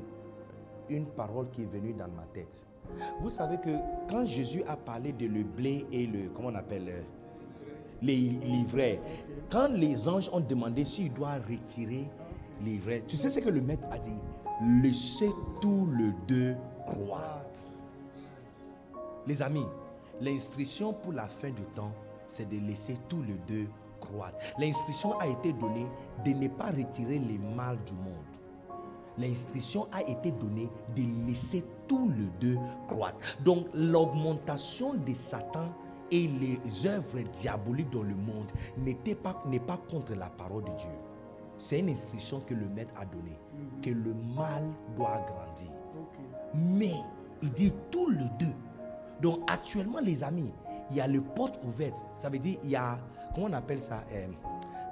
[0.87, 2.65] d'une parole qui est venue dans ma tête.
[3.21, 3.69] Vous savez que
[4.09, 7.01] quand Jésus a parlé de le blé et le, comment on appelle, euh,
[8.01, 9.01] les livrets,
[9.49, 12.09] quand les anges ont demandé s'il doit retirer
[12.61, 14.17] les tu sais ce que le maître a dit?
[14.81, 15.29] Laissez
[15.61, 17.45] tout le deux croire.
[19.25, 19.65] Les amis,
[20.19, 21.91] l'instruction pour la fin du temps,
[22.27, 23.67] c'est de laisser tout le deux
[23.99, 24.31] croire.
[24.57, 25.87] L'instruction a été donnée
[26.25, 28.28] de ne pas retirer les mal du monde
[29.19, 32.57] l'instruction a été donnée de laisser tout le deux
[32.87, 33.17] croître.
[33.43, 35.69] Donc l'augmentation de Satan
[36.11, 40.89] et les œuvres diaboliques dans le monde n'est pas, pas contre la parole de Dieu.
[41.57, 43.81] C'est une instruction que le maître a donnée, mhm.
[43.81, 44.63] que le mal
[44.95, 45.71] doit grandir.
[46.55, 46.93] Mais
[47.41, 48.55] il dit tout le deux.
[49.21, 50.53] Donc actuellement les amis,
[50.89, 52.05] il y a le porte ouverte.
[52.13, 52.97] Ça veut dire il y a,
[53.35, 54.27] comment on appelle ça euh,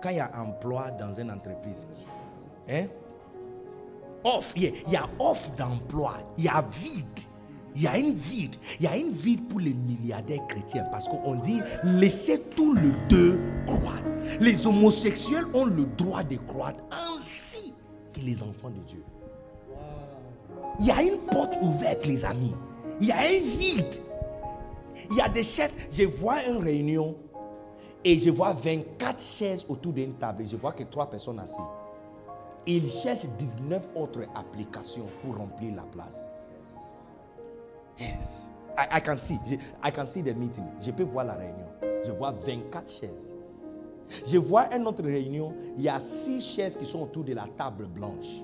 [0.01, 1.87] Quand il y a emploi dans une entreprise.
[2.69, 2.87] Hein?
[4.23, 4.53] Off.
[4.55, 6.15] Il y a off d'emploi.
[6.37, 7.05] Il y a vide.
[7.75, 8.55] Il y a une vide.
[8.79, 10.85] Il y a une vide pour les milliardaires chrétiens.
[10.91, 14.03] Parce qu'on dit laissez tout le deux croître.
[14.39, 17.73] Les homosexuels ont le droit de croître ainsi
[18.13, 19.03] que les enfants de Dieu.
[20.79, 22.53] Il y a une porte ouverte, les amis.
[22.99, 24.01] Il y a un vide.
[25.11, 25.77] Il y a des chaises.
[25.91, 27.15] Je vois une réunion
[28.03, 30.43] et je vois 24 chaises autour d'une table.
[30.43, 31.61] Et je vois que trois personnes assises
[32.67, 36.29] il cherche 19 autres applications pour remplir la place.
[37.97, 38.47] Yes.
[38.77, 39.39] I, can see.
[39.83, 40.65] I can see the meeting.
[40.79, 41.65] Je peux voir la réunion.
[42.05, 43.33] Je vois 24 chaises.
[44.25, 45.53] Je vois une autre réunion.
[45.77, 48.43] Il y a 6 chaises qui sont autour de la table blanche.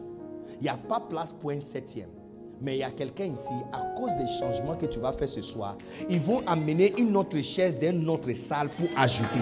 [0.60, 2.10] Il n'y a pas place pour un septième.
[2.62, 5.42] Mais il y a quelqu'un ici, à cause des changements que tu vas faire ce
[5.42, 5.78] soir,
[6.10, 9.42] ils vont amener une autre chaise dans une autre salle pour ajouter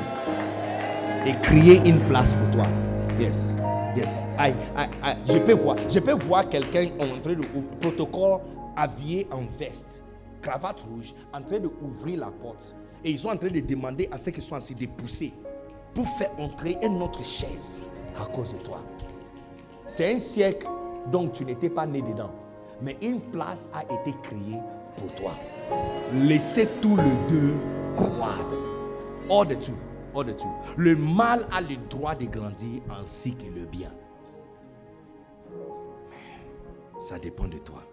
[1.28, 2.66] et créer une place pour toi.
[3.20, 3.54] Yes.
[3.96, 4.24] Yes.
[5.26, 5.76] je peux voir.
[5.90, 8.40] Je peux voir quelqu'un entrer au protocole
[8.76, 10.04] habillé en veste
[10.42, 12.76] cravate rouge, en train d'ouvrir la porte.
[13.04, 15.34] Et ils sont en train de demander à ceux qui sont assis de pousser
[15.94, 17.84] pour faire entrer une autre chaise
[18.20, 18.84] à cause de toi.
[19.88, 20.68] C'est un siècle
[21.12, 22.32] dont tu n'étais pas né dedans.
[22.82, 24.60] Mais une place a été créée
[24.98, 25.32] pour toi.
[26.24, 27.54] Laissez tous les deux
[27.96, 28.46] croire.
[29.30, 29.78] Hors de tout.
[30.78, 33.92] Le mal a le droit de grandir ainsi que le bien.
[37.00, 37.84] Ça dépend de toi.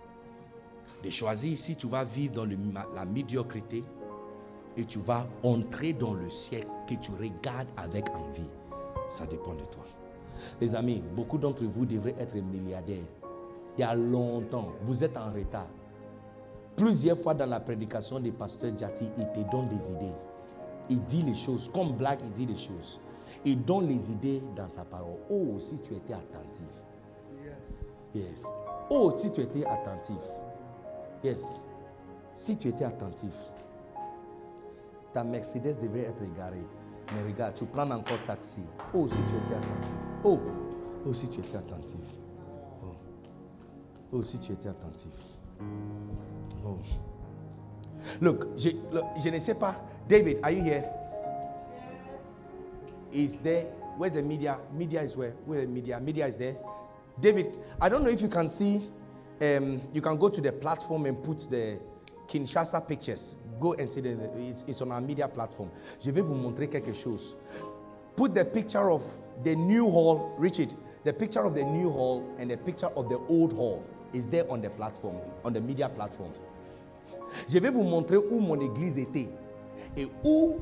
[1.02, 2.48] De choisir si tu vas vivre dans
[2.94, 3.84] la médiocrité
[4.76, 8.50] et tu vas entrer dans le siècle que tu regardes avec envie.
[9.08, 9.84] Ça dépend de toi.
[10.60, 13.04] Les amis, beaucoup d'entre vous devraient être milliardaires.
[13.76, 15.68] Il y a longtemps, vous êtes en retard.
[16.76, 20.12] Plusieurs fois dans la prédication des pasteurs Djati, il te donne des idées.
[20.90, 23.00] Il dit les choses, comme Black, il dit les choses.
[23.44, 25.18] Il donne les idées dans sa parole.
[25.30, 26.66] Oh, si tu étais attentif.
[28.14, 28.24] Yes.
[28.90, 30.16] Oh, si tu étais attentif.
[31.22, 31.62] Yes.
[32.34, 33.34] Si tu étais attentif.
[35.12, 36.66] Ta Mercedes devrait être égarée.
[37.14, 38.62] Mais regarde, tu prends encore taxi.
[38.94, 39.96] Oh, si tu étais attentif.
[40.24, 40.38] Oh,
[41.06, 42.04] oh, si tu étais attentif.
[42.82, 42.94] Oh,
[44.12, 45.12] oh si tu étais attentif.
[46.64, 46.78] Oh.
[48.20, 49.74] Look, je, look, je ne sais pas.
[50.08, 50.84] David, are you here?
[53.12, 53.64] Is there?
[53.96, 54.58] Where's the media?
[54.72, 55.32] Media is where?
[55.46, 56.00] Where the media?
[56.00, 56.56] Media is there.
[57.20, 58.82] David, I don't know if you can see.
[59.40, 61.78] Um, you can go to the platform and put the
[62.28, 63.36] Kinshasa pictures.
[63.60, 65.70] Go and see the, it's, it's on our media platform.
[66.00, 67.34] Je vais vous montrer quelque chose.
[68.16, 69.02] Put the picture of
[69.44, 73.18] the new hall, Richard, the picture of the new hall and the picture of the
[73.28, 76.32] old hall is there on the platform, on the media platform.
[77.48, 79.28] Je vais vous montrer où mon église était
[79.96, 80.56] et où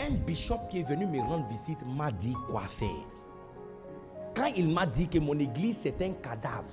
[0.00, 2.88] un bishop qui est venu me rendre visite m'a dit quoi faire.
[4.34, 6.70] Quand il m'a dit que mon église c'est un cadavre,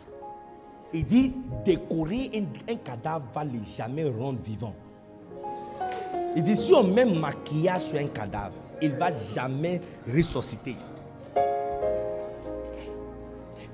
[0.94, 2.32] il dit décorer
[2.70, 4.74] un, cadavre va les jamais rendre vivant.
[6.36, 10.76] Il dit si on met maquillage sur un cadavre, il va jamais ressusciter.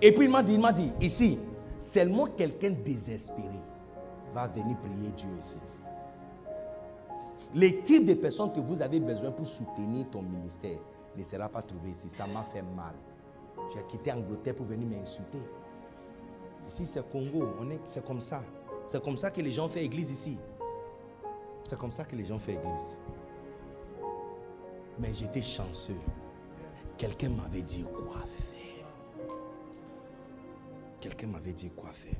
[0.01, 1.39] Et puis il m'a dit, il m'a dit, ici,
[1.79, 3.49] seulement quelqu'un désespéré
[4.33, 5.59] va venir prier Dieu ici.
[7.53, 10.79] Les types de personnes que vous avez besoin pour soutenir ton ministère
[11.15, 12.09] ne sera pas trouvé ici.
[12.09, 12.93] Ça m'a fait mal.
[13.73, 15.41] J'ai quitté Angleterre pour venir m'insulter.
[16.67, 17.47] Ici, c'est Congo.
[17.85, 18.43] C'est comme ça.
[18.85, 20.37] C'est comme ça que les gens font église ici.
[21.63, 22.97] C'est comme ça que les gens font église.
[24.99, 25.97] Mais j'étais chanceux.
[26.97, 28.87] Quelqu'un m'avait dit quoi faire.
[30.99, 32.15] Quelqu'un m'avait dit quoi faire.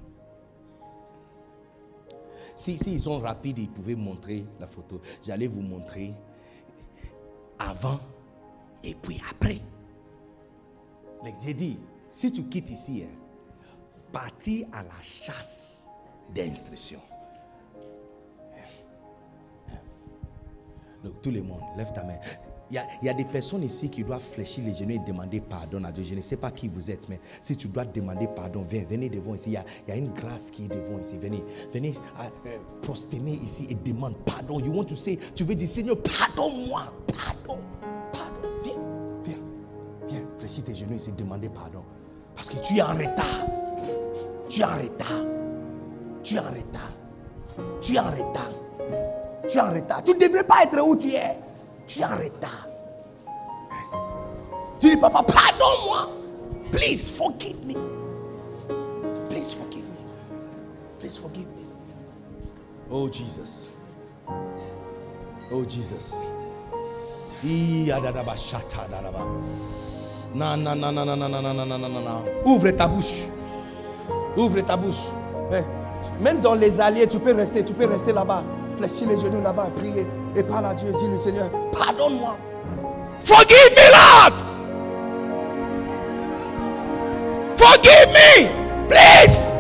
[2.58, 5.00] Si, ils sont rapides, ils pouvaient montrer la photo.
[5.24, 6.12] J'allais vous montrer
[7.60, 8.00] avant
[8.84, 9.62] et puis après.
[11.44, 11.80] J'ai dit,
[12.10, 13.16] si tu quittes ici, hein,
[14.12, 15.88] partir à la chasse
[16.34, 17.00] d'instruction.
[21.04, 22.18] Donc, tout le monde, lève ta main.
[22.70, 25.92] Il y, a, des personnes ici qui doivent fléchir les genoux et demander pardon à
[25.92, 26.04] Dieu.
[26.04, 29.10] Je ne sais pas qui vous êtes, mais si tu dois demander pardon, viens, venez
[29.10, 29.52] devant ici.
[29.52, 31.18] Il y a, une grâce qui est devant ici.
[31.18, 34.60] Venez, venez euh, prosterner ici et demande pardon.
[34.60, 37.62] You want to say, tu veux dire, Seigneur, pardonne-moi, pardon,
[38.12, 38.50] pardon.
[38.64, 38.74] Viens,
[39.24, 39.38] viens,
[40.08, 41.84] viens, fléchis tes genoux ici et demander pardon.
[42.36, 43.46] Parce que tu es en retard.
[44.50, 45.26] Tu es en retard.
[46.22, 46.92] Tu es en retard.
[47.82, 48.52] Tu es en retard.
[49.48, 50.04] Tu es en retard.
[50.04, 51.47] Tu ne devrais pas être où tu es.
[51.88, 52.68] Tu es en retard.
[54.80, 56.10] Tu dis, papa, pardonne-moi.
[56.72, 57.76] Please forgive me.
[59.30, 60.04] Please forgive me.
[61.00, 61.66] Please forgive me.
[62.92, 63.70] Oh Jesus.
[65.52, 66.20] Oh Jesus.
[72.46, 73.28] Ouvre ta bouche.
[74.36, 75.08] Ouvre ta bouche.
[76.20, 78.44] Même dans les alliés, tu peux rester, tu peux rester là-bas.
[78.76, 80.06] Fléchis les genoux là-bas, prier
[80.38, 80.94] et parle à Dieu.
[80.98, 82.38] Dis le Seigneur, pardonne-moi.
[83.22, 84.34] Forgive me, Lord.
[87.56, 88.50] Forgive me.
[88.88, 89.54] Please.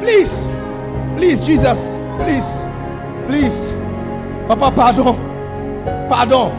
[0.00, 0.46] Please.
[1.16, 1.96] Please, Jesus.
[2.18, 2.64] Please.
[3.28, 3.74] Please.
[4.48, 5.16] Papa, pardon.
[6.08, 6.52] Pardon.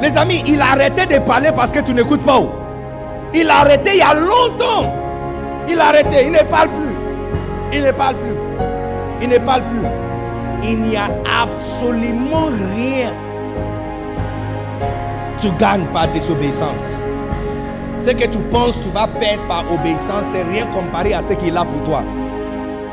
[0.00, 2.40] Les amis, il a arrêté de parler parce que tu n'écoutes pas.
[3.34, 4.92] Il a arrêté il y a longtemps.
[5.68, 6.26] Il a arrêté.
[6.26, 7.78] Il ne parle plus.
[7.78, 8.34] Il ne parle plus.
[9.20, 10.05] Il ne parle plus
[10.68, 11.08] il n'y a
[11.42, 13.12] absolument rien.
[15.40, 16.96] Tu gagnes par désobéissance.
[17.98, 21.56] Ce que tu penses tu vas perdre par obéissance, c'est rien comparé à ce qu'il
[21.56, 22.02] a pour toi.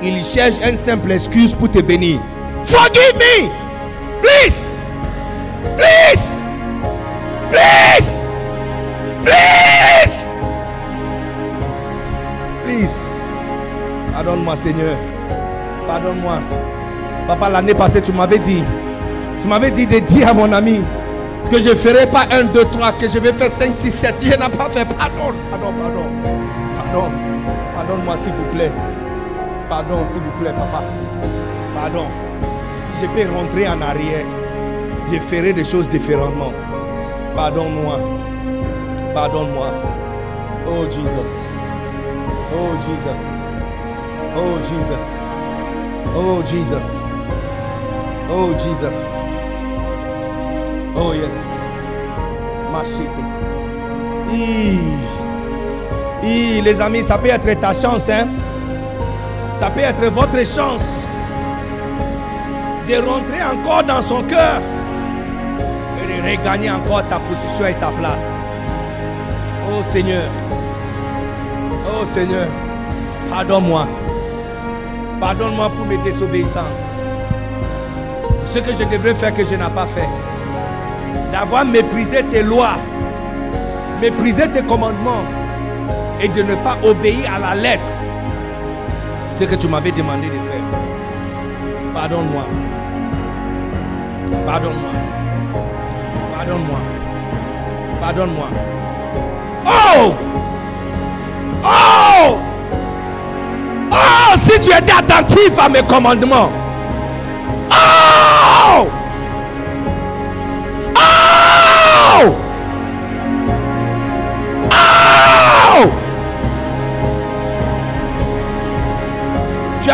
[0.01, 2.19] Il cherche une simple excuse pour te bénir.
[2.65, 3.49] Forgive me.
[4.21, 4.77] Please.
[5.77, 6.43] Please.
[7.49, 8.27] Please.
[9.23, 10.33] Please.
[12.65, 13.11] Please.
[14.11, 14.97] Pardonne-moi, Seigneur.
[15.87, 16.39] Pardonne-moi.
[17.27, 18.63] Papa, l'année passée, tu m'avais dit,
[19.41, 20.83] tu m'avais dit de dire à mon ami
[21.49, 24.15] que je ne ferai pas 1, 2, 3, que je vais faire 5, 6, 7.
[24.21, 24.85] Je n'ai pas fait.
[24.85, 26.05] Pardon, pardon, pardon.
[26.75, 27.11] Pardon.
[27.75, 28.71] Pardonne-moi, s'il vous plaît.
[29.69, 30.83] Pardon, s'il vous plaît, papa.
[31.75, 32.05] Pardon.
[32.81, 34.25] Si je peux rentrer en arrière,
[35.11, 36.53] je ferai des choses différemment.
[37.35, 37.99] Pardonne-moi.
[39.13, 39.67] Pardonne-moi.
[40.67, 41.47] Oh Jesus.
[42.53, 43.31] Oh Jesus.
[44.35, 45.19] Oh Jesus.
[46.15, 47.01] Oh Jesus.
[48.29, 49.09] Oh Jesus.
[50.95, 51.57] Oh yes.
[52.71, 53.33] Machete.
[56.63, 58.27] les amis, ça peut être ta chance, hein.
[59.51, 61.05] Ça peut être votre chance
[62.87, 64.61] de rentrer encore dans son cœur
[66.01, 68.33] et de regagner encore ta position et ta place.
[69.71, 70.29] Oh Seigneur,
[71.95, 72.47] oh Seigneur,
[73.29, 73.87] pardonne-moi.
[75.19, 77.02] Pardonne-moi pour mes désobéissances.
[78.53, 80.07] Ce que je devrais faire que je n'ai pas fait.
[81.31, 82.77] D'avoir méprisé tes lois,
[83.99, 85.25] méprisé tes commandements
[86.21, 87.89] et de ne pas obéir à la lettre.
[89.33, 90.61] Ce que tu m'avais demandé de faire.
[91.95, 92.45] Pardonne-moi.
[94.45, 94.91] Pardonne-moi.
[96.35, 96.79] Pardonne-moi.
[97.99, 98.49] Pardonne-moi.
[99.65, 100.13] Oh!
[101.65, 102.37] Oh!
[103.91, 104.35] Oh!
[104.35, 106.62] Si tu étais attentif à mes commandements.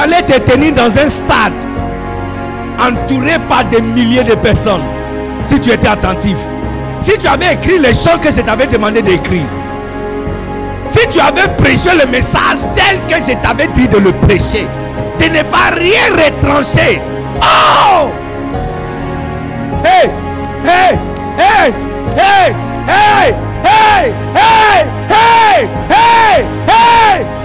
[0.10, 1.54] Allais te tenir dans un stade
[2.80, 4.84] entouré par des milliers de personnes.
[5.44, 6.38] Si tu étais attentif.
[7.02, 9.46] Si tu avais écrit les choses que je t'avais demandé d'écrire.
[10.86, 14.68] Si tu avais prêché le message tel que je t'avais dit de le prêcher.
[15.20, 17.02] De ne pas rien retrancher.
[17.42, 18.10] Oh!
[19.84, 20.10] Hey!
[20.66, 21.00] Hey!
[21.38, 21.74] Hey!
[22.18, 22.56] Hey!
[22.88, 23.34] Hey!
[23.64, 24.14] Hey!
[24.36, 24.86] Hey!
[25.10, 25.70] Hey!
[25.90, 26.46] Hey!
[26.68, 27.39] Hey!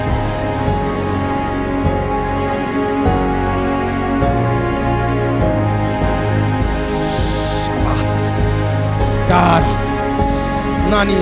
[10.90, 11.14] Nani?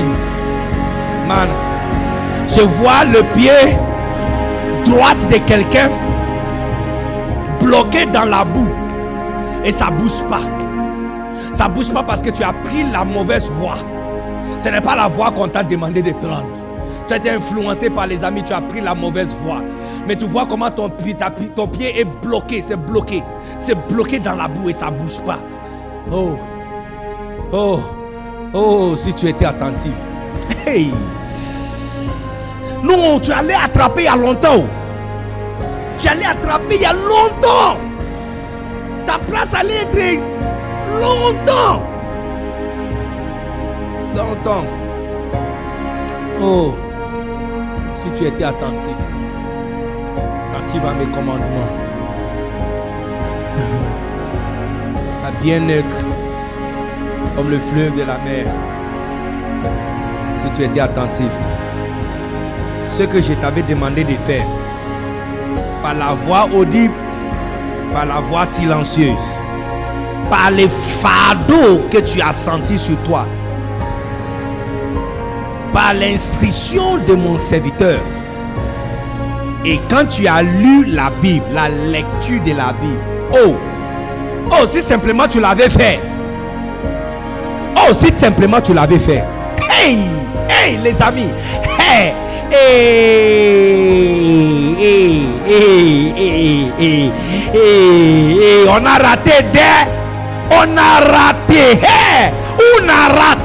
[1.26, 1.48] Man.
[2.46, 3.76] Je vois le pied
[4.84, 5.88] droite de quelqu'un
[7.60, 8.68] bloqué dans la boue.
[9.64, 10.40] Et ça bouge pas.
[11.52, 13.76] Ça bouge pas parce que tu as pris la mauvaise voie.
[14.58, 16.46] Ce n'est pas la voie qu'on t'a demandé de prendre.
[17.06, 19.62] Tu as été influencé par les amis, tu as pris la mauvaise voie.
[20.06, 21.16] Mais tu vois comment ton pied,
[21.54, 23.22] ton pied est bloqué, c'est bloqué.
[23.58, 25.38] C'est bloqué dans la boue et ça bouge pas.
[26.10, 26.38] Oh.
[27.52, 27.80] Oh.
[28.54, 29.94] Oh, si tu étais attentif.
[30.66, 30.92] Hey!
[32.82, 34.64] Non, tu allais attraper il y a longtemps.
[35.98, 37.78] Tu allais attraper il y a longtemps.
[39.06, 40.20] Ta place allait être
[41.00, 41.82] longtemps.
[44.14, 44.66] Longtemps.
[46.42, 46.74] Oh,
[47.96, 48.90] si tu étais attentif.
[50.50, 51.72] Attentif à mes commandements.
[55.26, 56.04] À bien être
[57.36, 58.46] comme le fleuve de la mer.
[60.36, 61.30] Si tu étais attentif,
[62.86, 64.46] ce que je t'avais demandé de faire,
[65.82, 66.94] par la voix audible,
[67.92, 69.36] par la voix silencieuse,
[70.30, 73.26] par les fardeaux que tu as sentis sur toi,
[75.72, 77.98] par l'instruction de mon serviteur.
[79.64, 82.98] Et quand tu as lu la Bible, la lecture de la Bible,
[83.32, 83.54] oh,
[84.50, 86.00] oh, si simplement tu l'avais fait,
[87.76, 89.24] Oh, si simplement tu l'avais fait.
[89.70, 89.98] Hey,
[90.48, 91.30] hey, les amis.
[91.78, 92.12] Hey,
[92.50, 93.66] hey,
[94.78, 97.12] hey, hey, hey,
[97.54, 99.60] hey, On a raté des.
[100.50, 101.80] On a raté.
[101.82, 103.42] Hey, on a raté.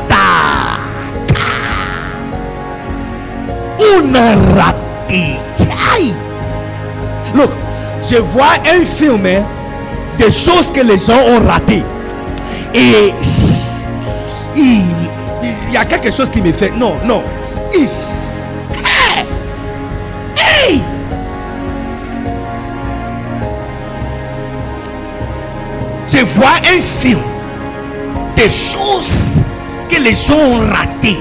[3.79, 4.87] On a raté.
[7.35, 7.51] Look,
[8.01, 9.43] je vois un film hein,
[10.17, 11.83] des choses que les gens ont raté.
[12.73, 13.13] Et
[14.57, 16.71] il, y a quelque chose qui me fait.
[16.71, 17.23] Non, non.
[26.09, 27.19] Je vois un film
[28.35, 29.35] des choses
[29.87, 31.19] que les gens ont ratées.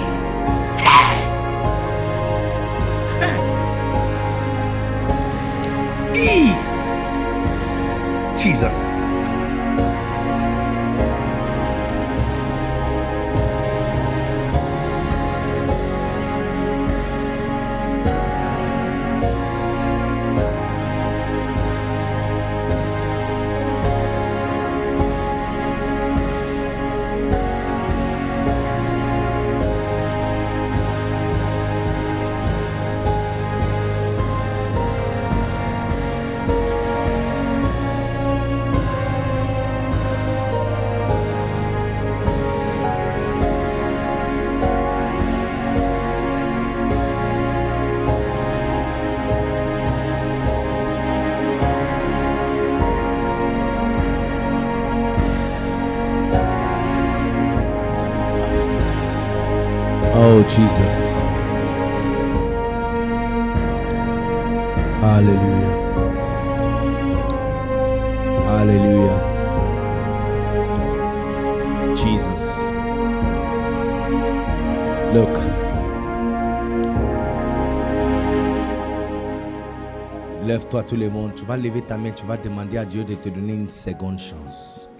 [80.76, 81.34] Lève-toi tout le monde.
[81.34, 82.10] Tu vas lever ta main.
[82.10, 84.90] Tu vas demander à Dieu de te donner une seconde chance.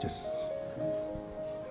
[0.00, 0.50] Just.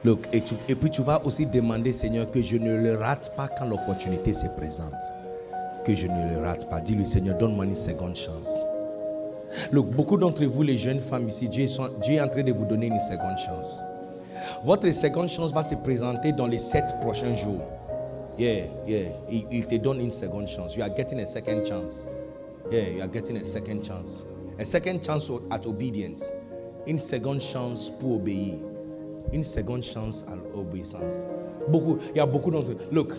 [0.04, 0.28] Look.
[0.34, 0.42] Et,
[0.76, 4.46] puis tu vas aussi demander, Seigneur, que je ne le rate pas quand l'opportunité se
[4.56, 4.94] présente.
[5.84, 6.80] Que je ne le rate pas.
[6.80, 8.64] Dis-lui, Seigneur, donne-moi une seconde chance.
[9.72, 12.88] Look, beaucoup d'entre vous, les jeunes femmes ici, Dieu est en train de vous donner
[12.88, 13.82] une seconde chance.
[14.64, 17.62] Votre seconde chance va se présenter dans les sept prochains jours.
[18.38, 19.10] Yeah, yeah.
[19.32, 20.76] Il, il te donne une seconde chance.
[20.76, 22.10] You are getting a second chance.
[22.72, 24.24] Yeah, you are getting a second chance.
[24.58, 26.32] A second chance at obedience.
[26.88, 28.56] Une seconde chance pour obéir.
[29.34, 31.28] Une seconde chance à l'obéissance.
[31.68, 33.14] Beaucoup, il y a beaucoup d'entre Look.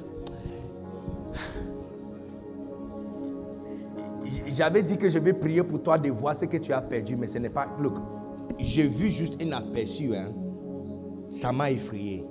[4.49, 7.16] J'avais dit que je vais prier pour toi de voir ce que tu as perdu,
[7.16, 7.68] mais ce n'est pas.
[7.78, 7.99] Look,
[8.58, 10.33] j'ai vu juste un aperçu, hein.
[11.31, 12.25] Ça m'a effrayé.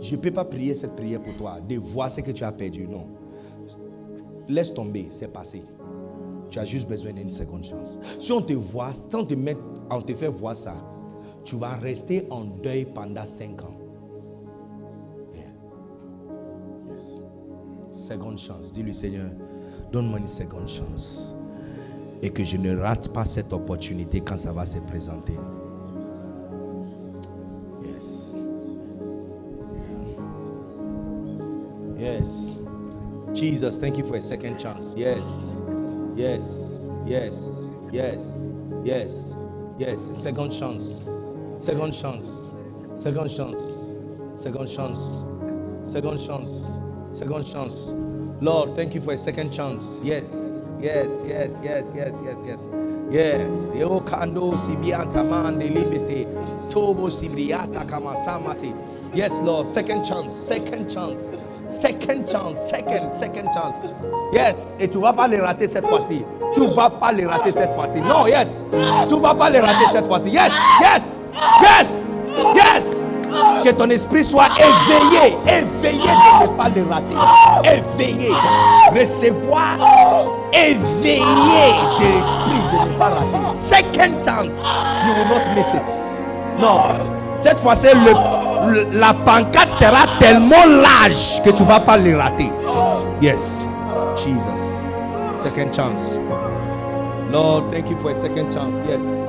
[0.00, 2.52] Je ne peux pas prier cette prière pour toi, de voir ce que tu as
[2.52, 2.88] perdu.
[2.88, 3.06] Non.
[4.48, 5.62] Laisse tomber, c'est passé.
[6.52, 7.98] Tu as juste besoin d'une seconde chance.
[8.18, 9.56] Si on te voit, si on te, met,
[9.90, 10.74] on te fait voir ça,
[11.44, 13.74] tu vas rester en deuil pendant cinq ans.
[15.32, 16.92] Yeah.
[16.92, 17.22] Yes.
[17.90, 18.70] Seconde chance.
[18.70, 19.30] Dis-lui, Seigneur,
[19.90, 21.34] donne-moi une seconde chance.
[22.20, 25.38] Et que je ne rate pas cette opportunité quand ça va se présenter.
[27.82, 28.34] Yes.
[31.98, 32.60] Yes.
[33.32, 34.94] Jesus, thank you for a second chance.
[34.98, 35.56] Yes.
[36.14, 38.36] Yes, yes, yes,
[38.84, 39.36] yes,
[39.78, 40.10] yes.
[40.12, 41.00] Second chance.
[41.58, 42.54] Second chance.
[42.96, 43.62] Second chance.
[44.36, 45.22] Second chance.
[45.84, 46.64] Second chance.
[47.10, 47.92] Second chance.
[48.40, 50.00] Lord, thank you for a second chance.
[50.04, 52.68] Yes, yes, yes, yes, yes, yes, yes.
[53.10, 53.70] Yes.
[53.74, 56.26] Yo kando sibianta man de.
[56.68, 58.74] Tobo sibriata kama samati.
[59.14, 59.66] Yes, Lord.
[59.66, 60.34] Second chance.
[60.34, 61.34] Second chance.
[61.72, 62.68] Second chance.
[62.68, 63.10] Second.
[63.10, 63.80] Second chance.
[64.32, 64.76] Yes.
[64.78, 66.24] Et tu vas pas les rater cette fois-ci.
[66.54, 67.98] Tu vas pas les rater cette fois-ci.
[68.00, 68.66] Non, yes.
[69.08, 70.30] Tu vas pas les rater cette fois-ci.
[70.30, 70.52] Yes.
[70.80, 71.18] Yes.
[71.62, 72.14] Yes.
[72.54, 73.02] Yes.
[73.64, 77.14] Que ton esprit soit éveillé, éveillé de ne pas le rater.
[77.64, 78.28] Éveillé.
[78.94, 79.78] Recevoir,
[80.52, 81.20] éveillé
[81.98, 83.62] de l'esprit de ne pas rater.
[83.62, 84.52] Second chance,
[85.06, 85.98] you will not miss it.
[86.60, 86.80] Non,
[87.38, 88.12] cette fois-ci, le-
[88.92, 92.50] la pancarte sera tellement large que tu vas pas le rater.
[93.20, 93.66] Yes,
[94.16, 94.82] Jesus.
[95.38, 96.18] Second chance.
[97.30, 98.74] Lord, thank you for a second chance.
[98.88, 99.28] Yes.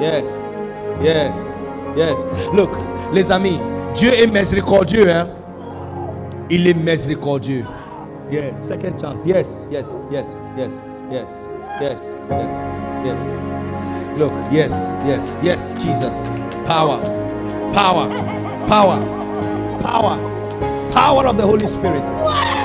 [0.00, 0.56] Yes.
[1.02, 1.44] Yes.
[1.96, 2.24] Yes.
[2.52, 2.76] Look,
[3.12, 3.60] les amis,
[3.94, 5.28] Dieu est miséricordieux, hein.
[6.50, 7.64] Il est miséricordieux.
[8.30, 8.54] Yes.
[8.62, 9.20] Second chance.
[9.26, 9.66] Yes.
[9.70, 9.96] Yes.
[10.10, 10.36] Yes.
[10.56, 10.80] Yes.
[11.10, 11.40] Yes.
[11.80, 12.12] Yes.
[12.30, 12.60] Yes.
[13.04, 13.32] Yes.
[14.16, 16.28] Look, yes, yes, yes, Jesus.
[16.64, 17.00] Power.
[17.74, 18.08] Power.
[18.68, 18.98] Power.
[19.80, 20.18] Power.
[20.92, 22.04] Power of the Holy Spirit.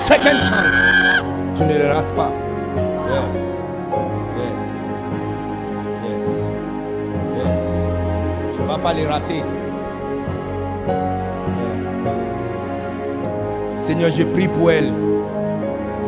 [0.02, 0.78] Second chance.
[3.10, 3.60] Yes.
[4.38, 4.82] Yes.
[6.04, 6.50] Yes.
[7.36, 7.62] Yes.
[8.54, 9.44] Tu ne vas pas les rater.
[13.76, 14.94] Seigneur, je prie pour elle.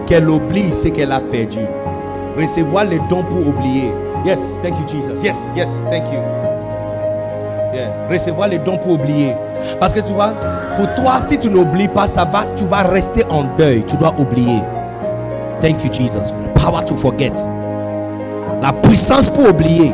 [0.07, 1.59] Qu'elle oublie ce qu'elle a perdu.
[2.37, 3.91] Recevoir les dons pour oublier.
[4.25, 5.23] Yes, thank you, Jesus.
[5.23, 6.40] Yes, yes, thank you.
[8.09, 9.35] Recevoir les dons pour oublier.
[9.79, 10.33] Parce que tu vois,
[10.75, 13.83] pour toi, si tu n'oublies pas, ça va, tu vas rester en deuil.
[13.85, 14.61] Tu dois oublier.
[15.61, 16.31] Thank you, Jesus.
[16.31, 17.33] For the power to forget.
[18.61, 19.93] La puissance pour oublier.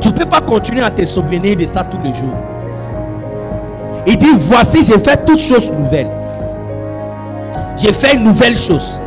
[0.00, 2.34] Tu ne peux pas continuer à te souvenir de ça tous les jours.
[4.06, 6.10] Il dit, voici, j'ai fait toutes choses nouvelles.
[7.76, 9.00] J'ai fait une nouvelle chose.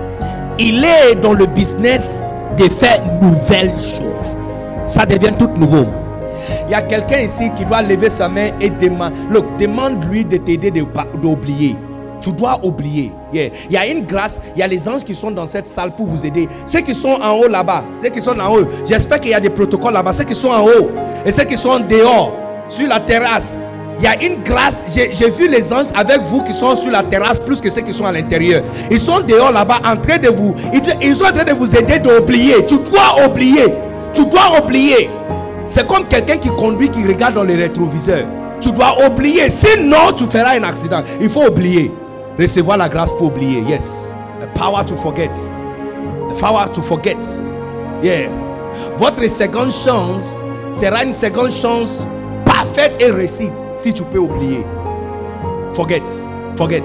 [0.60, 2.22] Il est dans le business
[2.58, 4.36] de faire nouvelles choses.
[4.86, 5.86] Ça devient tout nouveau.
[6.70, 9.16] Il y a quelqu'un ici qui doit lever sa main et demander.
[9.58, 10.72] Demande-lui de t'aider
[11.20, 11.76] d'oublier.
[12.22, 13.12] Tu dois oublier.
[13.34, 13.50] Yeah.
[13.70, 14.40] Il y a une grâce.
[14.56, 16.48] Il y a les anges qui sont dans cette salle pour vous aider.
[16.68, 19.40] Ceux qui sont en haut là-bas, ceux qui sont en haut, j'espère qu'il y a
[19.40, 20.14] des protocoles là-bas.
[20.14, 20.92] Ceux qui sont en haut
[21.26, 22.34] et ceux qui sont dehors,
[22.68, 23.66] sur la terrasse.
[23.98, 24.86] Il y a une grâce.
[24.94, 27.82] J'ai j'ai vu les anges avec vous qui sont sur la terrasse plus que ceux
[27.82, 28.62] qui sont à l'intérieur.
[28.92, 30.54] Ils sont dehors là-bas en train de vous.
[30.72, 32.64] Ils, ils sont en train de vous aider d'oublier.
[32.68, 33.66] Tu dois oublier.
[34.14, 35.10] Tu dois oublier.
[35.70, 38.26] C'est comme quelqu'un qui conduit, qui regarde dans les rétroviseurs.
[38.60, 39.50] Tu dois oublier.
[39.50, 41.04] Sinon, tu feras un accident.
[41.22, 41.92] Il faut oublier.
[42.40, 43.62] Recevoir la grâce pour oublier.
[43.62, 44.12] Yes.
[44.42, 45.32] The power to forget.
[46.30, 47.18] The power to forget.
[48.02, 48.30] Yeah.
[48.98, 52.08] Votre seconde chance sera une seconde chance
[52.46, 54.66] parfaite et réussite si tu peux oublier.
[55.74, 56.04] Forget.
[56.56, 56.84] Forget.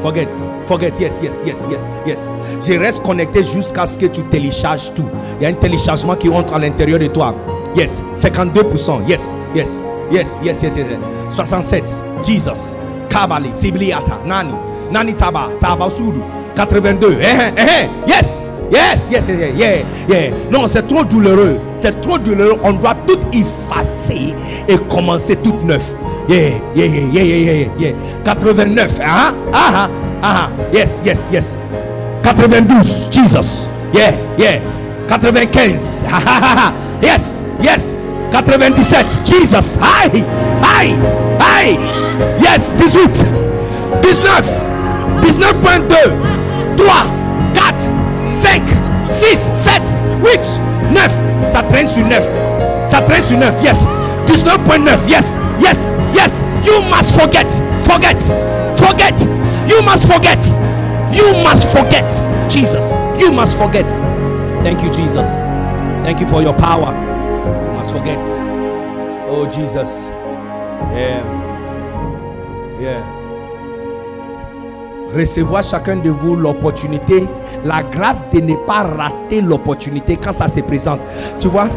[0.00, 0.28] Forget.
[0.66, 0.92] Forget.
[0.98, 2.30] Yes, yes, yes, yes, yes.
[2.60, 5.08] Je reste connecté jusqu'à ce que tu télécharges tout.
[5.38, 7.34] Il y a un téléchargement qui rentre à l'intérieur de toi.
[7.74, 8.00] Yes.
[8.14, 9.08] 52%.
[9.08, 9.80] Yes, yes,
[10.10, 11.36] yes, yes, yes, yes.
[11.36, 12.22] 67.
[12.22, 12.76] Jesus.
[13.08, 13.52] Kabali.
[13.52, 14.18] Sibliata.
[14.24, 14.54] Nani.
[14.90, 15.48] Nani Taba.
[15.58, 16.22] Taba Sulu.
[16.54, 17.18] 82.
[17.20, 17.88] Eh, eh, eh.
[18.06, 18.48] Yes.
[18.70, 20.30] Yes, yes, yes, yeah, yeah.
[20.50, 21.58] Non, c'est trop douloureux.
[21.76, 22.58] C'est trop douloureux.
[22.64, 24.34] On doit tout effacer
[24.66, 25.82] et commencer tout neuf.
[26.28, 27.92] Yeah, yeah, yeah, yeah, yeah, yeah.
[28.24, 29.00] 89.
[29.04, 29.88] Ah, ah,
[30.22, 31.56] ah, Yes, yes, yes.
[32.22, 33.08] 92.
[33.10, 33.68] Jesus.
[33.92, 34.60] Yeah, yeah.
[35.08, 36.06] 95.
[37.04, 37.94] Yes, yes.
[38.32, 39.24] 97.
[39.24, 39.76] Jesus.
[39.80, 40.08] Hi,
[40.60, 40.86] hi,
[41.38, 41.76] hi.
[42.40, 43.12] Yes, 18.
[44.02, 44.44] 19.
[45.20, 46.76] 19.2.
[46.76, 47.06] 3,
[47.54, 47.90] 4.
[48.28, 48.62] 5,
[49.08, 50.60] 6, 7, 8,
[50.92, 51.12] 9.
[51.46, 52.22] Ça traîne sur 9.
[52.84, 53.62] Ça traîne sur 9.
[53.62, 53.84] Yes.
[54.26, 54.98] 19.9.
[55.08, 55.38] Yes.
[55.60, 55.94] Yes.
[56.14, 56.44] Yes.
[56.66, 57.50] You must forget.
[57.80, 58.20] Forget.
[58.76, 59.14] Forget.
[59.68, 60.44] You must forget.
[61.12, 62.10] You must forget.
[62.48, 62.96] Jesus.
[63.18, 63.88] You must forget.
[64.64, 65.44] Thank you, Jesus.
[66.04, 66.92] Thank you for your power.
[66.92, 68.24] You must forget.
[69.26, 70.06] Oh, Jesus.
[70.92, 71.22] Yeah.
[72.80, 73.24] Yeah
[75.14, 77.24] recevoir chacun de vous l'opportunité,
[77.64, 81.00] la grâce de ne pas rater l'opportunité quand ça se présente.
[81.38, 81.68] Tu vois?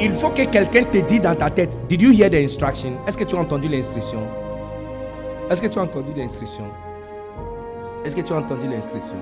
[0.00, 2.92] Il faut que quelqu'un te dise dans ta tête, did you hear the instruction?
[3.06, 4.20] Est-ce que tu as entendu l'instruction?
[5.50, 6.64] Est-ce que tu as entendu l'instruction?
[8.04, 9.16] Est-ce que tu as entendu l'instruction?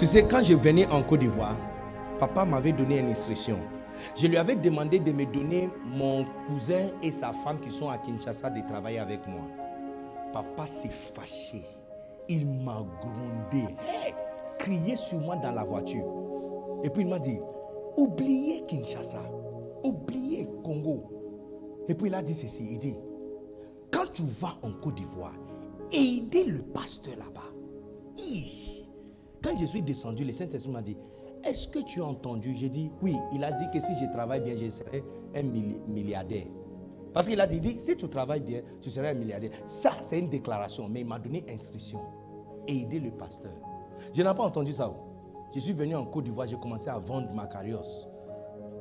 [0.00, 1.58] Tu sais, quand je venais en Côte d'Ivoire,
[2.18, 3.58] papa m'avait donné une instruction.
[4.16, 7.98] Je lui avais demandé de me donner mon cousin et sa femme qui sont à
[7.98, 9.42] Kinshasa de travailler avec moi.
[10.32, 11.62] Papa s'est fâché.
[12.30, 13.76] Il m'a grondé.
[14.58, 16.06] crié sur moi dans la voiture.
[16.82, 17.38] Et puis il m'a dit,
[17.98, 19.20] oubliez Kinshasa.
[19.84, 21.82] Oubliez Congo.
[21.88, 22.66] Et puis il a dit ceci.
[22.70, 22.98] Il dit,
[23.90, 25.36] quand tu vas en Côte d'Ivoire,
[25.92, 27.52] aidez le pasteur là-bas.
[29.42, 30.96] Quand je suis descendu, le Saint-Esprit m'a dit,
[31.44, 32.54] est-ce que tu as entendu?
[32.54, 33.16] J'ai dit, oui.
[33.32, 35.02] Il a dit que si je travaille bien, je serai
[35.34, 36.46] un milliardaire.
[37.14, 39.50] Parce qu'il a dit, si tu travailles bien, tu seras un milliardaire.
[39.66, 42.00] Ça, c'est une déclaration, mais il m'a donné instruction.
[42.66, 43.52] Aider le pasteur.
[44.12, 44.92] Je n'ai pas entendu ça.
[45.54, 47.80] Je suis venu en Côte d'Ivoire, j'ai commencé à vendre ma carrière.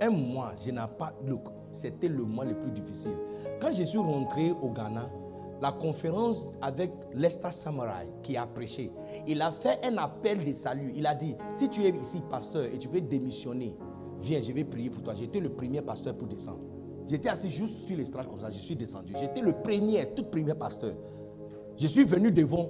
[0.02, 1.14] Un mois, je n'ai pas.
[1.26, 3.18] Look, c'était le mois le plus difficile.
[3.60, 5.10] Quand je suis rentré au Ghana,
[5.62, 8.92] la conférence avec Lester Samurai qui a prêché,
[9.28, 10.92] il a fait un appel de salut.
[10.96, 13.76] Il a dit Si tu es ici pasteur et tu veux démissionner,
[14.20, 15.14] viens, je vais prier pour toi.
[15.16, 16.62] J'étais le premier pasteur pour descendre.
[17.08, 18.52] J'étais assis juste sur l'estrade comme ça.
[18.52, 19.14] Je suis descendu.
[19.20, 20.94] J'étais le premier, tout premier pasteur.
[21.78, 22.70] Je suis venu devant.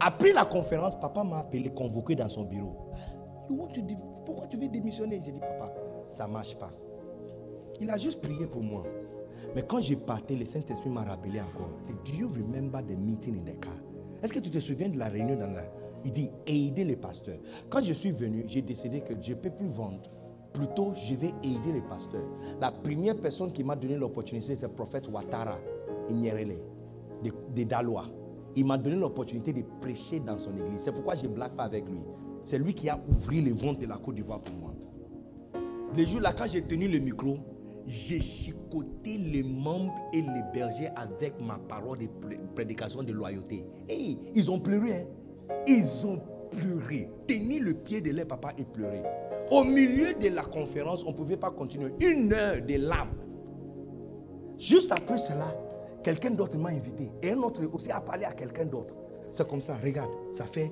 [0.00, 2.90] Après la conférence, papa m'a appelé, convoqué dans son bureau.
[4.24, 5.20] Pourquoi tu veux démissionner?
[5.24, 5.74] J'ai dit, papa,
[6.10, 6.70] ça ne marche pas.
[7.80, 8.84] Il a juste prié pour moi.
[9.54, 11.70] Mais quand j'ai parté, le Saint-Esprit m'a rappelé encore.
[12.04, 13.72] Do you remember the meeting in the car?
[14.22, 15.62] Est-ce que tu te souviens de la réunion dans la...
[16.04, 17.38] Il dit, aider les pasteurs.
[17.68, 20.00] Quand je suis venu, j'ai décidé que je ne peux plus vendre
[20.52, 22.26] Plutôt, je vais aider les pasteurs.
[22.60, 25.58] La première personne qui m'a donné l'opportunité, c'est le prophète Ouattara,
[26.08, 26.56] Inyerele,
[27.22, 28.06] de, de Daloa.
[28.56, 30.78] Il m'a donné l'opportunité de prêcher dans son église.
[30.80, 32.00] C'est pourquoi je ne blague pas avec lui.
[32.44, 34.74] C'est lui qui a ouvert les ventes de la Côte d'Ivoire pour moi.
[35.96, 37.36] Le jour-là, quand j'ai tenu le micro,
[37.88, 42.06] j'ai chicoté les membres et les bergers avec ma parole de
[42.54, 43.64] prédication de loyauté.
[43.88, 44.92] Et ils ont pleuré.
[44.92, 45.54] Hein.
[45.66, 47.10] Ils ont pleuré.
[47.26, 49.02] Tenu le pied de leur papa et pleuré.
[49.50, 51.94] Au milieu de la conférence, on ne pouvait pas continuer.
[52.00, 53.16] Une heure de larmes.
[54.58, 55.46] Juste après cela,
[56.02, 57.10] quelqu'un d'autre m'a invité.
[57.22, 58.94] Et un autre aussi a parlé à quelqu'un d'autre.
[59.30, 60.70] C'est comme ça, regarde, ça fait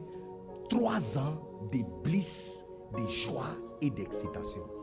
[0.69, 2.63] trois ans de bliss,
[2.95, 4.76] de joie et d'excitation.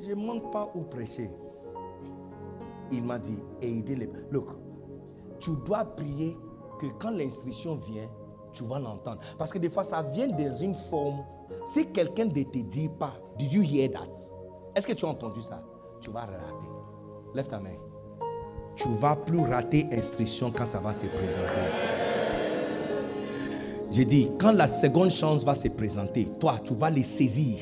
[0.00, 1.30] Je ne manque pas où prêcher.
[2.90, 4.10] Il m'a dit, aidez les...
[4.30, 4.50] Look,
[5.40, 6.36] tu dois prier
[6.78, 8.08] que quand l'instruction vient,
[8.52, 9.20] tu vas l'entendre.
[9.36, 11.24] Parce que des fois, ça vient dans une forme.
[11.66, 14.30] Si quelqu'un ne te dit pas, did you hear that?
[14.74, 15.62] Est-ce que tu as entendu ça?
[16.00, 16.68] Tu vas rater.
[17.34, 17.76] Lève ta main.
[18.76, 21.60] Tu vas plus rater instruction quand ça va se présenter.
[23.90, 27.58] J'ai dit, quand la seconde chance va se présenter, toi, tu vas les saisir.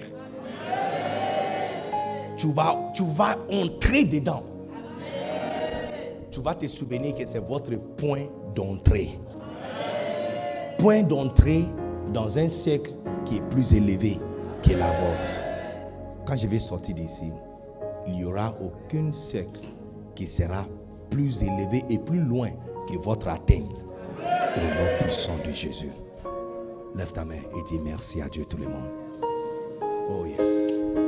[2.36, 4.42] Tu vas, tu vas entrer dedans.
[6.30, 9.18] Tu vas te souvenir que c'est votre point d'entrée
[10.78, 11.64] point d'entrée
[12.12, 12.92] dans un siècle
[13.24, 14.18] qui est plus élevé
[14.62, 15.28] que la vôtre.
[16.26, 17.32] Quand je vais sortir d'ici,
[18.06, 19.60] il n'y aura aucun siècle
[20.14, 20.66] qui sera
[21.10, 22.50] plus élevé et plus loin
[22.88, 23.84] que votre atteinte
[24.20, 25.90] au nom puissant de Jésus.
[26.94, 28.88] Lève ta main et dis merci à Dieu tout le monde.
[30.10, 31.05] Oh yes.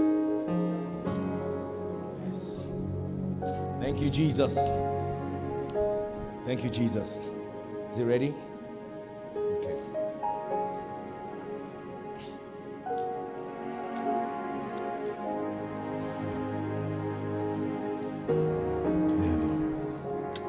[3.88, 4.54] Thank you Jesus.
[6.44, 7.20] Thank you, Jesus.
[7.90, 8.34] Is it ready?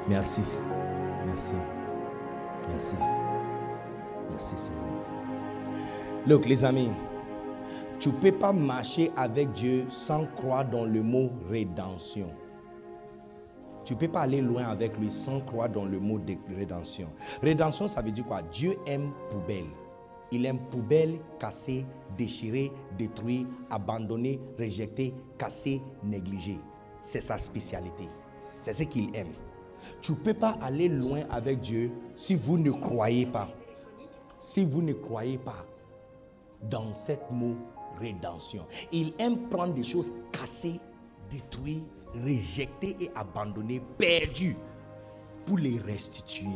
[0.10, 0.42] Merci.
[1.26, 1.56] Merci.
[2.68, 2.96] Merci.
[4.30, 4.84] Merci, Seigneur.
[6.28, 6.90] Look, les amis,
[8.02, 12.30] tu ne peux pas marcher avec Dieu sans croire dans le mot rédemption.
[13.90, 17.10] Tu ne peux pas aller loin avec lui sans croire dans le mot de rédemption.
[17.42, 18.44] Rédemption, ça veut dire quoi?
[18.44, 19.66] Dieu aime poubelle.
[20.32, 26.60] Il aime poubelle, cassée, déchirée, détruite, abandonnée, rejetée, cassée, négligée.
[27.02, 28.08] C'est sa spécialité.
[28.60, 29.34] C'est ce qu'il aime.
[30.04, 33.50] Tu ne peux pas aller loin avec Dieu si vous ne croyez pas.
[34.38, 35.66] Si vous ne croyez pas
[36.62, 37.56] dans cette mot
[38.00, 38.68] rédemption.
[38.92, 40.80] Il aime prendre des choses cassées,
[41.32, 44.58] détruites, rejetées et abandonnées, perdues,
[45.46, 46.48] pour les restituer.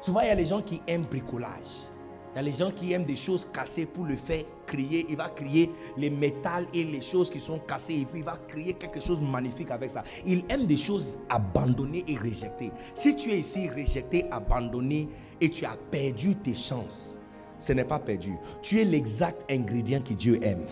[0.00, 1.88] Souvent, il y a les gens qui aiment bricolage.
[2.32, 5.06] Il y a les gens qui aiment des choses cassées pour le faire crier.
[5.08, 8.00] Il va crier les métals et les choses qui sont cassées.
[8.00, 10.02] Et puis il va créer quelque chose de magnifique avec ça.
[10.26, 12.72] Il aime des choses abandonnées et rejetées.
[12.94, 15.08] Si tu es ici rejeté, abandonné
[15.40, 17.20] et tu as perdu tes chances,
[17.58, 18.34] ce n'est pas perdu.
[18.62, 20.66] Tu es l'exact ingrédient que Dieu aime.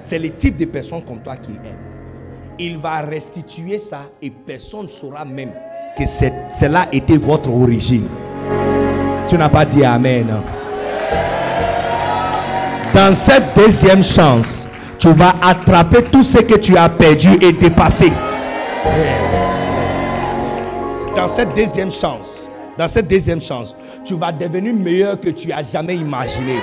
[0.00, 1.93] C'est le type de personne comme toi qu'il aime.
[2.58, 5.50] Il va restituer ça et personne ne saura même
[5.96, 8.06] que cela était votre origine.
[9.28, 10.26] Tu n'as pas dit Amen.
[12.94, 14.68] Dans cette deuxième chance,
[14.98, 18.12] tu vas attraper tout ce que tu as perdu et dépasser.
[21.16, 23.74] Dans cette deuxième chance, dans cette deuxième chance,
[24.04, 26.54] tu vas devenir meilleur que tu as jamais imaginé.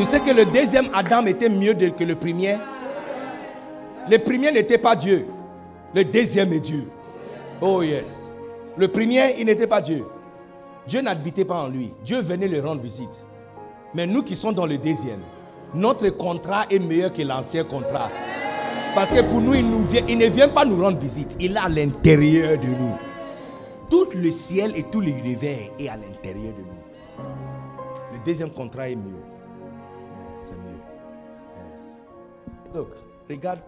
[0.00, 2.56] Tu sais que le deuxième Adam était mieux que le premier.
[4.10, 5.26] Le premier n'était pas Dieu.
[5.94, 6.88] Le deuxième est Dieu.
[7.60, 8.30] Oh yes.
[8.78, 10.06] Le premier, il n'était pas Dieu.
[10.88, 11.92] Dieu n'habitait pas en lui.
[12.02, 13.26] Dieu venait le rendre visite.
[13.92, 15.20] Mais nous qui sommes dans le deuxième,
[15.74, 18.10] notre contrat est meilleur que l'ancien contrat.
[18.94, 21.36] Parce que pour nous, il ne vient pas nous rendre visite.
[21.38, 22.94] Il est à l'intérieur de nous.
[23.90, 27.24] Tout le ciel et tout l'univers est à l'intérieur de nous.
[28.14, 29.29] Le deuxième contrat est mieux.
[32.74, 32.88] Look,
[33.28, 33.60] regarde.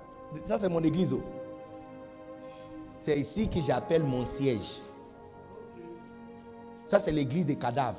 [0.45, 1.13] Ça, c'est mon église.
[1.13, 1.21] oh.
[2.97, 4.81] C'est ici que j'appelle mon siège.
[6.87, 7.99] Ça, c'est l'église des cadavres.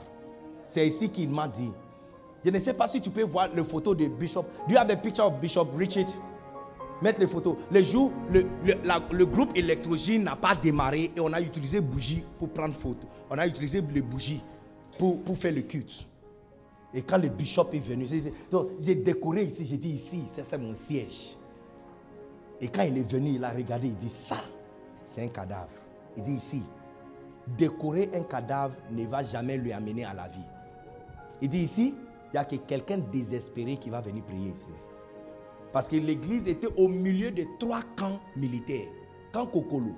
[0.67, 1.71] C'est ici qu'il m'a dit.
[2.43, 4.43] Je ne sais pas si tu peux voir le photo de Bishop.
[4.67, 6.07] Do you have the picture of Bishop Richard?
[7.01, 7.55] Mettre les photos.
[7.71, 8.45] Le jour, le,
[8.83, 13.07] la- le groupe électrogène n'a pas démarré et on a utilisé bougie pour prendre photo.
[13.29, 14.41] On a utilisé les bougies
[14.97, 16.05] pour, pour faire le culte.
[16.93, 20.75] Et quand le bishop est venu, j'ai- décoré ici, j'ai dit ici, ça c'est mon
[20.75, 21.37] siège.
[22.61, 24.37] Et quand il est venu, il a regardé, il dit ça,
[25.03, 25.71] c'est un cadavre.
[26.15, 26.63] Il dit ici,
[27.57, 30.45] décorer un cadavre ne va jamais lui amener à la vie.
[31.41, 31.95] Il dit ici,
[32.31, 34.69] il y a que quelqu'un désespéré qui va venir prier ici.
[35.71, 38.87] Parce que l'église était au milieu de trois camps militaires.
[39.31, 39.93] Camp Kokolo,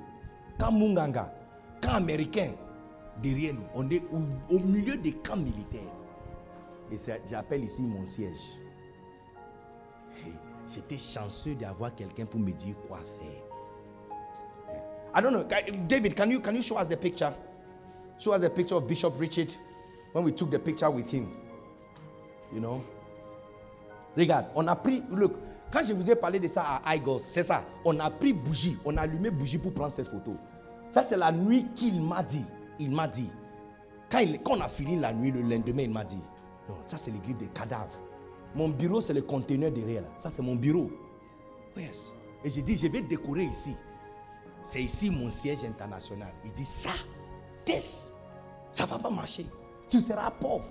[0.57, 1.33] camp Munganga,
[1.81, 2.51] camp américain.
[3.21, 4.01] Derrière nous, on est
[4.49, 5.91] au milieu des camps militaires.
[6.91, 6.97] Et
[7.27, 8.59] j'appelle ici mon siège.
[10.67, 13.41] J'étais chanceux d'avoir quelqu'un pour me dire quoi faire.
[15.13, 15.45] I don't know.
[15.87, 17.33] David, can you, can you show us the picture?
[18.19, 19.55] Show us the picture of Bishop Richard
[20.11, 21.27] when we took the picture with him.
[22.53, 22.83] You know?
[24.15, 25.03] Regarde, on a pris.
[25.09, 25.33] Look,
[25.71, 27.63] quand je vous ai parlé de ça à Igos, c'est ça.
[27.83, 30.35] On a pris bougie, on a allumé bougie pour prendre cette photo.
[30.89, 32.45] Ça, c'est la nuit qu'il m'a dit.
[32.79, 33.31] Il m'a dit.
[34.09, 36.21] Quand on a fini la nuit, le lendemain, il m'a dit
[36.69, 37.99] Non, ça, c'est l'église des cadavres.
[38.55, 40.01] Mon bureau, c'est le conteneur derrière.
[40.03, 40.07] là.
[40.17, 40.89] Ça, c'est mon bureau.
[41.77, 42.13] Yes.
[42.43, 43.75] Et j'ai dit Je vais décorer ici.
[44.63, 46.33] C'est ici mon siège international.
[46.43, 46.91] Il dit Ça,
[47.65, 48.13] this,
[48.71, 49.45] ça va pas marcher.
[49.89, 50.69] Tu seras pauvre.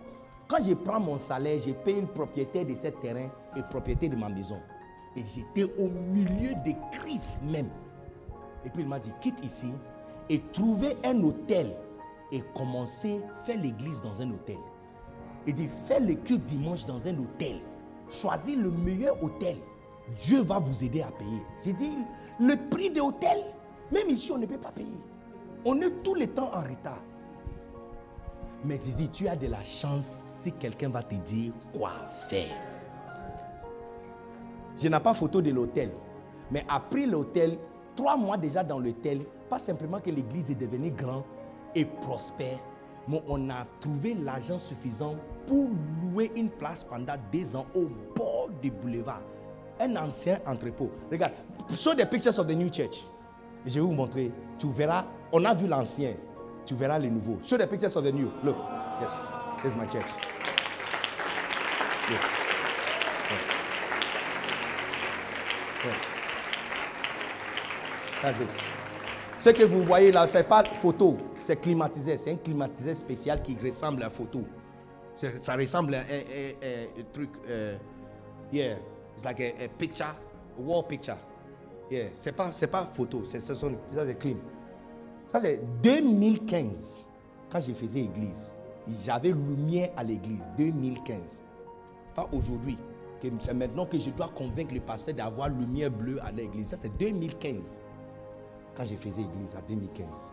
[0.49, 4.17] Quand je prends mon salaire, je paye le propriétaire de ce terrain et propriétaire de
[4.17, 4.61] ma maison.
[5.17, 7.71] Et j'étais au milieu des crises même.
[8.65, 9.73] Et puis il m'a dit, quitte ici
[10.29, 11.77] et trouvez un hôtel
[12.33, 14.59] et commencez, faire l'église dans un hôtel.
[15.47, 17.61] Il dit, fais le culte dimanche dans un hôtel.
[18.11, 19.57] Choisis le meilleur hôtel.
[20.19, 21.43] Dieu va vous aider à payer.
[21.65, 21.99] J'ai dit,
[22.41, 23.45] le prix de hôtel,
[23.93, 25.03] même ici, on ne peut pas payer.
[25.65, 27.03] On est tout le temps en retard.
[28.65, 31.91] Mais je dis, tu as de la chance si quelqu'un va te dire quoi
[32.29, 32.57] faire.
[34.77, 35.91] Je n'ai pas photo de l'hôtel.
[36.51, 37.59] Mais après l'hôtel,
[37.97, 41.25] trois mois déjà dans l'hôtel, pas simplement que l'église est devenue grande
[41.75, 42.59] et prospère,
[43.09, 45.17] mais on a trouvé l'argent suffisant
[45.47, 45.69] pour
[46.03, 49.23] louer une place pendant deux ans au bord du boulevard.
[49.81, 50.91] Un ancien entrepôt.
[51.11, 51.33] Regarde,
[51.75, 53.01] show the pictures of the new church.
[53.67, 54.31] Je vais vous montrer.
[54.59, 55.05] Tu verras.
[55.33, 56.15] On a vu l'ancien.
[56.67, 57.39] Tu verras le nouveau.
[57.43, 58.31] Show the pictures of the new.
[58.43, 58.57] Look.
[59.01, 59.29] Yes.
[59.65, 60.11] Is my church.
[62.11, 62.21] Yes.
[63.31, 63.55] Yes.
[65.85, 66.21] Yes.
[68.23, 68.49] That's it.
[69.37, 72.17] Ce que vous voyez là, ce n'est pas photo, c'est climatisé.
[72.17, 74.43] C'est un climatisé spécial qui ressemble à photo.
[75.17, 77.31] Ça ressemble à un, truc.
[77.49, 77.77] euh,
[78.53, 78.77] yeah,
[79.15, 81.17] it's like a, picture, a wall picture.
[81.91, 84.37] Yeah, c'est pas, pas photo, c'est ce sont, ça c'est clean.
[85.31, 87.05] Ça c'est 2015,
[87.51, 88.57] quand je faisais église.
[88.87, 91.43] J'avais lumière à l'église, 2015.
[92.15, 92.79] Pas aujourd'hui.
[93.39, 96.69] C'est maintenant que je dois convaincre le pasteur d'avoir lumière bleue à l'église.
[96.69, 97.81] Ça c'est 2015
[98.77, 100.33] quand je faisais église à 2015.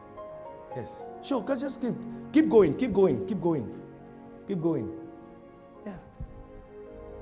[0.75, 1.05] Yes.
[1.21, 1.95] Sure, just keep,
[2.31, 3.65] keep going, keep going, keep going,
[4.51, 4.87] keep going.
[5.85, 5.93] Yeah.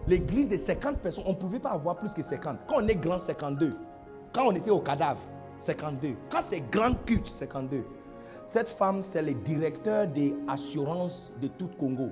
[0.07, 2.65] L'église de 50 personnes, on pouvait pas avoir plus que 50.
[2.67, 3.75] Quand on est grand, 52.
[4.33, 5.21] Quand on était au cadavre,
[5.59, 6.15] 52.
[6.29, 7.83] Quand c'est grand culte, 52.
[8.45, 12.09] Cette femme, c'est le directeur des assurances de tout Congo.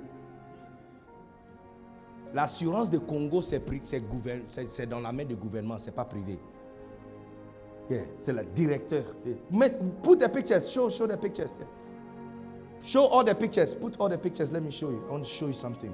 [2.34, 6.38] L'assurance de Congo, c'est dans la main du gouvernement, c'est pas privé.
[7.90, 9.04] Yeah, c'est le directeur.
[9.26, 9.70] Yeah.
[10.04, 11.48] Put the pictures, show, show the pictures.
[12.82, 15.04] Show all the pictures, put all the pictures, let me show you.
[15.08, 15.94] I want to show you something.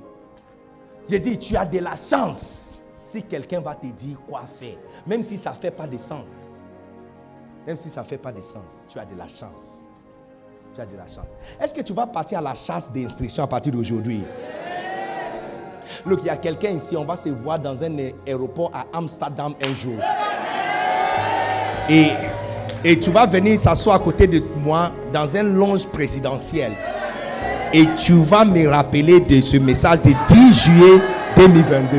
[1.10, 5.24] J'ai dit, tu as de la chance si quelqu'un va te dire quoi faire, même
[5.24, 6.60] si ça ne fait pas de sens.
[7.66, 9.86] Même si ça ne fait pas de sens, tu as de la chance.
[10.74, 11.36] Tu as de la chance.
[11.62, 14.24] Est-ce que tu vas partir à la chasse d'instruction à partir d'aujourd'hui?
[16.06, 19.54] Look, il y a quelqu'un ici, on va se voir dans un aéroport à Amsterdam
[19.62, 19.98] un jour.
[21.90, 22.10] Et,
[22.84, 26.74] et tu vas venir s'asseoir à côté de moi dans un lounge présidentiel.
[27.74, 31.02] Et tu vas me rappeler de ce message de 10 juillet
[31.36, 31.98] 2022.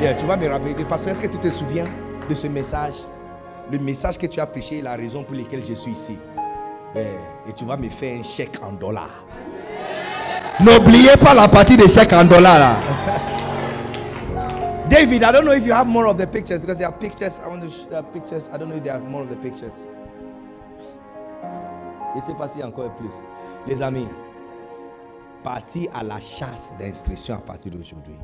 [0.00, 0.74] Yeah, tu vas me rappeler.
[0.86, 1.86] Parce que est-ce que tu te souviens
[2.28, 2.96] de ce message?
[3.72, 6.18] Le message que tu as prêché, la raison pour laquelle je suis ici.
[6.94, 9.24] Et tu vas me faire un chèque en dollars.
[10.60, 12.76] N'oubliez pas la partie des chèques en dollars là.
[14.88, 17.40] David, I don't know if you have more of the pictures because there are pictures.
[17.44, 18.48] I want to show pictures.
[18.52, 19.84] I don't know if there are more of the pictures.
[22.16, 23.22] Et c'est passé encore plus.
[23.66, 24.08] Les amis,
[25.42, 28.16] partir à la chasse d'instruction à partir d'aujourd'hui.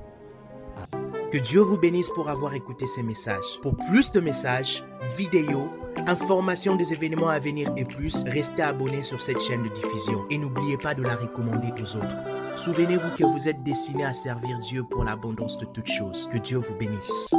[1.31, 3.59] Que Dieu vous bénisse pour avoir écouté ces messages.
[3.62, 4.84] Pour plus de messages,
[5.17, 5.68] vidéos,
[6.07, 10.36] informations des événements à venir et plus, restez abonnés sur cette chaîne de diffusion et
[10.36, 12.57] n'oubliez pas de la recommander aux autres.
[12.57, 16.28] Souvenez-vous que vous êtes destiné à servir Dieu pour l'abondance de toutes choses.
[16.31, 17.33] Que Dieu vous bénisse.